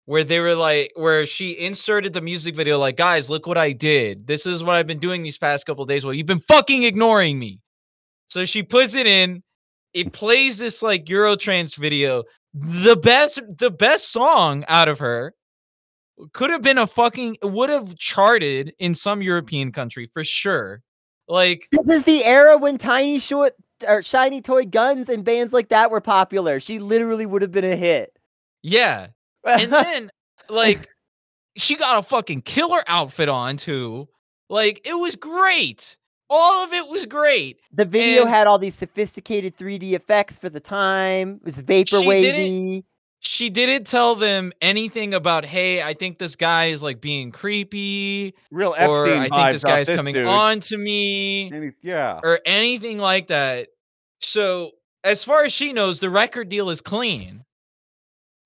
where 0.07 0.25
they 0.25 0.41
were 0.41 0.55
like, 0.55 0.93
where 0.97 1.25
she 1.27 1.59
inserted 1.59 2.13
the 2.13 2.21
music 2.21 2.55
video, 2.55 2.79
like, 2.79 2.97
guys, 2.97 3.31
look 3.31 3.47
what 3.47 3.59
I 3.59 3.73
did. 3.73 4.27
This 4.27 4.47
is 4.47 4.63
what 4.63 4.77
I've 4.77 4.87
been 4.87 4.99
doing 4.99 5.23
these 5.23 5.39
past 5.39 5.67
couple 5.67 5.85
days. 5.87 6.05
Well, 6.05 6.15
you've 6.15 6.27
been 6.27 6.41
fucking 6.41 6.83
ignoring 6.83 7.39
me. 7.39 7.61
So 8.27 8.45
she 8.45 8.63
puts 8.63 8.95
it 8.95 9.07
in. 9.07 9.43
It 9.93 10.13
plays 10.13 10.59
this 10.59 10.83
like 10.83 11.05
Eurotrance 11.07 11.77
video. 11.77 12.25
The 12.53 12.97
best, 12.97 13.41
the 13.59 13.71
best 13.71 14.13
song 14.13 14.65
out 14.69 14.89
of 14.89 14.99
her 14.99 15.35
could 16.33 16.51
have 16.51 16.63
been 16.63 16.79
a 16.79 16.87
fucking 16.87 17.39
would 17.43 17.71
have 17.71 17.97
charted 17.97 18.75
in 18.79 18.95
some 18.95 19.23
European 19.23 19.73
country 19.73 20.09
for 20.13 20.23
sure. 20.25 20.83
Like 21.27 21.69
This 21.71 21.97
is 21.97 22.03
the 22.05 22.25
era 22.25 22.57
when 22.59 22.77
tiny 22.79 23.19
short 23.19 23.55
or 23.87 24.03
shiny 24.03 24.41
toy 24.41 24.67
guns 24.67 25.09
and 25.09 25.25
bands 25.25 25.53
like 25.53 25.69
that 25.71 25.91
were 25.91 26.01
popular. 26.01 26.61
She 26.61 26.79
literally 26.79 27.27
would 27.27 27.43
have 27.43 27.53
been 27.53 27.65
a 27.65 27.77
hit. 27.77 28.17
yeah. 28.63 29.09
And 29.47 29.73
then 29.73 30.11
like 30.49 30.89
she 31.57 31.77
got 31.77 31.99
a 31.99 32.03
fucking 32.03 32.43
killer 32.43 32.83
outfit 32.87 33.29
on 33.29 33.57
too. 33.57 34.09
Like 34.51 34.81
it 34.85 34.95
was 34.95 35.17
great. 35.17 35.97
All 36.31 36.65
of 36.65 36.73
it 36.73 36.89
was 36.89 37.07
great. 37.07 37.59
the 37.73 37.85
video 37.85 38.23
and- 38.23 38.31
had 38.31 38.47
all 38.47 38.59
these 38.59 38.75
sophisticated 38.75 39.57
3D 39.57 39.93
effects 39.93 40.39
for 40.39 40.49
the 40.49 40.61
time. 40.61 41.35
It 41.37 41.45
was 41.45 41.61
vapor 41.61 42.01
She 42.01 42.05
didn't- 42.05 42.85
She 43.21 43.51
didn't 43.51 43.87
tell 43.87 44.17
them 44.17 44.53
anything 44.61 45.15
about, 45.15 45.45
hey, 45.47 45.83
I 45.83 45.95
think 45.95 46.19
this 46.19 46.35
guy 46.37 46.67
is 46.67 46.83
like 46.83 47.01
being 47.01 47.31
creepy, 47.31 48.35
Real 48.51 48.75
Epstein 48.77 48.89
or 48.91 49.07
I 49.07 49.29
think 49.29 49.53
this 49.53 49.65
off 49.65 49.71
guy's 49.71 49.87
this 49.87 49.97
coming 49.97 50.15
dude. 50.15 50.27
on 50.27 50.61
to 50.61 50.77
me. 50.77 51.51
And 51.53 51.65
he- 51.65 51.71
yeah. 51.89 52.21
or 52.23 52.41
anything 52.45 52.99
like 52.99 53.29
that. 53.29 53.69
So, 54.21 54.73
as 55.05 55.23
far 55.25 55.45
as 55.45 55.53
she 55.53 55.73
knows, 55.73 56.01
the 56.01 56.11
record 56.11 56.49
deal 56.49 56.69
is 56.71 56.81
clean. 56.81 57.45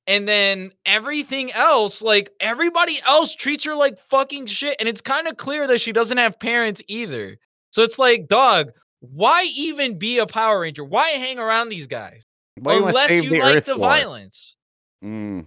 And 0.08 0.26
then 0.26 0.72
everything 0.86 1.52
else, 1.52 2.00
like 2.00 2.30
everybody 2.40 2.98
else 3.06 3.34
treats 3.34 3.64
her 3.64 3.74
like 3.74 3.98
fucking 4.08 4.46
shit. 4.46 4.74
And 4.80 4.88
it's 4.88 5.02
kind 5.02 5.28
of 5.28 5.36
clear 5.36 5.66
that 5.66 5.82
she 5.82 5.92
doesn't 5.92 6.16
have 6.16 6.40
parents 6.40 6.82
either. 6.88 7.36
So 7.72 7.82
it's 7.82 7.98
like, 7.98 8.26
dog, 8.26 8.72
why 9.00 9.46
even 9.54 9.98
be 9.98 10.18
a 10.18 10.26
Power 10.26 10.60
Ranger? 10.60 10.82
Why 10.82 11.10
hang 11.10 11.38
around 11.38 11.68
these 11.68 11.86
guys? 11.86 12.22
You 12.56 12.86
Unless 12.86 13.22
you 13.22 13.30
the 13.30 13.38
like 13.40 13.64
the 13.64 13.76
violence. 13.76 14.56
Mm. 15.04 15.46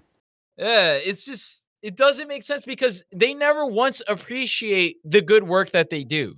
Yeah, 0.57 0.93
it's 0.93 1.25
just 1.25 1.65
it 1.81 1.97
doesn't 1.97 2.27
make 2.27 2.43
sense 2.43 2.63
because 2.63 3.03
they 3.11 3.33
never 3.33 3.65
once 3.65 4.01
appreciate 4.07 4.97
the 5.03 5.21
good 5.21 5.43
work 5.43 5.71
that 5.71 5.89
they 5.89 6.03
do. 6.03 6.37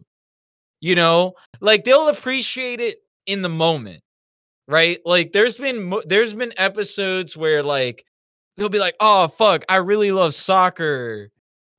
You 0.80 0.96
know, 0.96 1.34
like 1.60 1.84
they'll 1.84 2.10
appreciate 2.10 2.80
it 2.80 3.00
in 3.26 3.42
the 3.42 3.50
moment, 3.50 4.02
right? 4.68 5.00
Like 5.06 5.32
there's 5.34 5.58
been 5.58 5.94
there's 6.06 6.34
been 6.34 6.54
episodes 6.58 7.38
where 7.38 7.64
like 7.64 8.06
they'll 8.58 8.70
be 8.70 8.80
like, 8.80 8.96
"Oh 9.00 9.28
fuck, 9.28 9.64
I 9.70 9.78
really 9.78 10.12
love 10.12 10.36
soccer, 10.36 11.32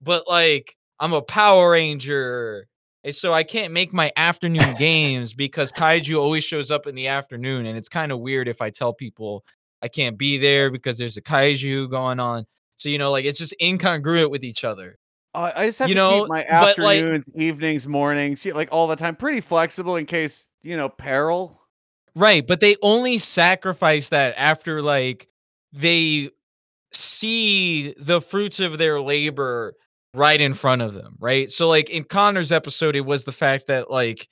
but 0.03 0.29
like 0.29 0.77
I'm 1.01 1.13
a 1.13 1.23
Power 1.23 1.71
Ranger." 1.71 2.67
And 3.05 3.15
so 3.15 3.35
I 3.35 3.43
can't 3.43 3.73
make 3.75 3.93
my 3.93 4.11
afternoon 4.17 4.75
games 4.79 5.35
because 5.35 5.71
kaiju 5.73 6.19
always 6.19 6.43
shows 6.45 6.71
up 6.71 6.87
in 6.87 6.95
the 6.95 7.09
afternoon 7.09 7.67
and 7.67 7.77
it's 7.77 7.89
kind 7.91 8.11
of 8.13 8.21
weird 8.21 8.49
if 8.49 8.63
I 8.63 8.71
tell 8.71 8.95
people 8.95 9.45
I 9.83 9.89
can't 9.89 10.17
be 10.17 10.39
there 10.39 10.71
because 10.71 10.97
there's 10.97 11.19
a 11.19 11.23
kaiju 11.23 11.91
going 11.91 12.19
on. 12.19 12.47
So 12.77 12.89
you 12.89 12.97
know, 12.99 13.11
like 13.11 13.25
it's 13.27 13.39
just 13.39 13.55
incongruent 13.61 14.31
with 14.31 14.43
each 14.45 14.65
other. 14.65 14.99
Uh, 15.35 15.51
I 15.55 15.67
just 15.67 15.81
have 15.81 15.89
You 15.89 15.97
to 15.97 16.01
know, 16.01 16.21
keep 16.23 16.29
my 16.29 16.47
but, 16.49 16.79
like- 16.79 16.99
afternoons, 16.99 17.25
evenings, 17.35 17.87
mornings, 17.89 18.47
like 18.47 18.69
all 18.73 18.87
the 18.87 18.97
time, 18.97 19.17
pretty 19.17 19.41
flexible 19.41 19.97
in 19.97 20.07
case 20.07 20.49
you 20.63 20.77
know 20.77 20.89
peril. 20.89 21.61
Right, 22.17 22.47
but 22.47 22.61
they 22.61 22.77
only 22.81 23.19
sacrifice 23.19 24.09
that 24.11 24.35
after 24.39 24.81
like 24.81 25.29
they 25.73 26.31
see 26.95 27.95
the 27.99 28.21
fruits 28.21 28.61
of 28.61 28.79
their 28.79 29.01
labor 29.01 29.75
right 30.15 30.41
in 30.41 30.55
front 30.55 30.83
of 30.83 30.95
them, 30.95 31.17
right? 31.19 31.51
So 31.51 31.69
like 31.69 31.91
in 31.91 32.05
Connor's 32.05 32.53
episode 32.53 32.97
it 32.97 33.03
was 33.03 33.25
the 33.25 33.33
fact 33.33 33.67
that 33.67 33.91
like 33.91 34.29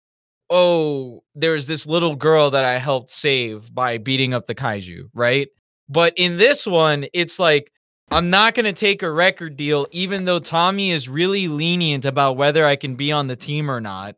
oh, 0.54 1.22
there's 1.34 1.66
this 1.66 1.86
little 1.86 2.14
girl 2.14 2.50
that 2.50 2.64
I 2.66 2.76
helped 2.76 3.10
save 3.10 3.74
by 3.74 3.96
beating 3.96 4.34
up 4.34 4.46
the 4.46 4.54
kaiju, 4.54 5.04
right? 5.14 5.48
But 5.88 6.12
in 6.16 6.36
this 6.36 6.66
one 6.66 7.06
it's 7.12 7.38
like 7.38 7.72
I'm 8.10 8.28
not 8.28 8.54
going 8.54 8.66
to 8.66 8.74
take 8.74 9.02
a 9.02 9.10
record 9.10 9.56
deal 9.56 9.86
even 9.90 10.24
though 10.24 10.38
Tommy 10.38 10.90
is 10.90 11.08
really 11.08 11.48
lenient 11.48 12.04
about 12.04 12.36
whether 12.36 12.66
I 12.66 12.76
can 12.76 12.94
be 12.94 13.10
on 13.10 13.26
the 13.26 13.36
team 13.36 13.70
or 13.70 13.80
not 13.80 14.16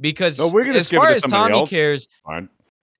because 0.00 0.38
No, 0.38 0.50
we're 0.52 0.64
gonna 0.64 0.78
as 0.78 0.88
just 0.88 0.90
give 0.90 0.98
it 0.98 1.06
far 1.06 1.12
as 1.12 1.22
Tommy 1.22 1.60
else. 1.60 1.70
cares 1.70 2.08
Fine. 2.24 2.48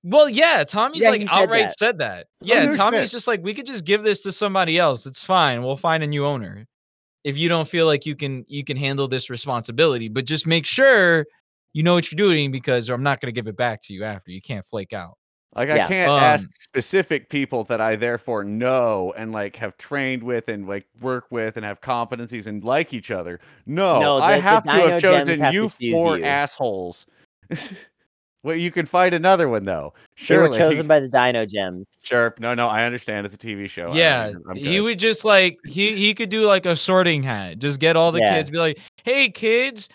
Well, 0.03 0.29
yeah, 0.29 0.63
Tommy's 0.63 1.01
Yeah, 1.01 1.09
like 1.09 1.21
said 1.21 1.29
outright 1.31 1.67
that. 1.69 1.79
said 1.79 1.97
that. 1.99 2.27
Yeah, 2.41 2.65
no 2.65 2.71
Tommy's 2.75 3.01
shit. 3.03 3.11
just 3.11 3.27
like, 3.27 3.43
we 3.43 3.53
could 3.53 3.65
just 3.65 3.83
give 3.85 4.03
this 4.03 4.21
to 4.21 4.31
somebody 4.31 4.77
else. 4.79 5.05
It's 5.05 5.23
fine. 5.23 5.63
We'll 5.63 5.77
find 5.77 6.03
a 6.03 6.07
new 6.07 6.25
owner. 6.25 6.65
If 7.23 7.37
you 7.37 7.49
don't 7.49 7.67
feel 7.67 7.85
like 7.85 8.05
you 8.05 8.15
can 8.15 8.45
you 8.47 8.63
can 8.63 8.77
handle 8.77 9.07
this 9.07 9.29
responsibility, 9.29 10.07
but 10.07 10.23
just 10.25 10.47
make 10.47 10.65
sure 10.65 11.25
you 11.73 11.83
know 11.83 11.93
what 11.93 12.09
you're 12.11 12.17
doing 12.17 12.51
because 12.51 12.89
I'm 12.89 13.03
not 13.03 13.19
gonna 13.19 13.33
give 13.33 13.47
it 13.47 13.57
back 13.57 13.81
to 13.83 13.93
you 13.93 14.03
after. 14.05 14.31
You 14.31 14.41
can't 14.41 14.65
flake 14.65 14.93
out. 14.93 15.17
Like 15.53 15.67
Yeah. 15.69 15.85
I 15.85 15.87
can't 15.87 16.11
Um, 16.11 16.19
ask 16.23 16.49
specific 16.61 17.29
people 17.29 17.63
that 17.65 17.81
I 17.81 17.95
therefore 17.97 18.43
know 18.45 19.13
and 19.17 19.31
like 19.33 19.57
have 19.57 19.75
trained 19.77 20.23
with 20.23 20.47
and 20.47 20.67
like 20.67 20.85
work 21.01 21.25
with 21.31 21.57
and 21.57 21.65
have 21.65 21.81
competencies 21.81 22.47
and 22.47 22.63
like 22.63 22.93
each 22.93 23.11
other. 23.11 23.39
No, 23.65 23.99
No, 23.99 24.17
I 24.19 24.33
the- 24.35 24.37
the 24.37 24.41
have 24.43 24.63
to 24.63 24.69
have 24.71 25.01
chosen 25.01 25.39
have 25.39 25.53
you 25.53 25.69
choose 25.77 25.91
four 25.91 26.17
you. 26.19 26.23
assholes. 26.25 27.05
well, 28.47 28.55
you 28.55 28.71
can 28.71 28.85
find 28.85 29.13
another 29.13 29.47
one 29.49 29.65
though. 29.65 29.93
They 30.27 30.37
were 30.37 30.45
Surely. 30.45 30.57
chosen 30.57 30.87
by 30.87 30.99
the 31.01 31.07
Dino 31.09 31.45
Gems. 31.45 31.85
Sure. 32.01 32.33
No, 32.39 32.53
no, 32.53 32.67
I 32.67 32.83
understand. 32.83 33.25
It's 33.25 33.35
a 33.35 33.37
TV 33.37 33.69
show. 33.69 33.83
I 33.83 33.87
don't 33.87 33.95
yeah, 33.97 34.29
even- 34.29 34.43
I'm 34.49 34.55
he 34.55 34.79
would 34.79 34.97
just 34.99 35.25
like 35.25 35.59
he 35.65 35.93
he 35.93 36.13
could 36.15 36.29
do 36.29 36.41
like 36.45 36.65
a 36.65 36.75
sorting 36.75 37.21
hat. 37.23 37.59
Just 37.59 37.79
get 37.79 37.95
all 37.95 38.11
the 38.11 38.19
Yeah. 38.19 38.37
kids, 38.37 38.49
be 38.49 38.57
like, 38.57 38.79
"Hey 39.03 39.29
kids, 39.29 39.89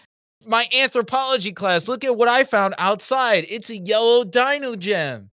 my 0.46 0.68
anthropology 0.72 1.52
class. 1.52 1.88
Look 1.88 2.04
at 2.04 2.16
what 2.16 2.28
I 2.28 2.44
found 2.44 2.74
outside. 2.78 3.46
It's 3.48 3.70
a 3.70 3.76
yellow 3.78 4.22
dino 4.24 4.76
gem. 4.76 5.30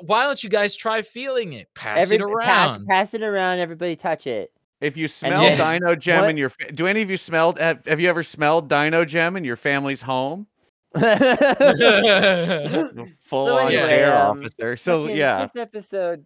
Why 0.00 0.22
don't 0.24 0.42
you 0.44 0.48
guys 0.50 0.76
try 0.76 1.02
feeling 1.02 1.54
it? 1.54 1.68
Pass 1.74 2.02
Every, 2.02 2.16
it 2.16 2.22
around." 2.22 2.86
pass 2.86 3.14
it 3.14 3.22
around. 3.22 3.58
Everybody 3.58 3.96
touch 3.96 4.26
it. 4.28 4.52
If 4.80 4.96
you 4.96 5.06
smell 5.08 5.42
then- 5.42 5.78
Dino 5.80 5.94
Gem 5.96 6.20
What- 6.22 6.30
in 6.30 6.36
your, 6.36 6.50
do 6.74 6.86
any 6.88 7.02
of 7.02 7.10
you 7.10 7.16
smelled? 7.16 7.58
Have, 7.60 7.84
have 7.86 8.00
you 8.00 8.08
ever 8.08 8.22
smelled 8.24 8.68
Dino 8.68 9.04
Gem 9.04 9.36
in 9.36 9.44
your 9.44 9.54
family's 9.56 10.02
home? 10.02 10.48
Full 13.20 13.46
So 13.46 13.56
on 13.58 13.66
anyway, 13.68 13.86
dare 13.88 14.26
um, 14.26 14.40
officer. 14.40 14.76
So 14.82 15.02
Fucking 15.04 15.16
yeah, 15.16 15.46
this 15.46 15.60
episode 15.62 16.24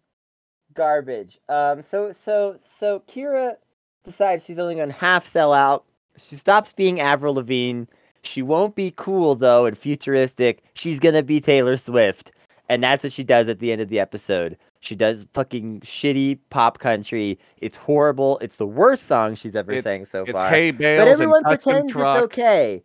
garbage. 0.74 1.38
Um, 1.48 1.82
so 1.82 2.12
so 2.12 2.58
so 2.62 3.02
Kira 3.08 3.56
decides 4.04 4.44
she's 4.44 4.58
only 4.58 4.74
gonna 4.74 4.92
half 4.92 5.26
sell 5.26 5.52
out. 5.52 5.84
She 6.18 6.36
stops 6.36 6.72
being 6.72 7.00
Avril 7.00 7.34
Lavigne. 7.34 7.84
She 8.22 8.42
won't 8.42 8.74
be 8.74 8.92
cool 8.96 9.34
though 9.34 9.66
and 9.66 9.76
futuristic. 9.78 10.62
She's 10.74 10.98
gonna 10.98 11.22
be 11.22 11.40
Taylor 11.40 11.76
Swift, 11.76 12.32
and 12.68 12.82
that's 12.82 13.04
what 13.04 13.12
she 13.12 13.24
does 13.24 13.48
at 13.48 13.60
the 13.60 13.72
end 13.72 13.80
of 13.80 13.88
the 13.88 14.00
episode. 14.00 14.56
She 14.80 14.94
does 14.94 15.26
fucking 15.32 15.80
shitty 15.80 16.38
pop 16.50 16.78
country. 16.78 17.38
It's 17.58 17.76
horrible. 17.76 18.38
It's 18.40 18.56
the 18.56 18.66
worst 18.66 19.06
song 19.06 19.34
she's 19.34 19.56
ever 19.56 19.72
It's- 19.72 19.84
sang 19.84 20.04
so 20.06 20.22
it's 20.22 20.32
far. 20.32 20.48
hay 20.48 20.70
bales 20.70 21.04
but 21.04 21.08
everyone 21.10 21.42
and 21.44 21.58
pretends 21.60 21.92
trucks. 21.92 22.38
it's 22.38 22.38
okay. 22.38 22.82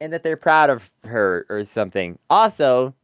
And 0.00 0.12
that 0.12 0.22
they're 0.22 0.36
proud 0.36 0.70
of 0.70 0.90
her 1.04 1.46
or 1.48 1.64
something. 1.64 2.18
Also, 2.30 2.94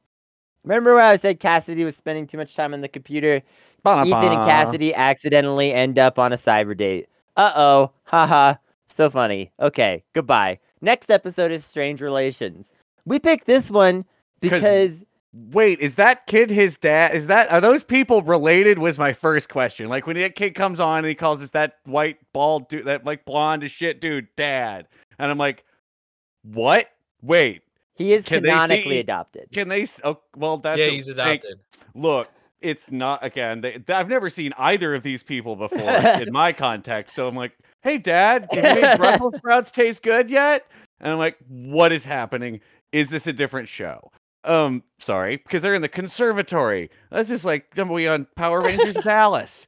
remember 0.64 0.94
when 0.94 1.04
I 1.04 1.16
said 1.16 1.40
Cassidy 1.40 1.84
was 1.84 1.96
spending 1.96 2.26
too 2.26 2.38
much 2.38 2.54
time 2.54 2.74
on 2.74 2.80
the 2.80 2.88
computer? 2.88 3.42
Ethan 3.86 4.12
and 4.12 4.44
Cassidy 4.44 4.94
accidentally 4.94 5.72
end 5.72 5.98
up 5.98 6.18
on 6.18 6.32
a 6.32 6.36
cyber 6.36 6.76
date. 6.76 7.08
Uh 7.36 7.52
oh. 7.54 7.90
Haha. 8.04 8.54
So 8.86 9.10
funny. 9.10 9.52
Okay. 9.60 10.02
Goodbye. 10.14 10.58
Next 10.80 11.10
episode 11.10 11.52
is 11.52 11.64
Strange 11.64 12.00
Relations. 12.00 12.72
We 13.04 13.18
picked 13.18 13.46
this 13.46 13.70
one 13.70 14.04
because 14.40 15.04
Wait, 15.50 15.80
is 15.80 15.96
that 15.96 16.28
kid 16.28 16.48
his 16.48 16.78
dad? 16.78 17.12
Is 17.12 17.26
that 17.26 17.50
are 17.50 17.60
those 17.60 17.82
people 17.82 18.22
related? 18.22 18.78
Was 18.78 19.00
my 19.00 19.12
first 19.12 19.48
question. 19.48 19.88
Like 19.88 20.06
when 20.06 20.16
that 20.16 20.36
kid 20.36 20.54
comes 20.54 20.78
on 20.78 20.98
and 20.98 21.08
he 21.08 21.14
calls 21.16 21.42
us 21.42 21.50
that 21.50 21.78
white 21.84 22.18
bald 22.32 22.68
dude, 22.68 22.84
that 22.84 23.04
like 23.04 23.24
blonde 23.24 23.64
as 23.64 23.72
shit 23.72 24.00
dude, 24.00 24.28
dad, 24.36 24.86
and 25.18 25.32
I'm 25.32 25.38
like, 25.38 25.63
what? 26.44 26.90
Wait, 27.22 27.62
he 27.94 28.12
is 28.12 28.24
Can 28.24 28.42
canonically 28.42 28.90
see- 28.90 28.98
adopted. 29.00 29.48
can 29.52 29.68
they? 29.68 29.86
Oh, 30.04 30.20
well, 30.36 30.58
that's 30.58 30.78
yeah, 30.78 30.86
a- 30.86 30.90
he's 30.90 31.06
thank- 31.12 31.42
adopted. 31.42 31.60
look, 31.94 32.28
it's 32.60 32.90
not 32.90 33.22
again. 33.24 33.60
They, 33.60 33.82
I've 33.88 34.08
never 34.08 34.30
seen 34.30 34.52
either 34.58 34.94
of 34.94 35.02
these 35.02 35.22
people 35.22 35.56
before 35.56 35.90
in 35.90 36.28
my 36.32 36.52
context. 36.52 37.14
So 37.14 37.28
I'm 37.28 37.34
like, 37.36 37.52
hey, 37.82 37.98
dad, 37.98 38.46
have 38.52 38.76
you 38.76 38.82
made 38.82 38.96
Brussels 38.98 39.36
sprouts 39.36 39.70
taste 39.70 40.02
good 40.02 40.30
yet? 40.30 40.66
And 41.00 41.12
I'm 41.12 41.18
like, 41.18 41.36
what 41.48 41.92
is 41.92 42.06
happening? 42.06 42.60
Is 42.92 43.10
this 43.10 43.26
a 43.26 43.32
different 43.32 43.68
show? 43.68 44.10
Um, 44.44 44.82
sorry, 44.98 45.36
because 45.38 45.62
they're 45.62 45.74
in 45.74 45.82
the 45.82 45.88
conservatory. 45.88 46.90
This 47.10 47.30
is 47.30 47.44
like 47.44 47.66
we 47.76 48.06
on 48.08 48.26
Power 48.36 48.60
Rangers 48.60 48.94
Dallas. 49.04 49.66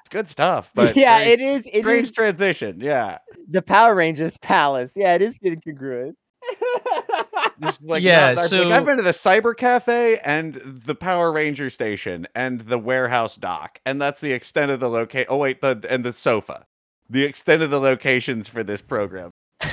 It's 0.00 0.08
good 0.08 0.28
stuff, 0.28 0.70
but 0.74 0.96
yeah, 0.96 1.18
very 1.18 1.32
it 1.32 1.40
is. 1.40 1.66
It 1.72 1.80
strange 1.82 2.08
is 2.08 2.12
transition. 2.12 2.80
Yeah, 2.80 3.18
the 3.50 3.60
Power 3.62 3.94
Rangers 3.94 4.38
Palace. 4.38 4.92
Yeah, 4.96 5.14
it 5.14 5.22
is 5.22 5.36
getting 5.38 5.60
congruous. 5.60 6.14
Just 7.60 7.82
like 7.82 8.02
Yeah, 8.02 8.32
not- 8.32 8.38
I've- 8.38 8.48
so- 8.48 8.62
like, 8.62 8.72
I've 8.72 8.86
been 8.86 8.96
to 8.96 9.02
the 9.02 9.10
cyber 9.10 9.54
cafe 9.54 10.18
and 10.24 10.54
the 10.64 10.94
Power 10.94 11.30
Ranger 11.30 11.68
station 11.68 12.26
and 12.34 12.60
the 12.62 12.78
warehouse 12.78 13.36
dock, 13.36 13.78
and 13.84 14.00
that's 14.00 14.20
the 14.20 14.32
extent 14.32 14.70
of 14.70 14.80
the 14.80 14.88
location. 14.88 15.26
Oh 15.28 15.36
wait, 15.36 15.60
the 15.60 15.84
and 15.90 16.02
the 16.04 16.12
sofa. 16.14 16.64
The 17.10 17.24
extent 17.24 17.60
of 17.62 17.70
the 17.70 17.80
locations 17.80 18.48
for 18.48 18.62
this 18.62 18.80
program. 18.80 19.30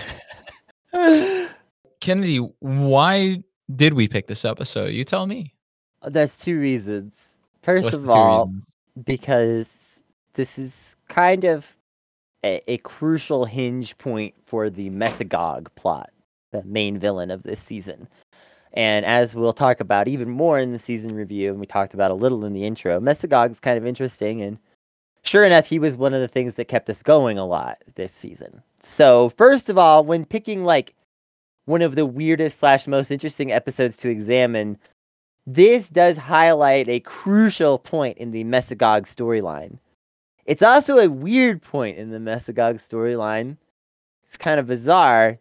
Kennedy, 2.01 2.37
why 2.59 3.43
did 3.75 3.93
we 3.93 4.07
pick 4.07 4.27
this 4.27 4.43
episode? 4.45 4.93
You 4.93 5.03
tell 5.03 5.27
me. 5.27 5.53
Uh, 6.01 6.09
there's 6.09 6.37
two 6.37 6.59
reasons. 6.59 7.37
First 7.61 7.85
What's 7.85 7.97
of 7.97 8.09
all, 8.09 8.45
reasons? 8.47 8.65
because 9.05 10.01
this 10.33 10.57
is 10.57 10.95
kind 11.09 11.43
of 11.43 11.75
a, 12.47 12.61
a 12.67 12.77
crucial 12.79 13.45
hinge 13.45 13.97
point 13.97 14.33
for 14.45 14.69
the 14.69 14.89
Mesagog 14.89 15.67
plot, 15.75 16.11
the 16.51 16.63
main 16.63 16.97
villain 16.97 17.29
of 17.31 17.43
this 17.43 17.59
season. 17.59 18.07
And 18.73 19.05
as 19.05 19.35
we'll 19.35 19.53
talk 19.53 19.79
about 19.79 20.07
even 20.07 20.29
more 20.29 20.59
in 20.59 20.71
the 20.71 20.79
season 20.79 21.13
review, 21.13 21.51
and 21.51 21.59
we 21.59 21.65
talked 21.65 21.93
about 21.93 22.11
a 22.11 22.15
little 22.15 22.45
in 22.45 22.53
the 22.53 22.63
intro, 22.63 22.99
Mesagog's 22.99 23.59
kind 23.59 23.77
of 23.77 23.85
interesting. 23.85 24.41
And 24.41 24.57
sure 25.23 25.45
enough, 25.45 25.65
he 25.65 25.79
was 25.79 25.97
one 25.97 26.13
of 26.13 26.21
the 26.21 26.27
things 26.27 26.55
that 26.55 26.67
kept 26.67 26.89
us 26.89 27.03
going 27.03 27.37
a 27.37 27.45
lot 27.45 27.79
this 27.95 28.13
season. 28.13 28.61
So, 28.79 29.29
first 29.37 29.69
of 29.69 29.77
all, 29.77 30.03
when 30.03 30.25
picking 30.25 30.63
like 30.63 30.93
one 31.65 31.81
of 31.81 31.95
the 31.95 32.05
weirdest 32.05 32.59
slash 32.59 32.87
most 32.87 33.11
interesting 33.11 33.51
episodes 33.51 33.97
to 33.97 34.09
examine, 34.09 34.77
this 35.47 35.89
does 35.89 36.17
highlight 36.17 36.87
a 36.87 36.99
crucial 37.01 37.79
point 37.79 38.17
in 38.17 38.31
the 38.31 38.43
Mesagog 38.43 39.03
storyline. 39.03 39.79
It's 40.47 40.63
also 40.63 40.97
a 40.97 41.09
weird 41.09 41.61
point 41.61 41.97
in 41.97 42.09
the 42.09 42.19
Mesagog 42.19 42.75
storyline. 42.75 43.57
It's 44.25 44.37
kind 44.37 44.59
of 44.59 44.67
bizarre. 44.67 45.39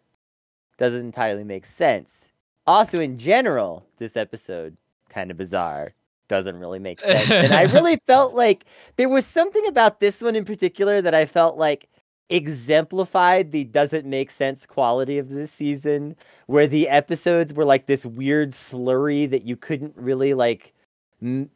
Doesn't 0.77 0.99
entirely 0.99 1.45
make 1.45 1.65
sense. 1.65 2.29
Also, 2.67 2.99
in 2.99 3.17
general, 3.17 3.85
this 3.97 4.17
episode 4.17 4.75
kind 5.09 5.31
of 5.31 5.37
bizarre. 5.37 5.93
Doesn't 6.27 6.59
really 6.59 6.79
make 6.79 6.99
sense. 6.99 7.31
and 7.31 7.53
I 7.53 7.63
really 7.63 8.01
felt 8.05 8.33
like 8.33 8.65
there 8.97 9.07
was 9.07 9.25
something 9.25 9.65
about 9.67 10.01
this 10.01 10.21
one 10.21 10.35
in 10.35 10.43
particular 10.43 11.01
that 11.01 11.15
I 11.15 11.25
felt 11.25 11.57
like 11.57 11.87
exemplified 12.29 13.53
the 13.53 13.63
doesn't 13.63 14.05
make 14.05 14.29
sense 14.29 14.65
quality 14.65 15.17
of 15.17 15.29
this 15.29 15.49
season 15.49 16.17
where 16.47 16.67
the 16.67 16.89
episodes 16.89 17.53
were 17.53 17.63
like 17.63 17.85
this 17.85 18.05
weird 18.05 18.51
slurry 18.51 19.29
that 19.29 19.43
you 19.43 19.55
couldn't 19.55 19.93
really 19.95 20.33
like 20.33 20.73
m- 21.21 21.49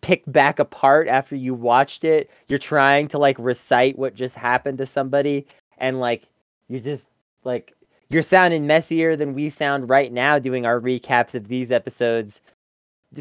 pick 0.00 0.22
back 0.26 0.58
apart 0.58 1.08
after 1.08 1.36
you 1.36 1.54
watched 1.54 2.04
it. 2.04 2.30
You're 2.48 2.58
trying 2.58 3.08
to 3.08 3.18
like 3.18 3.36
recite 3.38 3.98
what 3.98 4.14
just 4.14 4.34
happened 4.34 4.78
to 4.78 4.86
somebody 4.86 5.46
and 5.78 6.00
like 6.00 6.28
you 6.68 6.80
just 6.80 7.08
like 7.44 7.72
you're 8.10 8.22
sounding 8.22 8.66
messier 8.66 9.16
than 9.16 9.34
we 9.34 9.48
sound 9.50 9.88
right 9.88 10.12
now 10.12 10.38
doing 10.38 10.66
our 10.66 10.80
recaps 10.80 11.34
of 11.34 11.48
these 11.48 11.70
episodes 11.70 12.40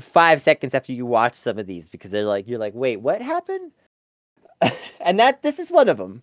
five 0.01 0.41
seconds 0.41 0.73
after 0.73 0.91
you 0.91 1.05
watch 1.05 1.35
some 1.35 1.57
of 1.57 1.65
these 1.65 1.87
because 1.87 2.11
they're 2.11 2.25
like 2.25 2.47
you're 2.47 2.59
like 2.59 2.73
wait 2.75 2.97
what 2.97 3.21
happened? 3.21 3.71
And 4.99 5.19
that 5.19 5.41
this 5.41 5.59
is 5.59 5.71
one 5.71 5.87
of 5.87 5.97
them 5.97 6.21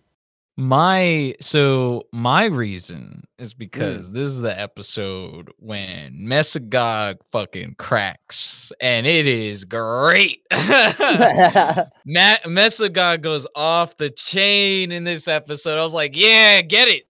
My 0.57 1.35
so 1.41 2.03
my 2.13 2.45
reason 2.45 3.23
is 3.37 3.53
Mm. 3.53 3.57
because 3.57 4.11
this 4.13 4.27
is 4.29 4.39
the 4.39 4.57
episode 4.57 5.51
when 5.59 6.13
Mesagog 6.17 7.17
fucking 7.31 7.75
cracks, 7.77 8.71
and 8.79 9.05
it 9.05 9.27
is 9.27 9.65
great. 9.65 10.43
Matt 10.51 12.43
Mesagog 12.45 13.21
goes 13.21 13.45
off 13.53 13.97
the 13.97 14.09
chain 14.09 14.93
in 14.93 15.03
this 15.03 15.27
episode. 15.27 15.77
I 15.77 15.83
was 15.83 15.93
like, 15.93 16.15
yeah, 16.15 16.61
get 16.61 16.87
it. 16.87 17.03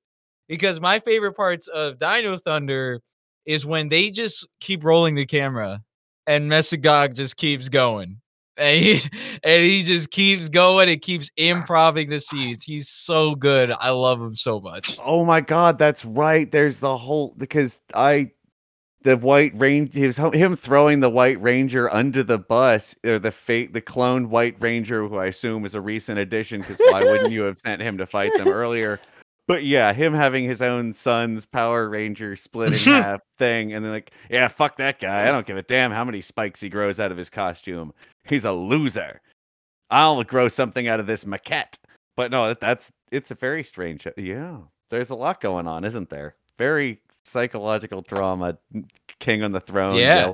Because 0.48 0.80
my 0.82 1.00
favorite 1.00 1.34
parts 1.34 1.68
of 1.68 2.00
Dino 2.00 2.38
Thunder 2.38 3.02
is 3.46 3.64
when 3.66 3.90
they 3.90 4.10
just 4.10 4.48
keep 4.60 4.84
rolling 4.84 5.14
the 5.16 5.26
camera 5.26 5.84
and 6.28 6.50
Mesagog 6.52 7.16
just 7.16 7.38
keeps 7.38 7.70
going. 7.70 8.20
And 8.58 8.84
he, 8.84 9.02
and 9.44 9.64
he 9.64 9.84
just 9.84 10.12
keeps 10.12 10.50
going 10.50 10.90
and 10.90 11.02
keeps 11.02 11.30
improving 11.38 12.10
the 12.10 12.20
scenes. 12.20 12.64
He's 12.64 12.90
so 12.90 13.36
good. 13.36 13.72
I 13.72 13.90
love 13.92 14.22
him 14.22 14.36
so 14.36 14.60
much. 14.60 14.98
Oh 15.04 15.26
my 15.26 15.42
god, 15.42 15.78
that's 15.78 16.06
right. 16.06 16.52
There's 16.52 16.80
the 16.80 16.98
whole 16.98 17.34
because 17.38 17.82
I 17.94 18.32
the 19.06 19.16
white 19.16 19.52
ranger 19.56 20.00
he 20.00 20.08
was 20.08 20.18
him 20.18 20.56
throwing 20.56 21.00
the 21.00 21.10
white 21.12 21.40
ranger 21.40 21.94
under 21.94 22.24
the 22.24 22.40
bus 22.40 22.96
or 23.06 23.20
the 23.20 23.32
fate 23.32 23.72
the 23.72 23.82
cloned 23.82 24.28
white 24.30 24.56
ranger 24.60 25.08
who 25.08 25.18
I 25.18 25.28
assume 25.28 25.64
is 25.64 25.76
a 25.76 25.82
recent 25.82 26.18
addition 26.18 26.62
because 26.62 26.80
why 26.90 27.04
wouldn't 27.04 27.32
you 27.32 27.44
have 27.44 27.60
sent 27.60 27.84
him 27.84 28.00
to 28.00 28.08
fight 28.08 28.32
them 28.36 28.48
earlier? 28.52 29.00
But 29.48 29.64
yeah, 29.64 29.94
him 29.94 30.14
having 30.14 30.46
his 30.46 30.62
own 30.62 30.94
son's 30.94 31.46
Power 31.46 31.88
Ranger 31.88 32.36
split 32.36 32.74
in 32.74 32.80
half 32.94 33.22
thing, 33.38 33.74
and 33.74 33.86
then 33.86 33.92
like, 33.92 34.12
yeah, 34.30 34.48
fuck 34.48 34.78
that 34.78 35.00
guy. 35.00 35.28
I 35.28 35.32
don't 35.32 35.46
give 35.46 35.58
a 35.58 35.62
damn 35.62 35.92
how 35.92 36.04
many 36.04 36.22
spikes 36.22 36.62
he 36.62 36.70
grows 36.70 37.00
out 37.00 37.12
of 37.12 37.18
his 37.18 37.30
costume. 37.30 37.94
He's 38.24 38.46
a 38.46 38.52
loser. 38.52 39.22
I'll 39.92 40.24
grow 40.24 40.48
something 40.48 40.88
out 40.88 41.00
of 41.00 41.06
this 41.06 41.26
maquette. 41.26 41.78
But 42.16 42.32
no, 42.32 42.54
that's 42.54 42.92
it's 43.12 43.32
a 43.32 43.36
very 43.36 43.64
strange. 43.64 44.08
Uh, 44.08 44.12
yeah, 44.18 44.58
there's 44.90 45.12
a 45.12 45.16
lot 45.16 45.42
going 45.42 45.68
on, 45.68 45.84
isn't 45.84 46.10
there? 46.10 46.36
Very 46.58 47.02
psychological 47.24 48.02
drama. 48.02 48.58
King 49.20 49.44
on 49.44 49.52
the 49.52 49.60
throne. 49.60 49.98
Yeah. 49.98 50.34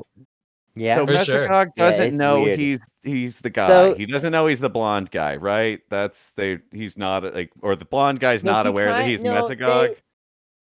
Guilt. 0.75 0.85
yeah 0.85 0.95
So 0.95 1.05
For 1.07 1.17
sure. 1.25 1.47
Mesagog 1.47 1.67
Yeah, 1.75 1.85
doesn't 1.85 2.07
it's 2.09 2.17
know 2.17 2.41
weird. 2.43 2.59
he's 2.59 2.79
he's 3.03 3.39
the 3.39 3.49
guy. 3.49 3.67
So- 3.67 3.95
he 3.95 4.05
doesn't 4.05 4.31
know 4.31 4.47
he's 4.47 4.59
the 4.59 4.69
blonde 4.69 5.11
guy, 5.11 5.35
right? 5.35 5.81
That's 5.89 6.31
they. 6.33 6.59
He's 6.71 6.97
not 6.97 7.23
like, 7.33 7.51
or 7.61 7.75
the 7.75 7.85
blonde 7.85 8.19
guy's 8.19 8.43
No, 8.43 8.51
not 8.53 8.65
he 8.65 8.69
aware 8.69 8.87
that 8.87 9.05
he's 9.07 9.23
no, 9.23 9.31
Mesagog. 9.33 9.89
they- 9.89 9.95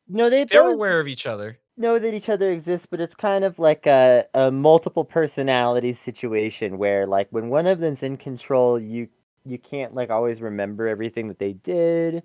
no 0.09 0.30
they 0.30 0.44
They're 0.44 0.62
both 0.64 0.74
aware 0.76 1.01
of 1.01 1.09
each 1.09 1.26
other. 1.26 1.59
know 1.76 1.98
that 1.98 2.14
each 2.14 2.28
other 2.28 2.51
exists, 2.51 2.86
but 2.90 3.01
it's 3.01 3.14
kind 3.14 3.44
of 3.44 3.59
like 3.59 3.86
a, 3.86 4.24
a 4.35 4.51
multiple 4.51 5.05
personality 5.05 5.93
situation 5.93 6.78
where 6.78 7.06
like 7.06 7.28
when 7.30 7.51
one 7.51 7.66
of 7.66 7.78
them's 7.80 8.02
in 8.02 8.16
control, 8.16 8.78
you 8.80 9.09
you 9.44 9.59
can't 9.59 9.94
like 9.94 10.10
always 10.10 10.40
remember 10.43 10.89
everything 10.89 11.28
that 11.28 11.39
they 11.39 11.52
did. 11.52 12.22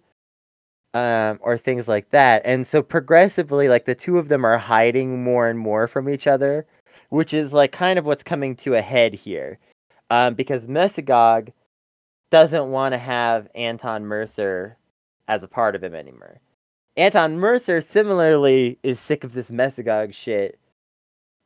Um, 0.93 1.39
or 1.41 1.57
things 1.57 1.87
like 1.87 2.11
that. 2.11 2.43
And 2.45 2.67
so 2.67 2.83
progressively, 2.83 3.67
like 3.67 3.85
the 3.85 3.95
two 3.95 4.19
of 4.19 4.27
them 4.27 4.45
are 4.45 4.59
hiding 4.59 5.23
more 5.23 5.49
and 5.49 5.57
more 5.57 5.87
from 5.87 6.07
each 6.07 6.27
other, 6.27 6.67
which 7.09 7.33
is 7.33 7.51
like 7.51 7.71
kind 7.71 7.97
of 7.97 8.05
what's 8.05 8.23
coming 8.23 8.55
to 8.57 8.75
a 8.75 8.81
head 8.81 9.15
here. 9.15 9.57
Um, 10.11 10.35
because 10.35 10.67
Mesagog 10.67 11.51
doesn't 12.29 12.69
want 12.69 12.93
to 12.93 12.99
have 12.99 13.47
Anton 13.55 14.05
Mercer 14.05 14.77
as 15.27 15.43
a 15.43 15.47
part 15.47 15.75
of 15.75 15.83
him 15.83 15.95
anymore. 15.95 16.39
Anton 16.95 17.37
Mercer 17.37 17.81
similarly 17.81 18.77
is 18.83 18.99
sick 18.99 19.23
of 19.23 19.33
this 19.33 19.49
Mesagog 19.49 20.13
shit. 20.13 20.59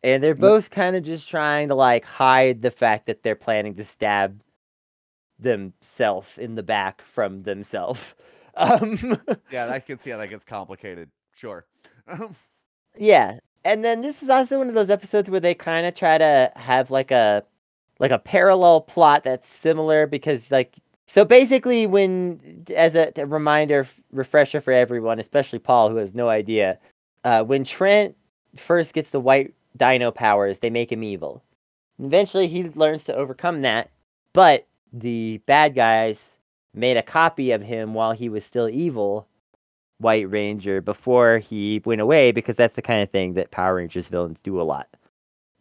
And 0.03 0.23
they're 0.23 0.35
both 0.35 0.69
kind 0.69 0.95
of 0.95 1.03
just 1.03 1.27
trying 1.27 1.69
to 1.69 1.75
like 1.75 2.05
hide 2.05 2.61
the 2.61 2.71
fact 2.71 3.07
that 3.07 3.23
they're 3.23 3.35
planning 3.35 3.75
to 3.75 3.83
stab 3.83 4.41
themselves 5.39 6.37
in 6.37 6.55
the 6.55 6.63
back 6.63 7.01
from 7.01 7.43
themselves. 7.43 8.13
Um 8.57 9.19
Yeah, 9.51 9.69
I 9.69 9.79
can 9.79 9.99
see 9.99 10.09
how 10.09 10.17
that 10.17 10.29
gets 10.29 10.45
complicated. 10.45 11.09
Sure. 11.33 11.65
yeah. 12.97 13.39
And 13.63 13.83
then 13.83 14.01
this 14.01 14.23
is 14.23 14.29
also 14.29 14.57
one 14.59 14.69
of 14.69 14.73
those 14.75 14.89
episodes 14.89 15.29
where 15.29 15.39
they 15.39 15.53
kind 15.53 15.85
of 15.85 15.93
try 15.95 16.17
to 16.17 16.51
have 16.55 16.89
like 16.91 17.11
a 17.11 17.43
like 17.99 18.11
a 18.11 18.19
parallel 18.19 18.81
plot 18.81 19.23
that's 19.23 19.47
similar 19.49 20.07
because 20.07 20.51
like 20.51 20.75
so 21.07 21.25
basically 21.25 21.87
when 21.87 22.65
as 22.75 22.95
a, 22.95 23.11
a 23.15 23.25
reminder 23.25 23.87
refresher 24.11 24.61
for 24.61 24.71
everyone 24.71 25.19
especially 25.19 25.57
paul 25.57 25.89
who 25.89 25.95
has 25.95 26.13
no 26.13 26.29
idea 26.29 26.77
uh, 27.27 27.43
when 27.43 27.65
Trent 27.65 28.15
first 28.55 28.93
gets 28.93 29.09
the 29.09 29.19
white 29.19 29.53
dino 29.75 30.11
powers, 30.11 30.59
they 30.59 30.69
make 30.69 30.91
him 30.91 31.03
evil. 31.03 31.43
Eventually, 31.99 32.47
he 32.47 32.69
learns 32.69 33.03
to 33.05 33.15
overcome 33.15 33.63
that, 33.63 33.89
but 34.31 34.65
the 34.93 35.41
bad 35.45 35.75
guys 35.75 36.36
made 36.77 36.95
a 36.97 37.01
copy 37.01 37.51
of 37.51 37.61
him 37.61 37.93
while 37.93 38.11
he 38.13 38.29
was 38.29 38.45
still 38.45 38.69
evil, 38.69 39.27
White 39.99 40.29
Ranger, 40.29 40.79
before 40.81 41.39
he 41.39 41.81
went 41.85 42.01
away, 42.01 42.31
because 42.31 42.55
that's 42.55 42.75
the 42.75 42.81
kind 42.81 43.01
of 43.01 43.09
thing 43.09 43.33
that 43.33 43.51
Power 43.51 43.75
Rangers 43.75 44.07
villains 44.07 44.41
do 44.41 44.61
a 44.61 44.63
lot. 44.63 44.87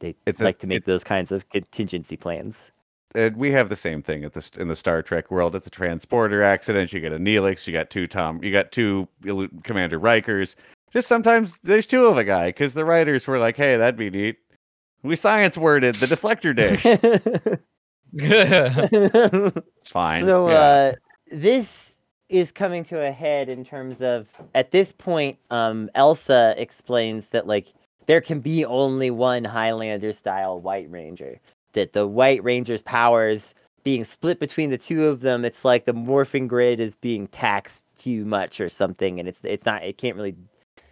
They 0.01 0.14
It's 0.26 0.40
a- 0.40 0.44
like 0.44 0.59
to 0.59 0.66
make 0.66 0.78
it- 0.78 0.84
those 0.84 1.02
kinds 1.05 1.32
of 1.32 1.48
contingency 1.48 2.16
plans. 2.16 2.70
And 3.14 3.36
we 3.38 3.51
have 3.52 3.70
the 3.70 3.76
same 3.76 4.02
thing 4.02 4.24
at 4.24 4.34
the 4.34 4.43
st- 4.43 4.60
in 4.60 4.68
the 4.68 4.76
Star 4.76 5.01
Trek 5.01 5.30
world. 5.30 5.56
It's 5.56 5.66
a 5.66 5.70
transporter 5.70 6.43
accident. 6.43 6.93
You 6.93 7.01
get 7.01 7.12
a 7.14 7.18
Neelix. 7.18 7.66
You 7.66 7.72
got 7.72 7.88
two 7.88 8.06
Tom. 8.06 8.43
You 8.44 8.52
got 8.52 8.72
two 8.72 9.09
Commander 9.62 9.98
Rikers. 9.98 10.55
Just 10.93 11.09
sometimes 11.09 11.59
there's 11.62 11.86
two 11.86 12.06
of 12.06 12.18
a 12.18 12.24
guy 12.24 12.48
because 12.48 12.74
the 12.74 12.84
writers 12.84 13.26
were 13.26 13.38
like, 13.38 13.56
"Hey, 13.56 13.78
that'd 13.78 13.97
be 13.97 14.10
neat." 14.10 14.36
We 15.02 15.16
science 15.16 15.56
worded 15.56 15.94
the 15.94 16.06
deflector 16.06 16.55
dish. 16.55 16.84
It's 18.12 19.88
fine. 19.90 20.24
So 20.24 20.48
Yeah. 20.48 20.59
uh, 20.59 20.93
this 21.31 22.03
is 22.28 22.51
coming 22.51 22.82
to 22.85 23.01
a 23.07 23.12
head 23.12 23.48
in 23.48 23.65
terms 23.65 24.01
of 24.01 24.28
at 24.55 24.73
this 24.73 24.93
point, 24.93 25.39
um, 25.51 25.89
Elsa 25.94 26.55
explains 26.57 27.28
that 27.28 27.47
like 27.47 27.73
there 28.07 28.20
can 28.20 28.40
be 28.40 28.65
only 28.65 29.11
one 29.11 29.44
Highlander 29.44 30.12
style 30.12 30.61
White 30.61 30.90
Ranger. 30.90 31.40
That 31.73 31.93
the 31.93 32.07
White 32.07 32.43
Ranger's 32.43 32.82
powers 32.82 33.55
being 33.85 34.03
split 34.03 34.40
between 34.40 34.70
the 34.70 34.78
two 34.78 35.05
of 35.07 35.20
them, 35.20 35.44
it's 35.44 35.65
like 35.65 35.85
the 35.85 35.93
morphing 35.93 36.48
grid 36.48 36.81
is 36.81 36.94
being 36.97 37.28
taxed 37.28 37.85
too 37.98 38.24
much 38.24 38.61
or 38.61 38.69
something, 38.69 39.20
and 39.20 39.28
it's 39.28 39.40
it's 39.44 39.66
not 39.66 39.85
it 39.85 39.98
can't 39.98 40.16
really 40.16 40.35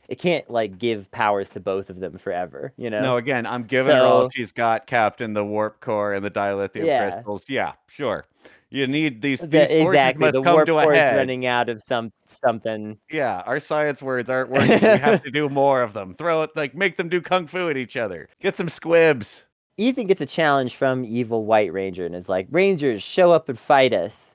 it 0.08 0.18
can't 0.18 0.48
like 0.50 0.78
give 0.78 1.10
powers 1.10 1.48
to 1.50 1.60
both 1.60 1.88
of 1.90 2.00
them 2.00 2.18
forever, 2.18 2.72
you 2.76 2.90
know? 2.90 3.00
No, 3.00 3.16
again, 3.16 3.46
I'm 3.46 3.64
giving 3.64 3.96
her 3.96 4.04
all 4.04 4.30
she's 4.30 4.52
got, 4.52 4.86
Captain. 4.86 5.32
The 5.32 5.44
warp 5.44 5.80
core 5.80 6.12
and 6.12 6.24
the 6.24 6.30
dilithium 6.30 6.86
Yeah. 6.86 7.10
crystals. 7.10 7.48
Yeah, 7.48 7.72
sure. 7.88 8.26
You 8.74 8.88
need 8.88 9.22
these. 9.22 9.40
The- 9.40 9.46
These 9.46 9.68
forces 9.68 9.86
exactly. 9.86 10.30
The 10.32 10.42
warp 10.42 10.66
core 10.66 10.92
is 10.92 11.16
running 11.16 11.46
out 11.46 11.68
of 11.68 11.80
some 11.80 12.12
something. 12.26 12.98
Yeah, 13.08 13.40
our 13.46 13.60
science 13.60 14.02
words 14.02 14.28
aren't 14.28 14.50
working. 14.50 14.80
we 14.80 14.98
have 14.98 15.22
to 15.22 15.30
do 15.30 15.48
more 15.48 15.80
of 15.82 15.92
them. 15.92 16.12
Throw 16.12 16.42
it 16.42 16.50
like 16.56 16.74
make 16.74 16.96
them 16.96 17.08
do 17.08 17.20
kung 17.20 17.46
fu 17.46 17.70
at 17.70 17.76
each 17.76 17.96
other. 17.96 18.28
Get 18.40 18.56
some 18.56 18.68
squibs. 18.68 19.46
Ethan 19.76 20.08
gets 20.08 20.20
a 20.20 20.26
challenge 20.26 20.74
from 20.74 21.04
evil 21.04 21.44
White 21.44 21.72
Ranger 21.72 22.04
and 22.04 22.16
is 22.16 22.28
like, 22.28 22.48
Rangers, 22.50 23.00
show 23.00 23.30
up 23.30 23.48
and 23.48 23.56
fight 23.58 23.92
us. 23.92 24.34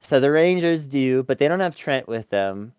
So 0.00 0.20
the 0.20 0.30
Rangers 0.30 0.86
do, 0.86 1.22
but 1.24 1.38
they 1.38 1.48
don't 1.48 1.60
have 1.60 1.76
Trent 1.76 2.08
with 2.08 2.30
them 2.30 2.72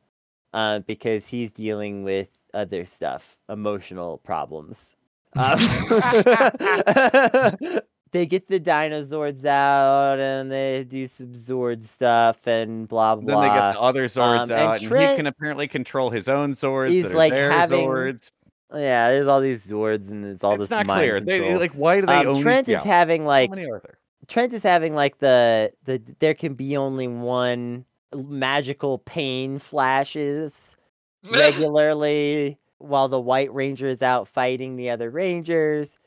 uh, 0.53 0.79
because 0.79 1.27
he's 1.27 1.51
dealing 1.51 2.03
with 2.03 2.27
other 2.55 2.85
stuff, 2.87 3.37
emotional 3.49 4.17
problems. 4.19 4.95
Um, 5.35 5.59
they 8.11 8.25
get 8.25 8.47
the 8.47 8.59
dinosaurs 8.59 9.43
out 9.45 10.19
and 10.19 10.51
they 10.51 10.83
do 10.83 11.05
some 11.07 11.33
Zord 11.33 11.83
stuff 11.83 12.45
and 12.47 12.87
blah 12.87 13.15
blah. 13.15 13.41
Then 13.41 13.49
they 13.49 13.59
get 13.59 13.73
the 13.73 13.79
other 13.81 14.05
Zords 14.05 14.35
Um, 14.35 14.41
and 14.43 14.51
out, 14.51 14.71
and, 14.73 14.81
he 14.81 14.87
Trent 14.87 15.17
can 15.17 15.27
apparently 15.27 15.67
control 15.67 16.09
his 16.09 16.27
own 16.29 16.53
Zords. 16.53 16.89
He's 16.89 17.05
like, 17.13 17.33
having 17.33 17.87
Zords. 17.87 18.31
Yeah, 18.73 19.11
there's 19.11 19.27
all 19.27 19.39
these 19.39 19.65
Zords 19.65 20.09
and 20.09 20.23
there's 20.23 20.43
all 20.43 20.53
it's 20.53 20.61
this 20.61 20.69
not 20.69 20.85
mind 20.85 20.99
clear. 20.99 21.21
They 21.21 21.55
like 21.55 21.73
why 21.73 21.99
do 22.01 22.05
they 22.07 22.13
Um, 22.13 22.27
own? 22.27 22.41
Trent 22.41 22.67
yeah. 22.67 22.79
is 22.79 22.83
having 22.83 23.25
like 23.25 23.49
How 23.49 23.55
many 23.55 23.69
are 23.69 23.79
there? 23.79 23.97
Trent 24.27 24.51
is 24.53 24.63
having 24.63 24.93
like 24.93 25.19
the 25.19 25.71
the 25.85 26.01
there 26.19 26.33
can 26.33 26.53
be 26.53 26.75
only 26.75 27.07
one 27.07 27.85
magical 28.15 28.99
pain 28.99 29.59
flashes 29.59 30.75
regularly 31.31 32.57
while 32.79 33.07
the 33.07 33.19
White 33.19 33.53
Ranger 33.53 33.87
is 33.87 34.01
out 34.01 34.27
fighting 34.27 34.75
the 34.75 34.89
other 34.89 35.09
Rangers, 35.09 35.97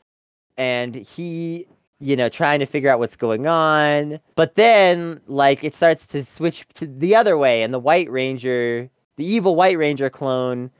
and 0.55 0.95
he 0.95 1.67
you 2.01 2.15
know 2.15 2.27
trying 2.29 2.59
to 2.59 2.65
figure 2.65 2.89
out 2.89 2.99
what's 2.99 3.15
going 3.15 3.47
on. 3.47 4.19
But 4.35 4.55
then 4.55 5.21
like 5.27 5.63
it 5.63 5.75
starts 5.75 6.07
to 6.07 6.23
switch 6.25 6.65
to 6.75 6.87
the 6.87 7.15
other 7.15 7.37
way, 7.37 7.63
and 7.63 7.73
the 7.73 7.79
White 7.79 8.09
Ranger, 8.11 8.89
the 9.17 9.25
evil 9.25 9.55
White 9.55 9.77
Ranger 9.77 10.09
clone. 10.09 10.71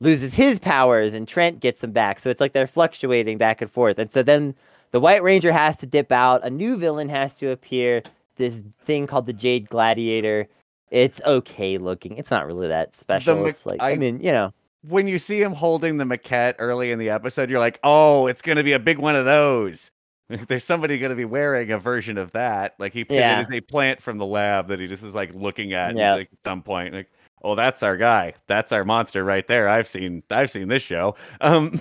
Loses 0.00 0.34
his 0.34 0.58
powers 0.58 1.14
and 1.14 1.26
Trent 1.26 1.60
gets 1.60 1.80
them 1.80 1.90
back. 1.90 2.18
So 2.20 2.28
it's 2.28 2.38
like 2.38 2.52
they're 2.52 2.66
fluctuating 2.66 3.38
back 3.38 3.62
and 3.62 3.70
forth. 3.70 3.98
And 3.98 4.12
so 4.12 4.22
then 4.22 4.54
the 4.90 5.00
White 5.00 5.22
Ranger 5.22 5.50
has 5.50 5.74
to 5.78 5.86
dip 5.86 6.12
out. 6.12 6.44
A 6.44 6.50
new 6.50 6.76
villain 6.76 7.08
has 7.08 7.38
to 7.38 7.48
appear. 7.48 8.02
This 8.36 8.60
thing 8.84 9.06
called 9.06 9.24
the 9.24 9.32
Jade 9.32 9.70
Gladiator. 9.70 10.48
It's 10.90 11.18
okay 11.24 11.78
looking. 11.78 12.18
It's 12.18 12.30
not 12.30 12.46
really 12.46 12.68
that 12.68 12.94
special. 12.94 13.36
Mc- 13.36 13.48
it's 13.48 13.64
like 13.64 13.80
I, 13.80 13.92
I- 13.92 13.96
mean, 13.96 14.20
you 14.20 14.32
know, 14.32 14.52
When 14.86 15.08
you 15.08 15.18
see 15.18 15.40
him 15.40 15.52
holding 15.54 15.96
the 15.96 16.04
maquette 16.04 16.56
early 16.58 16.92
in 16.92 16.98
the 16.98 17.08
episode, 17.08 17.48
you're 17.48 17.58
like, 17.58 17.80
oh, 17.82 18.26
it's 18.26 18.42
gonna 18.42 18.62
be 18.64 18.72
a 18.74 18.78
big 18.78 18.98
one 18.98 19.16
of 19.16 19.24
those. 19.24 19.90
There's 20.28 20.64
somebody 20.64 20.98
gonna 20.98 21.14
be 21.14 21.24
wearing 21.24 21.70
a 21.70 21.78
version 21.78 22.18
of 22.18 22.32
that. 22.32 22.74
Like 22.78 22.92
he 22.92 23.06
Yeah. 23.08 23.38
it 23.40 23.48
is 23.48 23.54
a 23.56 23.60
plant 23.60 24.02
from 24.02 24.18
the 24.18 24.26
lab 24.26 24.68
that 24.68 24.80
he 24.80 24.86
just 24.86 25.02
is 25.04 25.14
like 25.14 25.32
looking 25.34 25.72
at 25.72 25.96
Yeah. 25.96 26.14
like, 26.14 26.28
at 26.32 26.38
some 26.44 26.62
point. 26.62 26.94
Like, 26.94 27.10
oh, 27.42 27.54
that's 27.54 27.82
our 27.82 27.96
guy. 27.96 28.34
That's 28.48 28.72
our 28.72 28.84
monster 28.84 29.24
right 29.24 29.46
there. 29.46 29.68
I've 29.68 29.86
seen 29.88 30.22
I've 30.30 30.50
seen 30.50 30.68
this 30.68 30.82
show. 30.82 31.14
Um 31.40 31.80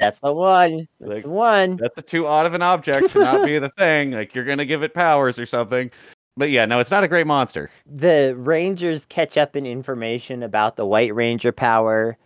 that's 0.00 0.18
the 0.20 0.32
one. 0.32 0.88
That's 0.98 1.12
Like, 1.12 1.22
the 1.24 1.28
one. 1.28 1.76
that's 1.76 1.98
a 1.98 2.02
too 2.02 2.26
odd 2.26 2.46
of 2.46 2.54
an 2.54 2.62
object 2.62 3.10
to 3.12 3.18
not 3.20 3.44
be 3.44 3.58
the 3.58 3.68
thing. 3.78 4.12
Like 4.12 4.34
you're 4.34 4.44
gonna 4.46 4.64
give 4.64 4.82
it 4.82 4.94
powers 4.94 5.38
or 5.38 5.46
something. 5.46 5.90
But 6.36 6.50
yeah, 6.50 6.64
no, 6.64 6.78
it's 6.78 6.90
not 6.90 7.04
a 7.04 7.08
great 7.08 7.26
monster. 7.26 7.70
The 7.86 8.34
Rangers 8.38 9.04
catch 9.06 9.36
up 9.36 9.54
in 9.56 9.66
information 9.66 10.42
about 10.42 10.76
the 10.76 10.86
White 10.86 11.14
Ranger 11.14 11.52
power 11.52 12.16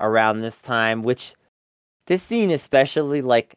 around 0.00 0.40
this 0.40 0.62
time, 0.62 1.02
which 1.02 1.34
this 2.06 2.22
scene 2.22 2.50
especially 2.52 3.20
like 3.22 3.56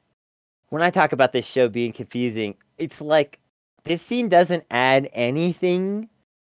when 0.69 0.81
I 0.81 0.89
talk 0.89 1.11
about 1.11 1.31
this 1.31 1.45
show 1.45 1.69
being 1.69 1.91
confusing, 1.93 2.55
it's 2.77 3.01
like 3.01 3.39
this 3.85 4.01
scene 4.01 4.29
doesn't 4.29 4.65
add 4.69 5.09
anything 5.13 6.09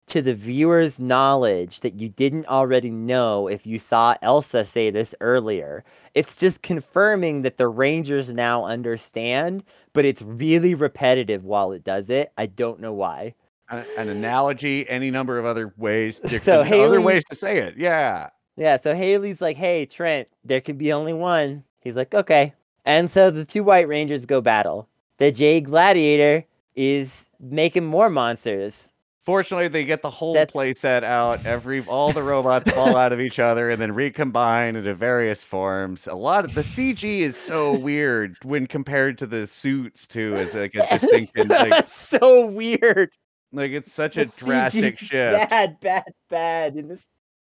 to 0.07 0.21
the 0.21 0.35
viewer's 0.35 0.99
knowledge 0.99 1.81
that 1.81 1.99
you 1.99 2.09
didn't 2.09 2.47
already 2.47 2.91
know 2.91 3.49
if 3.49 3.67
you 3.67 3.79
saw 3.79 4.15
Elsa 4.23 4.65
say 4.65 4.91
this 4.91 5.15
earlier. 5.21 5.83
It's 6.15 6.37
just 6.37 6.63
confirming 6.63 7.43
that 7.43 7.57
the 7.57 7.69
Rangers 7.69 8.33
now 8.33 8.67
understand, 8.67 9.65
but 9.95 10.05
it's 10.05 10.23
really 10.23 10.75
repetitive 10.75 11.45
while 11.45 11.73
it 11.73 11.85
does 11.85 12.11
it. 12.11 12.33
I 12.37 12.47
don't 12.47 12.81
know 12.81 12.93
why. 12.93 13.35
An, 13.71 13.85
an 13.97 14.09
analogy, 14.11 14.89
any 14.91 15.11
number 15.11 15.39
of 15.39 15.47
other 15.47 15.73
ways. 15.79 16.21
So 16.41 16.63
there's 16.63 16.73
other 16.73 17.01
ways 17.01 17.25
to 17.31 17.35
say 17.35 17.59
it. 17.59 17.77
Yeah. 17.79 18.29
Yeah, 18.57 18.77
so 18.77 18.95
Hayley's 18.95 19.41
like, 19.41 19.57
"Hey, 19.57 19.85
Trent, 19.85 20.29
there 20.45 20.61
can 20.61 20.77
be 20.77 20.93
only 20.93 21.13
one." 21.13 21.65
He's 21.81 21.97
like, 21.97 22.15
"Okay." 22.15 22.55
And 22.85 23.11
so 23.11 23.31
the 23.31 23.45
two 23.45 23.65
White 23.65 23.89
Rangers 23.89 24.27
go 24.27 24.41
battle. 24.41 24.89
The 25.19 25.31
Jade 25.33 25.67
Gladiator 25.67 26.45
is 26.75 27.31
making 27.41 27.85
more 27.85 28.11
monsters. 28.11 28.91
Fortunately, 29.23 29.69
they 29.69 29.87
get 29.87 30.03
the 30.03 30.11
whole 30.11 30.35
That's- 30.35 30.53
play 30.53 30.75
set 30.75 31.03
out. 31.03 31.47
Every 31.47 31.83
all 31.87 32.13
the 32.13 32.23
robots 32.23 32.71
fall 32.71 32.95
out 32.97 33.11
of 33.13 33.21
each 33.21 33.39
other 33.39 33.71
and 33.71 33.81
then 33.81 33.93
recombine 33.95 34.77
into 34.77 34.95
various 34.95 35.43
forms. 35.43 36.07
A 36.07 36.15
lot 36.15 36.45
of 36.45 36.53
the 36.55 36.61
CG 36.61 37.21
is 37.21 37.35
so 37.37 37.73
weird 37.79 38.37
when 38.43 38.67
compared 38.67 39.17
to 39.19 39.27
the 39.27 39.47
suits 39.47 40.07
too, 40.07 40.35
as 40.37 40.55
like 40.55 40.75
a 40.75 40.87
distinction. 40.99 41.49
Like, 41.49 41.71
That's 41.71 41.93
so 42.09 42.45
weird. 42.45 43.11
like 43.53 43.71
it's 43.71 43.93
such 43.93 44.19
a 44.19 44.27
The 44.27 44.33
drastic 44.37 44.99
CG's 44.99 45.09
shift. 45.09 45.51
Bad, 45.51 45.81
bad, 45.81 46.05
bad. 46.29 46.77
In 46.77 46.89
this. 46.89 47.01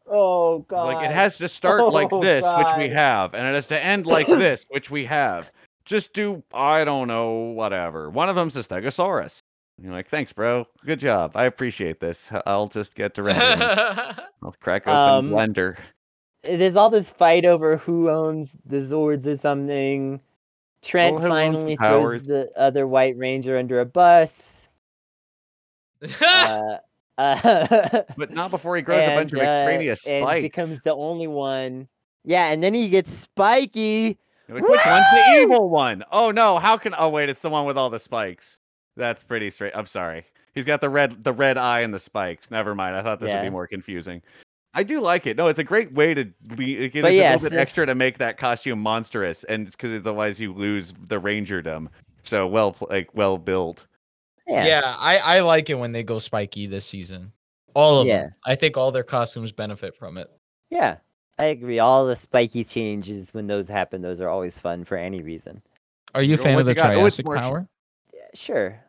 Oh 0.10 0.60
god. 0.68 0.86
Like 0.94 1.10
it 1.10 1.14
has 1.14 1.38
to 1.40 1.50
start 1.50 1.82
like 1.94 2.12
Oh, 2.12 2.22
this, 2.22 2.46
which 2.58 2.68
we 2.78 2.90
have, 2.90 3.34
and 3.34 3.48
it 3.48 3.54
has 3.54 3.68
to 3.68 3.84
end 3.84 4.06
like 4.06 4.28
this, 4.28 4.66
which 4.70 4.90
we 4.90 5.06
have. 5.06 5.52
Just 5.86 6.14
do 6.14 6.44
I 6.54 6.84
don't 6.84 7.08
know, 7.08 7.32
whatever. 7.32 8.10
One 8.10 8.30
of 8.30 8.36
them's 8.36 8.58
a 8.58 8.62
Stegosaurus. 8.62 9.40
You're 9.80 9.94
like, 9.94 10.10
thanks, 10.10 10.34
bro. 10.34 10.66
Good 10.86 11.00
job. 11.00 11.34
I 11.36 11.46
appreciate 11.46 12.00
this. 12.00 12.32
I'll 12.48 12.68
just 12.68 12.96
get 12.96 13.14
to 13.16 13.24
rendering. 13.24 13.62
I'll 14.44 14.56
crack 14.60 14.88
open 14.88 14.96
Um, 14.96 15.30
Blender. 15.30 15.78
There's 16.44 16.76
all 16.76 16.90
this 16.90 17.10
fight 17.10 17.46
over 17.46 17.78
who 17.78 18.10
owns 18.10 18.54
the 18.66 18.78
Zords 18.78 19.28
or 19.28 19.36
something. 19.38 20.20
Trent 20.82 21.20
who 21.20 21.28
owns 21.28 21.64
the 21.64 21.76
finally 21.76 21.76
throws 21.76 22.24
the 22.24 22.50
other 22.56 22.88
White 22.88 23.18
Ranger 23.18 23.58
under 23.58 23.80
a 23.80 23.86
bus. 23.86 24.62
uh, 26.22 26.78
uh, 27.18 28.04
But 28.18 28.32
not 28.32 28.52
before 28.52 28.76
he 28.76 28.82
grows 28.84 29.04
a 29.04 29.16
bunch 29.16 29.34
of 29.34 29.40
and, 29.40 29.48
uh, 29.48 29.52
extraneous 29.52 30.08
and 30.08 30.24
spikes. 30.24 30.42
becomes 30.42 30.82
the 30.82 30.94
only 30.94 31.28
one. 31.28 31.88
Yeah, 32.24 32.48
and 32.48 32.64
then 32.64 32.74
he 32.74 32.90
gets 32.90 33.12
spiky. 33.12 34.18
Which 34.48 34.64
one's 34.64 35.06
the 35.12 35.40
evil 35.42 35.70
one? 35.70 36.04
Oh 36.12 36.32
no, 36.32 36.58
how 36.60 36.78
can 36.78 36.94
oh 36.98 37.10
wait, 37.10 37.30
it's 37.30 37.42
the 37.42 37.50
one 37.50 37.66
with 37.66 37.78
all 37.78 37.90
the 37.90 38.00
spikes. 38.00 38.60
That's 38.96 39.24
pretty 39.24 39.50
straight. 39.50 39.74
I'm 39.76 39.86
sorry. 39.86 40.26
He's 40.54 40.66
got 40.66 40.82
the 40.82 40.90
red 40.90 41.24
the 41.24 41.34
red 41.34 41.58
eye 41.58 41.82
and 41.82 41.94
the 41.94 42.00
spikes. 42.00 42.50
Never 42.50 42.74
mind. 42.74 42.96
I 42.96 43.04
thought 43.04 43.20
this 43.20 43.32
would 43.34 43.44
be 43.44 43.50
more 43.50 43.68
confusing. 43.68 44.22
I 44.74 44.84
do 44.84 45.02
like 45.02 45.26
it. 45.26 45.38
No, 45.38 45.48
it's 45.48 45.60
a 45.60 45.64
great 45.64 45.92
way 45.94 46.14
to 46.14 46.26
be 46.56 46.78
it 46.78 46.96
a 46.96 47.02
little 47.02 47.50
bit 47.50 47.54
uh, 47.54 47.60
extra 47.60 47.86
to 47.86 47.96
make 47.96 48.20
that 48.20 48.38
costume 48.38 48.80
monstrous, 48.80 49.44
and 49.46 49.66
it's 49.68 49.76
because 49.76 49.94
otherwise 49.94 50.40
you 50.40 50.54
lose 50.54 50.94
the 51.08 51.20
rangerdom. 51.20 51.88
So 52.24 52.46
well, 52.48 52.76
like 52.90 53.10
well 53.14 53.38
built. 53.38 53.88
Yeah. 54.48 54.66
yeah, 54.66 54.96
I, 54.98 55.18
I 55.18 55.40
like 55.42 55.70
it 55.70 55.76
when 55.76 55.92
they 55.92 56.04
go 56.04 56.20
spiky 56.20 56.68
this 56.68 56.86
season. 56.86 57.32
All 57.74 58.00
of 58.02 58.08
Yeah. 58.08 58.22
them. 58.24 58.36
I 58.46 58.56
think 58.56 58.78
all 58.78 58.92
their 58.92 59.04
costumes 59.04 59.52
benefit 59.52 59.96
from 59.96 60.18
it. 60.18 60.30
Yeah. 60.70 60.98
I 61.38 61.46
agree. 61.46 61.80
All 61.80 62.06
the 62.08 62.16
spiky 62.16 62.64
changes 62.64 63.34
when 63.34 63.46
those 63.48 63.68
happen, 63.68 64.02
those 64.02 64.22
are 64.22 64.30
always 64.30 64.58
fun 64.58 64.84
for 64.86 64.98
any 64.98 65.22
reason. 65.22 65.62
Are 66.16 66.24
you 66.24 66.34
a 66.34 66.38
Well, 66.38 66.44
fan 66.46 66.60
of 66.60 66.66
the 66.66 66.72
you 66.72 66.76
got? 66.76 66.92
Oh, 66.94 67.00
Triassic 67.00 67.26
power? 67.26 67.68
Yeah, 68.14 68.22
sure. 68.34 68.80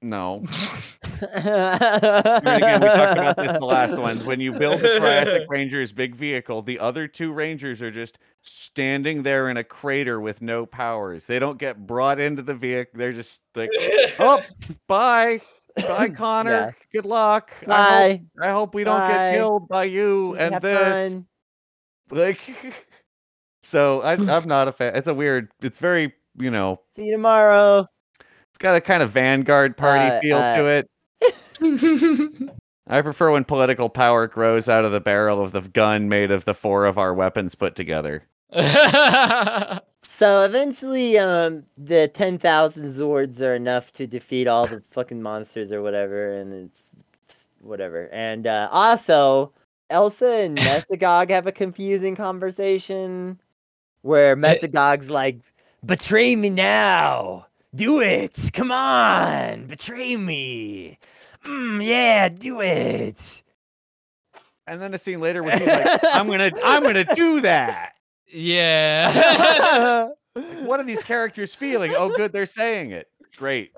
No. 0.00 0.42
Again, 1.22 2.80
we 2.80 2.88
talked 2.88 3.18
about 3.18 3.36
this 3.36 3.50
in 3.52 3.60
the 3.60 3.66
last 3.66 3.96
one. 3.98 4.24
When 4.24 4.40
you 4.40 4.52
build 4.52 4.80
the 4.80 4.98
Triassic 4.98 5.48
Ranger's 5.48 5.92
big 5.92 6.14
vehicle, 6.16 6.62
the 6.62 6.78
other 6.80 7.06
two 7.06 7.32
Rangers 7.32 7.80
are 7.82 7.90
just 7.92 8.18
standing 8.42 9.22
there 9.22 9.48
in 9.48 9.56
a 9.56 9.64
crater 9.64 10.20
with 10.20 10.42
no 10.42 10.66
powers. 10.66 11.26
They 11.26 11.38
don't 11.38 11.58
get 11.58 11.86
brought 11.86 12.18
into 12.20 12.42
the 12.42 12.54
vehicle. 12.54 12.98
They're 12.98 13.12
just 13.12 13.40
like, 13.54 13.70
oh, 14.18 14.40
bye. 14.88 15.40
Bye, 15.76 16.08
Connor. 16.16 16.50
Yeah. 16.50 16.70
Good 16.92 17.06
luck. 17.06 17.50
I 17.62 17.64
hope, 17.64 17.68
Bye. 17.68 18.22
I 18.46 18.50
hope 18.50 18.74
we 18.74 18.84
don't 18.84 19.08
get 19.08 19.32
killed 19.34 19.68
by 19.68 19.84
you 19.84 20.34
and 20.36 20.54
Have 20.54 20.62
this. 20.62 21.12
fun. 21.14 21.26
Like, 22.10 22.40
so 23.62 24.02
I, 24.02 24.12
I'm 24.12 24.46
not 24.48 24.68
a 24.68 24.72
fan. 24.72 24.94
It's 24.96 25.08
a 25.08 25.14
weird, 25.14 25.48
it's 25.62 25.78
very, 25.78 26.12
you 26.38 26.50
know, 26.50 26.80
See 26.94 27.04
you 27.06 27.12
tomorrow. 27.12 27.86
it's 28.18 28.58
got 28.58 28.76
a 28.76 28.80
kind 28.82 29.02
of 29.02 29.10
Vanguard 29.12 29.76
party 29.78 30.14
Uh, 30.16 30.20
feel 30.20 30.36
uh, 30.36 30.54
to 30.56 30.66
it. 30.66 32.50
I 32.88 33.00
prefer 33.00 33.30
when 33.30 33.44
political 33.44 33.88
power 33.88 34.26
grows 34.26 34.68
out 34.68 34.84
of 34.84 34.92
the 34.92 35.00
barrel 35.00 35.40
of 35.40 35.52
the 35.52 35.60
gun 35.62 36.08
made 36.08 36.30
of 36.30 36.44
the 36.44 36.52
four 36.54 36.84
of 36.84 36.98
our 36.98 37.14
weapons 37.14 37.54
put 37.54 37.76
together. 37.76 38.24
So 40.04 40.42
eventually, 40.44 41.16
um, 41.18 41.62
the 41.78 42.08
ten 42.08 42.36
thousand 42.38 42.90
Zords 42.90 43.40
are 43.40 43.54
enough 43.54 43.92
to 43.94 44.06
defeat 44.06 44.48
all 44.48 44.66
the 44.66 44.82
fucking 44.90 45.22
monsters 45.22 45.72
or 45.72 45.80
whatever, 45.80 46.32
and 46.32 46.52
it's, 46.52 46.90
it's 47.22 47.48
whatever. 47.60 48.08
And 48.12 48.46
uh, 48.46 48.68
also, 48.72 49.52
Elsa 49.90 50.26
and 50.28 50.58
Mesagog 50.66 51.30
have 51.30 51.46
a 51.46 51.52
confusing 51.52 52.16
conversation 52.16 53.40
where 54.02 54.36
Mesagog's 54.36 55.10
like, 55.10 55.40
"Betray 55.86 56.36
me 56.36 56.50
now, 56.50 57.46
do 57.74 58.00
it, 58.00 58.36
come 58.52 58.72
on, 58.72 59.66
betray 59.68 60.16
me, 60.16 60.98
mm, 61.46 61.84
yeah, 61.84 62.28
do 62.28 62.60
it." 62.60 63.16
And 64.66 64.80
then 64.80 64.94
a 64.94 64.98
scene 64.98 65.20
later 65.20 65.42
when 65.42 65.58
he's 65.58 65.68
like, 65.68 66.00
"I'm 66.12 66.26
gonna, 66.28 66.50
I'm 66.64 66.82
gonna 66.82 67.04
do 67.14 67.40
that." 67.42 67.94
Yeah. 68.32 70.08
What 70.64 70.80
are 70.80 70.84
these 70.84 71.02
characters 71.02 71.54
feeling? 71.54 71.92
Oh, 71.94 72.08
good, 72.08 72.32
they're 72.32 72.46
saying 72.46 72.92
it. 72.92 73.06
Great, 73.36 73.72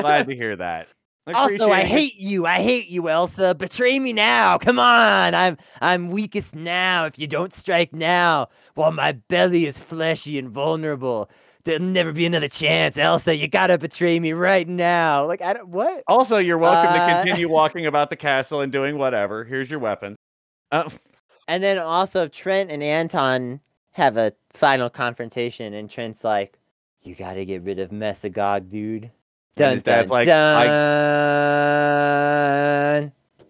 glad 0.00 0.26
to 0.26 0.34
hear 0.34 0.56
that. 0.56 0.88
Also, 1.34 1.70
I 1.70 1.80
it. 1.82 1.86
hate 1.86 2.16
you. 2.16 2.46
I 2.46 2.60
hate 2.62 2.88
you, 2.88 3.08
Elsa. 3.08 3.54
Betray 3.54 4.00
me 4.00 4.12
now. 4.12 4.58
Come 4.58 4.80
on. 4.80 5.36
I'm 5.36 5.56
I'm 5.80 6.10
weakest 6.10 6.52
now. 6.54 7.04
If 7.04 7.16
you 7.16 7.28
don't 7.28 7.52
strike 7.52 7.92
now, 7.92 8.48
while 8.74 8.90
my 8.90 9.12
belly 9.12 9.66
is 9.66 9.78
fleshy 9.78 10.36
and 10.36 10.50
vulnerable, 10.50 11.30
there'll 11.64 11.80
never 11.80 12.10
be 12.10 12.26
another 12.26 12.48
chance. 12.48 12.98
Elsa, 12.98 13.36
you 13.36 13.46
gotta 13.46 13.78
betray 13.78 14.18
me 14.18 14.32
right 14.32 14.66
now. 14.66 15.24
Like 15.26 15.42
I 15.42 15.52
don't 15.52 15.68
what? 15.68 16.02
Also, 16.08 16.38
you're 16.38 16.58
welcome 16.58 16.92
Uh, 16.92 17.06
to 17.06 17.22
continue 17.22 17.48
walking 17.48 17.86
about 17.86 18.10
the 18.10 18.16
castle 18.16 18.60
and 18.62 18.72
doing 18.72 18.98
whatever. 18.98 19.44
Here's 19.44 19.70
your 19.70 19.78
weapon. 19.78 20.16
Uh, 20.72 20.90
And 21.46 21.62
then 21.62 21.78
also 21.78 22.26
Trent 22.26 22.70
and 22.72 22.82
Anton 22.82 23.60
have 23.92 24.16
a 24.16 24.32
final 24.50 24.90
confrontation, 24.90 25.74
and 25.74 25.88
Trent's 25.90 26.24
like, 26.24 26.58
"You 27.02 27.14
gotta 27.14 27.44
get 27.44 27.62
rid 27.62 27.78
of 27.78 27.90
Mesagog, 27.90 28.70
dude." 28.70 29.10
Dun, 29.54 29.74
his 29.74 29.82
dad's 29.82 30.10
dun, 30.10 30.18
like, 30.18 30.26
dun. 30.28 30.66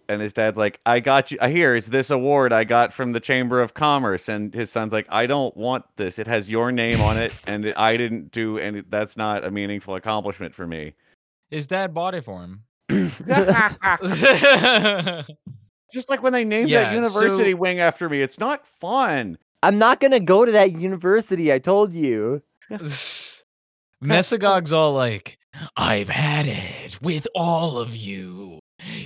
and 0.09 0.21
his 0.21 0.33
dad's 0.33 0.57
like, 0.57 0.81
"I 0.85 0.99
got 0.99 1.31
you. 1.31 1.37
I 1.41 1.47
hear 1.49 1.69
Here 1.69 1.75
is 1.77 1.87
this 1.87 2.09
award 2.09 2.51
I 2.51 2.65
got 2.65 2.91
from 2.91 3.13
the 3.13 3.21
Chamber 3.21 3.61
of 3.61 3.73
Commerce." 3.73 4.27
And 4.27 4.53
his 4.53 4.69
son's 4.69 4.91
like, 4.91 5.07
"I 5.09 5.25
don't 5.27 5.55
want 5.55 5.85
this. 5.95 6.19
It 6.19 6.27
has 6.27 6.49
your 6.49 6.71
name 6.73 6.99
on 7.01 7.17
it, 7.17 7.31
and 7.47 7.63
it- 7.65 7.77
I 7.77 7.95
didn't 7.97 8.31
do 8.31 8.57
any. 8.57 8.81
That's 8.89 9.15
not 9.15 9.45
a 9.45 9.51
meaningful 9.51 9.95
accomplishment 9.95 10.53
for 10.53 10.67
me." 10.67 10.93
His 11.49 11.67
dad 11.67 11.93
bought 11.93 12.15
it 12.15 12.25
for 12.25 12.41
him. 12.41 12.63
Just 15.93 16.09
like 16.09 16.21
when 16.23 16.33
they 16.33 16.43
named 16.43 16.69
Yeah, 16.69 16.85
that 16.85 16.95
university 16.95 17.51
so- 17.51 17.57
wing 17.57 17.79
after 17.79 18.09
me, 18.09 18.21
it's 18.21 18.39
not 18.39 18.67
fun. 18.67 19.37
I'm 19.63 19.77
not 19.77 20.01
gonna 20.01 20.19
go 20.19 20.43
to 20.43 20.51
that 20.51 20.73
university. 20.73 21.53
I 21.53 21.57
told 21.57 21.93
you. 21.93 22.41
Mesagog's 24.03 24.73
all 24.73 24.91
like, 24.91 25.37
I've 25.77 26.09
had 26.09 26.47
it 26.47 27.01
with 27.01 27.25
all 27.33 27.77
of 27.77 27.95
you. 27.95 28.59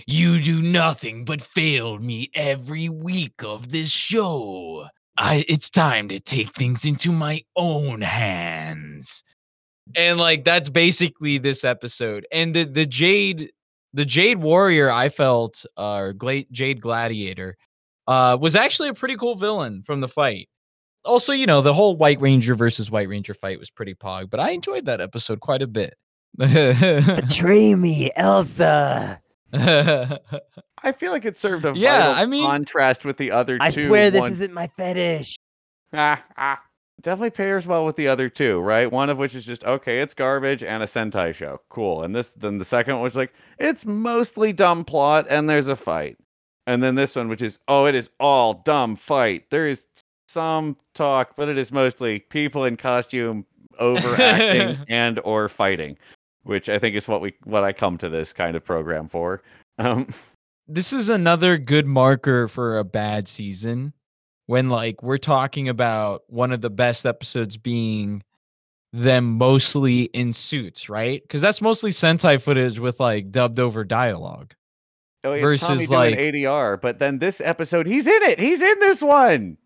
You 0.08 0.42
do 0.42 0.64
nothing 0.64 1.26
but 1.26 1.44
fail 1.44 2.00
me 2.00 2.32
every 2.34 2.90
week 2.90 3.44
of 3.44 3.70
this 3.70 3.90
show. 3.92 4.88
I 5.16 5.46
it's 5.48 5.70
time 5.70 6.10
to 6.10 6.20
take 6.20 6.56
things 6.56 6.86
into 6.86 7.12
my 7.12 7.44
own 7.56 8.02
hands. 8.02 9.24
And 9.96 10.20
like 10.20 10.44
that's 10.44 10.72
basically 10.72 11.38
this 11.38 11.64
episode. 11.64 12.26
And 12.32 12.56
the 12.56 12.64
the 12.64 12.88
Jade 12.88 13.52
the 13.94 14.06
Jade 14.06 14.40
Warrior 14.40 14.90
I 14.90 15.10
felt 15.10 15.68
uh 15.78 16.12
or 16.12 16.16
Jade 16.52 16.82
Gladiator 16.82 17.58
uh 18.08 18.38
was 18.40 18.56
actually 18.56 18.90
a 18.90 18.94
pretty 18.94 19.16
cool 19.16 19.36
villain 19.36 19.84
from 19.86 20.02
the 20.02 20.08
fight 20.08 20.48
also, 21.06 21.32
you 21.32 21.46
know, 21.46 21.62
the 21.62 21.74
whole 21.74 21.96
White 21.96 22.20
Ranger 22.20 22.54
versus 22.54 22.92
White 22.92 23.08
Ranger 23.08 23.34
fight 23.34 23.60
was 23.60 23.70
pretty 23.70 23.96
pog, 23.96 24.30
but 24.30 24.42
I 24.42 24.50
enjoyed 24.50 24.86
that 24.88 25.00
episode 25.00 25.40
quite 25.40 25.62
a 25.62 25.68
bit. 25.68 25.96
Betray 26.38 27.76
me, 27.76 28.12
Elsa. 28.16 29.22
I 29.54 30.92
feel 30.98 31.14
like 31.14 31.24
it 31.24 31.38
served 31.38 31.66
a 31.66 31.74
Yeah, 31.76 32.08
vital 32.10 32.24
I 32.24 32.26
mean- 32.26 32.46
contrast 32.46 33.06
with 33.06 33.16
the 33.16 33.32
other 33.32 33.58
I 33.62 33.70
two. 33.70 33.86
swear 33.86 34.12
this 34.12 34.20
one- 34.20 34.32
isn't 34.34 34.54
my 34.54 34.68
fetish. 34.76 35.38
Ah, 35.94 36.22
ah. 36.38 36.62
Definitely 37.02 37.30
pairs 37.30 37.66
well 37.68 37.86
with 37.86 37.96
the 37.96 38.08
other 38.10 38.28
two, 38.28 38.60
right? 38.60 38.92
One 38.92 39.10
of 39.10 39.18
which 39.20 39.34
is 39.36 39.46
just 39.46 39.64
okay, 39.64 40.02
it's 40.02 40.14
garbage 40.16 40.64
and 40.64 40.82
a 40.84 40.88
Sentai 40.88 41.34
show, 41.34 41.62
cool. 41.70 42.04
And 42.04 42.14
this, 42.16 42.32
then 42.32 42.58
the 42.58 42.66
second 42.66 42.96
one 42.96 43.04
was 43.04 43.16
like 43.16 43.34
it's 43.60 43.86
mostly 43.86 44.52
dumb 44.52 44.84
plot 44.84 45.28
and 45.30 45.48
there's 45.50 45.68
a 45.70 45.76
fight, 45.76 46.18
and 46.68 46.84
then 46.84 46.96
this 46.96 47.16
one, 47.16 47.30
which 47.30 47.42
is 47.42 47.58
oh, 47.68 47.86
it 47.86 47.96
is 47.96 48.12
all 48.20 48.56
dumb 48.66 48.96
fight. 48.96 49.50
There 49.50 49.68
is 49.68 49.86
some 50.28 50.78
talk, 50.94 51.36
but 51.36 51.50
it 51.50 51.58
is 51.58 51.72
mostly 51.72 52.20
people 52.20 52.66
in 52.66 52.78
costume 52.78 53.46
overacting 53.80 54.86
and 54.90 55.20
or 55.24 55.50
fighting, 55.50 55.98
which 56.44 56.70
I 56.70 56.78
think 56.78 56.96
is 56.96 57.08
what 57.08 57.22
we 57.22 57.34
what 57.46 57.64
I 57.64 57.74
come 57.74 57.98
to 58.00 58.10
this 58.10 58.34
kind 58.34 58.56
of 58.56 58.64
program 58.64 59.08
for. 59.08 59.42
Um, 59.80 60.10
this 60.68 60.92
is 60.92 61.08
another 61.08 61.58
good 61.58 61.88
marker 61.88 62.50
for 62.50 62.78
a 62.78 62.84
bad 62.84 63.28
season 63.30 63.94
when 64.48 64.70
like 64.70 65.02
we're 65.02 65.18
talking 65.18 65.70
about 65.70 66.24
one 66.28 66.52
of 66.52 66.60
the 66.62 66.70
best 66.70 67.06
episodes 67.06 67.56
being 67.56 68.22
them 68.92 69.38
mostly 69.38 70.04
in 70.04 70.34
suits, 70.34 70.90
right? 70.90 71.22
Because 71.22 71.42
that's 71.42 71.62
mostly 71.62 71.92
Sentai 71.92 72.42
footage 72.42 72.80
with 72.80 73.00
like 73.00 73.32
dubbed 73.32 73.60
over 73.60 73.86
dialogue. 73.86 74.54
Oh, 75.24 75.34
it's 75.34 75.42
Versus, 75.42 75.68
Tommy 75.68 75.88
like- 75.88 76.18
ADR, 76.18 76.80
but 76.80 77.00
then 77.00 77.20
this 77.20 77.42
episode, 77.42 77.88
he's 77.88 78.08
in 78.08 78.24
it. 78.24 78.40
He's 78.40 78.62
in 78.62 78.80
this 78.80 79.02
one. 79.02 79.58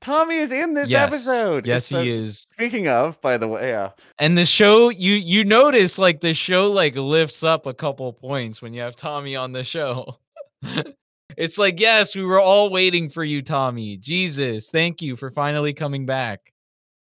Tommy 0.00 0.36
is 0.36 0.50
in 0.50 0.72
this 0.72 0.88
yes, 0.88 1.08
episode. 1.08 1.66
yes, 1.66 1.90
he 1.90 2.08
is. 2.08 2.38
Speaking 2.38 2.88
of, 2.88 3.20
by 3.20 3.36
the 3.36 3.46
way, 3.46 3.68
yeah. 3.68 3.90
And 4.18 4.36
the 4.36 4.46
show, 4.46 4.88
you 4.88 5.12
you 5.12 5.44
notice 5.44 5.98
like 5.98 6.22
the 6.22 6.32
show 6.32 6.70
like 6.70 6.96
lifts 6.96 7.44
up 7.44 7.66
a 7.66 7.74
couple 7.74 8.10
points 8.14 8.62
when 8.62 8.72
you 8.72 8.80
have 8.80 8.96
Tommy 8.96 9.36
on 9.36 9.52
the 9.52 9.62
show. 9.62 10.16
it's 11.36 11.58
like, 11.58 11.78
yes, 11.78 12.16
we 12.16 12.24
were 12.24 12.40
all 12.40 12.70
waiting 12.70 13.10
for 13.10 13.24
you, 13.24 13.42
Tommy. 13.42 13.98
Jesus, 13.98 14.70
thank 14.70 15.02
you 15.02 15.16
for 15.16 15.30
finally 15.30 15.74
coming 15.74 16.06
back. 16.06 16.50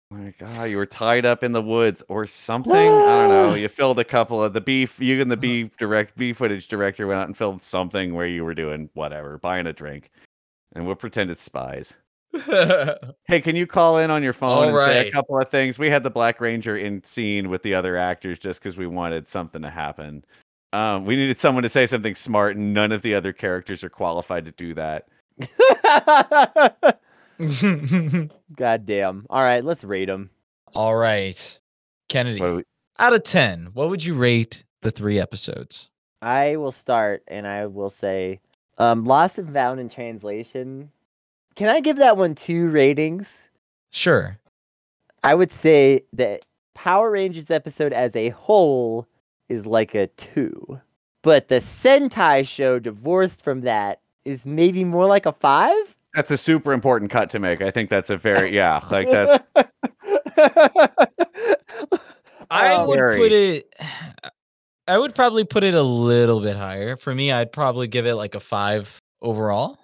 Oh 0.09 0.15
my 0.15 0.33
god, 0.39 0.65
you 0.65 0.77
were 0.77 0.85
tied 0.85 1.25
up 1.25 1.43
in 1.43 1.51
the 1.51 1.61
woods 1.61 2.01
or 2.07 2.25
something. 2.25 2.73
I 2.73 3.27
don't 3.27 3.29
know. 3.29 3.55
You 3.55 3.67
filled 3.67 3.99
a 3.99 4.05
couple 4.05 4.41
of 4.41 4.53
the 4.53 4.61
beef. 4.61 4.99
You 5.01 5.21
and 5.21 5.29
the 5.29 5.35
beef 5.35 5.75
direct 5.75 6.17
beef 6.17 6.37
footage 6.37 6.69
director 6.69 7.07
went 7.07 7.19
out 7.19 7.27
and 7.27 7.35
filmed 7.35 7.61
something 7.61 8.13
where 8.13 8.25
you 8.25 8.45
were 8.45 8.53
doing 8.53 8.89
whatever, 8.93 9.37
buying 9.37 9.67
a 9.67 9.73
drink, 9.73 10.09
and 10.73 10.85
we'll 10.85 10.95
pretend 10.95 11.29
it's 11.29 11.43
spies. 11.43 11.93
Hey, 13.27 13.41
can 13.41 13.57
you 13.57 13.67
call 13.67 13.97
in 13.97 14.09
on 14.09 14.23
your 14.23 14.31
phone 14.31 14.69
All 14.69 14.69
and 14.69 14.79
say 14.79 15.09
a 15.09 15.11
couple 15.11 15.37
of 15.37 15.49
things? 15.49 15.77
We 15.77 15.89
had 15.89 16.03
the 16.03 16.09
Black 16.09 16.39
Ranger 16.39 16.77
in 16.77 17.03
scene 17.03 17.49
with 17.49 17.61
the 17.61 17.73
other 17.73 17.97
actors 17.97 18.39
just 18.39 18.61
because 18.61 18.77
we 18.77 18.87
wanted 18.87 19.27
something 19.27 19.61
to 19.61 19.69
happen. 19.69 20.23
Um, 20.71 21.03
we 21.03 21.17
needed 21.17 21.39
someone 21.39 21.63
to 21.63 21.69
say 21.69 21.85
something 21.85 22.15
smart, 22.15 22.55
and 22.55 22.73
none 22.73 22.93
of 22.93 23.01
the 23.01 23.15
other 23.15 23.33
characters 23.33 23.83
are 23.83 23.89
qualified 23.89 24.45
to 24.45 24.51
do 24.51 24.73
that. 24.75 25.07
God 28.55 28.85
damn. 28.85 29.25
All 29.29 29.41
right, 29.41 29.63
let's 29.63 29.83
rate 29.83 30.05
them. 30.05 30.29
all 30.73 30.95
right. 30.95 31.59
Kennedy, 32.09 32.41
we- 32.41 32.63
out 32.99 33.13
of 33.13 33.23
10, 33.23 33.71
what 33.73 33.89
would 33.89 34.03
you 34.03 34.15
rate 34.15 34.63
the 34.81 34.91
three 34.91 35.19
episodes? 35.19 35.89
I 36.21 36.55
will 36.55 36.71
start 36.71 37.21
and 37.27 37.45
I 37.47 37.67
will 37.67 37.89
say 37.91 38.39
um 38.79 39.05
Lost 39.05 39.37
and 39.37 39.53
Found 39.53 39.79
in 39.79 39.89
Translation. 39.89 40.91
Can 41.55 41.69
I 41.69 41.79
give 41.79 41.97
that 41.97 42.17
one 42.17 42.33
two 42.35 42.69
ratings? 42.69 43.49
Sure. 43.91 44.37
I 45.23 45.35
would 45.35 45.51
say 45.51 46.03
that 46.13 46.45
Power 46.75 47.11
Rangers 47.11 47.51
episode 47.51 47.91
as 47.93 48.15
a 48.15 48.29
whole 48.29 49.07
is 49.49 49.65
like 49.65 49.93
a 49.95 50.07
two. 50.07 50.79
But 51.23 51.47
the 51.49 51.55
Sentai 51.55 52.47
show 52.47 52.79
divorced 52.79 53.43
from 53.43 53.61
that 53.61 53.99
is 54.25 54.45
maybe 54.45 54.83
more 54.83 55.05
like 55.07 55.25
a 55.25 55.31
five? 55.33 55.95
That's 56.15 56.31
a 56.31 56.37
super 56.37 56.73
important 56.73 57.11
cut 57.11 57.29
to 57.31 57.39
make. 57.39 57.61
I 57.61 57.69
think 57.71 57.89
that's 57.89 58.09
a 58.09 58.17
very 58.17 58.49
yeah, 58.55 58.79
like 58.89 59.09
that's 59.09 59.43
I 62.49 62.75
Oh, 62.75 62.87
would 62.87 62.97
very. 62.97 63.17
put 63.17 63.31
it. 63.31 63.73
I 64.89 64.97
would 64.97 65.13
probably 65.13 65.43
put 65.43 65.65
it 65.65 65.73
a 65.73 65.81
little 65.83 66.39
bit 66.39 66.55
higher. 66.55 66.95
For 66.95 67.13
me, 67.13 67.29
I'd 67.31 67.51
probably 67.51 67.87
give 67.87 68.05
it 68.05 68.15
like 68.15 68.35
a 68.35 68.39
five 68.39 68.97
overall, 69.21 69.77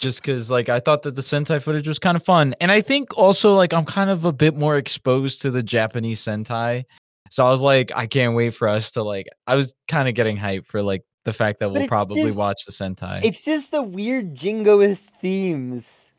just 0.00 0.20
because 0.20 0.50
like 0.50 0.68
I 0.68 0.80
thought 0.80 1.02
that 1.04 1.14
the 1.14 1.22
Sentai 1.22 1.62
footage 1.62 1.86
was 1.86 2.00
kind 2.00 2.16
of 2.16 2.24
fun, 2.24 2.52
and 2.60 2.72
I 2.72 2.80
think 2.80 3.16
also 3.16 3.54
like 3.54 3.72
I'm 3.72 3.84
kind 3.84 4.10
of 4.10 4.24
a 4.24 4.32
bit 4.32 4.56
more 4.56 4.76
exposed 4.76 5.40
to 5.42 5.52
the 5.52 5.62
Japanese 5.62 6.20
Sentai, 6.20 6.82
so 7.30 7.46
I 7.46 7.50
was 7.50 7.60
like, 7.60 7.92
I 7.94 8.08
can't 8.08 8.34
wait 8.34 8.54
for 8.54 8.66
us 8.66 8.90
to 8.92 9.04
like. 9.04 9.28
I 9.46 9.54
was 9.54 9.72
kind 9.86 10.08
of 10.08 10.16
getting 10.16 10.36
hyped 10.36 10.66
for 10.66 10.82
like 10.82 11.04
the 11.24 11.32
fact 11.32 11.58
that 11.58 11.72
we'll 11.72 11.86
probably 11.88 12.22
just- 12.22 12.36
watch 12.36 12.64
the 12.66 12.72
Sentai. 12.72 13.24
It's 13.24 13.42
just 13.42 13.70
the 13.70 13.82
weird 13.82 14.34
jingoist 14.34 15.08
themes 15.20 16.12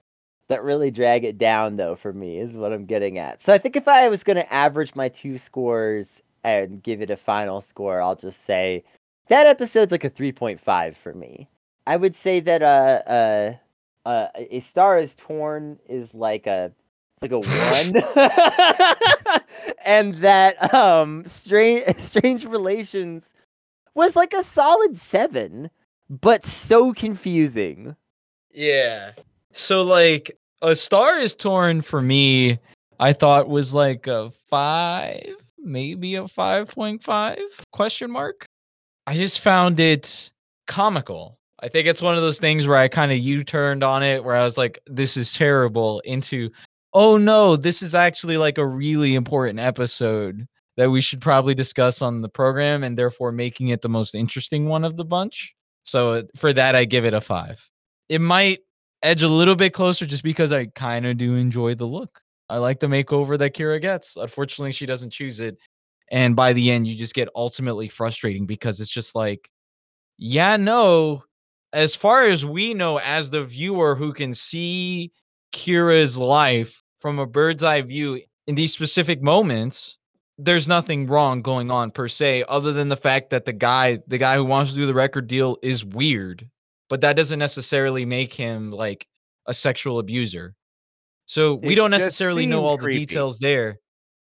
that 0.47 0.63
really 0.63 0.91
drag 0.91 1.23
it 1.23 1.37
down, 1.37 1.77
though, 1.77 1.95
for 1.95 2.13
me, 2.13 2.37
is 2.39 2.53
what 2.53 2.71
I'm 2.71 2.85
getting 2.85 3.17
at. 3.17 3.41
So 3.41 3.53
I 3.53 3.57
think 3.57 3.75
if 3.75 3.87
I 3.87 4.09
was 4.09 4.23
going 4.23 4.35
to 4.35 4.53
average 4.53 4.93
my 4.95 5.09
two 5.09 5.37
scores 5.37 6.21
and 6.43 6.83
give 6.83 7.01
it 7.01 7.09
a 7.09 7.17
final 7.17 7.61
score, 7.61 8.01
I'll 8.01 8.15
just 8.15 8.45
say 8.45 8.83
that 9.29 9.47
episode's 9.47 9.91
like 9.91 10.03
a 10.03 10.09
3.5 10.09 10.95
for 10.95 11.13
me. 11.13 11.49
I 11.87 11.97
would 11.97 12.15
say 12.15 12.39
that 12.41 12.61
uh, 12.61 13.01
uh, 13.09 13.53
uh, 14.07 14.27
A 14.35 14.59
Star 14.59 14.99
is 14.99 15.15
Torn 15.15 15.79
is 15.87 16.13
like 16.13 16.47
a. 16.47 16.71
It's 17.13 17.21
like 17.21 17.31
a 17.31 17.39
one, 17.39 17.93
and 19.85 20.13
that 20.15 20.73
um, 20.73 21.23
strange 21.25 21.97
strange 21.99 22.43
relations 22.43 23.31
was 23.95 24.15
like 24.15 24.33
a 24.33 24.43
solid 24.43 24.95
seven 24.97 25.69
but 26.09 26.45
so 26.45 26.93
confusing. 26.93 27.95
Yeah. 28.51 29.11
So 29.51 29.81
like 29.81 30.37
a 30.61 30.75
star 30.75 31.17
is 31.17 31.35
torn 31.35 31.81
for 31.81 32.01
me, 32.01 32.59
I 32.99 33.13
thought 33.13 33.49
was 33.49 33.73
like 33.73 34.07
a 34.07 34.31
five, 34.49 35.35
maybe 35.57 36.15
a 36.15 36.27
five 36.27 36.69
point 36.69 37.01
five 37.01 37.39
question 37.71 38.11
mark. 38.11 38.45
I 39.07 39.15
just 39.15 39.39
found 39.39 39.79
it 39.79 40.31
comical. 40.67 41.37
I 41.61 41.69
think 41.69 41.87
it's 41.87 42.01
one 42.01 42.15
of 42.15 42.21
those 42.21 42.39
things 42.39 42.67
where 42.67 42.77
I 42.77 42.87
kind 42.87 43.11
of 43.11 43.17
U-turned 43.17 43.83
on 43.83 44.03
it 44.03 44.23
where 44.23 44.35
I 44.35 44.43
was 44.43 44.57
like, 44.57 44.79
this 44.87 45.17
is 45.17 45.33
terrible 45.33 46.01
into 46.01 46.51
oh 46.93 47.17
no, 47.17 47.55
this 47.55 47.81
is 47.81 47.93
actually 47.93 48.37
like 48.37 48.57
a 48.57 48.65
really 48.65 49.15
important 49.15 49.59
episode 49.59 50.47
that 50.77 50.89
we 50.89 51.01
should 51.01 51.21
probably 51.21 51.53
discuss 51.53 52.01
on 52.01 52.21
the 52.21 52.29
program 52.29 52.83
and 52.83 52.97
therefore 52.97 53.31
making 53.31 53.69
it 53.69 53.81
the 53.81 53.89
most 53.89 54.15
interesting 54.15 54.67
one 54.67 54.83
of 54.83 54.97
the 54.97 55.05
bunch. 55.05 55.55
So 55.83 56.13
uh, 56.13 56.23
for 56.35 56.51
that, 56.53 56.75
I 56.75 56.85
give 56.85 57.05
it 57.05 57.13
a 57.13 57.21
five. 57.21 57.69
It 58.09 58.21
might 58.21 58.59
edge 59.01 59.23
a 59.23 59.29
little 59.29 59.55
bit 59.55 59.73
closer 59.73 60.05
just 60.05 60.23
because 60.23 60.51
I 60.51 60.65
kind 60.65 61.05
of 61.05 61.17
do 61.17 61.35
enjoy 61.35 61.75
the 61.75 61.85
look. 61.85 62.21
I 62.49 62.57
like 62.57 62.79
the 62.79 62.87
makeover 62.87 63.37
that 63.39 63.55
Kira 63.55 63.81
gets. 63.81 64.17
Unfortunately, 64.17 64.71
she 64.71 64.85
doesn't 64.85 65.11
choose 65.11 65.39
it. 65.39 65.57
And 66.11 66.35
by 66.35 66.53
the 66.53 66.69
end, 66.71 66.87
you 66.87 66.95
just 66.95 67.15
get 67.15 67.29
ultimately 67.35 67.87
frustrating 67.87 68.45
because 68.45 68.79
it's 68.79 68.91
just 68.91 69.15
like, 69.15 69.49
yeah, 70.17 70.57
no. 70.57 71.23
As 71.73 71.95
far 71.95 72.25
as 72.25 72.45
we 72.45 72.73
know, 72.73 72.99
as 72.99 73.29
the 73.29 73.43
viewer 73.43 73.95
who 73.95 74.13
can 74.13 74.33
see 74.33 75.11
Kira's 75.53 76.17
life 76.17 76.83
from 77.01 77.19
a 77.19 77.25
bird's 77.25 77.63
eye 77.63 77.81
view 77.81 78.21
in 78.47 78.55
these 78.55 78.73
specific 78.73 79.21
moments, 79.21 79.97
there's 80.37 80.67
nothing 80.67 81.07
wrong 81.07 81.41
going 81.41 81.71
on 81.71 81.91
per 81.91 82.07
se, 82.07 82.43
other 82.49 82.73
than 82.73 82.89
the 82.89 82.97
fact 82.97 83.29
that 83.29 83.45
the 83.45 83.53
guy, 83.53 83.99
the 84.07 84.17
guy 84.17 84.35
who 84.35 84.43
wants 84.45 84.71
to 84.71 84.77
do 84.77 84.85
the 84.85 84.93
record 84.93 85.27
deal, 85.27 85.57
is 85.61 85.83
weird. 85.85 86.49
But 86.89 87.01
that 87.01 87.15
doesn't 87.15 87.39
necessarily 87.39 88.05
make 88.05 88.33
him 88.33 88.71
like 88.71 89.07
a 89.47 89.53
sexual 89.53 89.99
abuser. 89.99 90.55
So 91.25 91.55
we 91.55 91.73
It 91.73 91.75
don't 91.75 91.89
necessarily 91.91 92.45
know 92.45 92.65
all 92.65 92.77
creepy. 92.77 92.99
the 92.99 93.05
details 93.05 93.39
there, 93.39 93.79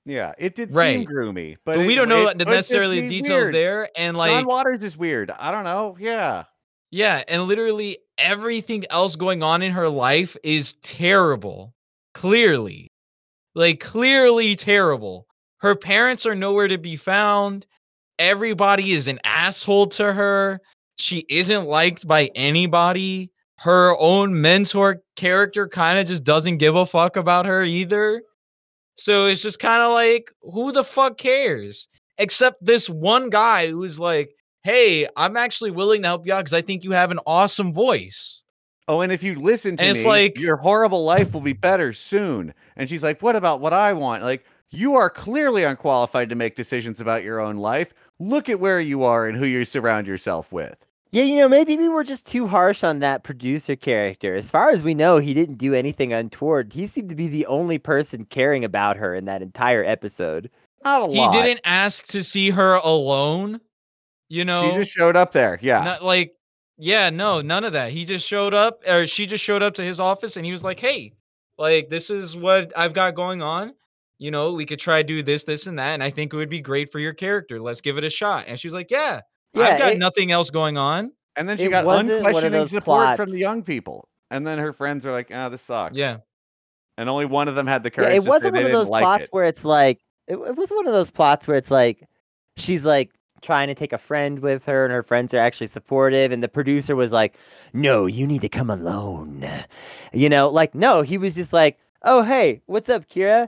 Yeah, 0.05 0.33
it 0.39 0.55
did 0.55 0.73
Right. 0.73 0.99
seem 0.99 1.05
groomy, 1.07 1.57
but, 1.63 1.77
but, 1.77 1.85
we 1.85 1.93
don't 1.95 2.09
know 2.09 2.27
it 2.27 2.37
the- 2.37 2.45
was 2.45 2.55
just 2.57 2.71
necessarily 2.71 3.01
the 3.01 3.07
details 3.07 3.43
weird. 3.43 3.53
there. 3.55 3.89
And 3.95 4.15
John 4.15 4.17
like, 4.17 4.47
Waters 4.47 4.83
is 4.83 4.97
weird. 4.97 5.29
I 5.31 5.51
don't 5.51 5.63
know. 5.63 5.95
Yeah. 5.99 6.45
Yeah, 6.89 7.23
and 7.27 7.43
literally 7.43 7.99
everything 8.17 8.83
else 8.89 9.15
going 9.15 9.43
on 9.43 9.61
in 9.61 9.71
her 9.73 9.87
life 9.89 10.35
is 10.43 10.73
terrible. 10.81 11.73
Clearly. 12.15 12.91
Like 13.55 13.79
clearly 13.79 14.55
terrible. 14.55 15.27
Her 15.61 15.75
parents 15.75 16.25
are 16.25 16.35
nowhere 16.35 16.67
to 16.67 16.77
be 16.77 16.95
found. 16.95 17.65
Everybody 18.19 18.93
is 18.93 19.07
an 19.07 19.19
asshole 19.23 19.87
to 19.87 20.13
her. 20.13 20.59
She 20.97 21.25
isn't 21.29 21.65
liked 21.65 22.07
by 22.07 22.29
anybody. 22.35 23.31
Her 23.57 23.95
own 23.99 24.41
mentor 24.41 25.01
character 25.15 25.67
kind 25.67 25.99
of 25.99 26.07
just 26.07 26.23
doesn't 26.23 26.57
give 26.57 26.75
a 26.75 26.85
fuck 26.85 27.15
about 27.15 27.45
her 27.45 27.63
either. 27.63 28.23
So 28.95 29.27
it's 29.27 29.41
just 29.41 29.59
kind 29.59 29.81
of 29.83 29.91
like, 29.91 30.31
who 30.41 30.71
the 30.71 30.83
fuck 30.83 31.17
cares? 31.17 31.87
Except 32.17 32.63
this 32.63 32.89
one 32.89 33.29
guy 33.29 33.69
who's 33.69 33.99
like, 33.99 34.35
hey, 34.63 35.07
I'm 35.15 35.37
actually 35.37 35.71
willing 35.71 36.01
to 36.03 36.07
help 36.07 36.25
you 36.25 36.33
out 36.33 36.41
because 36.41 36.53
I 36.53 36.61
think 36.61 36.83
you 36.83 36.91
have 36.91 37.11
an 37.11 37.19
awesome 37.25 37.73
voice. 37.73 38.43
Oh, 38.87 39.01
and 39.01 39.11
if 39.11 39.23
you 39.23 39.35
listen 39.35 39.77
to 39.77 39.83
And 39.83 39.93
me, 39.93 39.99
it's 39.99 40.05
like- 40.05 40.39
your 40.39 40.57
horrible 40.57 41.03
life 41.03 41.33
will 41.33 41.41
be 41.41 41.53
better 41.53 41.93
soon. 41.93 42.53
And 42.75 42.89
she's 42.89 43.03
like, 43.03 43.21
"What 43.21 43.35
about 43.35 43.61
what 43.61 43.73
I 43.73 43.93
want?" 43.93 44.23
Like, 44.23 44.43
you 44.71 44.95
are 44.95 45.09
clearly 45.09 45.63
unqualified 45.63 46.29
to 46.29 46.35
make 46.35 46.55
decisions 46.55 47.01
about 47.01 47.23
your 47.23 47.39
own 47.39 47.57
life. 47.57 47.93
Look 48.19 48.49
at 48.49 48.59
where 48.59 48.79
you 48.79 49.03
are 49.03 49.27
and 49.27 49.37
who 49.37 49.45
you 49.45 49.65
surround 49.65 50.07
yourself 50.07 50.51
with. 50.51 50.85
Yeah, 51.11 51.23
you 51.23 51.35
know, 51.35 51.49
maybe 51.49 51.75
we 51.75 51.89
were 51.89 52.05
just 52.05 52.25
too 52.25 52.47
harsh 52.47 52.85
on 52.85 52.99
that 52.99 53.23
producer 53.23 53.75
character. 53.75 54.33
As 54.33 54.49
far 54.49 54.69
as 54.69 54.81
we 54.81 54.93
know, 54.93 55.17
he 55.17 55.33
didn't 55.33 55.57
do 55.57 55.73
anything 55.73 56.13
untoward. 56.13 56.71
He 56.71 56.87
seemed 56.87 57.09
to 57.09 57.15
be 57.15 57.27
the 57.27 57.45
only 57.47 57.77
person 57.77 58.23
caring 58.23 58.63
about 58.63 58.95
her 58.95 59.13
in 59.13 59.25
that 59.25 59.41
entire 59.41 59.83
episode. 59.83 60.49
Not 60.85 61.01
a 61.01 61.11
He 61.11 61.17
lot. 61.17 61.35
He 61.35 61.41
didn't 61.41 61.61
ask 61.65 62.07
to 62.07 62.23
see 62.23 62.49
her 62.51 62.75
alone. 62.75 63.59
You 64.29 64.45
know, 64.45 64.69
She 64.69 64.77
just 64.77 64.91
showed 64.91 65.17
up 65.17 65.33
there. 65.33 65.59
Yeah. 65.61 65.83
not 65.83 66.01
like, 66.03 66.33
yeah, 66.77 67.09
no, 67.09 67.41
none 67.41 67.65
of 67.65 67.73
that. 67.73 67.91
He 67.91 68.05
just 68.05 68.25
showed 68.25 68.53
up, 68.53 68.81
or 68.87 69.05
she 69.05 69.25
just 69.25 69.43
showed 69.43 69.61
up 69.61 69.73
to 69.75 69.83
his 69.83 69.99
office 69.99 70.37
and 70.37 70.45
he 70.45 70.53
was 70.53 70.63
like, 70.63 70.79
hey, 70.79 71.11
like, 71.57 71.89
this 71.89 72.09
is 72.09 72.37
what 72.37 72.71
I've 72.77 72.93
got 72.93 73.15
going 73.15 73.41
on. 73.41 73.73
You 74.21 74.29
know, 74.29 74.53
we 74.53 74.67
could 74.67 74.79
try 74.79 75.01
do 75.01 75.23
this, 75.23 75.45
this, 75.45 75.65
and 75.65 75.79
that. 75.79 75.93
And 75.93 76.03
I 76.03 76.11
think 76.11 76.31
it 76.31 76.37
would 76.37 76.47
be 76.49 76.61
great 76.61 76.91
for 76.91 76.99
your 76.99 77.11
character. 77.13 77.59
Let's 77.59 77.81
give 77.81 77.97
it 77.97 78.03
a 78.03 78.09
shot. 78.11 78.45
And 78.47 78.59
she 78.59 78.67
was 78.67 78.73
like, 78.75 78.91
yeah, 78.91 79.21
Yeah, 79.55 79.63
I've 79.63 79.79
got 79.79 79.91
it- 79.93 79.97
nothing 79.97 80.31
else 80.31 80.51
going 80.51 80.77
on. 80.77 81.11
and 81.35 81.49
then 81.49 81.57
she 81.57 81.69
got 81.69 81.85
wasn't 81.85 82.09
one 82.09 82.15
of 82.21 82.25
unquestioning 82.27 82.51
those 82.59 82.69
support 82.69 83.17
from 83.17 83.31
the 83.31 83.39
young 83.39 83.63
people. 83.63 84.07
And 84.29 84.45
then 84.45 84.59
her 84.59 84.73
friends 84.73 85.05
are 85.07 85.11
like, 85.11 85.29
"Ah, 85.33 85.49
this 85.49 85.61
sucks." 85.61 85.95
Yeah. 85.95 86.17
And 86.97 87.09
only 87.09 87.25
one 87.25 87.47
of 87.47 87.55
them 87.55 87.65
had 87.67 87.81
the 87.83 87.91
Yeah, 87.97 88.09
it 88.09 88.23
to 88.23 88.29
wasn't 88.29 88.53
they 88.53 88.59
one 88.63 88.65
of 88.67 88.77
those 88.77 88.89
like 88.89 89.01
plots 89.01 89.23
it. 89.23 89.29
where 89.31 89.45
it's 89.45 89.65
like 89.65 89.99
it, 90.27 90.35
it 90.35 90.55
was 90.55 90.69
one 90.69 90.85
of 90.87 90.93
those 90.93 91.09
plots 91.11 91.47
where 91.47 91.57
it's 91.57 91.71
like 91.71 92.07
she's 92.57 92.85
like 92.85 93.11
trying 93.41 93.69
to 93.69 93.73
take 93.73 93.91
a 93.91 93.97
friend 93.97 94.39
with 94.39 94.65
her 94.65 94.85
and 94.85 94.93
her 94.93 95.01
friends 95.03 95.33
are 95.33 95.39
actually 95.39 95.65
supportive 95.67 96.31
and 96.31 96.43
the 96.43 96.47
producer 96.47 96.95
was 96.95 97.11
like 97.11 97.35
no 97.73 98.05
you 98.05 98.27
need 98.27 98.41
to 98.41 98.49
come 98.49 98.69
alone 98.69 99.49
you 100.13 100.29
know 100.29 100.47
like 100.47 100.75
no 100.75 101.01
he 101.01 101.17
was 101.17 101.33
just 101.33 101.51
like 101.51 101.79
oh 102.03 102.21
hey 102.21 102.61
what's 102.67 102.87
up 102.87 103.07
kira 103.09 103.47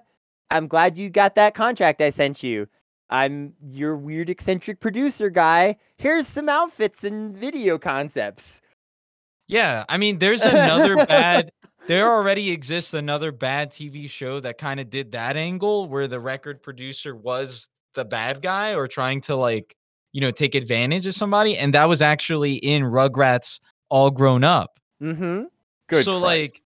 i'm 0.51 0.67
glad 0.67 0.97
you 0.97 1.09
got 1.09 1.35
that 1.35 1.53
contract 1.53 2.01
i 2.01 2.09
sent 2.09 2.43
you 2.43 2.67
i'm 3.09 3.53
your 3.61 3.95
weird 3.95 4.29
eccentric 4.29 4.79
producer 4.79 5.29
guy 5.29 5.75
here's 5.97 6.27
some 6.27 6.49
outfits 6.49 7.03
and 7.03 7.35
video 7.37 7.77
concepts 7.77 8.61
Yeah, 9.47 9.83
I 9.89 9.97
mean, 9.97 10.19
there's 10.19 10.43
another 10.43 10.95
bad. 11.05 11.51
There 11.85 12.09
already 12.09 12.49
exists 12.51 12.93
another 12.93 13.33
bad 13.33 13.69
TV 13.69 14.09
show 14.09 14.39
that 14.39 14.57
kind 14.57 14.79
of 14.79 14.89
did 14.89 15.11
that 15.11 15.35
angle 15.35 15.89
where 15.89 16.07
the 16.07 16.17
record 16.17 16.63
producer 16.63 17.13
was 17.13 17.67
the 17.93 18.05
bad 18.05 18.41
guy 18.41 18.73
or 18.73 18.87
trying 18.87 19.19
to 19.23 19.35
like, 19.35 19.75
you 20.13 20.21
know, 20.21 20.31
take 20.31 20.55
advantage 20.55 21.05
of 21.07 21.13
somebody, 21.13 21.57
and 21.57 21.73
that 21.73 21.89
was 21.89 22.01
actually 22.01 22.53
in 22.53 22.83
Rugrats 22.83 23.59
All 23.89 24.09
Grown 24.11 24.45
Up. 24.45 24.79
mm-hmm 25.01 25.43
Good 25.89 26.05
so 26.05 26.21
Christ. 26.21 26.61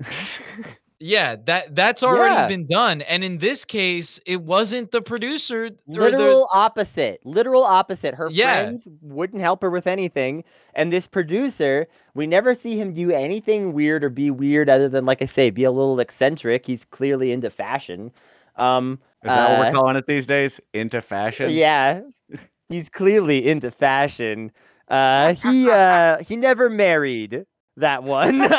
like, 0.00 0.78
yeah, 1.00 1.36
that 1.46 1.74
that's 1.74 2.02
already 2.02 2.34
Yeah. 2.34 2.48
been 2.48 2.66
done, 2.66 3.02
and 3.02 3.22
in 3.24 3.38
this 3.38 3.64
case, 3.64 4.18
it 4.26 4.42
wasn't 4.42 4.90
the 4.90 5.02
producer 5.02 5.66
or 5.66 5.70
the 6.10 6.10
literal 6.12 6.48
opposite 6.52 7.24
literal 7.24 7.62
opposite 7.62 8.14
her 8.14 8.30
Yeah. 8.30 8.64
friends 8.66 8.88
wouldn't 9.02 9.40
help 9.42 9.62
her 9.62 9.70
with 9.70 9.86
anything 9.86 10.44
and 10.74 10.92
this 10.92 11.06
producer 11.06 11.86
we 12.14 12.26
never 12.26 12.54
see 12.54 12.76
him 12.78 12.92
do 12.94 13.10
anything 13.12 13.72
weird 13.72 14.02
or 14.04 14.10
be 14.10 14.30
weird 14.30 14.68
other 14.68 14.88
than 14.88 15.04
like 15.06 15.22
i 15.22 15.26
say 15.26 15.50
be 15.50 15.64
a 15.64 15.70
little 15.70 15.98
eccentric 16.00 16.66
he's 16.66 16.84
clearly 16.84 17.30
into 17.32 17.50
fashion 17.50 18.10
um 18.56 18.98
Is 19.24 19.34
that 19.34 19.48
what 19.48 19.58
uh, 19.58 19.58
we're 19.58 19.72
calling 19.72 19.96
it 19.96 20.06
these 20.06 20.26
days? 20.26 20.60
Into 20.72 21.00
fashion? 21.00 21.50
yeah 21.50 22.00
he's 22.68 22.88
clearly 22.88 23.46
into 23.48 23.70
fashion 23.70 24.50
uh 24.88 25.34
he 25.34 25.70
uh 25.70 26.18
he 26.22 26.36
never 26.36 26.68
married 26.70 27.44
that 27.76 28.02
one 28.02 28.40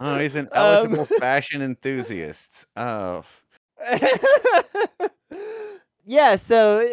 Oh, 0.00 0.18
he's 0.18 0.36
an 0.36 0.48
Um, 0.52 0.58
eligible 0.58 1.06
fashion 1.06 1.62
enthusiast. 1.62 2.66
Oh, 2.76 3.24
yeah, 6.04 6.36
so 6.36 6.88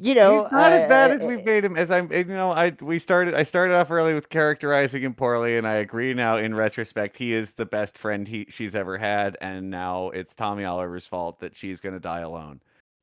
you 0.00 0.14
know, 0.14 0.36
he's 0.36 0.50
not 0.52 0.72
as 0.72 0.84
bad 0.84 1.10
uh, 1.10 1.14
as 1.14 1.20
uh, 1.20 1.26
we've 1.26 1.44
made 1.44 1.64
him. 1.64 1.76
As 1.76 1.90
I'm, 1.90 2.10
you 2.12 2.24
know, 2.24 2.52
I 2.52 2.72
we 2.80 2.98
started. 2.98 3.34
I 3.34 3.42
started 3.42 3.74
off 3.74 3.90
early 3.90 4.14
with 4.14 4.28
characterizing 4.28 5.02
him 5.02 5.14
poorly, 5.14 5.56
and 5.56 5.66
I 5.66 5.74
agree 5.74 6.14
now. 6.14 6.36
In 6.36 6.54
retrospect, 6.54 7.16
he 7.16 7.32
is 7.32 7.52
the 7.52 7.66
best 7.66 7.98
friend 7.98 8.26
he 8.28 8.46
she's 8.48 8.76
ever 8.76 8.96
had, 8.98 9.36
and 9.40 9.70
now 9.70 10.10
it's 10.10 10.34
Tommy 10.34 10.64
Oliver's 10.64 11.06
fault 11.06 11.40
that 11.40 11.56
she's 11.56 11.80
going 11.80 11.94
to 11.94 12.00
die 12.00 12.20
alone. 12.20 12.60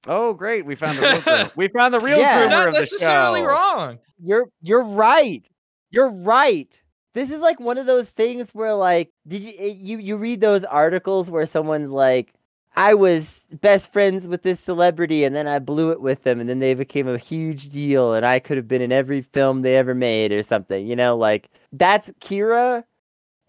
Oh, 0.08 0.34
great! 0.34 0.66
We 0.66 0.76
found 0.76 0.98
the 0.98 1.02
real 1.04 1.22
groom- 1.22 1.52
we 1.56 1.68
found 1.70 1.94
the 1.94 2.00
real 2.00 2.18
Yeah. 2.20 2.40
You're 2.40 2.48
groomer 2.48 2.52
not 2.52 2.68
of 2.70 2.74
the 2.76 2.80
necessarily 2.82 3.40
show. 3.42 3.46
wrong. 3.48 4.00
You're 4.20 4.46
you're 4.62 4.84
right. 4.84 5.44
You're 5.92 6.10
right. 6.10 6.82
This 7.14 7.32
is 7.32 7.40
like 7.40 7.60
one 7.60 7.78
of 7.78 7.86
those 7.86 8.10
things 8.10 8.50
where 8.54 8.74
like 8.74 9.10
did 9.28 9.42
you 9.42 9.54
eh, 9.58 9.74
you 9.78 9.98
you 10.00 10.18
read 10.18 10.42
those 10.42 10.64
articles 10.66 11.32
where 11.32 11.46
someone's 11.46 11.90
like 11.92 12.34
I 12.76 12.94
was 12.94 13.40
best 13.62 13.94
friends 13.94 14.28
with 14.28 14.44
this 14.44 14.60
celebrity 14.60 15.24
and 15.24 15.34
then 15.34 15.48
I 15.48 15.60
blew 15.60 15.92
it 15.92 16.02
with 16.02 16.24
them 16.24 16.42
and 16.42 16.50
then 16.50 16.60
they 16.60 16.74
became 16.74 17.08
a 17.08 17.18
huge 17.18 17.70
deal 17.70 18.14
and 18.14 18.26
I 18.26 18.40
could 18.40 18.58
have 18.58 18.68
been 18.68 18.82
in 18.82 18.92
every 18.92 19.22
film 19.22 19.62
they 19.62 19.78
ever 19.78 19.96
made 19.96 20.34
or 20.34 20.44
something. 20.44 20.86
You 20.86 20.98
know, 20.98 21.16
like 21.16 21.50
that's 21.72 22.12
Kira. 22.20 22.84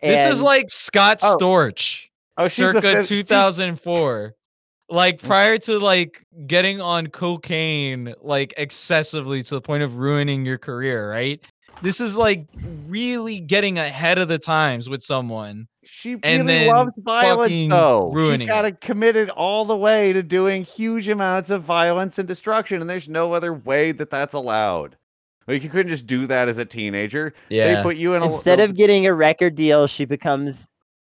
This 0.01 0.33
is 0.33 0.41
like 0.43 0.71
Scott 0.71 1.19
Oh. 1.25 1.37
Storch, 1.37 2.05
Oh, 2.39 2.45
she's 2.45 2.73
the 2.73 2.81
circa 2.81 3.03
2004. 3.03 4.36
Like 4.89 5.21
prior 5.21 5.59
to 5.59 5.79
like 5.79 6.25
getting 6.47 6.81
on 6.81 7.09
cocaine 7.09 8.15
like 8.21 8.55
excessively 8.57 9.43
to 9.43 9.55
the 9.55 9.61
point 9.61 9.83
of 9.83 9.97
ruining 9.97 10.47
your 10.47 10.59
career, 10.59 11.11
right? 11.11 11.41
This 11.83 12.01
is 12.01 12.17
like 12.17 12.47
really 12.87 13.41
getting 13.41 13.79
ahead 13.79 14.19
of 14.19 14.29
the 14.29 14.39
times 14.39 14.89
with 14.89 15.03
someone. 15.03 15.67
She 15.85 16.11
really 16.11 16.21
and 16.25 16.49
then 16.49 16.69
loves 16.69 16.93
violence, 16.99 17.53
fucking 17.53 17.69
though. 17.69 18.09
She's 18.09 18.17
ruining 18.17 18.47
got 18.47 18.65
it. 18.65 18.75
it 18.75 18.81
committed 18.81 19.29
all 19.31 19.65
the 19.65 19.77
way 19.77 20.13
to 20.13 20.23
doing 20.23 20.65
huge 20.65 21.09
amounts 21.09 21.51
of 21.51 21.63
violence 21.63 22.19
and 22.19 22.27
destruction, 22.27 22.81
and 22.81 22.89
there's 22.89 23.09
no 23.09 23.35
other 23.35 23.53
way 23.53 23.93
that 23.93 24.11
that's 24.11 24.35
allowed. 24.35 24.97
Like 25.47 25.63
you 25.63 25.71
couldn't 25.71 25.91
just 25.91 26.07
do 26.07 26.27
that 26.27 26.49
as 26.49 26.59
a 26.59 26.65
teenager. 26.65 27.35
yeah 27.49 27.77
They 27.77 27.83
put 27.83 27.97
you 27.97 28.15
in 28.15 28.23
a 28.23 28.27
instead 28.27 28.59
of 28.59 28.75
getting 28.75 29.07
a 29.07 29.15
record 29.15 29.55
deal, 29.55 29.87
she 29.87 30.05
becomes 30.05 30.69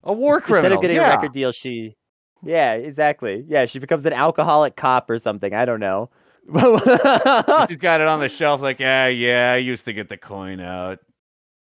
a 0.02 0.12
war 0.12 0.40
criminal. 0.40 0.64
instead 0.64 0.72
of 0.72 0.82
getting 0.82 0.96
yeah. 0.96 1.12
a 1.12 1.16
record 1.16 1.32
deal, 1.32 1.52
she 1.52 1.96
Yeah, 2.42 2.74
exactly. 2.74 3.44
Yeah, 3.48 3.66
she 3.66 3.78
becomes 3.78 4.04
an 4.06 4.12
alcoholic 4.12 4.76
cop 4.76 5.10
or 5.10 5.18
something. 5.18 5.54
I 5.54 5.64
don't 5.64 5.80
know. 5.80 6.10
She's 7.68 7.76
got 7.76 8.00
it 8.00 8.08
on 8.08 8.20
the 8.20 8.28
shelf, 8.28 8.62
like, 8.62 8.80
yeah, 8.80 9.06
yeah, 9.08 9.52
I 9.52 9.56
used 9.56 9.84
to 9.84 9.92
get 9.92 10.08
the 10.08 10.16
coin 10.16 10.60
out, 10.60 11.00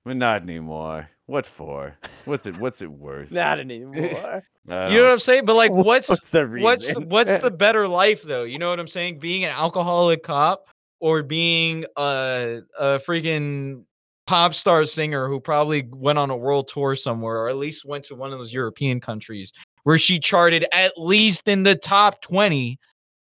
but 0.05 0.17
not 0.17 0.43
anymore. 0.43 1.09
What 1.27 1.47
for? 1.47 1.97
What's 2.27 2.47
it? 2.47 2.59
What's 2.59 2.83
it 2.83 2.91
worth? 2.91 3.31
Not 3.33 3.59
anymore. 3.59 4.43
I 4.69 4.89
You 4.89 4.99
know 4.99 5.05
what 5.05 5.13
I'm 5.13 5.19
saying? 5.19 5.47
But 5.47 5.55
like 5.55 5.71
what's 5.71 6.09
What's 6.09 6.31
the 6.31 6.47
what's 6.47 6.95
what's 6.95 7.39
the 7.39 7.51
better 7.51 7.89
life 7.89 8.23
though? 8.23 8.45
You 8.45 8.59
know 8.59 8.69
what 8.69 8.79
I'm 8.79 8.87
saying? 8.87 9.21
Being 9.21 9.45
an 9.45 9.51
alcoholic 9.51 10.23
cop 10.23 10.69
or 11.01 11.23
being 11.23 11.87
a 11.97 12.61
a 12.79 12.85
freaking 12.99 13.85
pop 14.27 14.55
star 14.55 14.85
singer 14.85 15.29
who 15.29 15.41
probably 15.41 15.89
went 15.91 16.19
on 16.19 16.31
a 16.31 16.37
world 16.37 16.69
tour 16.69 16.95
somewhere 16.95 17.37
or 17.37 17.49
at 17.49 17.57
least 17.57 17.85
went 17.85 18.05
to 18.05 18.15
one 18.15 18.33
of 18.33 18.39
those 18.39 18.53
European 18.53 19.01
countries 19.01 19.53
where 19.85 19.99
she 19.99 20.19
charted 20.19 20.67
at 20.73 20.93
least 20.97 21.49
in 21.49 21.63
the 21.63 21.77
top 21.77 22.21
20. 22.23 22.79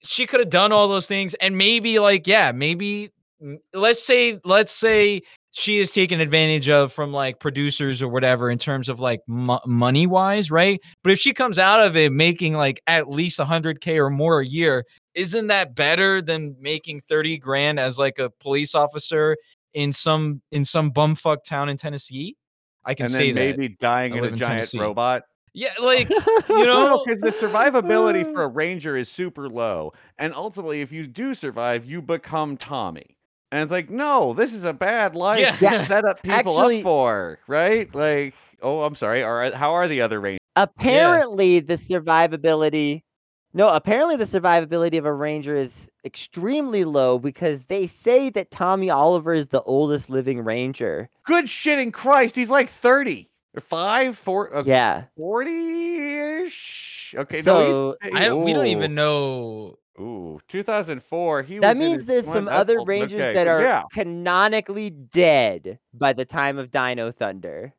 She 0.03 0.27
could 0.27 0.41
have 0.41 0.51
done 0.51 0.73
all 0.73 0.89
those 0.89 1.07
things 1.07 1.35
and 1.35 1.57
maybe 1.57 1.99
like 1.99 2.27
yeah, 2.27 2.53
maybe 2.53 3.11
mm, 3.43 3.57
let's 3.73 4.05
say 4.05 4.39
let's 4.45 4.73
say 4.73 5.23
she 5.53 5.79
is 5.79 5.91
taken 5.91 6.21
advantage 6.21 6.69
of 6.69 6.93
from 6.93 7.13
like 7.13 7.41
producers 7.41 8.03
or 8.03 8.09
whatever 8.09 8.51
in 8.51 8.59
terms 8.59 8.89
of 8.89 9.01
like 9.01 9.21
mo- 9.27 9.61
money 9.67 10.07
wise, 10.07 10.51
right? 10.51 10.81
But 11.03 11.13
if 11.13 11.19
she 11.19 11.33
comes 11.33 11.59
out 11.59 11.85
of 11.85 11.97
it 11.97 12.13
making 12.13 12.55
like 12.55 12.81
at 12.87 13.09
least 13.09 13.41
100k 13.41 13.97
or 13.97 14.11
more 14.11 14.41
a 14.41 14.47
year, 14.47 14.85
isn't 15.15 15.49
that 15.49 15.75
better 15.75 16.23
than 16.23 16.55
making 16.61 17.03
30 17.09 17.39
grand 17.39 17.81
as 17.81 17.99
like 17.99 18.19
a 18.19 18.31
police 18.31 18.75
officer 18.75 19.37
in 19.75 19.93
some 19.93 20.41
in 20.53 20.65
some 20.65 20.93
bumfuck 20.93 21.43
town 21.45 21.69
in 21.69 21.77
Tennessee? 21.77 22.37
I 22.85 22.95
can 22.95 23.07
and 23.07 23.13
say 23.13 23.33
maybe 23.33 23.69
dying 23.69 24.17
in 24.17 24.25
a 24.25 24.29
in 24.29 24.37
giant 24.37 24.53
Tennessee. 24.53 24.79
robot. 24.79 25.23
Yeah, 25.53 25.73
like 25.83 26.09
you 26.11 26.17
know, 26.65 27.03
because 27.05 27.21
the 27.21 27.31
survivability 27.31 28.31
for 28.33 28.43
a 28.45 28.49
ranger 28.49 28.97
is 28.97 29.09
super 29.09 29.49
low, 29.49 29.93
and 30.19 30.35
ultimately, 30.35 30.81
if 30.81 30.93
you 30.93 31.07
do 31.07 31.35
survive, 31.35 31.85
you 31.85 32.01
become 32.03 32.57
Tommy. 32.57 33.17
And 33.53 33.63
it's 33.65 33.73
like, 33.73 33.91
no, 33.91 34.33
this 34.33 34.55
is 34.55 34.63
a 34.63 34.73
bad 34.73 35.17
life 35.17 35.61
Yeah. 35.61 35.79
to 35.79 35.87
set 35.87 36.05
up 36.05 36.23
people 36.23 36.35
actually- 36.37 36.79
up 36.79 36.83
for, 36.85 37.39
right? 37.49 37.93
Like, 37.93 38.35
oh, 38.63 38.83
I'm 38.83 38.95
sorry. 38.95 39.25
Are 39.25 39.43
uh, 39.43 39.57
how 39.57 39.73
are 39.73 39.89
the 39.89 40.01
other 40.03 40.21
rangers? 40.21 40.39
apparently 40.57 41.61
the 41.61 41.75
survivability 41.75 43.03
no 43.55 43.69
apparently 43.69 44.17
the 44.17 44.25
survivability 44.25 44.99
of 44.99 45.05
a 45.05 45.13
ranger 45.13 45.57
is 45.57 45.89
extremely 46.05 46.85
low 46.85 47.21
because 47.21 47.67
they 47.67 47.87
say 47.87 48.31
that 48.31 48.51
tommy 48.51 48.91
oliver 48.91 49.33
is 49.33 49.47
the 49.49 49.63
oldest 49.63 50.11
living 50.11 50.41
ranger 50.41 51.09
Good 51.25 51.45
shitting 51.47 51.93
Christ, 51.93 52.35
he's 52.35 52.51
like 52.51 52.69
thirty 52.69 53.23
or 53.23 53.30
five, 53.59 54.17
four, 54.17 54.55
uh, 54.55 54.63
yeah 54.65 55.05
forty-ish. 55.17 57.15
Okay, 57.19 57.43
So, 57.43 57.55
no, 57.59 57.97
he's, 58.03 58.13
I 58.15 58.25
don't, 58.27 58.45
we 58.45 58.53
don't 58.53 58.67
ooh, 58.67 58.71
even 58.71 58.95
know. 58.95 59.79
Ooh, 59.99 60.39
2004. 60.49 61.43
He 61.43 61.59
that 61.59 61.69
was 61.69 61.77
in 61.77 61.79
means 61.83 61.95
his 62.03 62.07
there's 62.07 62.25
twen- 62.25 62.37
some 62.37 62.45
that's 62.47 62.61
other 62.61 62.79
old- 62.79 62.89
rangers 62.89 63.21
okay, 63.23 63.35
that 63.35 63.47
are 63.49 63.61
Yeah, 63.63 63.83
canonically 63.93 64.91
dead 64.91 65.79
by 65.93 66.13
the 66.13 66.25
time 66.25 66.57
of 66.59 66.71
dino 66.71 67.11
thunder 67.13 67.75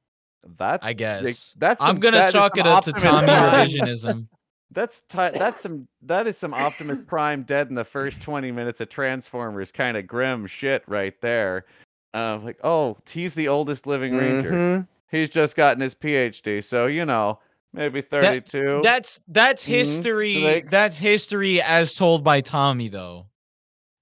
that's 0.57 0.84
I 0.84 0.88
like, 0.89 0.98
guess. 0.98 1.56
that's. 1.57 1.81
I'm 1.81 1.88
some- 1.88 1.99
gonna 1.99 2.18
that 2.18 2.27
is 2.30 2.34
chalk 2.34 2.56
some 2.57 2.65
it 2.65 2.69
up 2.69 2.84
to 2.85 2.91
Optimus 2.91 3.02
Tommy 3.03 3.27
Prime. 3.27 3.68
revisionism. 3.68 4.27
That's 4.73 5.02
ti 5.10 5.18
that's 5.38 5.60
some 5.60 5.85
that 6.03 6.27
is 6.27 6.38
some 6.38 6.53
Optimus 6.53 6.99
Prime 7.06 7.43
dead 7.43 7.68
in 7.68 7.76
the 7.76 7.84
first 7.84 8.22
20 8.22 8.53
minutes 8.53 8.80
of 8.80 8.88
Transformers 8.88 9.69
kind 9.69 9.98
of 9.98 10.07
grim 10.07 10.48
shit 10.48 10.81
right 10.88 11.14
there. 11.19 11.65
Uh, 12.14 12.39
like, 12.41 12.57
oh, 12.64 12.95
he's 13.10 13.34
the 13.34 13.49
oldest 13.49 13.85
living 13.85 14.15
ranger. 14.15 14.88
He's 15.12 15.30
just 15.30 15.56
gotten 15.56 15.82
his 15.82 15.94
PhD, 15.94 16.64
so 16.64 16.88
you 16.88 17.06
know, 17.06 17.40
maybe 17.74 18.02
32. 18.02 18.80
That's 18.84 19.20
that's 19.28 19.64
Mhm. 19.64 19.68
history. 19.68 20.36
Like- 20.38 20.70
that's 20.70 20.98
history 20.98 21.62
as 21.62 21.94
told 21.96 22.24
by 22.24 22.42
Tommy, 22.42 22.88
though. 22.90 23.28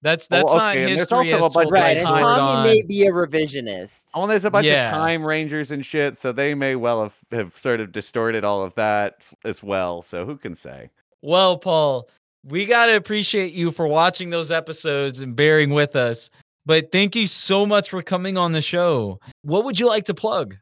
That's 0.01 0.27
that's 0.27 0.45
not 0.53 0.71
okay, 0.75 0.83
and 0.83 0.87
there's 0.89 0.99
history 1.09 1.27
as 1.33 1.39
told 1.39 1.43
of 1.43 1.53
by 1.53 1.63
right 1.63 1.97
and 1.97 2.07
tommy 2.07 2.23
on. 2.23 2.63
may 2.65 2.81
be 2.83 3.05
a 3.05 3.11
revisionist 3.11 4.05
Oh, 4.13 4.21
and 4.21 4.31
there's 4.31 4.45
a 4.45 4.49
bunch 4.51 4.67
Yeah. 4.67 4.87
of 4.87 4.93
Time 4.95 5.25
Rangers 5.25 5.71
and 5.71 5.85
shit, 5.85 6.15
so 6.17 6.31
they 6.31 6.55
may 6.55 6.77
well 6.77 7.03
have, 7.03 7.17
have 7.31 7.57
sort 7.59 7.81
of 7.81 7.91
distorted 7.91 8.45
all 8.45 8.63
of 8.63 8.73
that 8.75 9.15
as 9.43 9.61
well. 9.61 10.01
So 10.01 10.25
who 10.25 10.37
can 10.37 10.55
say? 10.55 10.89
Well, 11.21 11.57
Paul, 11.57 12.07
we 12.45 12.65
gotta 12.65 12.95
appreciate 12.95 13.51
you 13.51 13.71
for 13.71 13.87
watching 13.87 14.29
those 14.29 14.51
episodes 14.51 15.19
and 15.19 15.35
bearing 15.35 15.71
with 15.71 15.97
us. 15.97 16.29
But 16.65 16.93
thank 16.93 17.13
you 17.13 17.27
so 17.27 17.65
much 17.65 17.89
for 17.89 18.01
coming 18.01 18.37
on 18.37 18.53
the 18.53 18.61
show. 18.61 19.19
What 19.41 19.65
would 19.65 19.77
you 19.81 19.87
like 19.87 20.05
to 20.05 20.13
plug? 20.13 20.55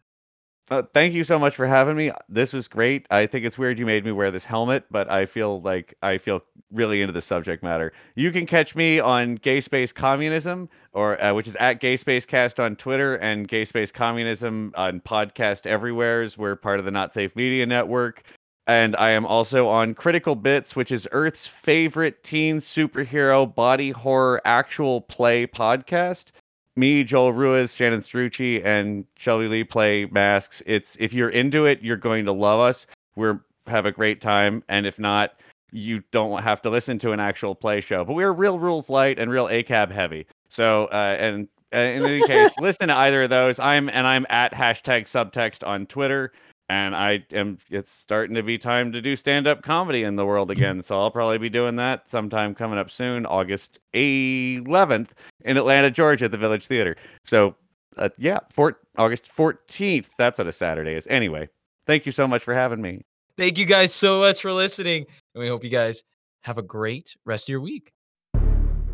Uh, 0.70 0.84
thank 0.94 1.14
you 1.14 1.24
so 1.24 1.40
much 1.40 1.56
for 1.56 1.66
having 1.66 1.96
me. 1.96 2.12
This 2.28 2.52
was 2.52 2.68
great. 2.68 3.06
I 3.10 3.26
think 3.26 3.46
it's 3.46 3.58
weird 3.58 3.80
you 3.80 3.86
made 3.86 4.04
me 4.04 4.12
wear 4.12 4.32
this 4.32 4.44
helmet, 4.44 4.84
but 4.92 5.10
I 5.10 5.26
feel 5.26 5.62
like 5.62 5.96
I 6.02 6.18
feel 6.18 6.42
really 6.74 7.02
into 7.02 7.14
the 7.14 7.22
subject 7.22 7.64
matter. 7.64 7.94
You 8.16 8.34
can 8.34 8.46
catch 8.46 8.76
me 8.76 9.00
on 9.00 9.36
Gay 9.36 9.62
Space 9.62 9.94
Communism, 9.94 10.68
or 10.92 11.22
uh, 11.24 11.34
which 11.34 11.48
is 11.48 11.56
at 11.56 11.80
Gay 11.80 11.96
Space 11.96 12.26
Cast 12.26 12.60
on 12.60 12.76
Twitter, 12.76 13.16
and 13.16 13.48
Gay 13.48 13.64
Space 13.64 13.94
Communism 13.94 14.74
on 14.76 15.00
podcast 15.00 15.66
everywheres. 15.66 16.38
We're 16.38 16.58
part 16.58 16.80
of 16.80 16.86
the 16.86 16.92
Not 16.92 17.14
Safe 17.14 17.34
Media 17.36 17.66
Network. 17.66 18.24
And 18.68 18.98
I 18.98 19.12
am 19.12 19.26
also 19.26 19.70
on 19.70 19.94
Critical 19.94 20.36
Bits, 20.36 20.76
which 20.76 20.92
is 20.92 21.08
Earth's 21.14 21.48
favorite 21.48 22.26
teen 22.26 22.58
superhero 22.58 23.56
body 23.56 23.92
horror 23.92 24.42
actual 24.44 25.00
play 25.00 25.48
podcast 25.48 26.32
me, 26.78 27.04
Joel 27.04 27.34
Ruiz, 27.34 27.76
Shannon 27.76 28.02
Strucci, 28.02 28.64
and 28.64 29.06
Shelby 29.18 29.48
Lee 29.48 29.64
play 29.64 30.06
masks. 30.06 30.62
It's 30.66 30.96
if 31.00 31.14
you're 31.14 31.30
into 31.30 31.66
it, 31.66 31.82
you're 31.82 31.98
going 31.98 32.26
to 32.26 32.32
love 32.32 32.60
us. 32.60 32.88
We're 33.16 33.42
have 33.68 33.86
a 33.86 33.92
great 33.92 34.22
time, 34.22 34.64
and 34.70 34.86
if 34.86 34.98
not, 34.98 35.40
you 35.72 36.04
don't 36.12 36.42
have 36.44 36.62
to 36.62 36.70
listen 36.70 36.98
to 37.00 37.12
an 37.12 37.20
actual 37.20 37.56
play 37.56 37.82
show. 37.82 38.06
But 38.06 38.14
we're 38.14 38.32
real 38.32 38.60
rules 38.60 38.90
light 38.90 39.20
and 39.20 39.30
real 39.30 39.48
ACAB 39.48 39.92
heavy. 39.92 40.26
So, 40.50 40.86
uh, 40.86 41.18
and 41.20 41.48
uh, 41.74 41.80
in 41.80 42.04
any 42.06 42.26
case, 42.26 42.54
listen 42.62 42.88
to 42.88 42.96
either 42.96 43.24
of 43.24 43.30
those. 43.30 43.60
I'm 43.60 43.90
and 43.90 44.08
I'm 44.08 44.26
at 44.30 44.54
hashtag 44.54 45.04
subtext 45.04 45.68
on 45.68 45.86
Twitter. 45.86 46.32
And 46.70 46.96
I 46.96 47.24
am. 47.32 47.58
It's 47.70 47.92
starting 47.92 48.36
to 48.36 48.44
be 48.44 48.58
time 48.58 48.92
to 48.92 49.02
do 49.02 49.16
stand-up 49.16 49.62
comedy 49.62 50.04
in 50.04 50.16
the 50.16 50.26
world 50.26 50.52
again. 50.58 50.82
So 50.82 51.00
I'll 51.00 51.12
probably 51.12 51.38
be 51.38 51.50
doing 51.50 51.78
that 51.78 52.10
sometime 52.10 52.54
coming 52.54 52.78
up 52.78 52.92
soon, 52.92 53.26
August 53.26 53.80
11th 53.94 55.10
in 55.46 55.58
Atlanta, 55.58 55.90
Georgia, 55.90 56.26
at 56.26 56.32
the 56.32 56.38
Village 56.38 56.68
Theater. 56.68 56.96
So, 57.24 57.56
uh, 57.98 58.10
yeah, 58.18 58.40
four, 58.52 58.80
August 58.98 59.32
14th. 59.34 60.10
That's 60.18 60.40
what 60.40 60.48
a 60.48 60.52
Saturday 60.52 60.96
is. 60.96 61.08
Anyway, 61.10 61.50
thank 61.86 62.06
you 62.06 62.12
so 62.12 62.28
much 62.28 62.44
for 62.44 62.54
having 62.54 62.82
me. 62.82 63.06
Thank 63.38 63.58
you 63.58 63.66
guys 63.66 63.94
so 63.94 64.20
much 64.20 64.42
for 64.42 64.52
listening. 64.52 65.06
And 65.36 65.44
we 65.44 65.48
hope 65.48 65.64
you 65.64 65.70
guys 65.70 66.04
have 66.42 66.58
a 66.58 66.64
great 66.64 67.16
rest 67.26 67.46
of 67.46 67.50
your 67.50 67.62
week. 67.62 67.92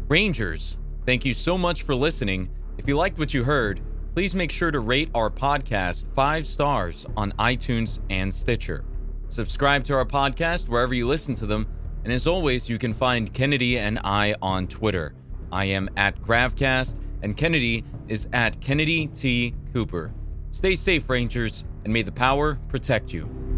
Rangers, 0.09 0.77
thank 1.05 1.25
you 1.25 1.33
so 1.33 1.57
much 1.57 1.83
for 1.83 1.95
listening. 1.95 2.49
If 2.77 2.87
you 2.87 2.97
liked 2.97 3.17
what 3.17 3.33
you 3.33 3.43
heard, 3.43 3.81
please 4.13 4.35
make 4.35 4.51
sure 4.51 4.69
to 4.69 4.79
rate 4.79 5.09
our 5.15 5.29
podcast 5.29 6.13
five 6.13 6.45
stars 6.45 7.07
on 7.17 7.31
iTunes 7.33 7.99
and 8.09 8.31
Stitcher. 8.31 8.85
Subscribe 9.27 9.83
to 9.85 9.95
our 9.95 10.05
podcast 10.05 10.69
wherever 10.69 10.93
you 10.93 11.07
listen 11.07 11.33
to 11.35 11.47
them. 11.47 11.67
And 12.03 12.13
as 12.13 12.27
always, 12.27 12.69
you 12.69 12.77
can 12.77 12.93
find 12.93 13.33
Kennedy 13.33 13.79
and 13.79 13.99
I 14.03 14.35
on 14.41 14.67
Twitter. 14.67 15.15
I 15.51 15.65
am 15.65 15.89
at 15.97 16.21
Gravcast, 16.21 16.99
and 17.23 17.35
Kennedy 17.35 17.83
is 18.07 18.27
at 18.33 18.59
Kennedy 18.61 19.07
T. 19.07 19.55
Cooper. 19.71 20.13
Stay 20.51 20.75
safe, 20.75 21.09
Rangers, 21.09 21.65
and 21.83 21.91
may 21.91 22.01
the 22.01 22.11
power 22.11 22.59
protect 22.67 23.13
you. 23.13 23.52